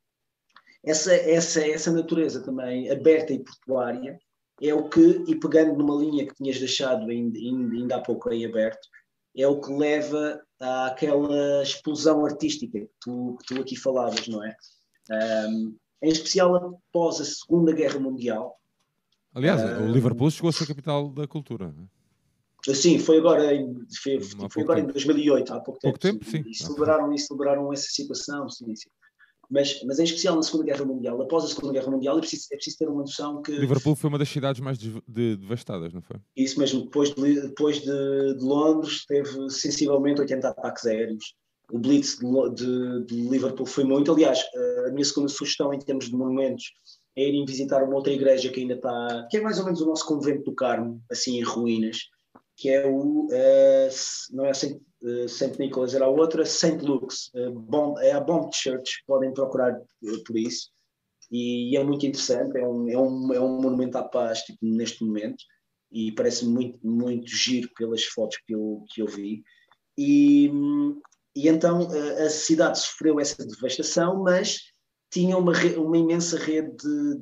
Essa, 0.85 1.15
essa, 1.15 1.67
essa 1.67 1.91
natureza 1.91 2.43
também 2.43 2.91
aberta 2.91 3.33
e 3.33 3.39
portuária 3.39 4.19
é 4.61 4.75
o 4.75 4.89
que, 4.89 5.25
e 5.27 5.35
pegando 5.37 5.77
numa 5.77 5.97
linha 5.97 6.27
que 6.27 6.35
tinhas 6.35 6.59
deixado 6.59 7.11
ainda, 7.11 7.39
ainda 7.39 7.97
há 7.97 8.01
pouco 8.01 8.31
em 8.33 8.45
aberto, 8.45 8.89
é 9.37 9.47
o 9.49 9.61
que 9.61 9.73
leva 9.73 10.41
àquela 10.61 11.63
explosão 11.63 12.25
artística 12.25 12.79
que 12.79 12.91
tu, 13.01 13.37
que 13.41 13.55
tu 13.55 13.61
aqui 13.61 13.77
falavas, 13.77 14.29
não 14.29 14.45
é? 14.45 14.55
Um, 15.49 15.77
em 16.03 16.11
especial 16.11 16.79
após 16.89 17.21
a 17.21 17.25
Segunda 17.25 17.73
Guerra 17.73 17.99
Mundial, 17.99 18.59
Aliás, 19.35 19.61
uh, 19.61 19.83
o 19.83 19.91
Liverpool 19.91 20.31
chegou 20.31 20.49
a 20.49 20.53
ser 20.53 20.65
a 20.65 20.69
capital 20.69 21.09
da 21.09 21.27
cultura. 21.27 21.75
É? 22.67 22.73
Sim, 22.73 22.99
foi 22.99 23.19
agora 23.19 23.53
em, 23.53 23.85
foi, 24.01 24.21
foi 24.21 24.63
agora 24.63 24.81
em 24.81 24.87
2008, 24.87 25.53
há 25.53 25.61
pouco 25.61 25.81
tempo. 25.81 25.99
Pouco 25.99 26.19
tempo, 26.19 26.25
sim. 26.25 26.49
E 26.49 26.55
celebraram, 26.55 27.13
e 27.13 27.19
celebraram 27.19 27.73
essa 27.73 27.89
situação, 27.91 28.49
sim, 28.49 28.75
sim. 28.77 28.89
Mas, 29.51 29.83
mas 29.85 29.99
em 29.99 30.05
especial 30.05 30.37
na 30.37 30.43
Segunda 30.43 30.65
Guerra 30.65 30.85
Mundial, 30.85 31.21
após 31.21 31.45
a 31.45 31.49
Segunda 31.49 31.73
Guerra 31.73 31.91
Mundial, 31.91 32.17
é 32.17 32.21
preciso, 32.21 32.47
é 32.53 32.57
preciso 32.57 32.79
ter 32.79 32.89
uma 32.89 33.03
noção 33.03 33.43
que. 33.43 33.53
Liverpool 33.53 33.95
foi 33.95 34.09
uma 34.09 34.19
das 34.19 34.29
cidades 34.29 34.61
mais 34.61 34.79
de, 34.79 34.93
de, 35.09 35.37
devastadas, 35.37 35.93
não 35.93 36.03
foi? 36.03 36.17
Isso 36.37 36.59
mesmo, 36.59 36.83
depois 36.83 37.15
de, 37.15 37.41
depois 37.43 37.81
de, 37.81 38.35
de 38.35 38.45
Londres, 38.45 39.05
teve 39.07 39.51
sensivelmente 39.51 40.21
80 40.21 40.49
ataques 40.49 40.87
aéreos. 40.87 41.35
O 41.73 41.79
Blitz 41.79 42.19
de, 42.19 43.05
de, 43.07 43.29
Liverpool 43.29 43.67
foi 43.67 43.85
muito. 43.85 44.13
Aliás, 44.13 44.41
a 44.87 44.91
minha 44.91 45.05
segunda 45.05 45.29
sugestão 45.29 45.73
em 45.73 45.79
termos 45.79 46.07
de 46.07 46.13
monumentos 46.13 46.73
é 47.17 47.29
irem 47.29 47.45
visitar 47.45 47.83
uma 47.83 47.95
outra 47.95 48.13
igreja 48.13 48.51
que 48.51 48.61
ainda 48.61 48.75
está, 48.75 49.27
que 49.31 49.37
é 49.37 49.41
mais 49.41 49.59
ou 49.59 49.65
menos 49.65 49.81
o 49.81 49.87
nosso 49.87 50.07
convento 50.07 50.45
do 50.45 50.55
Carmo, 50.55 51.03
assim 51.11 51.39
em 51.39 51.43
ruínas, 51.43 51.99
que 52.57 52.69
é 52.69 52.87
o, 52.87 53.27
uh, 53.27 53.89
não 54.33 54.45
é 54.45 54.55
Saint, 54.55 54.79
uh, 55.05 55.29
Saint 55.29 55.59
Nicholas, 55.59 55.95
era 55.95 56.07
a 56.07 56.09
outra, 56.09 56.45
Saint 56.45 56.83
Luke's, 56.83 57.31
Bond, 57.53 58.01
é 58.05 58.13
a 58.13 58.21
Bond 58.21 58.51
Church, 58.55 59.03
podem 59.07 59.33
procurar 59.33 59.81
por 60.27 60.37
isso, 60.37 60.71
e, 61.31 61.77
é 61.77 61.85
muito 61.85 62.07
interessante, 62.07 62.59
é 62.59 62.67
um, 62.67 62.89
é 62.89 62.99
um, 62.99 63.33
é 63.33 63.41
um 63.41 63.61
monumento 63.61 63.99
à 63.99 64.03
paz 64.03 64.41
tipo, 64.43 64.59
neste 64.63 65.05
momento, 65.05 65.43
e 65.93 66.13
parece 66.13 66.45
muito, 66.45 66.79
muito 66.87 67.29
giro 67.29 67.69
pelas 67.77 68.05
fotos 68.05 68.39
que 68.47 68.55
eu, 68.55 68.85
que 68.93 69.01
eu 69.01 69.07
vi, 69.07 69.43
e, 69.97 70.51
e 71.37 71.49
então 71.49 71.89
a 72.25 72.29
cidade 72.29 72.79
sofreu 72.79 73.21
essa 73.21 73.47
devastação, 73.47 74.23
mas 74.23 74.59
tinha 75.15 75.39
uma, 75.39 75.53
uma 75.77 75.97
imensa 75.97 76.37
rede 76.37 76.77
de, 76.77 77.19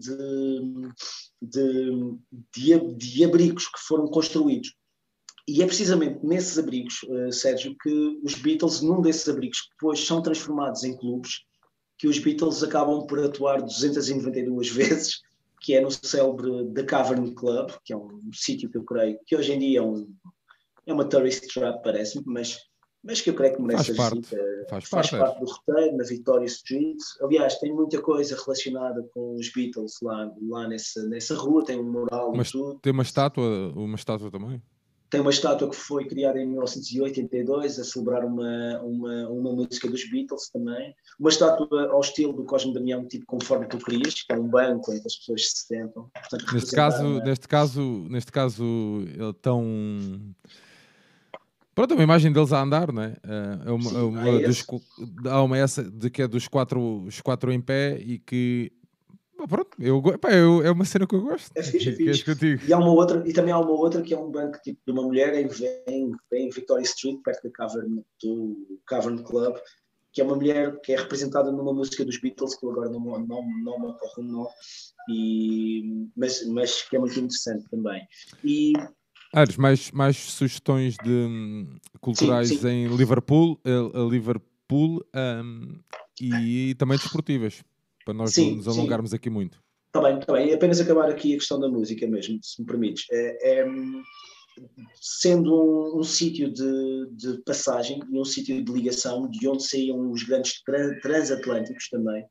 de, 1.43 2.17
de, 2.51 2.95
de, 2.97 3.25
abrigos 3.25 3.67
que 3.67 3.79
foram 3.87 4.07
construídos. 4.07 4.75
E 5.49 5.63
é 5.63 5.67
precisamente 5.67 6.25
nesses 6.25 6.59
abrigos, 6.59 7.03
uh, 7.05 7.33
Sérgio, 7.33 7.77
que 7.83 8.21
os 8.23 8.35
Beatles, 8.35 8.81
num 8.81 9.01
desses 9.01 9.29
abrigos, 9.29 9.63
que 9.63 9.71
depois 9.71 10.05
são 10.05 10.23
transformados 10.23 10.85
em 10.85 10.97
clubes, 10.97 11.43
que 11.99 12.07
os 12.07 12.19
Beatles 12.19 12.63
acabam 12.63 13.07
por 13.07 13.19
atuar 13.19 13.61
292 13.61 14.71
vezes, 14.73 15.21
que 15.61 15.75
é 15.75 15.81
no 15.81 15.91
célebre 15.91 16.73
The 16.75 16.83
Cavern 16.85 17.35
Club, 17.35 17.71
que 17.85 17.93
é 17.93 17.97
um 17.97 18.21
sítio 18.33 18.71
que 18.71 18.79
eu 18.79 18.85
creio 18.85 19.19
que 19.27 19.37
hoje 19.37 19.53
em 19.53 19.59
dia 19.59 19.79
é, 19.79 19.83
um, 19.83 20.09
é 20.87 20.93
uma 20.93 21.05
tourist 21.05 21.47
trap, 21.53 21.83
parece-me, 21.83 22.25
mas 22.27 22.59
mas 23.05 23.21
que 23.21 23.31
eu 23.31 23.35
creio 23.35 23.57
que 23.57 23.63
merece 23.63 23.95
faz 23.95 24.11
parte, 24.11 24.29
faz, 24.71 24.89
faz 24.89 25.11
parte, 25.11 25.19
parte, 25.19 25.41
do 25.41 25.51
roteiro, 25.51 25.97
na 25.97 26.05
Victoria 26.05 26.47
Street. 26.47 26.99
Aliás, 27.21 27.59
tem 27.59 27.75
muita 27.75 28.01
coisa 28.01 28.37
relacionada 28.37 29.03
com 29.13 29.35
os 29.35 29.53
Beatles 29.53 29.95
lá, 30.03 30.33
lá 30.49 30.69
nessa, 30.69 31.03
nessa 31.09 31.35
rua, 31.35 31.65
tem 31.65 31.81
um 31.81 31.91
mural 31.91 32.33
Mas 32.33 32.53
tudo. 32.53 32.79
Tem 32.79 32.93
uma 32.93 33.03
estátua, 33.03 33.73
uma 33.75 33.97
estátua 33.97 34.31
também? 34.31 34.63
Tem 35.13 35.21
uma 35.21 35.31
estátua 35.31 35.69
que 35.69 35.77
foi 35.77 36.07
criada 36.07 36.41
em 36.41 36.47
1982 36.47 37.79
a 37.79 37.85
celebrar 37.85 38.25
uma, 38.25 38.81
uma, 38.81 39.29
uma 39.29 39.53
música 39.53 39.87
dos 39.87 40.09
Beatles 40.11 40.49
também. 40.51 40.95
Uma 41.21 41.29
estátua 41.29 41.91
ao 41.93 42.01
estilo 42.01 42.33
do 42.33 42.47
Cosme 42.47 42.73
Damião, 42.73 43.07
tipo 43.07 43.27
conforme 43.27 43.67
tu 43.67 43.77
querias, 43.77 44.15
que 44.23 44.33
é 44.33 44.39
um 44.39 44.49
banco 44.49 44.91
em 44.91 44.99
que 44.99 45.07
as 45.07 45.17
pessoas 45.17 45.51
se 45.51 45.67
sentam. 45.67 46.11
Portanto, 46.15 46.55
neste, 46.55 46.75
caso, 46.75 47.21
neste, 47.21 47.47
caso, 47.47 48.07
neste 48.09 48.33
caso, 48.33 48.65
ele 49.07 49.35
tão 49.35 50.35
Pronto, 51.75 51.93
é 51.93 51.95
uma 51.95 52.05
imagem 52.05 52.33
deles 52.33 52.53
a 52.53 52.63
andar, 52.63 52.91
não 52.91 53.03
é? 53.03 53.15
Eh, 53.23 53.59
é 53.67 53.71
uma, 53.71 53.91
Sim, 53.91 53.97
é 53.97 54.01
uma 54.01 54.29
é 54.29 54.47
dos, 54.47 54.67
há 55.27 55.43
uma 55.43 55.59
essa 55.59 55.83
de 55.83 56.09
que 56.09 56.23
é 56.23 56.29
dos 56.29 56.49
quatro, 56.49 57.03
os 57.05 57.21
quatro 57.21 57.53
em 57.53 57.61
pé 57.61 57.99
e 57.99 58.19
que 58.19 58.73
pronto, 59.47 59.71
eu, 59.79 60.03
pá, 60.19 60.33
eu, 60.33 60.63
é 60.63 60.71
uma 60.71 60.85
cena 60.85 61.07
que 61.07 61.15
eu 61.15 61.23
gosto. 61.23 61.51
É 61.55 61.63
fixe, 61.63 61.91
é 61.91 61.93
fixe. 61.93 62.37
Que 62.37 62.69
e, 62.69 62.73
há 62.73 62.79
uma 62.79 62.93
outra, 62.93 63.23
e 63.27 63.33
também 63.33 63.53
há 63.53 63.59
uma 63.59 63.73
outra 63.73 64.03
que 64.03 64.15
é 64.15 64.19
um 64.19 64.31
banco 64.31 64.59
tipo, 64.63 64.81
de 64.87 64.93
uma 64.93 65.03
mulher 65.03 65.35
em, 65.35 65.49
em, 65.87 66.13
em 66.33 66.51
Victoria 66.51 66.85
Street, 66.85 67.21
perto 67.25 67.45
da 67.45 67.51
Cavern, 67.51 68.05
do 68.23 68.81
Cavern 68.87 69.23
Club, 69.23 69.57
que 70.13 70.21
é 70.21 70.25
uma 70.25 70.37
mulher 70.37 70.79
que 70.81 70.93
é 70.93 70.97
representada 70.97 71.51
numa 71.51 71.73
música 71.73 72.05
dos 72.05 72.21
Beatles, 72.21 72.55
que 72.55 72.67
eu 72.67 72.71
agora 72.71 72.91
não, 72.91 73.01
não, 73.01 73.43
não 73.65 73.79
me 73.81 73.87
ocorre 73.87 74.19
o 74.19 74.23
nome, 74.23 74.51
e, 75.09 76.09
mas, 76.17 76.47
mas 76.49 76.83
que 76.83 76.97
é 76.97 76.99
muito 76.99 77.19
interessante 77.19 77.69
também. 77.71 78.07
E 78.45 78.73
Ares, 79.35 79.57
mais, 79.57 79.91
mais 79.91 80.17
sugestões 80.19 80.97
de 81.03 81.11
um, 81.11 81.79
culturais 82.01 82.49
sim, 82.49 82.59
sim. 82.59 82.69
em 82.69 82.97
Liverpool, 82.97 83.59
a, 83.65 84.01
a 84.01 84.05
Liverpool 84.05 85.03
um, 85.15 85.79
e 86.21 86.75
também 86.75 86.99
desportivas, 86.99 87.63
para 88.05 88.15
nós 88.15 88.33
sim, 88.33 88.51
não 88.51 88.57
nos 88.57 88.69
alongarmos 88.69 89.15
aqui 89.15 89.31
muito. 89.31 89.59
Está 89.89 90.01
bem, 90.01 90.19
está 90.19 90.33
bem. 90.33 90.53
Apenas 90.53 90.81
acabar 90.81 91.11
aqui 91.11 91.35
a 91.35 91.39
questão 91.39 91.61
da 91.61 91.69
música 91.69 92.07
mesmo, 92.07 92.39
se 92.43 92.61
me 92.61 92.67
permites. 92.67 93.05
É, 93.11 93.61
é 93.61 93.67
sendo 95.01 95.55
um, 95.55 96.01
um 96.01 96.03
sítio 96.03 96.53
de, 96.53 97.07
de, 97.13 97.43
passagem 97.45 98.01
e 98.11 98.19
um 98.19 98.25
sítio 98.25 98.63
de 98.63 98.73
ligação 98.73 99.29
de 99.29 99.49
onde 99.49 99.67
saíam 99.67 100.11
os 100.11 100.23
grandes 100.25 100.63
transatlânticos 101.03 101.89
também, 101.89 102.23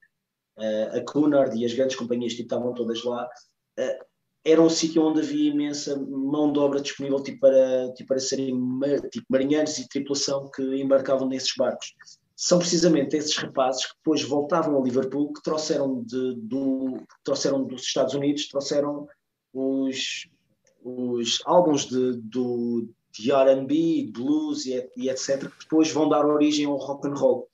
uh, 0.58 0.98
a 0.98 1.02
Cunard 1.02 1.58
e 1.58 1.66
as 1.66 1.74
grandes 1.74 1.96
companhias 1.96 2.34
que 2.34 2.44
estavam 2.44 2.74
todas 2.74 3.04
lá, 3.04 3.26
uh, 3.26 4.06
era 4.44 4.62
um 4.62 4.70
sítio 4.70 5.04
onde 5.04 5.22
havia 5.22 5.52
imensa 5.52 5.96
mão 6.00 6.52
de 6.52 6.60
obra 6.60 6.82
disponível 6.82 7.22
tipo 7.22 7.40
para, 7.40 7.94
tipo 7.94 8.08
para 8.08 8.20
serem 8.20 8.56
tipo, 9.12 9.26
marinheiros 9.30 9.78
e 9.78 9.88
tripulação 9.88 10.50
que 10.50 10.64
embarcavam 10.82 11.28
nesses 11.28 11.54
barcos. 11.56 11.94
São 12.42 12.58
precisamente 12.58 13.16
esses 13.16 13.38
rapazes 13.38 13.86
que 13.86 13.94
depois 13.98 14.24
voltavam 14.24 14.76
a 14.76 14.84
Liverpool, 14.84 15.32
que 15.32 15.44
trouxeram, 15.44 16.02
de, 16.02 16.34
do, 16.38 17.04
trouxeram 17.24 17.64
dos 17.64 17.84
Estados 17.84 18.16
Unidos, 18.16 18.48
trouxeram 18.48 19.08
os, 19.54 20.28
os 20.84 21.40
álbuns 21.46 21.86
de, 21.86 22.14
do, 22.14 22.90
de 23.12 23.32
R&B, 23.32 24.10
blues 24.12 24.66
e, 24.66 24.90
e, 24.98 25.08
etc., 25.08 25.52
que 25.52 25.60
depois 25.60 25.92
vão 25.92 26.10
dar 26.10 26.26
origem 26.26 26.66
ao 26.66 26.78
rock 26.78 27.08
and 27.08 27.14
roll. 27.14 27.48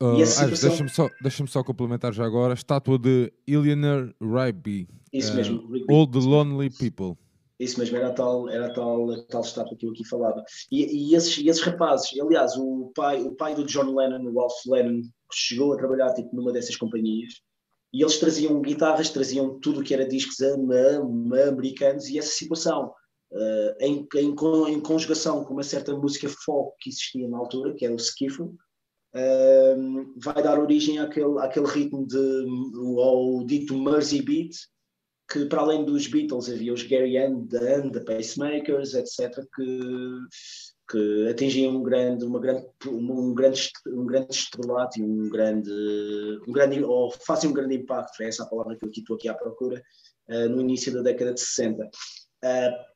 Uh, 0.00 0.24
situação... 0.24 0.68
Deixa-me 0.70 0.88
só, 0.88 1.08
deixa 1.20 1.46
só 1.46 1.62
complementar 1.62 2.14
já 2.14 2.24
agora. 2.24 2.54
Estátua 2.54 2.98
de 2.98 3.30
Eleanor 3.46 4.14
Rigby. 4.22 4.88
Isso 5.12 5.32
uh, 5.32 5.36
mesmo. 5.36 5.70
Rigby. 5.70 5.94
All 5.94 6.06
the 6.06 6.18
Lonely 6.18 6.70
People. 6.70 7.22
Isso 7.58 7.78
mesmo, 7.78 7.96
era 7.96 8.08
a 8.08 8.12
tal, 8.12 8.48
era 8.48 8.66
a 8.66 8.72
tal, 8.72 9.10
a 9.10 9.22
tal 9.24 9.42
estátua 9.42 9.76
que 9.76 9.86
eu 9.86 9.90
aqui 9.90 10.06
falava. 10.06 10.44
E, 10.72 11.10
e, 11.10 11.14
esses, 11.14 11.38
e 11.38 11.48
esses 11.48 11.62
rapazes, 11.62 12.10
aliás, 12.20 12.56
o 12.56 12.90
pai, 12.94 13.22
o 13.22 13.32
pai 13.34 13.54
do 13.54 13.64
John 13.64 13.94
Lennon, 13.94 14.28
o 14.28 14.38
Ralph 14.38 14.66
Lennon, 14.66 15.02
chegou 15.32 15.72
a 15.72 15.76
trabalhar 15.76 16.12
tipo, 16.14 16.34
numa 16.34 16.52
dessas 16.52 16.76
companhias 16.76 17.34
e 17.94 18.02
eles 18.02 18.18
traziam 18.18 18.60
guitarras, 18.60 19.08
traziam 19.08 19.60
tudo 19.60 19.80
o 19.80 19.84
que 19.84 19.94
era 19.94 20.04
discos 20.04 20.38
americanos 21.46 22.08
e 22.08 22.18
essa 22.18 22.32
situação 22.32 22.92
uh, 23.30 23.74
em, 23.78 24.04
em, 24.16 24.34
em, 24.68 24.80
conjugação 24.80 25.44
com 25.44 25.54
uma 25.54 25.62
certa 25.62 25.96
música 25.96 26.28
folk 26.28 26.74
que 26.80 26.90
existia 26.90 27.28
na 27.28 27.38
altura, 27.38 27.72
que 27.72 27.84
era 27.84 27.94
o 27.94 27.96
skiffle, 27.96 28.46
uh, 28.46 30.12
vai 30.16 30.42
dar 30.42 30.58
origem 30.58 30.98
àquele, 30.98 31.38
àquele 31.38 31.66
ritmo 31.66 32.04
de, 32.04 32.44
ao 33.00 33.44
dito 33.44 33.78
Mersey 33.78 34.22
Beat, 34.22 34.56
que 35.30 35.46
para 35.46 35.62
além 35.62 35.84
dos 35.84 36.06
Beatles 36.06 36.48
havia 36.48 36.72
os 36.72 36.82
Gary 36.82 37.16
and 37.18 37.46
the, 37.46 38.00
Pacemakers, 38.00 38.94
etc., 38.94 39.44
que, 39.54 40.18
que 40.90 41.28
atingiam 41.28 41.76
um 41.76 41.82
grande, 41.82 42.24
uma 42.24 42.38
grande, 42.38 42.66
um 42.86 43.34
grande, 43.34 43.70
um 43.86 44.06
grande 44.06 44.34
estrelato 44.34 44.98
e 44.98 45.02
um 45.02 45.28
grande, 45.28 45.70
um 46.46 46.52
grande, 46.52 46.84
ou 46.84 47.10
fazem 47.10 47.50
um 47.50 47.54
grande 47.54 47.76
impacto, 47.76 48.22
é 48.22 48.28
essa 48.28 48.44
a 48.44 48.46
palavra 48.46 48.76
que 48.76 48.84
eu 48.84 48.90
estou 48.90 49.16
aqui 49.16 49.28
à 49.28 49.34
procura, 49.34 49.82
uh, 50.28 50.48
no 50.48 50.60
início 50.60 50.92
da 50.92 51.02
década 51.02 51.32
de 51.32 51.40
60. 51.40 51.84
Uh, 51.84 52.94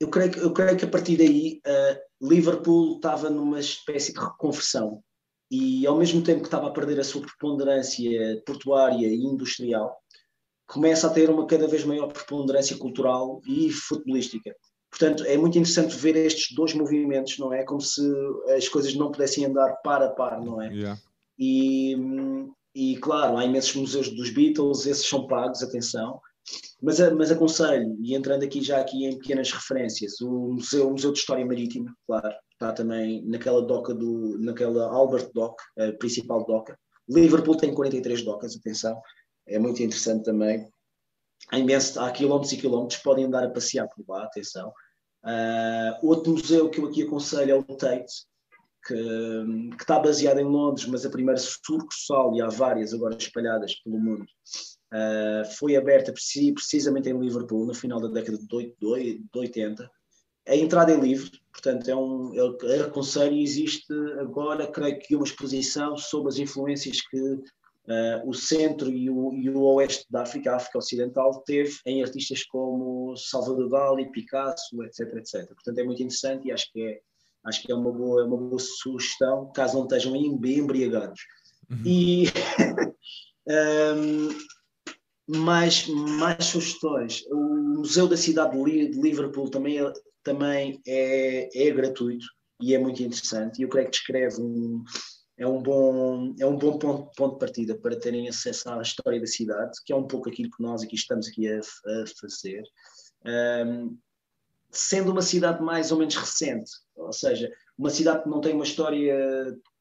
eu 0.00 0.08
creio, 0.08 0.32
que, 0.32 0.38
eu 0.38 0.52
creio 0.52 0.76
que 0.76 0.84
a 0.84 0.90
partir 0.90 1.16
daí 1.16 1.60
uh, 1.66 2.28
Liverpool 2.28 2.96
estava 2.96 3.30
numa 3.30 3.60
espécie 3.60 4.12
de 4.12 4.18
reconversão 4.18 5.02
e 5.50 5.86
ao 5.86 5.98
mesmo 5.98 6.22
tempo 6.22 6.40
que 6.40 6.46
estava 6.46 6.68
a 6.68 6.72
perder 6.72 6.98
a 6.98 7.04
sua 7.04 7.20
preponderância 7.20 8.42
portuária 8.46 9.06
e 9.06 9.22
industrial, 9.22 10.01
começa 10.72 11.06
a 11.06 11.10
ter 11.10 11.28
uma 11.28 11.46
cada 11.46 11.68
vez 11.68 11.84
maior 11.84 12.10
preponderância 12.10 12.76
cultural 12.78 13.42
e 13.46 13.70
futebolística. 13.70 14.56
Portanto, 14.90 15.22
é 15.24 15.36
muito 15.36 15.58
interessante 15.58 15.94
ver 15.94 16.16
estes 16.16 16.54
dois 16.56 16.72
movimentos, 16.72 17.38
não 17.38 17.52
é? 17.52 17.62
Como 17.62 17.80
se 17.80 18.02
as 18.56 18.68
coisas 18.68 18.94
não 18.94 19.12
pudessem 19.12 19.44
andar 19.44 19.76
par 19.82 20.02
a 20.02 20.08
par, 20.08 20.40
não 20.42 20.62
é? 20.62 20.72
Yeah. 20.72 21.00
E, 21.38 21.94
e, 22.74 22.96
claro, 22.96 23.36
há 23.36 23.44
imensos 23.44 23.74
museus 23.74 24.08
dos 24.08 24.30
Beatles, 24.30 24.86
esses 24.86 25.06
são 25.06 25.26
pagos, 25.26 25.62
atenção, 25.62 26.18
mas, 26.80 26.98
mas 27.12 27.30
aconselho, 27.30 27.96
e 28.00 28.14
entrando 28.14 28.42
aqui 28.42 28.62
já 28.62 28.80
aqui 28.80 29.04
em 29.04 29.18
pequenas 29.18 29.50
referências, 29.52 30.20
o 30.20 30.54
Museu, 30.54 30.88
o 30.88 30.92
Museu 30.92 31.12
de 31.12 31.18
História 31.18 31.44
Marítima, 31.44 31.94
claro, 32.06 32.34
está 32.52 32.72
também 32.72 33.22
naquela 33.26 33.62
doca 33.62 33.94
do, 33.94 34.38
naquela 34.38 34.86
Albert 34.86 35.30
Dock, 35.34 35.62
a 35.78 35.92
principal 35.92 36.44
doca. 36.46 36.78
Liverpool 37.08 37.56
tem 37.56 37.74
43 37.74 38.22
docas, 38.22 38.56
atenção, 38.56 39.00
é 39.46 39.58
muito 39.58 39.82
interessante 39.82 40.24
também. 40.24 40.68
Há, 41.50 41.58
imenso, 41.58 42.00
há 42.00 42.10
quilómetros 42.10 42.52
e 42.52 42.56
quilómetros, 42.56 43.00
podem 43.00 43.24
andar 43.24 43.44
a 43.44 43.50
passear 43.50 43.88
por 43.88 44.04
lá, 44.08 44.24
atenção. 44.24 44.72
Uh, 45.24 46.06
outro 46.06 46.32
museu 46.32 46.68
que 46.68 46.80
eu 46.80 46.86
aqui 46.86 47.02
aconselho 47.02 47.52
é 47.52 47.54
o 47.54 47.62
Tate, 47.62 48.12
que, 48.86 48.94
que, 49.76 49.82
está 49.82 49.98
baseado 49.98 50.38
em 50.38 50.44
Londres, 50.44 50.86
mas 50.86 51.04
a 51.04 51.10
primeira 51.10 51.38
sucursal, 51.38 52.34
e 52.34 52.42
há 52.42 52.48
várias 52.48 52.92
agora 52.92 53.16
espalhadas 53.16 53.74
pelo 53.82 53.98
mundo, 53.98 54.26
Uh, 54.92 55.50
foi 55.56 55.74
aberta 55.74 56.12
precisamente 56.12 57.08
em 57.08 57.18
Liverpool 57.18 57.64
no 57.64 57.72
final 57.72 57.98
da 57.98 58.08
década 58.08 58.36
de 58.36 59.28
80. 59.34 59.90
A 60.46 60.54
entrada 60.54 60.92
é 60.92 60.96
livre, 60.96 61.30
portanto, 61.50 61.88
é 61.88 61.96
um, 61.96 62.34
eu 62.34 62.58
aconselho 62.84 63.32
e 63.32 63.42
existe 63.42 63.90
agora, 64.20 64.66
creio 64.66 64.98
que, 64.98 65.16
uma 65.16 65.24
exposição 65.24 65.96
sobre 65.96 66.28
as 66.28 66.38
influências 66.38 67.00
que 67.00 67.40
uh, 67.86 68.28
o 68.28 68.34
centro 68.34 68.90
e 68.90 69.08
o, 69.10 69.32
e 69.34 69.50
o, 69.50 69.62
oeste 69.74 70.06
da 70.10 70.22
África, 70.22 70.52
a 70.52 70.56
África 70.56 70.78
Ocidental, 70.78 71.42
teve 71.44 71.78
em 71.86 72.02
artistas 72.02 72.44
como 72.44 73.16
Salvador 73.16 73.68
Dali, 73.68 74.10
Picasso, 74.10 74.82
etc, 74.84 75.14
etc. 75.16 75.46
Portanto, 75.48 75.78
é 75.78 75.84
muito 75.84 76.02
interessante 76.02 76.48
e 76.48 76.52
acho 76.52 76.70
que 76.72 76.82
é, 76.82 77.00
acho 77.44 77.62
que 77.62 77.72
é 77.72 77.74
uma, 77.74 77.92
boa, 77.92 78.24
uma 78.24 78.36
boa 78.36 78.58
sugestão, 78.58 79.50
caso 79.54 79.76
não 79.76 79.84
estejam 79.84 80.16
embriagados. 80.16 81.20
Uhum. 81.70 81.82
E. 81.84 82.26
um, 83.46 84.28
mais, 85.26 85.86
mais 85.88 86.44
sugestões. 86.44 87.24
O 87.30 87.36
Museu 87.78 88.06
da 88.08 88.16
Cidade 88.16 88.56
de 88.62 89.00
Liverpool 89.00 89.50
também 89.50 89.78
é, 89.78 89.92
também 90.22 90.80
é, 90.86 91.68
é 91.68 91.70
gratuito 91.70 92.26
e 92.60 92.74
é 92.74 92.78
muito 92.78 93.02
interessante. 93.02 93.58
E 93.58 93.62
eu 93.62 93.68
creio 93.68 93.86
que 93.86 93.92
descreve 93.92 94.40
um, 94.40 94.84
é 95.42 95.46
um 95.46 95.60
bom, 95.60 96.34
é 96.38 96.46
um 96.46 96.56
bom 96.56 96.78
ponto, 96.78 97.10
ponto 97.16 97.32
de 97.32 97.38
partida 97.40 97.74
para 97.76 97.98
terem 97.98 98.28
acesso 98.28 98.70
à 98.70 98.80
história 98.80 99.18
da 99.18 99.26
cidade, 99.26 99.72
que 99.84 99.92
é 99.92 99.96
um 99.96 100.06
pouco 100.06 100.28
aquilo 100.28 100.50
que 100.50 100.62
nós 100.62 100.82
aqui 100.82 100.94
estamos 100.94 101.26
aqui 101.26 101.48
a, 101.48 101.58
a 101.58 102.04
fazer. 102.20 102.62
Um, 103.26 103.98
sendo 104.70 105.10
uma 105.10 105.20
cidade 105.20 105.60
mais 105.60 105.90
ou 105.90 105.98
menos 105.98 106.14
recente, 106.14 106.70
ou 106.94 107.12
seja, 107.12 107.50
uma 107.76 107.90
cidade 107.90 108.22
que 108.22 108.28
não 108.28 108.40
tem 108.40 108.54
uma 108.54 108.62
história 108.62 109.18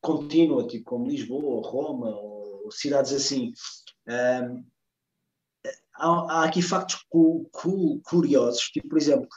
contínua, 0.01 0.65
tipo 0.65 0.85
como 0.85 1.07
Lisboa, 1.07 1.61
Roma, 1.69 2.09
ou 2.09 2.71
cidades 2.71 3.13
assim. 3.13 3.53
Um, 4.07 4.65
há, 5.95 6.39
há 6.39 6.43
aqui 6.45 6.63
factos 6.63 7.05
cu, 7.07 7.47
cu, 7.51 8.01
curiosos, 8.01 8.63
tipo, 8.63 8.89
por 8.89 8.97
exemplo, 8.97 9.27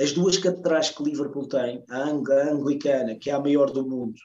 as 0.00 0.12
duas 0.12 0.38
catedrais 0.38 0.88
que 0.88 1.02
Liverpool 1.02 1.46
tem, 1.46 1.84
a 1.90 2.08
anglicana, 2.08 3.16
que 3.16 3.28
é 3.28 3.34
a 3.34 3.38
maior 3.38 3.70
do 3.70 3.86
mundo, 3.86 4.18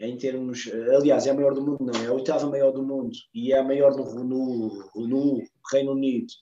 em 0.00 0.16
termos, 0.16 0.70
aliás, 0.96 1.26
é 1.26 1.30
a 1.30 1.34
maior 1.34 1.54
do 1.54 1.60
mundo, 1.60 1.84
não, 1.84 2.02
é 2.02 2.06
a 2.06 2.12
oitava 2.12 2.48
maior 2.48 2.72
do 2.72 2.82
mundo 2.82 3.16
e 3.34 3.52
é 3.52 3.58
a 3.58 3.62
maior 3.62 3.94
no, 3.94 4.24
no, 4.24 5.06
no 5.06 5.42
Reino 5.70 5.92
Unido, 5.92 6.32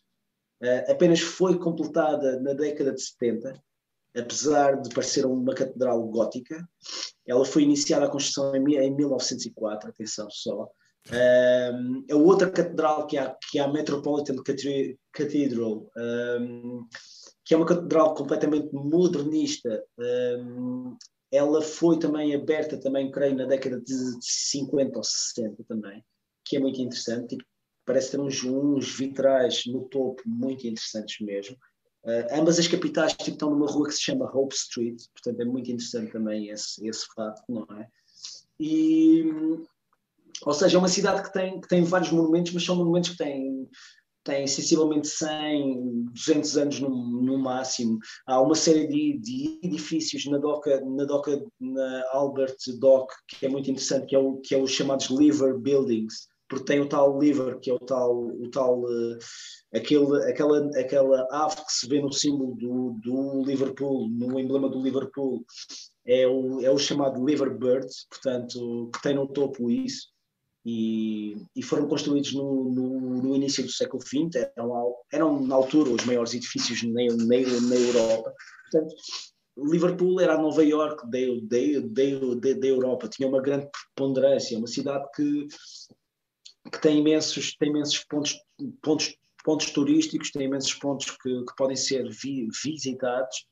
uh, 0.63 0.91
apenas 0.91 1.21
foi 1.21 1.59
completada 1.59 2.41
na 2.41 2.53
década 2.53 2.93
de 2.93 3.03
70, 3.03 3.61
apesar 4.17 4.81
de 4.81 4.89
parecer 4.95 5.27
uma 5.27 5.55
catedral 5.55 6.01
gótica. 6.07 6.67
Ela 7.27 7.45
foi 7.45 7.65
iniciada 7.65 8.07
a 8.07 8.11
construção 8.11 8.55
em, 8.55 8.77
em 8.77 8.95
1904, 8.95 9.91
atenção 9.91 10.31
só, 10.31 10.71
um, 11.11 12.05
a 12.11 12.17
outra 12.17 12.51
catedral 12.51 13.07
que 13.07 13.17
há, 13.17 13.37
que 13.51 13.59
é 13.59 13.63
a 13.63 13.69
Metropolitan 13.69 14.37
Cathedral, 15.13 15.91
que 17.45 17.55
é 17.55 17.57
uma 17.57 17.67
catedral 17.67 18.15
completamente 18.15 18.73
modernista, 18.73 19.85
ela 21.31 21.61
foi 21.63 21.99
também 21.99 22.35
aberta, 22.35 22.81
também 22.81 23.11
creio, 23.11 23.37
na 23.37 23.45
década 23.45 23.81
de 23.81 23.95
50 24.21 24.99
ou 24.99 25.05
60 25.05 25.65
também, 25.65 26.05
que 26.45 26.57
é 26.57 26.61
muito 26.61 26.81
interessante. 26.81 27.37
Tipo, 27.37 27.45
parece 27.85 28.13
ter 28.13 28.21
uns, 28.21 28.43
uns 28.45 28.97
vitrais 28.97 29.65
no 29.67 29.89
topo 29.89 30.23
muito 30.27 30.67
interessantes 30.67 31.25
mesmo. 31.25 31.57
Uh, 32.05 32.33
ambas 32.33 32.59
as 32.59 32.69
capitais 32.69 33.13
tipo, 33.13 33.31
estão 33.31 33.51
numa 33.51 33.67
rua 33.67 33.89
que 33.89 33.95
se 33.95 34.03
chama 34.03 34.31
Hope 34.33 34.55
Street, 34.55 35.03
portanto 35.13 35.41
é 35.41 35.45
muito 35.45 35.71
interessante 35.71 36.13
também 36.13 36.49
esse, 36.49 36.87
esse 36.87 37.07
facto, 37.15 37.43
não 37.49 37.67
é? 37.77 37.89
E 38.61 39.25
ou 40.43 40.53
seja, 40.53 40.77
é 40.77 40.79
uma 40.79 40.89
cidade 40.89 41.23
que 41.23 41.33
tem, 41.33 41.61
que 41.61 41.69
tem 41.69 41.83
vários 41.83 42.13
monumentos, 42.13 42.53
mas 42.53 42.65
são 42.65 42.77
monumentos 42.77 43.11
que 43.11 43.17
têm, 43.17 43.69
têm 44.29 44.47
sensivelmente 44.47 45.09
100, 45.09 46.05
200 46.13 46.57
anos 46.59 46.81
no, 46.81 46.91
no 46.91 47.39
máximo. 47.39 47.99
Há 48.27 48.41
uma 48.43 48.55
série 48.55 48.87
de, 48.87 49.19
de, 49.19 49.59
edifícios 49.63 50.27
na 50.27 50.37
doca, 50.37 50.79
na 50.85 51.05
doca, 51.05 51.43
na 51.59 52.05
Albert 52.13 52.57
Dock, 52.79 53.11
que 53.27 53.47
é 53.47 53.49
muito 53.49 53.71
interessante, 53.71 54.07
que 54.07 54.15
é, 54.15 54.19
o, 54.19 54.37
que 54.37 54.55
é 54.55 54.59
os 54.59 54.71
chamados 54.71 55.09
Liver 55.09 55.57
Buildings, 55.59 56.29
porque 56.47 56.67
tem 56.67 56.81
o 56.81 56.89
tal 56.89 57.19
liver, 57.19 57.59
que 57.59 57.71
é 57.71 57.75
o 57.75 57.79
tal, 57.79 58.27
o 58.27 58.51
tal 58.51 58.81
uh, 58.81 59.19
aquele, 59.75 60.23
aquela, 60.31 60.71
aquela 60.79 61.27
ave 61.31 61.57
que 61.57 61.73
se 61.73 61.89
vê 61.89 62.01
no 62.01 62.13
símbolo 62.13 62.55
do, 62.57 62.99
do 63.03 63.43
Liverpool, 63.45 64.09
no 64.11 64.39
emblema 64.39 64.69
do 64.69 64.83
Liverpool, 64.83 65.43
é 66.07 66.27
o, 66.27 66.61
é 66.61 66.71
o 66.71 66.79
chamado 66.79 67.25
Liver 67.25 67.57
Bird, 67.57 67.87
portanto, 68.11 68.91
que 68.93 69.03
tem 69.03 69.15
no 69.15 69.27
topo 69.27 69.71
isso 69.71 70.09
e, 70.71 71.35
e 71.57 71.63
foram 71.63 71.89
construídos 71.89 72.35
no, 72.35 72.71
no, 72.71 73.23
no, 73.23 73.35
início 73.35 73.65
do 73.65 73.73
século 73.73 74.03
XX, 74.03 74.51
eram, 74.55 74.97
eram 75.11 75.41
na 75.41 75.55
altura 75.55 75.89
os 75.89 76.05
maiores 76.05 76.35
edifícios 76.35 76.83
na, 76.83 77.01
na, 77.17 77.61
na 77.69 77.75
Europa. 77.75 78.35
Portanto, 78.71 78.95
Liverpool 79.57 80.21
era 80.21 80.35
a 80.35 80.43
Nova 80.43 80.63
York 80.63 81.09
da, 81.11 82.67
Europa, 82.69 83.09
tinha 83.09 83.27
uma 83.27 83.41
grande 83.41 83.67
preponderância, 83.71 84.59
uma 84.59 84.67
cidade 84.67 85.09
que, 85.17 85.49
que 86.71 86.83
tem 86.83 86.99
imensos, 86.99 87.57
tem 87.57 87.71
imensos 87.71 88.05
pontos, 88.05 88.37
pontos, 88.83 89.17
pontos 89.43 89.71
turísticos, 89.71 90.31
tem 90.31 90.49
imensos 90.49 90.75
pontos 90.75 91.11
que, 91.13 91.45
que 91.47 91.57
podem 91.57 91.77
ser 91.77 92.07
vi, 92.11 92.47
visitados. 92.63 93.47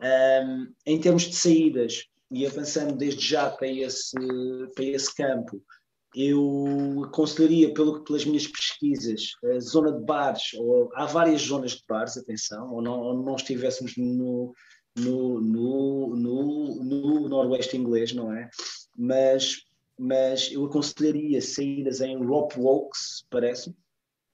Um, 0.00 0.72
em 0.86 1.00
termos 1.00 1.24
de 1.24 1.34
saídas, 1.34 2.04
e 2.30 2.46
avançando 2.46 2.96
desde 2.96 3.26
já 3.26 3.50
para 3.50 3.66
esse, 3.66 4.14
para 4.74 4.84
esse 4.84 5.14
campo, 5.14 5.60
eu 6.14 7.04
aconselharia, 7.06 7.72
pelo, 7.72 8.02
pelas 8.02 8.24
minhas 8.24 8.46
pesquisas, 8.46 9.32
a 9.44 9.60
zona 9.60 9.92
de 9.92 10.04
bares, 10.04 10.54
ou 10.54 10.90
há 10.94 11.06
várias 11.06 11.42
zonas 11.42 11.72
de 11.72 11.84
bares, 11.88 12.16
atenção, 12.16 12.72
ou 12.72 12.82
não, 12.82 13.00
ou 13.00 13.22
não 13.22 13.36
estivéssemos 13.36 13.96
no, 13.96 14.52
no, 14.96 15.40
no, 15.40 16.16
no, 16.16 16.84
no 16.84 17.28
noroeste 17.28 17.76
inglês, 17.76 18.12
não 18.12 18.32
é? 18.32 18.48
Mas, 18.96 19.62
mas 19.98 20.50
eu 20.50 20.64
aconselharia 20.64 21.40
saídas 21.40 22.00
em 22.00 22.16
Rope 22.24 22.58
Walks, 22.58 23.24
parece-me. 23.30 23.76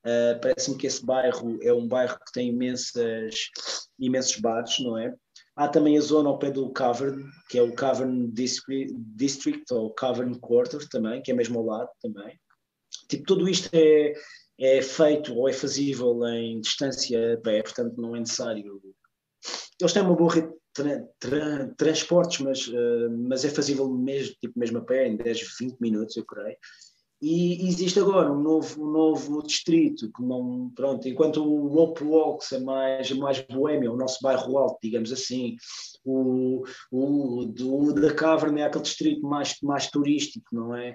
Uh, 0.04 0.40
parece-me 0.40 0.78
que 0.78 0.86
esse 0.86 1.04
bairro 1.04 1.58
é 1.60 1.72
um 1.72 1.88
bairro 1.88 2.16
que 2.24 2.32
tem 2.32 2.50
imensas, 2.50 3.50
imensos 3.98 4.36
bares, 4.36 4.78
não 4.78 4.96
é? 4.96 5.12
Há 5.56 5.68
também 5.68 5.96
a 5.96 6.00
zona 6.02 6.28
ao 6.28 6.38
pé 6.38 6.50
do 6.50 6.70
Cavern, 6.70 7.24
que 7.48 7.58
é 7.58 7.62
o 7.62 7.74
Cavern 7.74 8.30
District, 8.30 9.72
ou 9.72 9.94
Cavern 9.94 10.38
Quarter 10.38 10.86
também, 10.88 11.22
que 11.22 11.30
é 11.30 11.34
mesmo 11.34 11.58
ao 11.58 11.64
lado 11.64 11.90
também. 12.00 12.38
Tipo, 13.08 13.24
tudo 13.24 13.48
isto 13.48 13.70
é, 13.72 14.12
é 14.58 14.82
feito 14.82 15.34
ou 15.34 15.48
é 15.48 15.52
fazível 15.54 16.26
em 16.28 16.60
distância 16.60 17.34
a 17.34 17.36
pé, 17.38 17.62
portanto 17.62 17.94
não 17.96 18.14
é 18.14 18.20
necessário. 18.20 18.80
Eles 19.80 19.92
têm 19.92 20.02
uma 20.02 20.14
boa 20.14 20.32
rede 20.32 20.52
de 20.78 21.06
tra 21.18 21.74
transportes, 21.76 22.40
mas, 22.40 22.68
uh, 22.68 23.10
mas 23.10 23.44
é 23.44 23.48
fazível 23.48 23.88
mesmo, 23.88 24.34
tipo, 24.40 24.58
mesmo 24.58 24.78
a 24.78 24.82
pé, 24.82 25.08
em 25.08 25.16
10, 25.16 25.56
20 25.58 25.80
minutos, 25.80 26.16
eu 26.16 26.24
creio. 26.26 26.56
E 27.20 27.66
existe 27.66 27.98
agora 27.98 28.30
um 28.30 28.42
novo, 28.42 28.84
um 28.84 28.90
novo 28.90 29.42
distrito 29.42 30.10
que 30.12 30.22
não, 30.22 30.70
pronto, 30.74 31.08
enquanto 31.08 31.42
o 31.42 31.66
Rope 31.68 32.04
Walks 32.04 32.52
é 32.52 32.60
mais, 32.60 33.10
mais 33.12 33.40
boêmio, 33.40 33.94
o 33.94 33.96
nosso 33.96 34.18
bairro 34.22 34.58
alto, 34.58 34.78
digamos 34.82 35.10
assim, 35.10 35.56
o, 36.04 36.62
o 36.92 37.46
do, 37.46 37.94
da 37.94 38.12
Cavern 38.12 38.60
é 38.60 38.64
aquele 38.64 38.84
distrito 38.84 39.26
mais, 39.26 39.56
mais 39.62 39.90
turístico, 39.90 40.46
não 40.52 40.76
é? 40.76 40.94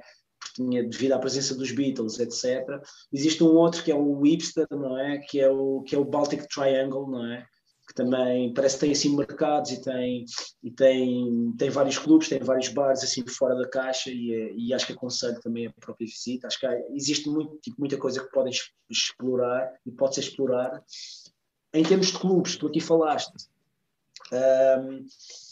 tinha 0.53 0.83
devido 0.83 1.13
à 1.13 1.19
presença 1.19 1.55
dos 1.55 1.71
Beatles, 1.71 2.19
etc. 2.19 2.81
Existe 3.11 3.43
um 3.43 3.55
outro 3.55 3.83
que 3.83 3.91
é 3.91 3.95
o 3.95 4.21
Hipster, 4.21 4.67
não 4.69 4.97
é? 4.97 5.19
Que 5.19 5.39
é 5.39 5.49
o, 5.49 5.81
que 5.81 5.95
é 5.95 5.97
o 5.97 6.05
Baltic 6.05 6.45
Triangle, 6.47 7.09
não 7.09 7.25
é? 7.25 7.45
Que 7.91 7.95
também 7.95 8.53
parece 8.53 8.75
que 8.75 8.81
tem 8.81 8.91
assim 8.93 9.17
mercados 9.17 9.71
e 9.71 9.81
tem, 9.81 10.23
e 10.63 10.71
tem, 10.71 11.53
tem 11.57 11.69
vários 11.69 11.97
clubes, 11.97 12.29
tem 12.29 12.39
vários 12.39 12.69
bares 12.69 13.03
assim 13.03 13.27
fora 13.27 13.53
da 13.53 13.67
caixa 13.67 14.09
e, 14.09 14.55
e 14.57 14.73
acho 14.73 14.87
que 14.87 14.93
aconselho 14.93 15.41
também 15.41 15.67
a 15.67 15.73
própria 15.73 16.07
visita. 16.07 16.47
Acho 16.47 16.57
que 16.57 16.65
há, 16.65 16.73
existe 16.91 17.29
muito, 17.29 17.57
tipo, 17.57 17.75
muita 17.77 17.97
coisa 17.97 18.23
que 18.23 18.31
podem 18.31 18.53
explorar 18.89 19.73
e 19.85 19.91
pode 19.91 20.15
ser 20.15 20.21
explorada. 20.21 20.81
Em 21.73 21.83
termos 21.83 22.07
de 22.07 22.19
clubes, 22.19 22.55
tu 22.55 22.67
aqui 22.67 22.79
falaste, 22.79 23.33
um, 24.31 25.05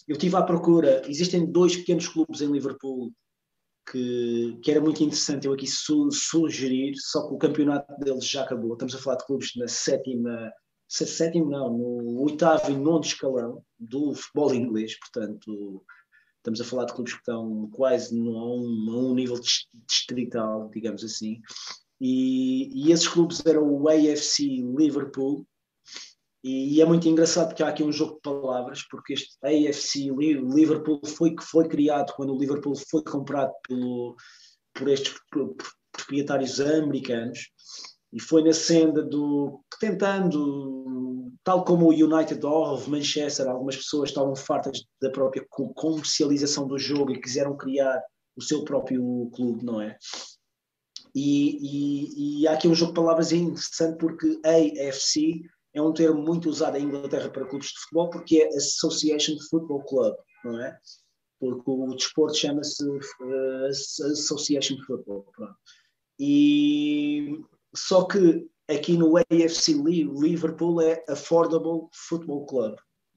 eu 0.08 0.14
estive 0.14 0.38
à 0.38 0.42
procura, 0.42 1.02
existem 1.10 1.46
dois 1.46 1.76
pequenos 1.76 2.08
clubes 2.08 2.40
em 2.40 2.50
Liverpool 2.50 3.12
que, 3.92 4.58
que, 4.64 4.72
era 4.72 4.80
muito 4.80 5.04
interessante 5.04 5.46
eu 5.46 5.54
aqui 5.54 5.68
su, 5.68 6.10
sugerir, 6.10 6.94
só 6.96 7.28
que 7.28 7.34
o 7.34 7.38
campeonato 7.38 7.94
deles 8.00 8.26
já 8.26 8.44
acabou. 8.44 8.74
Estamos 8.74 8.96
a 8.96 9.00
falar 9.00 9.18
de 9.18 9.26
clubes 9.26 9.56
na 9.58 9.68
sétima, 9.68 10.52
sétimo 10.90 11.50
não, 11.50 11.78
no 11.78 12.22
oitavo 12.24 12.72
e 12.72 12.76
nono 12.76 13.02
escalão 13.02 13.64
do 13.80 14.14
futebol 14.16 14.54
inglês, 14.54 15.00
portanto 15.00 15.84
estamos 16.38 16.62
a 16.62 16.66
falar 16.66 16.86
de 16.86 16.94
clubes 16.94 17.14
que 17.14 17.20
estão 17.20 17.70
quase 17.72 18.18
a, 18.18 18.22
um, 18.22 18.92
a 18.92 18.98
um 18.98 19.14
nível 19.14 19.40
distrital, 19.88 20.70
digamos 20.74 21.04
assim. 21.04 21.42
E, 22.02 22.88
e 22.88 22.92
esses 22.92 23.08
clubes 23.08 23.46
eram 23.46 23.70
o 23.70 23.88
AFC 23.88 24.62
Liverpool, 24.76 25.46
e, 26.42 26.76
e, 26.76 26.82
é 26.82 26.86
muito 26.86 27.08
engraçado 27.08 27.50
porque 27.50 27.62
há 27.62 27.68
aqui 27.68 27.84
um 27.84 27.92
jogo 27.92 28.16
de 28.16 28.22
palavras, 28.22 28.82
porque 28.90 29.14
este 29.14 29.38
AFC 29.44 30.10
Liverpool 30.10 31.02
foi 31.06 31.36
que 31.36 31.44
foi 31.44 31.68
criado 31.68 32.14
quando 32.16 32.34
o 32.34 32.40
Liverpool 32.40 32.76
foi 32.90 33.04
comprado 33.04 33.52
pelo, 33.68 34.16
por 34.74 34.88
estes 34.88 35.14
proprietários 35.92 36.62
americanos 36.62 37.50
e 38.12 38.20
foi 38.20 38.44
na 38.44 38.54
senda 38.54 39.04
do 39.04 39.62
tentando, 39.80 41.32
tal 41.44 41.64
como 41.64 41.88
o 41.88 41.94
United 41.94 42.44
of 42.46 42.90
Manchester, 42.90 43.48
algumas 43.48 43.76
pessoas 43.76 44.10
estavam 44.10 44.36
fartas 44.36 44.84
da 45.02 45.12
própria 45.12 45.46
comercialização 45.76 46.68
do 46.68 46.78
jogo 46.78 47.12
e 47.12 47.22
quiseram 47.22 47.56
criar 47.56 48.02
o 48.36 48.42
seu 48.42 48.64
próprio 48.64 49.30
clube, 49.34 49.64
não 49.64 49.82
é? 49.82 49.98
E, 51.14 51.58
e, 51.62 52.42
e 52.42 52.48
há 52.48 52.54
aqui 52.54 52.68
um 52.68 52.76
jogo 52.76 52.92
de 52.92 53.00
palavras 53.00 53.32
interessante 53.32 53.98
porque 53.98 54.40
AFC 54.46 55.42
é 55.74 55.82
um 55.82 55.94
termo 55.94 56.22
muito 56.22 56.50
usado 56.50 56.78
em 56.78 56.84
Inglaterra 56.84 57.30
para 57.30 57.46
clubes 57.46 57.70
de 57.70 57.80
futebol 57.80 58.10
porque 58.10 58.42
é 58.42 58.48
Association 58.56 59.36
Football 59.50 59.84
Club, 59.84 60.16
não 60.44 60.60
é? 60.62 60.78
Porque 61.40 61.64
o 61.66 61.96
desporto 61.96 62.38
chama-se 62.38 62.84
uh, 62.86 63.66
Association 63.66 64.78
Football. 64.86 65.26
Pronto. 65.36 65.56
E 66.20 67.40
só 67.76 68.06
que 68.06 68.48
aqui 68.68 68.98
no 68.98 69.18
AFC 69.18 69.74
Liverpool 69.74 70.82
é 70.82 71.04
Affordable 71.08 71.88
Football 71.94 72.46
Club. 72.46 72.76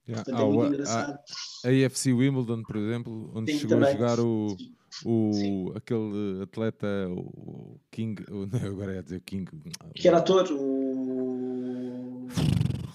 Yeah. 0.09 0.25
Portanto, 0.25 0.43
é 0.43 0.53
muito 0.53 0.75
engraçado. 0.75 1.19
A 1.65 1.87
AFC 1.87 2.13
Wimbledon, 2.13 2.63
por 2.63 2.77
exemplo, 2.77 3.31
onde 3.35 3.53
Sim, 3.53 3.59
chegou 3.61 3.79
também. 3.79 3.89
a 3.89 3.93
jogar 3.93 4.21
o, 4.21 4.57
o 5.05 5.73
aquele 5.77 6.43
atleta, 6.43 6.87
o 7.09 7.79
King, 7.91 8.25
não, 8.29 8.47
agora 8.69 8.97
é 8.97 9.03
dizer 9.03 9.21
King, 9.21 9.51
que 9.95 10.09
era 10.09 10.19
ator, 10.19 10.49
o 10.51 12.27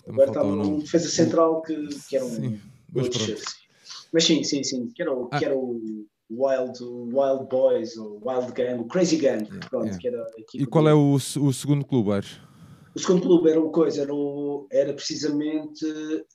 Agora 0.08 0.30
está 0.30 0.44
um 0.44 0.80
defesa 0.80 1.10
central 1.10 1.62
que, 1.62 1.76
que 2.08 2.16
era 2.16 2.26
um. 2.26 2.30
Sim, 2.30 2.62
mas, 2.94 3.10
mas, 4.14 4.24
sim, 4.24 4.44
sim, 4.44 4.64
sim. 4.64 4.88
Que 4.90 5.02
era 5.02 5.14
o, 5.14 5.30
ah. 5.32 5.38
que 5.38 5.46
era 5.46 5.56
o 5.56 6.06
Wild, 6.30 6.80
Wild 6.82 7.48
Boys, 7.50 7.96
o 7.98 8.20
Wild 8.24 8.52
Gang, 8.54 8.82
o 8.82 8.86
Crazy 8.86 9.18
Gang. 9.18 9.44
Yeah, 9.44 9.70
pronto, 9.70 9.86
yeah. 9.86 10.00
Que 10.00 10.08
era 10.08 10.26
e 10.54 10.66
qual 10.66 10.88
é 10.88 10.94
o, 10.94 11.14
o 11.14 11.54
segundo 11.54 11.86
clube, 11.86 12.12
Aires? 12.12 12.40
O 12.96 13.00
segundo 13.00 13.22
clube 13.22 13.52
era 13.52 13.62
uma 13.62 13.72
coisa, 13.72 14.02
era, 14.02 14.14
o, 14.14 14.68
era 14.72 14.92
precisamente, 14.92 15.86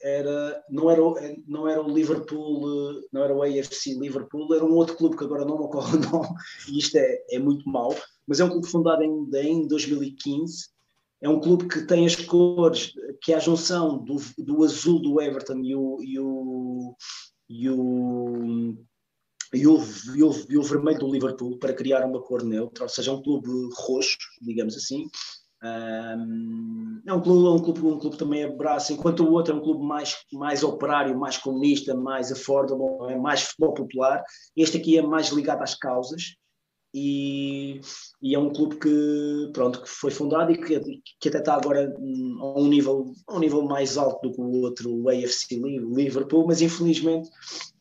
era, 0.01 0.63
não, 0.71 0.89
era, 0.89 1.05
o, 1.05 1.15
não 1.47 1.69
era 1.69 1.83
o 1.83 1.93
Liverpool, 1.93 3.01
não 3.13 3.25
era 3.25 3.35
o 3.35 3.43
AFC 3.43 3.99
Liverpool, 3.99 4.55
era 4.55 4.65
um 4.65 4.75
outro 4.75 4.97
clube 4.97 5.17
que 5.17 5.25
agora 5.25 5.45
não 5.45 5.59
me 5.59 5.65
ocorre 5.65 5.97
o 5.97 6.01
nome, 6.01 6.29
e 6.69 6.79
isto 6.79 6.97
é, 6.97 7.19
é 7.33 7.39
muito 7.41 7.69
mau, 7.69 7.93
mas 8.29 8.39
é 8.39 8.45
um 8.45 8.49
clube 8.49 8.69
fundado 8.69 9.03
em, 9.03 9.29
em 9.35 9.67
2015 9.67 10.71
é 11.23 11.29
um 11.29 11.41
clube 11.41 11.69
que 11.69 11.83
tem 11.83 12.05
as 12.05 12.17
cores, 12.17 12.93
que 13.23 13.33
é 13.33 13.37
a 13.37 13.41
junção 13.41 13.99
do, 13.99 14.17
do 14.37 14.65
azul 14.65 15.01
do 15.01 15.21
Everton 15.21 15.61
e 15.61 15.75
o, 15.75 16.03
e 16.03 16.19
o, 16.19 16.97
e 17.49 17.71
o, 17.71 18.77
e 19.53 19.67
o, 19.67 19.79
e, 20.15 20.23
o, 20.23 20.33
e 20.49 20.57
o, 20.57 20.63
vermelho 20.63 20.99
do 20.99 21.13
Liverpool 21.13 21.59
para 21.59 21.75
criar 21.75 22.05
uma 22.05 22.23
cor 22.23 22.43
neutra, 22.43 22.85
ou 22.85 22.89
seja, 22.89 23.13
um 23.13 23.23
clube 23.23 23.49
roxo, 23.77 24.17
digamos 24.41 24.77
assim. 24.77 25.07
Um, 25.63 27.01
é 27.07 27.13
um 27.13 27.21
clube, 27.21 27.49
um 27.49 27.63
clube, 27.63 27.87
um 27.87 27.99
clube 27.99 28.17
também 28.17 28.45
abraça, 28.45 28.93
enquanto 28.93 29.25
o 29.25 29.33
outro 29.33 29.55
é 29.55 29.57
um 29.57 29.63
clube 29.63 29.85
mais, 29.85 30.17
mais 30.33 30.63
operário, 30.63 31.17
mais 31.19 31.37
comunista, 31.39 31.95
mais 31.95 32.33
affordable, 32.33 33.11
é 33.11 33.17
mais 33.17 33.43
futebol 33.43 33.75
popular. 33.75 34.25
Este 34.57 34.79
aqui 34.79 34.99
é 34.99 35.03
mais 35.03 35.29
ligado 35.29 35.63
às 35.63 35.75
causas 35.75 36.37
e, 36.95 37.81
e, 38.21 38.35
é 38.35 38.39
um 38.39 38.53
clube 38.53 38.77
que, 38.77 39.51
pronto, 39.53 39.81
que 39.83 39.89
foi 39.89 40.11
fundado 40.11 40.53
e 40.53 40.59
que, 40.59 41.01
que 41.19 41.29
até 41.29 41.39
está 41.39 41.55
agora 41.55 41.91
a 41.91 42.61
um, 42.61 42.69
nível, 42.69 43.15
a 43.27 43.37
um 43.37 43.39
nível 43.39 43.63
mais 43.63 43.97
alto 43.97 44.29
do 44.29 44.35
que 44.35 44.41
o 44.41 44.61
outro, 44.61 44.95
o 44.95 45.09
AFC 45.09 45.57
Liverpool, 45.57 46.47
mas 46.47 46.61
infelizmente 46.61 47.31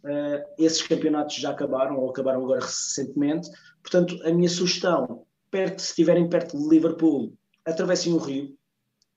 uh, 0.05 0.43
esses 0.57 0.81
campeonatos 0.81 1.35
já 1.35 1.49
acabaram 1.49 1.99
ou 1.99 2.09
acabaram 2.09 2.43
agora 2.43 2.61
recentemente. 2.61 3.49
Portanto, 3.81 4.17
a 4.23 4.31
minha 4.31 4.49
sugestão, 4.49 5.25
perto, 5.49 5.81
se 5.81 5.89
estiverem 5.89 6.29
perto 6.29 6.57
de 6.57 6.69
Liverpool, 6.69 7.33
atravessem 7.65 8.13
o 8.13 8.17
rio, 8.17 8.55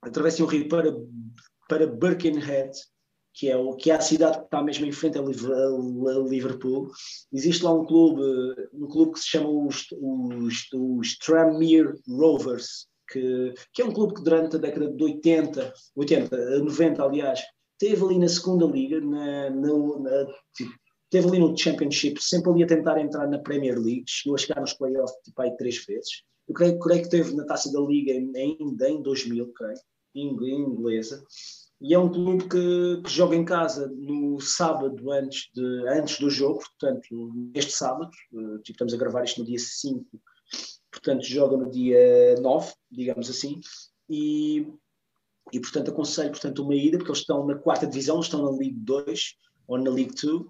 atravessem 0.02 0.44
o 0.44 0.48
rio 0.48 0.68
para, 0.68 0.92
para 1.68 1.86
Birkenhead, 1.86 2.72
que 3.34 3.50
é, 3.50 3.56
o, 3.56 3.74
que 3.74 3.90
é 3.90 3.96
a 3.96 4.00
cidade 4.00 4.38
que 4.38 4.44
está 4.44 4.62
mesmo 4.62 4.86
em 4.86 4.92
frente 4.92 5.18
a 5.18 5.22
Liverpool. 5.22 6.88
Existe 7.32 7.64
lá 7.64 7.74
um 7.74 7.84
clube, 7.84 8.22
um 8.72 8.86
clube 8.86 9.12
que 9.12 9.18
se 9.18 9.26
chama 9.26 9.48
os, 9.48 9.86
os, 9.92 10.68
os 10.72 11.18
Tranmere 11.18 11.94
Rovers, 12.08 12.86
que, 13.10 13.52
que 13.72 13.82
é 13.82 13.84
um 13.84 13.92
clube 13.92 14.14
que 14.14 14.22
durante 14.22 14.54
a 14.54 14.60
década 14.60 14.88
de 14.88 15.02
80, 15.02 15.74
80, 15.96 16.60
90 16.60 17.02
aliás, 17.02 17.42
teve 17.76 18.04
ali 18.04 18.18
na 18.20 18.28
segunda 18.28 18.66
liga, 18.66 19.00
na, 19.00 19.50
na, 19.50 19.98
na 19.98 20.26
tipo, 20.54 20.72
teve 21.10 21.26
ali 21.26 21.40
no 21.40 21.58
Championship, 21.58 22.22
sempre 22.22 22.52
ali 22.52 22.62
a 22.62 22.68
tentar 22.68 23.00
entrar 23.00 23.26
na 23.26 23.40
Premier 23.40 23.76
League, 23.76 24.04
chegou 24.06 24.36
a 24.36 24.38
chegar 24.38 24.60
nos 24.60 24.74
playoffs 24.74 25.16
tipo, 25.24 25.42
aí 25.42 25.54
três 25.56 25.84
vezes. 25.84 26.22
Eu 26.46 26.54
creio, 26.54 26.78
creio 26.78 27.02
que 27.02 27.10
teve 27.10 27.34
na 27.34 27.44
taça 27.44 27.72
da 27.72 27.80
liga 27.80 28.12
ainda 28.12 28.88
em 28.88 29.02
2000, 29.02 29.52
creio, 29.54 29.78
em 30.14 30.28
inglesa 30.28 31.24
e 31.80 31.92
é 31.92 31.98
um 31.98 32.10
clube 32.10 32.48
que, 32.48 33.02
que, 33.02 33.10
joga 33.10 33.36
em 33.36 33.44
casa 33.44 33.88
no 33.88 34.40
sábado 34.40 35.10
antes, 35.10 35.50
de, 35.54 35.88
antes 35.88 36.18
do 36.18 36.30
jogo, 36.30 36.60
portanto, 36.60 37.50
este 37.54 37.72
sábado, 37.72 38.10
uh, 38.32 38.60
estamos 38.66 38.94
a 38.94 38.96
gravar 38.96 39.24
isto 39.24 39.40
no 39.40 39.46
dia 39.46 39.58
5, 39.58 40.04
portanto, 40.90 41.24
joga 41.24 41.56
no 41.56 41.70
dia 41.70 42.36
9, 42.40 42.72
digamos 42.90 43.28
assim, 43.28 43.60
e, 44.08 44.66
e 45.52 45.60
portanto 45.60 45.90
aconselho 45.90 46.30
portanto, 46.30 46.62
uma 46.62 46.74
ida, 46.74 46.96
porque 46.98 47.10
eles 47.10 47.20
estão 47.20 47.46
na 47.46 47.56
quarta 47.56 47.86
divisão, 47.86 48.20
estão 48.20 48.42
na 48.42 48.50
League 48.50 48.78
2 48.78 49.34
ou 49.66 49.78
na 49.78 49.90
League 49.90 50.14
2, 50.14 50.44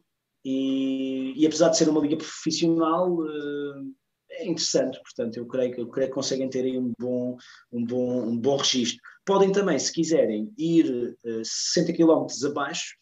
e, 0.45 1.33
e 1.37 1.47
apesar 1.47 1.71
de 1.71 1.79
ser 1.79 1.89
uma 1.89 2.01
liga 2.01 2.17
profissional, 2.17 3.13
uh, 3.15 3.95
é 4.31 4.47
interessante, 4.47 5.01
portanto, 5.01 5.37
eu 5.37 5.47
creio, 5.47 5.75
eu 5.81 5.89
creio 5.89 6.09
que 6.09 6.15
conseguem 6.15 6.49
ter 6.49 6.65
aí 6.65 6.79
um 6.79 6.93
bom, 6.99 7.37
um 7.73 7.85
bom, 7.85 8.27
um 8.27 8.37
bom 8.37 8.57
registro. 8.57 9.01
Podem 9.25 9.53
também, 9.53 9.79
se 9.79 9.93
quiserem, 9.93 10.53
ir 10.59 11.17
uh, 11.25 11.45
60 11.45 11.93
km 11.95 12.27
abaixo 12.47 12.95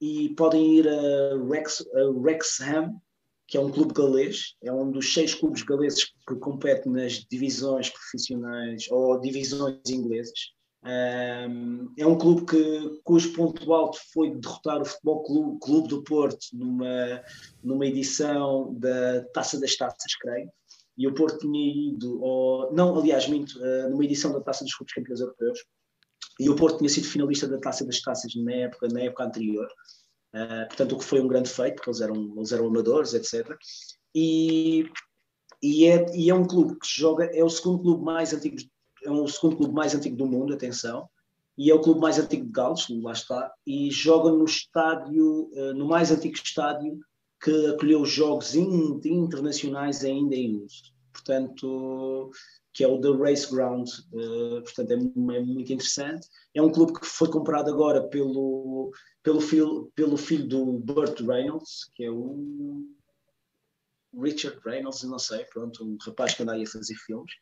e 0.00 0.30
podem 0.30 0.76
ir 0.76 0.88
a, 0.88 1.44
Rex, 1.48 1.84
a 1.94 2.04
Wrexham, 2.10 3.00
que 3.46 3.56
é 3.56 3.60
um 3.60 3.70
clube 3.70 3.94
galês, 3.94 4.54
é 4.62 4.70
um 4.70 4.90
dos 4.90 5.12
seis 5.12 5.34
clubes 5.34 5.62
galeses 5.62 6.04
que 6.04 6.36
compete 6.36 6.88
nas 6.88 7.24
divisões 7.30 7.90
profissionais 7.90 8.86
ou 8.90 9.18
divisões 9.20 9.80
inglesas. 9.88 10.52
Um, 10.84 11.92
é 11.98 12.06
um 12.06 12.16
clube 12.16 12.46
que, 12.46 13.00
cujo 13.02 13.32
ponto 13.32 13.72
alto 13.72 13.98
foi 14.12 14.30
derrotar 14.36 14.80
o 14.80 14.84
Futebol 14.84 15.24
Clube, 15.24 15.58
clube 15.60 15.88
do 15.88 16.04
Porto 16.04 16.46
numa, 16.52 17.20
numa 17.64 17.86
edição 17.86 18.72
da 18.74 19.24
Taça 19.32 19.58
das 19.58 19.74
Taças, 19.74 20.14
creio 20.20 20.48
e 20.98 21.06
o 21.06 21.14
Porto 21.14 21.38
tinha 21.38 21.92
ido, 21.92 22.24
ao, 22.24 22.74
não, 22.74 22.98
aliás, 22.98 23.28
minto, 23.28 23.56
uh, 23.60 23.88
numa 23.88 24.04
edição 24.04 24.32
da 24.32 24.40
Taça 24.40 24.64
dos 24.64 24.74
Clubes 24.74 24.92
Campeões 24.92 25.20
Europeus, 25.20 25.60
e 26.40 26.50
o 26.50 26.56
Porto 26.56 26.78
tinha 26.78 26.88
sido 26.88 27.06
finalista 27.06 27.46
da 27.46 27.58
Taça 27.58 27.86
das 27.86 28.00
Taças 28.00 28.34
na 28.34 28.52
época, 28.52 28.88
na 28.88 29.02
época 29.02 29.24
anterior, 29.24 29.68
uh, 30.34 30.66
portanto, 30.66 30.96
o 30.96 30.98
que 30.98 31.04
foi 31.04 31.20
um 31.20 31.28
grande 31.28 31.48
feito, 31.48 31.76
porque 31.76 31.88
eles 31.88 32.00
eram, 32.00 32.34
eles 32.36 32.50
eram 32.50 32.66
amadores, 32.66 33.14
etc. 33.14 33.48
E, 34.12 34.90
e, 35.62 35.86
é, 35.86 36.04
e 36.16 36.30
é 36.30 36.34
um 36.34 36.44
clube 36.44 36.76
que 36.80 36.88
joga, 36.88 37.26
é 37.26 37.44
o 37.44 37.48
segundo 37.48 37.80
clube 37.80 38.04
mais 38.04 38.32
antigo, 38.32 38.56
é 39.04 39.10
o 39.10 39.28
segundo 39.28 39.56
clube 39.56 39.74
mais 39.74 39.94
antigo 39.94 40.16
do 40.16 40.26
mundo, 40.26 40.52
atenção, 40.52 41.08
e 41.56 41.70
é 41.70 41.74
o 41.74 41.80
clube 41.80 42.00
mais 42.00 42.18
antigo 42.18 42.44
de 42.44 42.50
Gales, 42.50 42.86
lá 42.88 43.12
está, 43.12 43.52
e 43.64 43.88
joga 43.92 44.32
no 44.32 44.44
estádio, 44.44 45.48
uh, 45.52 45.74
no 45.74 45.86
mais 45.86 46.10
antigo 46.10 46.34
estádio 46.34 46.98
que 47.40 47.66
acolheu 47.66 48.04
jogos 48.04 48.54
internacionais 48.54 50.04
ainda 50.04 50.34
em 50.34 50.56
uso. 50.56 50.92
Portanto, 51.12 52.30
que 52.72 52.84
é 52.84 52.88
o 52.88 53.00
The 53.00 53.10
Race 53.10 53.50
Ground, 53.50 53.88
uh, 54.12 54.62
portanto 54.62 54.90
é, 54.90 54.94
é, 54.94 55.40
muito 55.40 55.72
interessante. 55.72 56.28
É 56.54 56.62
um 56.62 56.70
clube 56.70 56.92
que 56.92 57.06
foi 57.06 57.28
comprado 57.28 57.70
agora 57.70 58.06
pelo, 58.08 58.92
pelo, 59.22 59.40
filho, 59.40 59.90
pelo 59.94 60.16
filho 60.16 60.46
do 60.46 60.78
Burt 60.78 61.20
Reynolds, 61.20 61.90
que 61.94 62.04
é 62.04 62.10
o 62.10 62.84
Richard 64.16 64.60
Reynolds, 64.64 65.02
não 65.02 65.18
sei, 65.18 65.44
pronto, 65.46 65.84
um 65.84 65.96
rapaz 66.00 66.34
que 66.34 66.42
anda 66.42 66.52
aí 66.52 66.62
a 66.62 66.70
fazer 66.70 66.94
filmes, 66.94 67.32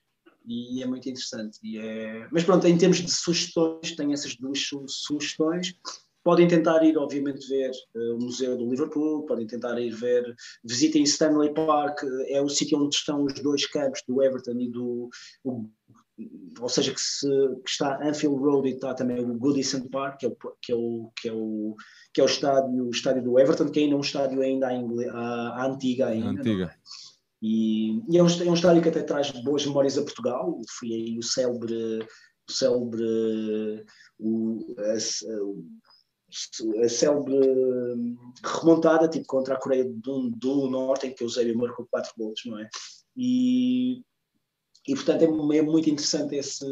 e 0.47 0.83
é 0.83 0.87
muito 0.87 1.09
interessante. 1.09 1.59
E 1.63 1.79
é... 1.79 2.29
Mas 2.31 2.45
pronto, 2.45 2.67
em 2.67 2.79
termos 2.79 2.99
de 2.99 3.11
sugestões, 3.11 3.95
tenho 3.97 4.13
essas 4.13 4.37
duas 4.37 4.61
sugestões. 4.87 5.75
Podem 6.27 6.49
tentar 6.49 6.83
ir, 6.83 6.99
obviamente, 6.99 7.47
ver 7.47 7.71
uh, 7.95 8.17
o 8.17 8.21
Museu 8.21 8.59
do 8.59 8.69
Liverpool, 8.69 9.25
podem 9.27 9.47
tentar 9.47 9.79
ir 9.79 9.91
ver, 9.91 10.25
visitem 10.65 11.05
Stanley 11.05 11.55
Park, 11.55 12.03
é 12.27 12.43
o 12.43 12.49
sítio 12.49 12.83
onde 12.83 12.97
estão 12.97 13.23
os 13.23 13.35
dois 13.35 13.65
campos 13.67 14.03
do 14.09 14.21
Everton 14.21 14.59
e 14.59 14.69
do. 14.69 15.09
O, 15.45 15.67
ou 16.61 16.69
seja, 16.69 16.93
que, 16.93 17.01
se, 17.01 17.29
que 17.29 17.71
está 17.71 17.97
Anfield 18.03 18.43
Road 18.43 18.69
e 18.69 18.73
está 18.73 18.93
também 18.93 19.21
o 19.21 19.39
Goodison 19.39 19.87
Park, 19.87 20.19
que 20.19 20.27
é 20.27 20.29
o, 20.29 20.37
que 20.61 20.73
é 20.73 20.75
o, 20.75 21.13
que 21.15 21.29
é 21.29 21.33
o, 21.33 21.77
que 22.13 22.21
é 22.21 22.25
o, 22.25 22.27
estádio, 22.27 22.87
o 22.87 22.91
estádio 22.91 23.23
do 23.23 23.39
Everton, 23.39 23.71
que 23.71 23.79
ainda 23.79 23.95
é 23.95 23.97
um 23.97 24.01
estádio 24.01 24.43
ainda 24.43 24.67
à, 24.67 24.73
à, 24.73 25.63
à 25.63 25.67
antiga 25.69 26.09
ainda. 26.09 26.41
antiga. 26.41 26.65
É? 26.65 26.77
E, 27.41 28.03
e 28.11 28.19
é, 28.19 28.23
um, 28.23 28.27
é 28.27 28.51
um 28.51 28.55
estádio 28.55 28.83
que 28.83 28.89
até 28.89 29.05
traz 29.05 29.31
boas 29.31 29.65
memórias 29.65 29.97
a 29.97 30.03
Portugal. 30.03 30.61
Fui 30.77 30.93
aí 30.93 31.17
o 31.17 31.23
célebre, 31.23 32.05
o 32.49 32.53
célebre 32.53 33.85
o, 34.19 34.75
a, 34.79 34.97
a 36.83 36.89
célebre 36.89 37.35
hum, 37.35 38.17
remontada, 38.43 39.09
tipo 39.09 39.27
contra 39.27 39.55
a 39.55 39.59
Coreia 39.59 39.85
do, 39.85 40.31
do 40.31 40.69
Norte, 40.69 41.07
em 41.07 41.15
que 41.15 41.23
o 41.23 41.27
Eusébio 41.27 41.57
marcou 41.57 41.87
quatro 41.91 42.13
gols, 42.17 42.41
não 42.45 42.59
é? 42.59 42.69
E, 43.17 44.03
e 44.87 44.95
portanto 44.95 45.23
é, 45.23 45.57
é, 45.57 45.63
muito 45.63 45.89
interessante 45.89 46.35
esse, 46.37 46.65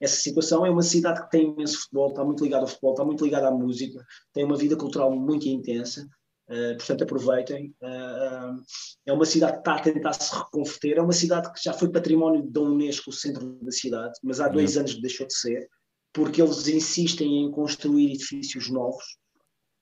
essa 0.00 0.16
situação. 0.16 0.66
É 0.66 0.70
uma 0.70 0.82
cidade 0.82 1.22
que 1.22 1.30
tem 1.30 1.50
imenso 1.50 1.82
futebol, 1.82 2.08
está 2.08 2.24
muito 2.24 2.44
ligada 2.44 2.64
ao 2.64 2.68
futebol, 2.68 2.92
está 2.92 3.04
muito 3.04 3.24
ligada 3.24 3.48
à 3.48 3.50
música, 3.50 4.04
tem 4.32 4.44
uma 4.44 4.56
vida 4.56 4.76
cultural 4.76 5.10
muito 5.10 5.46
intensa. 5.48 6.08
Uh, 6.48 6.76
portanto, 6.76 7.02
aproveitem. 7.02 7.74
Uh, 7.82 8.62
é 9.04 9.12
uma 9.12 9.24
cidade 9.24 9.54
que 9.54 9.58
está 9.58 9.74
a 9.74 9.80
tentar 9.80 10.12
se 10.12 10.32
reconverter. 10.32 10.96
É 10.96 11.02
uma 11.02 11.12
cidade 11.12 11.52
que 11.52 11.60
já 11.60 11.72
foi 11.72 11.90
património 11.90 12.48
da 12.48 12.60
Unesco, 12.60 13.10
o 13.10 13.12
centro 13.12 13.58
da 13.60 13.72
cidade, 13.72 14.16
mas 14.22 14.40
há 14.40 14.46
dois 14.46 14.74
uhum. 14.74 14.82
anos 14.82 15.00
deixou 15.00 15.26
de 15.26 15.34
ser 15.34 15.68
porque 16.16 16.40
eles 16.40 16.66
insistem 16.66 17.42
em 17.42 17.50
construir 17.50 18.14
edifícios 18.14 18.70
novos. 18.70 19.04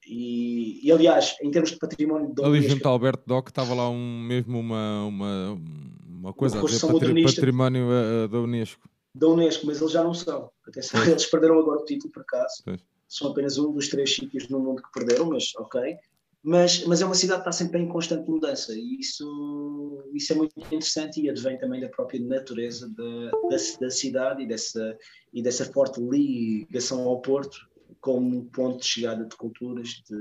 E, 0.05 0.85
e 0.85 0.91
aliás, 0.91 1.37
em 1.41 1.51
termos 1.53 1.71
de 1.71 1.79
património 1.79 2.35
da 2.35 2.45
Ali 2.45 2.69
junto 2.69 2.85
ao 2.85 2.93
Alberto 2.93 3.23
Doc 3.25 3.49
estava 3.49 3.73
lá 3.73 3.89
um, 3.89 4.21
mesmo 4.21 4.59
uma, 4.59 5.05
uma, 5.07 5.63
uma 6.05 6.33
coisa 6.35 6.57
uma 6.57 6.65
a 6.65 6.67
dizer 6.67 6.93
patri, 6.93 7.23
património 7.23 7.87
uh, 7.87 8.29
da 8.29 8.41
Unesco. 8.41 8.91
Da 9.15 9.29
Unesco, 9.29 9.65
mas 9.65 9.81
eles 9.81 9.93
já 9.93 10.03
não 10.03 10.13
são. 10.13 10.51
Atenção, 10.67 11.05
eles 11.07 11.25
perderam 11.27 11.57
agora 11.61 11.81
o 11.81 11.85
título 11.85 12.13
por 12.13 12.23
acaso. 12.23 12.63
Pois. 12.65 12.85
São 13.09 13.31
apenas 13.31 13.57
um 13.57 13.73
dos 13.73 13.89
três 13.89 14.13
sítios 14.13 14.49
no 14.49 14.59
mundo 14.59 14.83
que 14.83 14.91
perderam, 14.93 15.27
mas 15.27 15.55
ok 15.57 15.97
mas, 16.45 16.85
mas 16.85 17.01
é 17.01 17.07
uma 17.07 17.15
cidade 17.15 17.43
que 17.43 17.49
está 17.49 17.53
sempre 17.53 17.81
em 17.81 17.89
constante 17.89 18.29
mudança 18.29 18.75
e 18.75 19.01
isso, 19.01 20.05
isso 20.13 20.35
é 20.35 20.37
muito 20.37 20.53
interessante 20.59 21.19
e 21.23 21.31
advém 21.31 21.57
também 21.57 21.81
da 21.81 21.89
própria 21.89 22.21
natureza 22.21 22.87
da, 22.91 23.31
da, 23.49 23.57
da 23.81 23.91
cidade 23.91 24.43
e 24.43 24.47
dessa, 24.47 24.95
e 25.33 25.43
dessa 25.43 25.65
forte 25.65 26.03
ligação 26.03 27.09
ao 27.09 27.23
Porto 27.23 27.57
como 27.99 28.45
ponto 28.51 28.81
de 28.81 28.87
chegada 28.87 29.25
de 29.25 29.35
culturas, 29.37 29.89
de, 30.07 30.21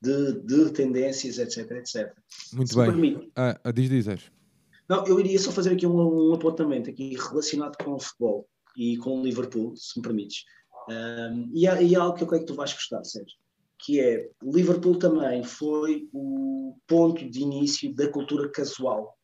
de, 0.00 0.40
de, 0.40 0.72
tendências, 0.72 1.36
etc, 1.36 1.70
etc. 1.72 2.14
Muito 2.54 2.72
se 2.72 2.76
bem. 2.76 3.30
Ah, 3.36 3.60
ah, 3.62 3.70
diz, 3.70 3.90
diz. 3.90 4.32
Não, 4.88 5.06
eu 5.06 5.20
iria 5.20 5.38
só 5.38 5.52
fazer 5.52 5.74
aqui 5.74 5.86
um, 5.86 6.30
um 6.30 6.32
apontamento 6.32 6.88
aqui 6.88 7.14
relacionado 7.14 7.76
com 7.84 7.92
o 7.92 8.00
futebol 8.00 8.48
e 8.74 8.96
com 8.96 9.20
o 9.20 9.22
Liverpool, 9.22 9.76
se 9.76 9.98
me 9.98 10.02
permites. 10.02 10.44
Um, 10.88 11.50
e, 11.52 11.68
há, 11.68 11.82
e 11.82 11.94
há 11.94 12.00
algo 12.00 12.16
que 12.16 12.22
eu 12.22 12.28
creio 12.28 12.46
que 12.46 12.50
tu 12.50 12.56
vais 12.56 12.72
gostar, 12.72 13.04
Sérgio 13.04 13.43
que 13.84 14.00
é 14.00 14.30
Liverpool 14.42 14.98
também 14.98 15.42
foi 15.42 16.08
o 16.12 16.76
ponto 16.86 17.28
de 17.28 17.40
início 17.40 17.94
da 17.94 18.08
cultura 18.10 18.48
casual 18.50 19.14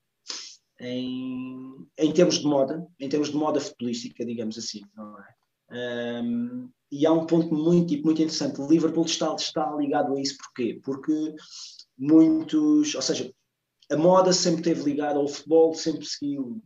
em, 0.78 1.86
em 1.98 2.12
termos 2.12 2.38
de 2.38 2.46
moda, 2.46 2.86
em 2.98 3.08
termos 3.08 3.30
de 3.30 3.36
moda 3.36 3.60
futebolística, 3.60 4.24
digamos 4.24 4.58
assim, 4.58 4.82
não 4.94 5.18
é? 5.18 6.20
Um, 6.22 6.70
e 6.90 7.06
há 7.06 7.12
um 7.12 7.26
ponto 7.26 7.54
muito, 7.54 7.92
muito 8.04 8.22
interessante. 8.22 8.60
Liverpool 8.60 9.04
está, 9.04 9.34
está 9.34 9.74
ligado 9.76 10.16
a 10.16 10.20
isso 10.20 10.36
porquê? 10.38 10.80
Porque 10.82 11.34
muitos, 11.96 12.94
ou 12.94 13.02
seja, 13.02 13.32
a 13.90 13.96
moda 13.96 14.32
sempre 14.32 14.60
esteve 14.60 14.90
ligada 14.90 15.18
ao 15.18 15.28
futebol, 15.28 15.74
sempre 15.74 16.04
seguiu 16.04 16.62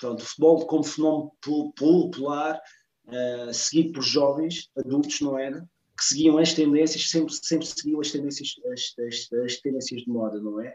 pronto, 0.00 0.20
o 0.20 0.24
futebol 0.24 0.66
como 0.66 0.84
fenómeno 0.84 1.32
popular, 1.40 2.60
uh, 3.06 3.52
seguido 3.52 3.94
por 3.94 4.02
jovens, 4.02 4.70
adultos, 4.76 5.20
não 5.20 5.38
era? 5.38 5.68
Que 6.02 6.08
seguiam 6.08 6.36
as 6.38 6.52
tendências, 6.52 7.08
sempre, 7.08 7.32
sempre 7.32 7.66
seguiam 7.66 8.00
as 8.00 8.10
tendências, 8.10 8.54
as, 8.72 8.94
as, 9.06 9.32
as, 9.44 9.56
tendências 9.60 10.02
de 10.02 10.08
moda, 10.08 10.40
não 10.40 10.60
é? 10.60 10.74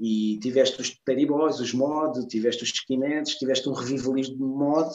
E 0.00 0.38
tiveste 0.40 0.80
os 0.80 0.98
Teddy 1.04 1.26
Boys, 1.26 1.60
os 1.60 1.74
mod, 1.74 2.26
tiveste 2.26 2.62
os 2.62 2.70
skinheads, 2.70 3.34
tiveste 3.34 3.68
um 3.68 3.74
revivalismo 3.74 4.36
de 4.36 4.42
mod, 4.42 4.90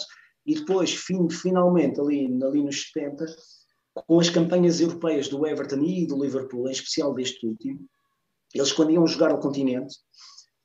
e 0.47 0.55
depois, 0.55 0.93
fim, 0.95 1.29
finalmente, 1.29 1.99
ali, 1.99 2.25
ali 2.43 2.63
nos 2.63 2.89
70, 2.91 3.25
com 4.07 4.19
as 4.19 4.31
campanhas 4.31 4.81
europeias 4.81 5.27
do 5.27 5.45
Everton 5.45 5.83
e 5.83 6.07
do 6.07 6.23
Liverpool, 6.23 6.67
em 6.67 6.71
especial 6.71 7.13
deste 7.13 7.45
último, 7.45 7.87
eles 8.55 8.71
quando 8.71 8.91
iam 8.91 9.05
jogar 9.05 9.29
ao 9.29 9.39
continente, 9.39 9.95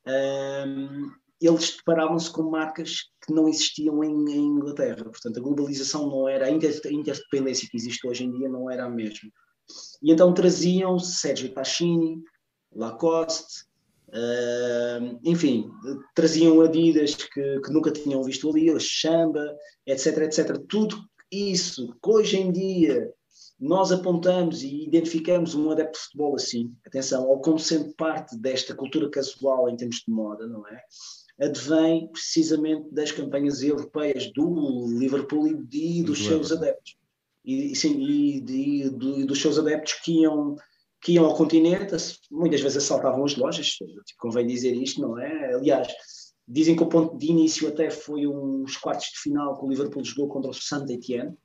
um, 0.07 1.11
eles 1.47 1.75
deparavam-se 1.75 2.31
com 2.31 2.43
marcas 2.43 3.09
que 3.25 3.33
não 3.33 3.47
existiam 3.47 4.03
em, 4.03 4.31
em, 4.31 4.45
Inglaterra. 4.45 5.03
Portanto, 5.03 5.37
a 5.37 5.41
globalização 5.41 6.09
não 6.09 6.27
era, 6.27 6.47
a 6.47 6.51
interdependência 6.51 7.67
que 7.69 7.77
existe 7.77 8.05
hoje 8.07 8.25
em 8.25 8.31
dia 8.31 8.49
não 8.49 8.69
era 8.69 8.85
a 8.85 8.89
mesma. 8.89 9.29
E 10.01 10.11
então 10.11 10.33
traziam 10.33 10.99
Sergio 10.99 11.53
Tacchini, 11.53 12.21
Lacoste, 12.75 13.65
uh, 14.09 15.19
enfim, 15.23 15.69
traziam 16.15 16.61
Adidas 16.61 17.15
que, 17.15 17.59
que, 17.61 17.71
nunca 17.71 17.91
tinham 17.91 18.23
visto 18.23 18.49
ali, 18.49 18.77
Chamba, 18.79 19.55
etc, 19.85 20.17
etc. 20.19 20.57
Tudo 20.67 20.97
isso 21.31 21.95
que 22.03 22.09
hoje 22.09 22.37
em 22.37 22.51
dia 22.51 23.11
nós 23.59 23.91
apontamos 23.91 24.61
e 24.61 24.85
identificamos 24.85 25.55
um 25.55 25.71
adepto 25.71 25.97
de 25.97 26.05
futebol 26.05 26.35
assim, 26.35 26.75
atenção, 26.85 27.27
ou 27.27 27.39
como 27.41 27.57
sendo 27.57 27.93
parte 27.95 28.37
desta 28.37 28.75
cultura 28.75 29.09
casual 29.09 29.69
em 29.69 29.77
termos 29.77 30.03
de 30.05 30.11
moda, 30.11 30.45
não 30.47 30.67
é? 30.67 30.81
Advém 31.39 32.07
precisamente 32.11 32.89
das 32.91 33.11
campanhas 33.11 33.61
europeias 33.63 34.31
do 34.33 34.87
Liverpool 34.97 35.47
e, 35.47 35.63
de, 35.63 36.03
dos 36.03 36.23
seus 36.23 36.51
adeptos. 36.51 36.95
E, 37.43 37.75
sim, 37.75 37.99
e, 38.01 38.41
de, 38.41 38.89
de, 38.91 39.25
dos 39.25 39.41
seus 39.41 39.57
adeptos 39.59 39.93
que 40.03 40.21
iam, 40.21 40.55
que 41.01 41.13
iam 41.13 41.25
ao 41.25 41.35
continente, 41.35 41.95
muitas 42.31 42.61
vezes 42.61 42.77
assaltavam 42.77 43.25
as 43.25 43.35
lojas, 43.35 43.67
tipo, 43.67 43.93
convém 44.17 44.47
dizer 44.47 44.73
isto, 44.73 45.01
não 45.01 45.19
é? 45.19 45.53
Aliás, 45.53 45.93
dizem 46.47 46.75
que 46.75 46.83
o 46.83 46.87
ponto 46.87 47.17
de 47.17 47.27
início 47.27 47.67
até 47.67 47.89
foi 47.89 48.27
uns 48.27 48.77
quartos 48.77 49.07
de 49.07 49.19
final 49.19 49.57
que 49.57 49.65
o 49.65 49.69
Liverpool 49.69 50.03
jogou 50.03 50.27
contra 50.27 50.51
o 50.51 50.53
Saint-Étienne, 50.53 51.35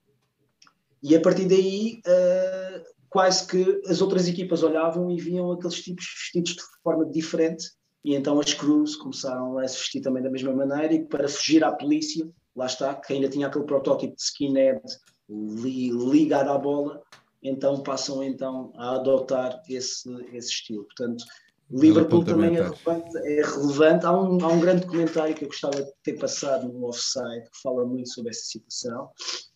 e 1.02 1.14
a 1.14 1.20
partir 1.20 1.46
daí 1.46 2.00
uh, 2.06 2.84
quase 3.08 3.46
que 3.46 3.82
as 3.86 4.00
outras 4.00 4.28
equipas 4.28 4.62
olhavam 4.62 5.10
e 5.10 5.20
viam 5.20 5.50
aqueles 5.52 5.80
tipos 5.80 6.04
vestidos 6.04 6.54
de 6.54 6.62
forma 6.82 7.06
diferente 7.06 7.64
e 8.04 8.14
então 8.14 8.38
as 8.38 8.54
crews 8.54 8.96
começaram 8.96 9.58
a 9.58 9.66
se 9.66 9.78
vestir 9.78 10.00
também 10.00 10.22
da 10.22 10.30
mesma 10.30 10.52
maneira 10.52 10.94
e 10.94 11.04
para 11.04 11.28
fugir 11.28 11.64
à 11.64 11.72
polícia, 11.72 12.28
lá 12.54 12.66
está, 12.66 12.94
que 12.94 13.12
ainda 13.12 13.28
tinha 13.28 13.46
aquele 13.46 13.64
protótipo 13.64 14.14
de 14.14 14.22
skinhead 14.22 14.80
li, 15.28 15.90
ligado 15.90 16.50
à 16.50 16.58
bola, 16.58 17.02
então 17.42 17.82
passam 17.82 18.22
então 18.22 18.72
a 18.76 18.96
adotar 18.96 19.62
esse, 19.68 20.10
esse 20.32 20.48
estilo. 20.48 20.84
Portanto, 20.84 21.24
Liverpool 21.70 22.24
também 22.24 22.56
é 22.56 22.62
relevante, 22.62 23.18
é 23.18 23.42
relevante. 23.42 24.06
Há, 24.06 24.12
um, 24.12 24.42
há 24.42 24.48
um 24.48 24.60
grande 24.60 24.86
comentário 24.86 25.34
que 25.34 25.44
eu 25.44 25.48
gostava 25.48 25.82
de 25.82 25.92
ter 26.02 26.18
passado 26.18 26.66
no 26.66 26.86
offside 26.86 27.44
que 27.50 27.62
fala 27.62 27.84
muito 27.84 28.08
sobre 28.08 28.30
essa 28.30 28.44
situação, 28.44 29.10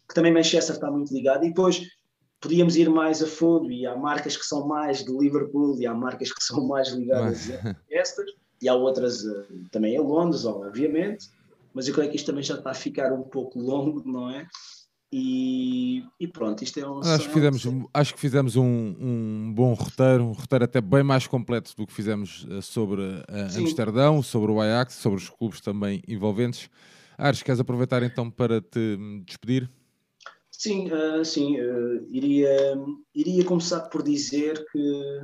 que 0.09 0.14
também 0.14 0.32
Manchester 0.32 0.74
está 0.74 0.90
muito 0.90 1.12
ligado, 1.12 1.44
e 1.44 1.48
depois 1.48 1.81
podíamos 2.43 2.77
ir 2.77 2.90
mais 2.90 3.23
a 3.23 3.27
fundo 3.27 3.70
e 3.70 3.86
há 3.86 3.97
marcas 3.97 4.36
que 4.36 4.44
são 4.44 4.66
mais 4.66 5.05
de 5.05 5.16
Liverpool 5.16 5.81
e 5.81 5.86
há 5.86 5.94
marcas 5.94 6.32
que 6.32 6.43
são 6.43 6.66
mais 6.66 6.89
ligadas 6.89 7.51
a 7.51 7.62
Manchester 7.64 8.27
e 8.60 8.69
há 8.69 8.74
outras 8.74 9.23
uh, 9.23 9.47
também 9.70 9.94
em 9.94 10.01
Londres, 10.01 10.44
obviamente, 10.44 11.31
mas 11.73 11.89
eu 11.89 11.94
creio 11.94 12.10
que 12.10 12.16
isto 12.16 12.27
também 12.27 12.43
já 12.43 12.55
está 12.55 12.73
a 12.73 12.74
ficar 12.74 13.12
um 13.12 13.23
pouco 13.23 13.59
longo, 13.59 14.02
não 14.05 14.28
é? 14.28 14.47
E, 15.14 16.05
e, 16.19 16.27
pronto, 16.27 16.64
isto 16.64 16.81
é 16.81 16.89
um. 16.89 17.01
Acho 17.01 17.28
que 17.28 17.35
fizemos, 17.35 17.66
acho 17.93 18.14
que 18.14 18.20
fizemos 18.20 18.56
um, 18.56 18.64
um, 18.64 19.52
bom 19.55 19.74
roteiro, 19.74 20.24
um 20.24 20.32
roteiro 20.32 20.64
até 20.64 20.81
bem 20.81 21.02
mais 21.02 21.27
completo 21.27 21.74
do 21.77 21.86
que 21.86 21.93
fizemos 21.93 22.44
uh, 22.44 22.62
sobre 22.62 23.02
uh, 23.02 23.59
Amsterdão, 23.59 24.23
sobre 24.23 24.51
o 24.51 24.60
Ajax, 24.60 24.94
sobre 24.94 25.19
os 25.19 25.28
clubes 25.28 25.60
também 25.60 26.02
envolventes. 26.09 26.70
Ares, 27.19 27.43
queres 27.43 27.60
aproveitar 27.60 28.02
então 28.02 28.31
para 28.31 28.60
te 28.62 28.97
despedir? 29.27 29.70
Sim, 30.62 30.89
uh, 30.93 31.24
sim 31.24 31.56
iria, 32.09 32.76
iria 33.12 33.44
começar 33.44 33.80
por 33.89 34.01
dizer 34.01 34.64
que 34.70 35.20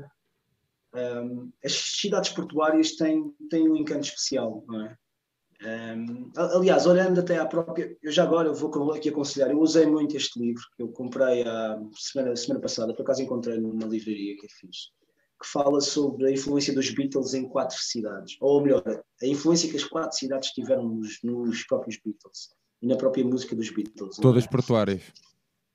um, 0.92 1.52
as 1.64 1.72
cidades 1.72 2.30
portuárias 2.30 2.96
têm, 2.96 3.32
têm 3.48 3.68
um 3.68 3.76
encanto 3.76 4.08
especial, 4.08 4.64
não 4.66 4.84
é? 4.84 4.96
Um, 5.62 6.32
aliás, 6.36 6.86
olhando 6.86 7.20
até 7.20 7.38
à 7.38 7.46
própria, 7.46 7.96
eu 8.02 8.10
já 8.10 8.24
agora 8.24 8.52
vou 8.52 8.92
aqui 8.92 9.10
aconselhar, 9.10 9.48
eu 9.48 9.60
usei 9.60 9.86
muito 9.86 10.16
este 10.16 10.40
livro 10.40 10.62
que 10.76 10.82
eu 10.82 10.88
comprei 10.88 11.44
a 11.44 11.80
semana, 11.94 12.34
semana 12.34 12.60
passada, 12.60 12.92
por 12.92 13.02
acaso 13.02 13.22
encontrei 13.22 13.60
numa 13.60 13.86
livraria 13.86 14.36
que 14.36 14.46
eu 14.46 14.50
fiz, 14.50 14.90
que 15.40 15.46
fala 15.46 15.80
sobre 15.80 16.26
a 16.26 16.32
influência 16.32 16.74
dos 16.74 16.90
Beatles 16.90 17.34
em 17.34 17.48
quatro 17.48 17.76
cidades, 17.78 18.36
ou 18.40 18.60
melhor, 18.60 18.82
a 18.84 19.26
influência 19.26 19.70
que 19.70 19.76
as 19.76 19.84
quatro 19.84 20.18
cidades 20.18 20.50
tiveram 20.50 20.88
nos, 20.88 21.22
nos 21.22 21.62
próprios 21.62 21.96
Beatles 22.04 22.58
e 22.82 22.86
na 22.86 22.96
própria 22.96 23.24
música 23.24 23.54
dos 23.54 23.70
Beatles. 23.70 24.16
Todas 24.16 24.44
é? 24.44 24.48
portuárias. 24.48 25.02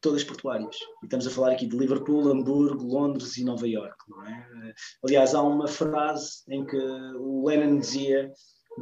Todas 0.01 0.23
portuárias. 0.23 0.75
E 1.01 1.05
estamos 1.05 1.25
a 1.25 1.29
falar 1.29 1.51
aqui 1.51 1.65
de 1.65 1.77
Liverpool, 1.77 2.29
Hamburgo, 2.29 2.83
Londres 2.83 3.37
e 3.37 3.43
Nova 3.43 3.67
York, 3.67 3.95
não 4.09 4.25
é? 4.25 4.73
Aliás, 5.03 5.33
há 5.33 5.41
uma 5.41 5.67
frase 5.67 6.43
em 6.49 6.65
que 6.65 6.77
o 6.77 7.47
Lennon 7.47 7.79
dizia 7.79 8.31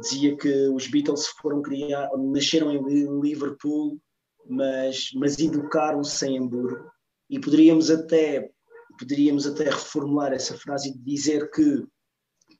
dizia 0.00 0.36
que 0.36 0.68
os 0.68 0.86
Beatles 0.86 1.26
foram 1.40 1.62
criar, 1.62 2.08
nasceram 2.16 2.70
em 2.70 3.20
Liverpool, 3.20 4.00
mas, 4.48 5.10
mas 5.14 5.38
educaram-se 5.38 6.26
em 6.26 6.38
Hamburgo. 6.38 6.90
E 7.28 7.38
poderíamos 7.38 7.90
até, 7.90 8.50
poderíamos 8.98 9.46
até 9.46 9.64
reformular 9.64 10.32
essa 10.32 10.56
frase 10.56 10.90
e 10.90 10.98
dizer 10.98 11.50
que, 11.50 11.84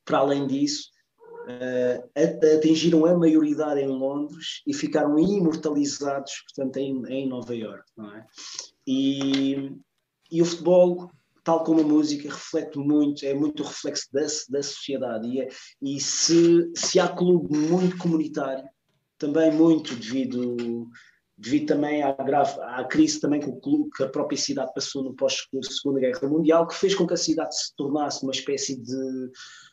para 0.04 0.18
além 0.18 0.46
disso, 0.46 0.90
uh, 1.60 2.56
atingiram 2.56 3.04
a 3.04 3.16
maioridade 3.16 3.80
em 3.80 3.88
Londres 3.88 4.62
e 4.66 4.74
ficaram 4.74 5.18
imortalizados, 5.18 6.32
portanto, 6.46 6.76
em, 6.76 7.02
em 7.06 7.28
Nova 7.28 7.54
York, 7.54 7.84
não 7.96 8.14
é? 8.14 8.26
E, 8.86 9.72
e 10.30 10.42
o 10.42 10.44
futebol 10.44 11.10
tal 11.44 11.64
como 11.64 11.80
a 11.80 11.84
música, 11.84 12.28
reflete 12.28 12.78
muito, 12.78 13.24
é 13.24 13.34
muito 13.34 13.62
o 13.62 13.66
reflexo 13.66 14.06
da, 14.12 14.20
da 14.20 14.62
sociedade. 14.62 15.28
E, 15.28 15.40
é, 15.40 15.48
e 15.80 16.00
se, 16.00 16.70
se 16.74 17.00
há 17.00 17.08
clube 17.08 17.56
muito 17.56 17.98
comunitário, 17.98 18.64
também 19.18 19.52
muito 19.52 19.94
devido, 19.94 20.88
devido 21.36 21.66
também 21.66 22.02
à, 22.02 22.12
grave, 22.12 22.60
à 22.60 22.84
crise 22.84 23.20
também 23.20 23.40
que, 23.40 23.48
o 23.48 23.56
clube, 23.56 23.90
que 23.96 24.02
a 24.02 24.08
própria 24.08 24.38
cidade 24.38 24.72
passou 24.74 25.02
no 25.02 25.14
pós-Segunda 25.14 26.00
Guerra 26.00 26.28
Mundial, 26.28 26.66
que 26.66 26.74
fez 26.74 26.94
com 26.94 27.06
que 27.06 27.14
a 27.14 27.16
cidade 27.16 27.56
se 27.56 27.74
tornasse 27.76 28.22
uma 28.22 28.32
espécie 28.32 28.80
de, 28.80 29.30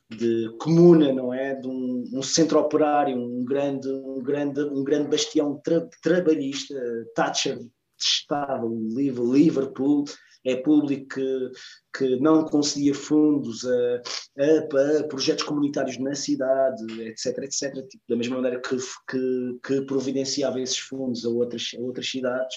de 0.09 0.49
comuna, 0.59 1.13
não 1.13 1.33
é? 1.33 1.55
De 1.55 1.67
um, 1.67 2.03
um, 2.13 2.21
centro 2.21 2.59
operário, 2.59 3.17
um 3.17 3.45
grande, 3.45 3.87
um 3.87 4.21
grande, 4.21 4.61
um 4.61 4.83
grande 4.83 5.09
bastião 5.09 5.59
tra, 5.63 5.87
trabalhista. 6.01 6.75
Thatcher 7.15 7.59
estava 7.97 8.65
o 8.65 8.87
Liverpool, 8.97 10.05
é 10.45 10.55
público 10.55 11.15
que, 11.15 11.51
que 11.97 12.15
não 12.19 12.45
concedia 12.45 12.95
fundos 12.95 13.65
a, 13.65 14.01
a, 14.39 14.99
a, 14.99 15.03
projetos 15.07 15.43
comunitários 15.43 15.97
na 15.99 16.15
cidade, 16.15 17.01
etc, 17.01 17.37
etc, 17.39 17.73
tipo, 17.87 18.03
da 18.07 18.15
mesma 18.15 18.37
maneira 18.37 18.61
que, 18.61 18.77
que, 19.09 19.59
que, 19.63 19.81
providenciava 19.81 20.59
esses 20.61 20.77
fundos 20.77 21.25
a 21.25 21.29
outras, 21.29 21.71
a 21.77 21.81
outras 21.81 22.09
cidades. 22.09 22.55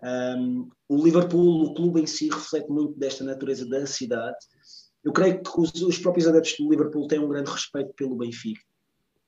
Um, 0.00 0.68
o 0.88 1.02
Liverpool, 1.02 1.64
o 1.64 1.74
clube 1.74 2.00
em 2.00 2.06
si, 2.06 2.28
reflete 2.28 2.70
muito 2.70 2.96
desta 2.98 3.24
natureza 3.24 3.68
da 3.68 3.84
cidade. 3.84 4.36
Eu 5.08 5.12
creio 5.12 5.42
que 5.42 5.58
os, 5.58 5.72
os 5.80 5.98
próprios 5.98 6.28
adeptos 6.28 6.54
do 6.58 6.68
Liverpool 6.68 7.08
têm 7.08 7.18
um 7.18 7.28
grande 7.28 7.50
respeito 7.50 7.94
pelo 7.94 8.14
Benfica. 8.14 8.60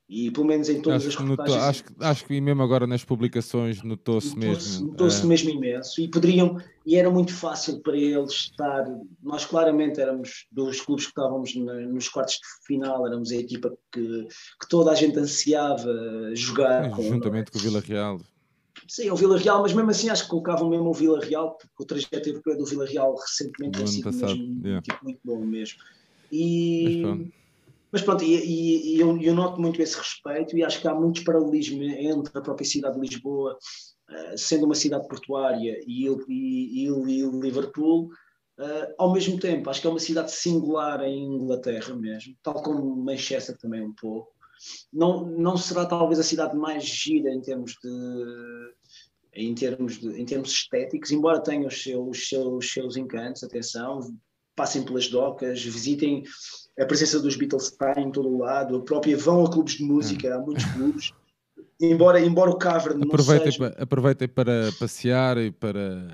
E 0.06 0.30
pelo 0.30 0.44
menos 0.44 0.68
em 0.68 0.82
todas 0.82 1.06
acho 1.06 1.16
as 1.16 1.24
reportagens. 1.24 1.56
acho, 1.56 1.84
acho 2.00 2.26
que 2.26 2.38
mesmo 2.38 2.62
agora 2.62 2.86
nas 2.86 3.02
publicações 3.02 3.82
notou-se 3.82 4.34
notou 4.34 4.50
mesmo. 4.50 4.88
Notou-se 4.88 5.22
é... 5.22 5.24
mesmo 5.24 5.48
imenso. 5.48 6.02
E 6.02 6.08
poderiam, 6.08 6.58
e 6.84 6.96
era 6.96 7.08
muito 7.08 7.32
fácil 7.32 7.80
para 7.80 7.96
eles 7.96 8.32
estar. 8.32 8.84
Nós 9.22 9.46
claramente 9.46 9.98
éramos 10.00 10.46
dos 10.52 10.82
clubes 10.82 11.06
que 11.06 11.12
estávamos 11.12 11.56
na, 11.56 11.72
nos 11.86 12.10
quartos 12.10 12.34
de 12.34 12.66
final, 12.66 13.06
éramos 13.06 13.30
a 13.30 13.36
equipa 13.36 13.72
que, 13.90 14.26
que 14.60 14.68
toda 14.68 14.90
a 14.90 14.94
gente 14.94 15.18
ansiava 15.18 15.88
jogar. 16.34 16.86
É, 16.86 16.88
com, 16.90 17.02
juntamente 17.02 17.50
com 17.50 17.58
o 17.58 17.62
Vila 17.62 17.80
Real. 17.80 18.20
Sim, 18.88 19.10
o 19.10 19.16
Vila 19.16 19.38
Real, 19.38 19.62
mas 19.62 19.72
mesmo 19.72 19.90
assim 19.90 20.10
acho 20.10 20.24
que 20.24 20.30
colocavam 20.30 20.68
mesmo 20.68 20.88
o 20.88 20.94
Vila 20.94 21.20
Real, 21.20 21.56
porque 21.56 21.82
o 21.82 21.86
trajeto 21.86 22.28
europeu 22.28 22.56
do 22.56 22.66
Vila 22.66 22.86
Real 22.86 23.14
recentemente 23.14 23.78
tem 23.78 23.86
sido 23.86 24.12
mesmo, 24.12 24.60
yeah. 24.64 24.82
tipo, 24.82 25.04
muito 25.04 25.20
bom 25.24 25.44
mesmo. 25.44 25.78
E 26.32 27.30
mas 27.92 28.02
pronto, 28.02 28.22
e, 28.22 28.36
e, 28.36 28.96
e 28.96 29.00
eu, 29.00 29.20
eu, 29.20 29.34
noto 29.34 29.60
muito 29.60 29.82
esse 29.82 29.96
respeito 29.96 30.56
e 30.56 30.62
acho 30.62 30.80
que 30.80 30.86
há 30.86 30.94
muitos 30.94 31.24
paralelismos 31.24 31.86
entre 31.88 32.38
a 32.38 32.40
própria 32.40 32.66
cidade 32.66 32.94
de 32.94 33.00
Lisboa, 33.00 33.58
uh, 34.10 34.38
sendo 34.38 34.66
uma 34.66 34.74
cidade 34.74 35.08
portuária, 35.08 35.80
e, 35.86 36.06
e, 36.28 36.86
e 36.86 37.40
Liverpool, 37.40 38.10
uh, 38.58 38.94
ao 38.96 39.12
mesmo 39.12 39.38
tempo. 39.40 39.68
Acho 39.68 39.80
que 39.80 39.86
é 39.88 39.90
uma 39.90 39.98
cidade 39.98 40.30
singular 40.30 41.02
em 41.02 41.34
Inglaterra 41.34 41.94
mesmo, 41.96 42.34
tal 42.42 42.62
como 42.62 42.96
Manchester 42.96 43.58
também 43.58 43.82
um 43.82 43.92
pouco. 43.92 44.30
Não, 44.92 45.26
não 45.26 45.56
será 45.56 45.86
talvez 45.86 46.18
a 46.18 46.24
cidade 46.24 46.56
mais 46.56 46.84
gira 46.84 47.30
em 47.30 47.40
termos 47.40 47.72
de 47.82 47.90
em 49.32 49.54
termos, 49.54 49.98
de, 49.98 50.20
em 50.20 50.24
termos 50.24 50.50
estéticos, 50.50 51.12
embora 51.12 51.40
tenha 51.40 51.66
os 51.66 51.82
seus, 51.82 52.08
os 52.08 52.28
seus, 52.28 52.46
os 52.46 52.72
seus 52.72 52.96
encantos, 52.96 53.44
atenção, 53.44 54.00
passem 54.56 54.82
pelas 54.84 55.08
docas, 55.08 55.62
visitem 55.62 56.24
a 56.78 56.84
presença 56.84 57.20
dos 57.20 57.36
Beatles 57.36 57.64
está 57.64 57.94
em 58.00 58.10
todo 58.10 58.28
o 58.28 58.38
lado, 58.38 58.76
a 58.76 58.82
própria 58.82 59.16
vão 59.16 59.44
a 59.44 59.50
clubes 59.50 59.74
de 59.74 59.84
música, 59.84 60.34
há 60.34 60.38
muitos 60.38 60.64
clubes. 60.64 61.12
Embora, 61.80 62.20
embora 62.20 62.50
o 62.50 62.58
Cavern 62.58 63.02
aproveitem, 63.02 63.52
seja... 63.52 63.74
aproveitem 63.78 64.28
para 64.28 64.70
passear 64.78 65.38
e 65.38 65.50
para 65.50 66.06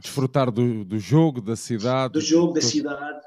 desfrutar 0.00 0.50
do, 0.50 0.84
do 0.84 0.98
jogo, 0.98 1.40
da 1.40 1.54
cidade. 1.54 2.14
Do 2.14 2.20
jogo, 2.20 2.54
da 2.54 2.60
cidade. 2.60 3.20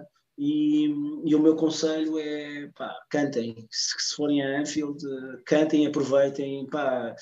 E, 0.43 0.85
e, 1.23 1.35
o 1.35 1.39
meu 1.39 1.55
conselho 1.55 2.17
é 2.17 2.67
pá, 2.75 2.99
cantem, 3.11 3.67
se, 3.69 3.93
se, 3.99 4.15
forem 4.15 4.41
a 4.41 4.59
Anfield, 4.59 4.97
cantem, 5.45 5.85
aproveitem, 5.85 6.65
pá, 6.65 7.15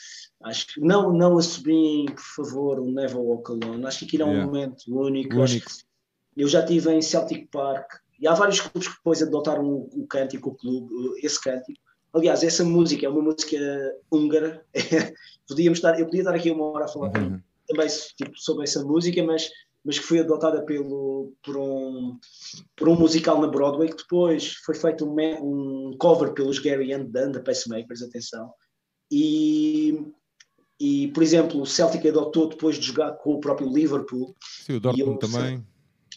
acho 0.44 0.68
que 0.68 0.80
não, 0.80 1.12
não 1.12 1.38
assobiem, 1.38 2.06
por 2.06 2.24
favor, 2.24 2.80
o 2.80 2.90
Never 2.90 3.18
Walk 3.18 3.52
Alone. 3.52 3.86
Acho 3.86 4.00
que 4.00 4.06
aquilo 4.06 4.24
é 4.24 4.26
um 4.26 4.30
yeah. 4.30 4.46
momento 4.46 4.84
único. 4.88 5.36
único. 5.36 5.70
Eu 6.38 6.48
já 6.48 6.62
estive 6.62 6.94
em 6.94 7.02
Celtic 7.02 7.50
Park, 7.52 7.92
e 8.22 8.26
há 8.26 8.34
vários 8.34 8.62
clubes 8.62 8.88
que 8.88 8.96
depois 8.96 9.22
adotaram 9.22 9.66
o, 9.66 9.90
o 9.94 10.08
cântico, 10.08 10.52
o 10.52 10.56
clube, 10.56 10.90
esse 11.22 11.42
cântico. 11.42 11.78
Aliás, 12.14 12.42
essa 12.42 12.64
música 12.64 13.06
é 13.06 13.10
uma 13.10 13.22
música 13.22 13.58
húngara. 14.10 14.66
Podíamos 15.46 15.80
estar, 15.80 16.00
eu 16.00 16.06
podia 16.06 16.22
estar 16.22 16.34
aqui 16.34 16.52
uma 16.52 16.68
hora 16.68 16.86
a 16.86 16.88
falar 16.88 17.08
uhum. 17.18 17.42
também 17.68 17.88
tipo, 18.16 18.32
sobre 18.38 18.64
essa 18.64 18.82
música, 18.82 19.22
mas, 19.24 19.50
mas 19.90 19.98
que 19.98 20.06
foi 20.06 20.20
adotada 20.20 20.64
pelo, 20.64 21.34
por, 21.44 21.58
um, 21.58 22.20
por 22.78 22.88
um 22.88 22.96
musical 22.96 23.42
na 23.42 23.48
Broadway, 23.48 23.90
que 23.90 23.98
depois 23.98 24.54
foi 24.64 24.76
feito 24.76 25.04
um, 25.04 25.16
um 25.90 25.98
cover 25.98 26.32
pelos 26.32 26.60
Gary 26.60 26.94
and 26.94 27.06
Dan, 27.06 27.32
da 27.32 27.40
Pacemakers, 27.40 28.04
atenção. 28.04 28.54
E, 29.12 30.00
e, 30.80 31.08
por 31.08 31.24
exemplo, 31.24 31.60
o 31.60 31.66
Celtic 31.66 32.06
adotou 32.06 32.50
depois 32.50 32.76
de 32.76 32.86
jogar 32.86 33.14
com 33.14 33.34
o 33.34 33.40
próprio 33.40 33.68
Liverpool. 33.68 34.36
Sim, 34.64 34.76
o 34.76 34.80
Dortmund 34.80 35.18
também 35.18 35.66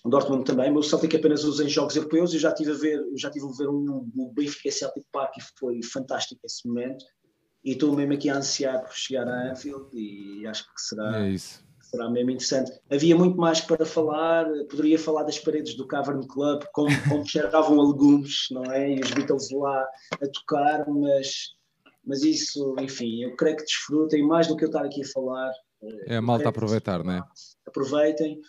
o 0.04 0.10
Dortmund 0.10 0.44
também, 0.44 0.70
mas 0.70 0.84
o 0.84 0.88
Celtic 0.90 1.14
apenas 1.14 1.42
usa 1.44 1.64
em 1.64 1.68
jogos 1.68 1.96
europeus. 1.96 2.34
Eu 2.34 2.40
já 2.40 2.52
tive 2.52 2.72
a 2.72 2.74
ver, 2.74 3.02
já 3.16 3.30
tive 3.30 3.46
a 3.46 3.56
ver 3.56 3.70
um, 3.70 4.06
o 4.16 4.32
Benfica 4.34 4.70
Celtic 4.70 5.04
Park 5.10 5.38
e 5.38 5.42
foi 5.58 5.82
fantástico 5.82 6.42
esse 6.44 6.68
momento. 6.68 7.02
E 7.64 7.72
estou 7.72 7.96
mesmo 7.96 8.12
aqui 8.12 8.28
a 8.28 8.36
ansiar 8.36 8.82
por 8.82 8.92
chegar 8.92 9.26
a 9.26 9.52
Anfield 9.52 9.86
e 9.94 10.46
acho 10.46 10.64
que 10.64 10.82
será, 10.82 11.24
é 11.24 11.30
será 11.92 12.08
mesmo 12.08 12.30
interessante. 12.30 12.72
Havia 12.90 13.14
muito 13.14 13.36
mais 13.36 13.60
para 13.60 13.84
falar, 13.84 14.46
poderia 14.70 14.98
falar 14.98 15.24
das 15.24 15.38
paredes 15.38 15.74
do 15.74 15.86
Cavern 15.86 16.26
Club, 16.26 16.64
como, 16.72 16.88
como 17.08 17.26
chegavam 17.28 17.78
a 17.78 17.86
legumes, 17.86 18.46
não 18.50 18.64
é? 18.64 18.94
E 18.94 19.00
os 19.00 19.10
Beatles 19.10 19.50
lá 19.52 19.86
a 20.12 20.26
tocar, 20.26 20.88
mas, 20.88 21.50
mas 22.04 22.22
isso, 22.22 22.74
enfim, 22.80 23.22
eu 23.22 23.36
creio 23.36 23.56
que 23.56 23.64
desfrutem 23.64 24.26
mais 24.26 24.48
do 24.48 24.56
que 24.56 24.64
eu 24.64 24.68
estar 24.68 24.84
aqui 24.84 25.02
a 25.02 25.08
falar. 25.12 25.52
É 26.06 26.16
a 26.16 26.22
malta 26.22 26.48
aproveitar, 26.48 27.04
não 27.04 27.12
é? 27.12 27.22
Aproveitem 27.66 28.40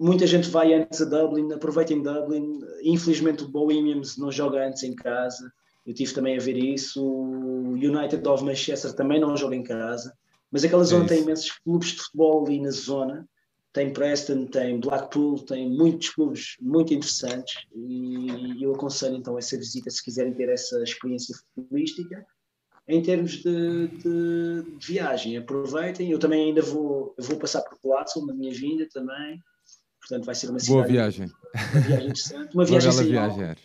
muita 0.00 0.26
gente 0.26 0.48
vai 0.48 0.72
antes 0.72 1.02
a 1.02 1.04
Dublin, 1.04 1.52
aproveita 1.52 1.92
em 1.92 2.02
Dublin. 2.02 2.58
Infelizmente 2.82 3.44
o 3.44 3.48
Bohemians 3.48 4.16
não 4.16 4.32
joga 4.32 4.66
antes 4.66 4.82
em 4.82 4.94
casa. 4.94 5.52
Eu 5.86 5.94
tive 5.94 6.14
também 6.14 6.36
a 6.36 6.40
ver 6.40 6.56
isso. 6.56 7.04
O 7.04 7.72
United 7.72 8.26
of 8.26 8.42
Manchester 8.42 8.94
também 8.94 9.20
não 9.20 9.36
joga 9.36 9.54
em 9.54 9.62
casa. 9.62 10.16
Mas 10.50 10.64
aquela 10.64 10.84
zona 10.84 11.04
é 11.04 11.08
tem 11.08 11.22
imensos 11.22 11.52
clubes 11.64 11.90
de 11.90 11.98
futebol 11.98 12.44
ali 12.46 12.60
na 12.60 12.70
zona. 12.70 13.28
tem 13.72 13.92
Preston, 13.92 14.46
tem 14.46 14.80
Blackpool, 14.80 15.38
tem 15.40 15.70
muitos 15.70 16.10
clubes 16.10 16.56
muito 16.60 16.92
interessantes 16.92 17.64
e 17.74 18.62
eu 18.64 18.74
aconselho 18.74 19.16
então 19.16 19.38
essa 19.38 19.56
visita 19.56 19.90
se 19.90 20.02
quiserem 20.02 20.34
ter 20.34 20.48
essa 20.48 20.82
experiência 20.82 21.36
futebolística. 21.36 22.26
Em 22.88 23.00
termos 23.00 23.32
de, 23.34 23.86
de, 23.86 24.62
de 24.78 24.86
viagem, 24.86 25.36
aproveitem. 25.36 26.10
Eu 26.10 26.18
também 26.18 26.46
ainda 26.46 26.60
vou, 26.60 27.14
vou 27.16 27.36
passar 27.36 27.62
por 27.62 27.78
Glasgow 27.80 28.26
na 28.26 28.34
minha 28.34 28.52
vinda 28.52 28.88
também. 28.92 29.40
Portanto, 30.00 30.24
vai 30.24 30.34
ser 30.34 30.50
uma 30.50 30.58
cidade. 30.58 30.76
Boa 30.76 30.86
viagem. 30.88 31.26
Uma 31.54 31.80
viagem 31.80 32.04
interessante. 32.06 32.54
Uma 32.54 32.64
viagem 32.64 32.92
sem 32.92 33.06
viagem. 33.06 33.56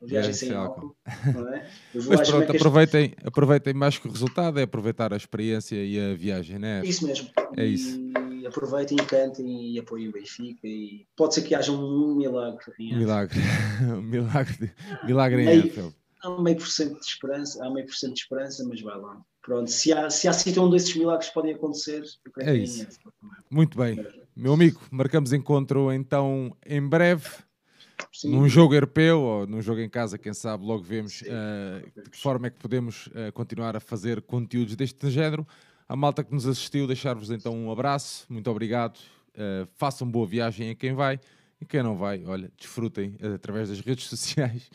Álcool. 0.00 0.04
Uma 0.04 0.08
viagem 0.08 0.32
sem 0.32 0.52
álcool. 0.52 0.96
É? 1.06 1.66
Mas 1.94 2.28
pronto, 2.28 2.52
aproveitem, 2.52 3.14
aproveitem 3.24 3.74
mais 3.74 3.98
que 3.98 4.08
o 4.08 4.10
resultado, 4.10 4.58
é 4.58 4.62
aproveitar 4.62 5.12
a 5.12 5.16
experiência 5.16 5.76
e 5.76 5.98
a 5.98 6.14
viagem, 6.14 6.58
não 6.58 6.68
é? 6.68 6.84
Isso 6.84 7.06
mesmo. 7.06 7.30
É 7.56 7.64
isso. 7.64 7.98
E 8.40 8.46
aproveitem 8.46 8.98
e 9.00 9.06
cantem 9.06 9.72
e 9.72 9.78
apoiem 9.78 10.08
o 10.08 10.12
Benfica. 10.12 10.66
E 10.66 11.06
pode 11.16 11.34
ser 11.34 11.42
que 11.42 11.54
haja 11.54 11.72
um 11.72 12.14
milagre. 12.16 12.72
Milagre. 12.78 13.40
milagre. 14.02 14.72
Milagre 15.04 15.42
em 15.42 15.58
Anfield 15.60 15.94
há 16.24 16.42
meio 16.42 16.56
por 16.56 16.66
cento 16.66 16.98
de 16.98 17.06
esperança, 17.06 17.64
há 17.64 17.70
meio 17.70 17.86
por 17.86 17.94
cento 17.94 18.14
de 18.14 18.20
esperança, 18.20 18.64
mas 18.66 18.80
vai 18.80 18.98
lá. 18.98 19.20
Pronto, 19.42 19.70
se 19.70 19.92
há, 19.92 20.08
se 20.08 20.26
há 20.26 20.32
sítio 20.32 20.62
onde 20.62 20.76
esses 20.76 20.94
milagres 20.96 21.28
podem 21.30 21.54
acontecer, 21.54 22.02
é, 22.38 22.50
é 22.50 22.56
isso. 22.56 22.86
Muito 23.50 23.76
bem. 23.76 24.04
Meu 24.34 24.54
amigo, 24.54 24.80
marcamos 24.90 25.32
encontro 25.32 25.92
então 25.92 26.56
em 26.64 26.86
breve. 26.86 27.28
Sim. 28.12 28.30
Num 28.30 28.48
jogo 28.48 28.74
europeu 28.74 29.20
ou 29.20 29.46
num 29.46 29.60
jogo 29.60 29.80
em 29.80 29.88
casa, 29.88 30.16
quem 30.16 30.32
sabe, 30.32 30.64
logo 30.64 30.82
vemos 30.82 31.22
uh, 31.22 32.02
de 32.02 32.10
que 32.10 32.16
forma 32.16 32.46
é 32.46 32.50
que 32.50 32.58
podemos 32.58 33.08
uh, 33.08 33.32
continuar 33.32 33.76
a 33.76 33.80
fazer 33.80 34.22
conteúdos 34.22 34.76
deste 34.76 35.10
género. 35.10 35.46
A 35.88 35.96
malta 35.96 36.24
que 36.24 36.32
nos 36.32 36.46
assistiu, 36.46 36.86
deixar-vos 36.86 37.30
então 37.30 37.54
um 37.54 37.70
abraço, 37.70 38.24
muito 38.28 38.50
obrigado. 38.50 38.98
Uh, 39.30 39.66
façam 39.74 40.08
boa 40.08 40.26
viagem 40.26 40.70
a 40.70 40.74
quem 40.74 40.94
vai 40.94 41.18
e 41.60 41.66
quem 41.66 41.82
não 41.82 41.96
vai, 41.96 42.24
olha, 42.24 42.50
desfrutem 42.56 43.16
através 43.34 43.68
das 43.68 43.80
redes 43.80 44.06
sociais, 44.08 44.70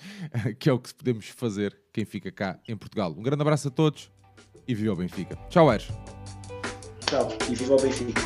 que 0.59 0.69
é 0.69 0.73
o 0.73 0.79
que 0.79 0.93
podemos 0.93 1.27
fazer 1.27 1.77
quem 1.93 2.05
fica 2.05 2.31
cá 2.31 2.59
em 2.67 2.75
Portugal. 2.75 3.13
Um 3.17 3.21
grande 3.21 3.41
abraço 3.41 3.69
a 3.69 3.71
todos 3.71 4.11
e 4.67 4.75
viva 4.75 4.93
o 4.93 4.95
Benfica. 4.95 5.35
Tchau, 5.49 5.71
Eres. 5.71 5.87
Tchau 7.07 7.29
e 7.49 7.55
viva 7.55 7.75
o 7.75 7.81
Benfica. 7.81 8.21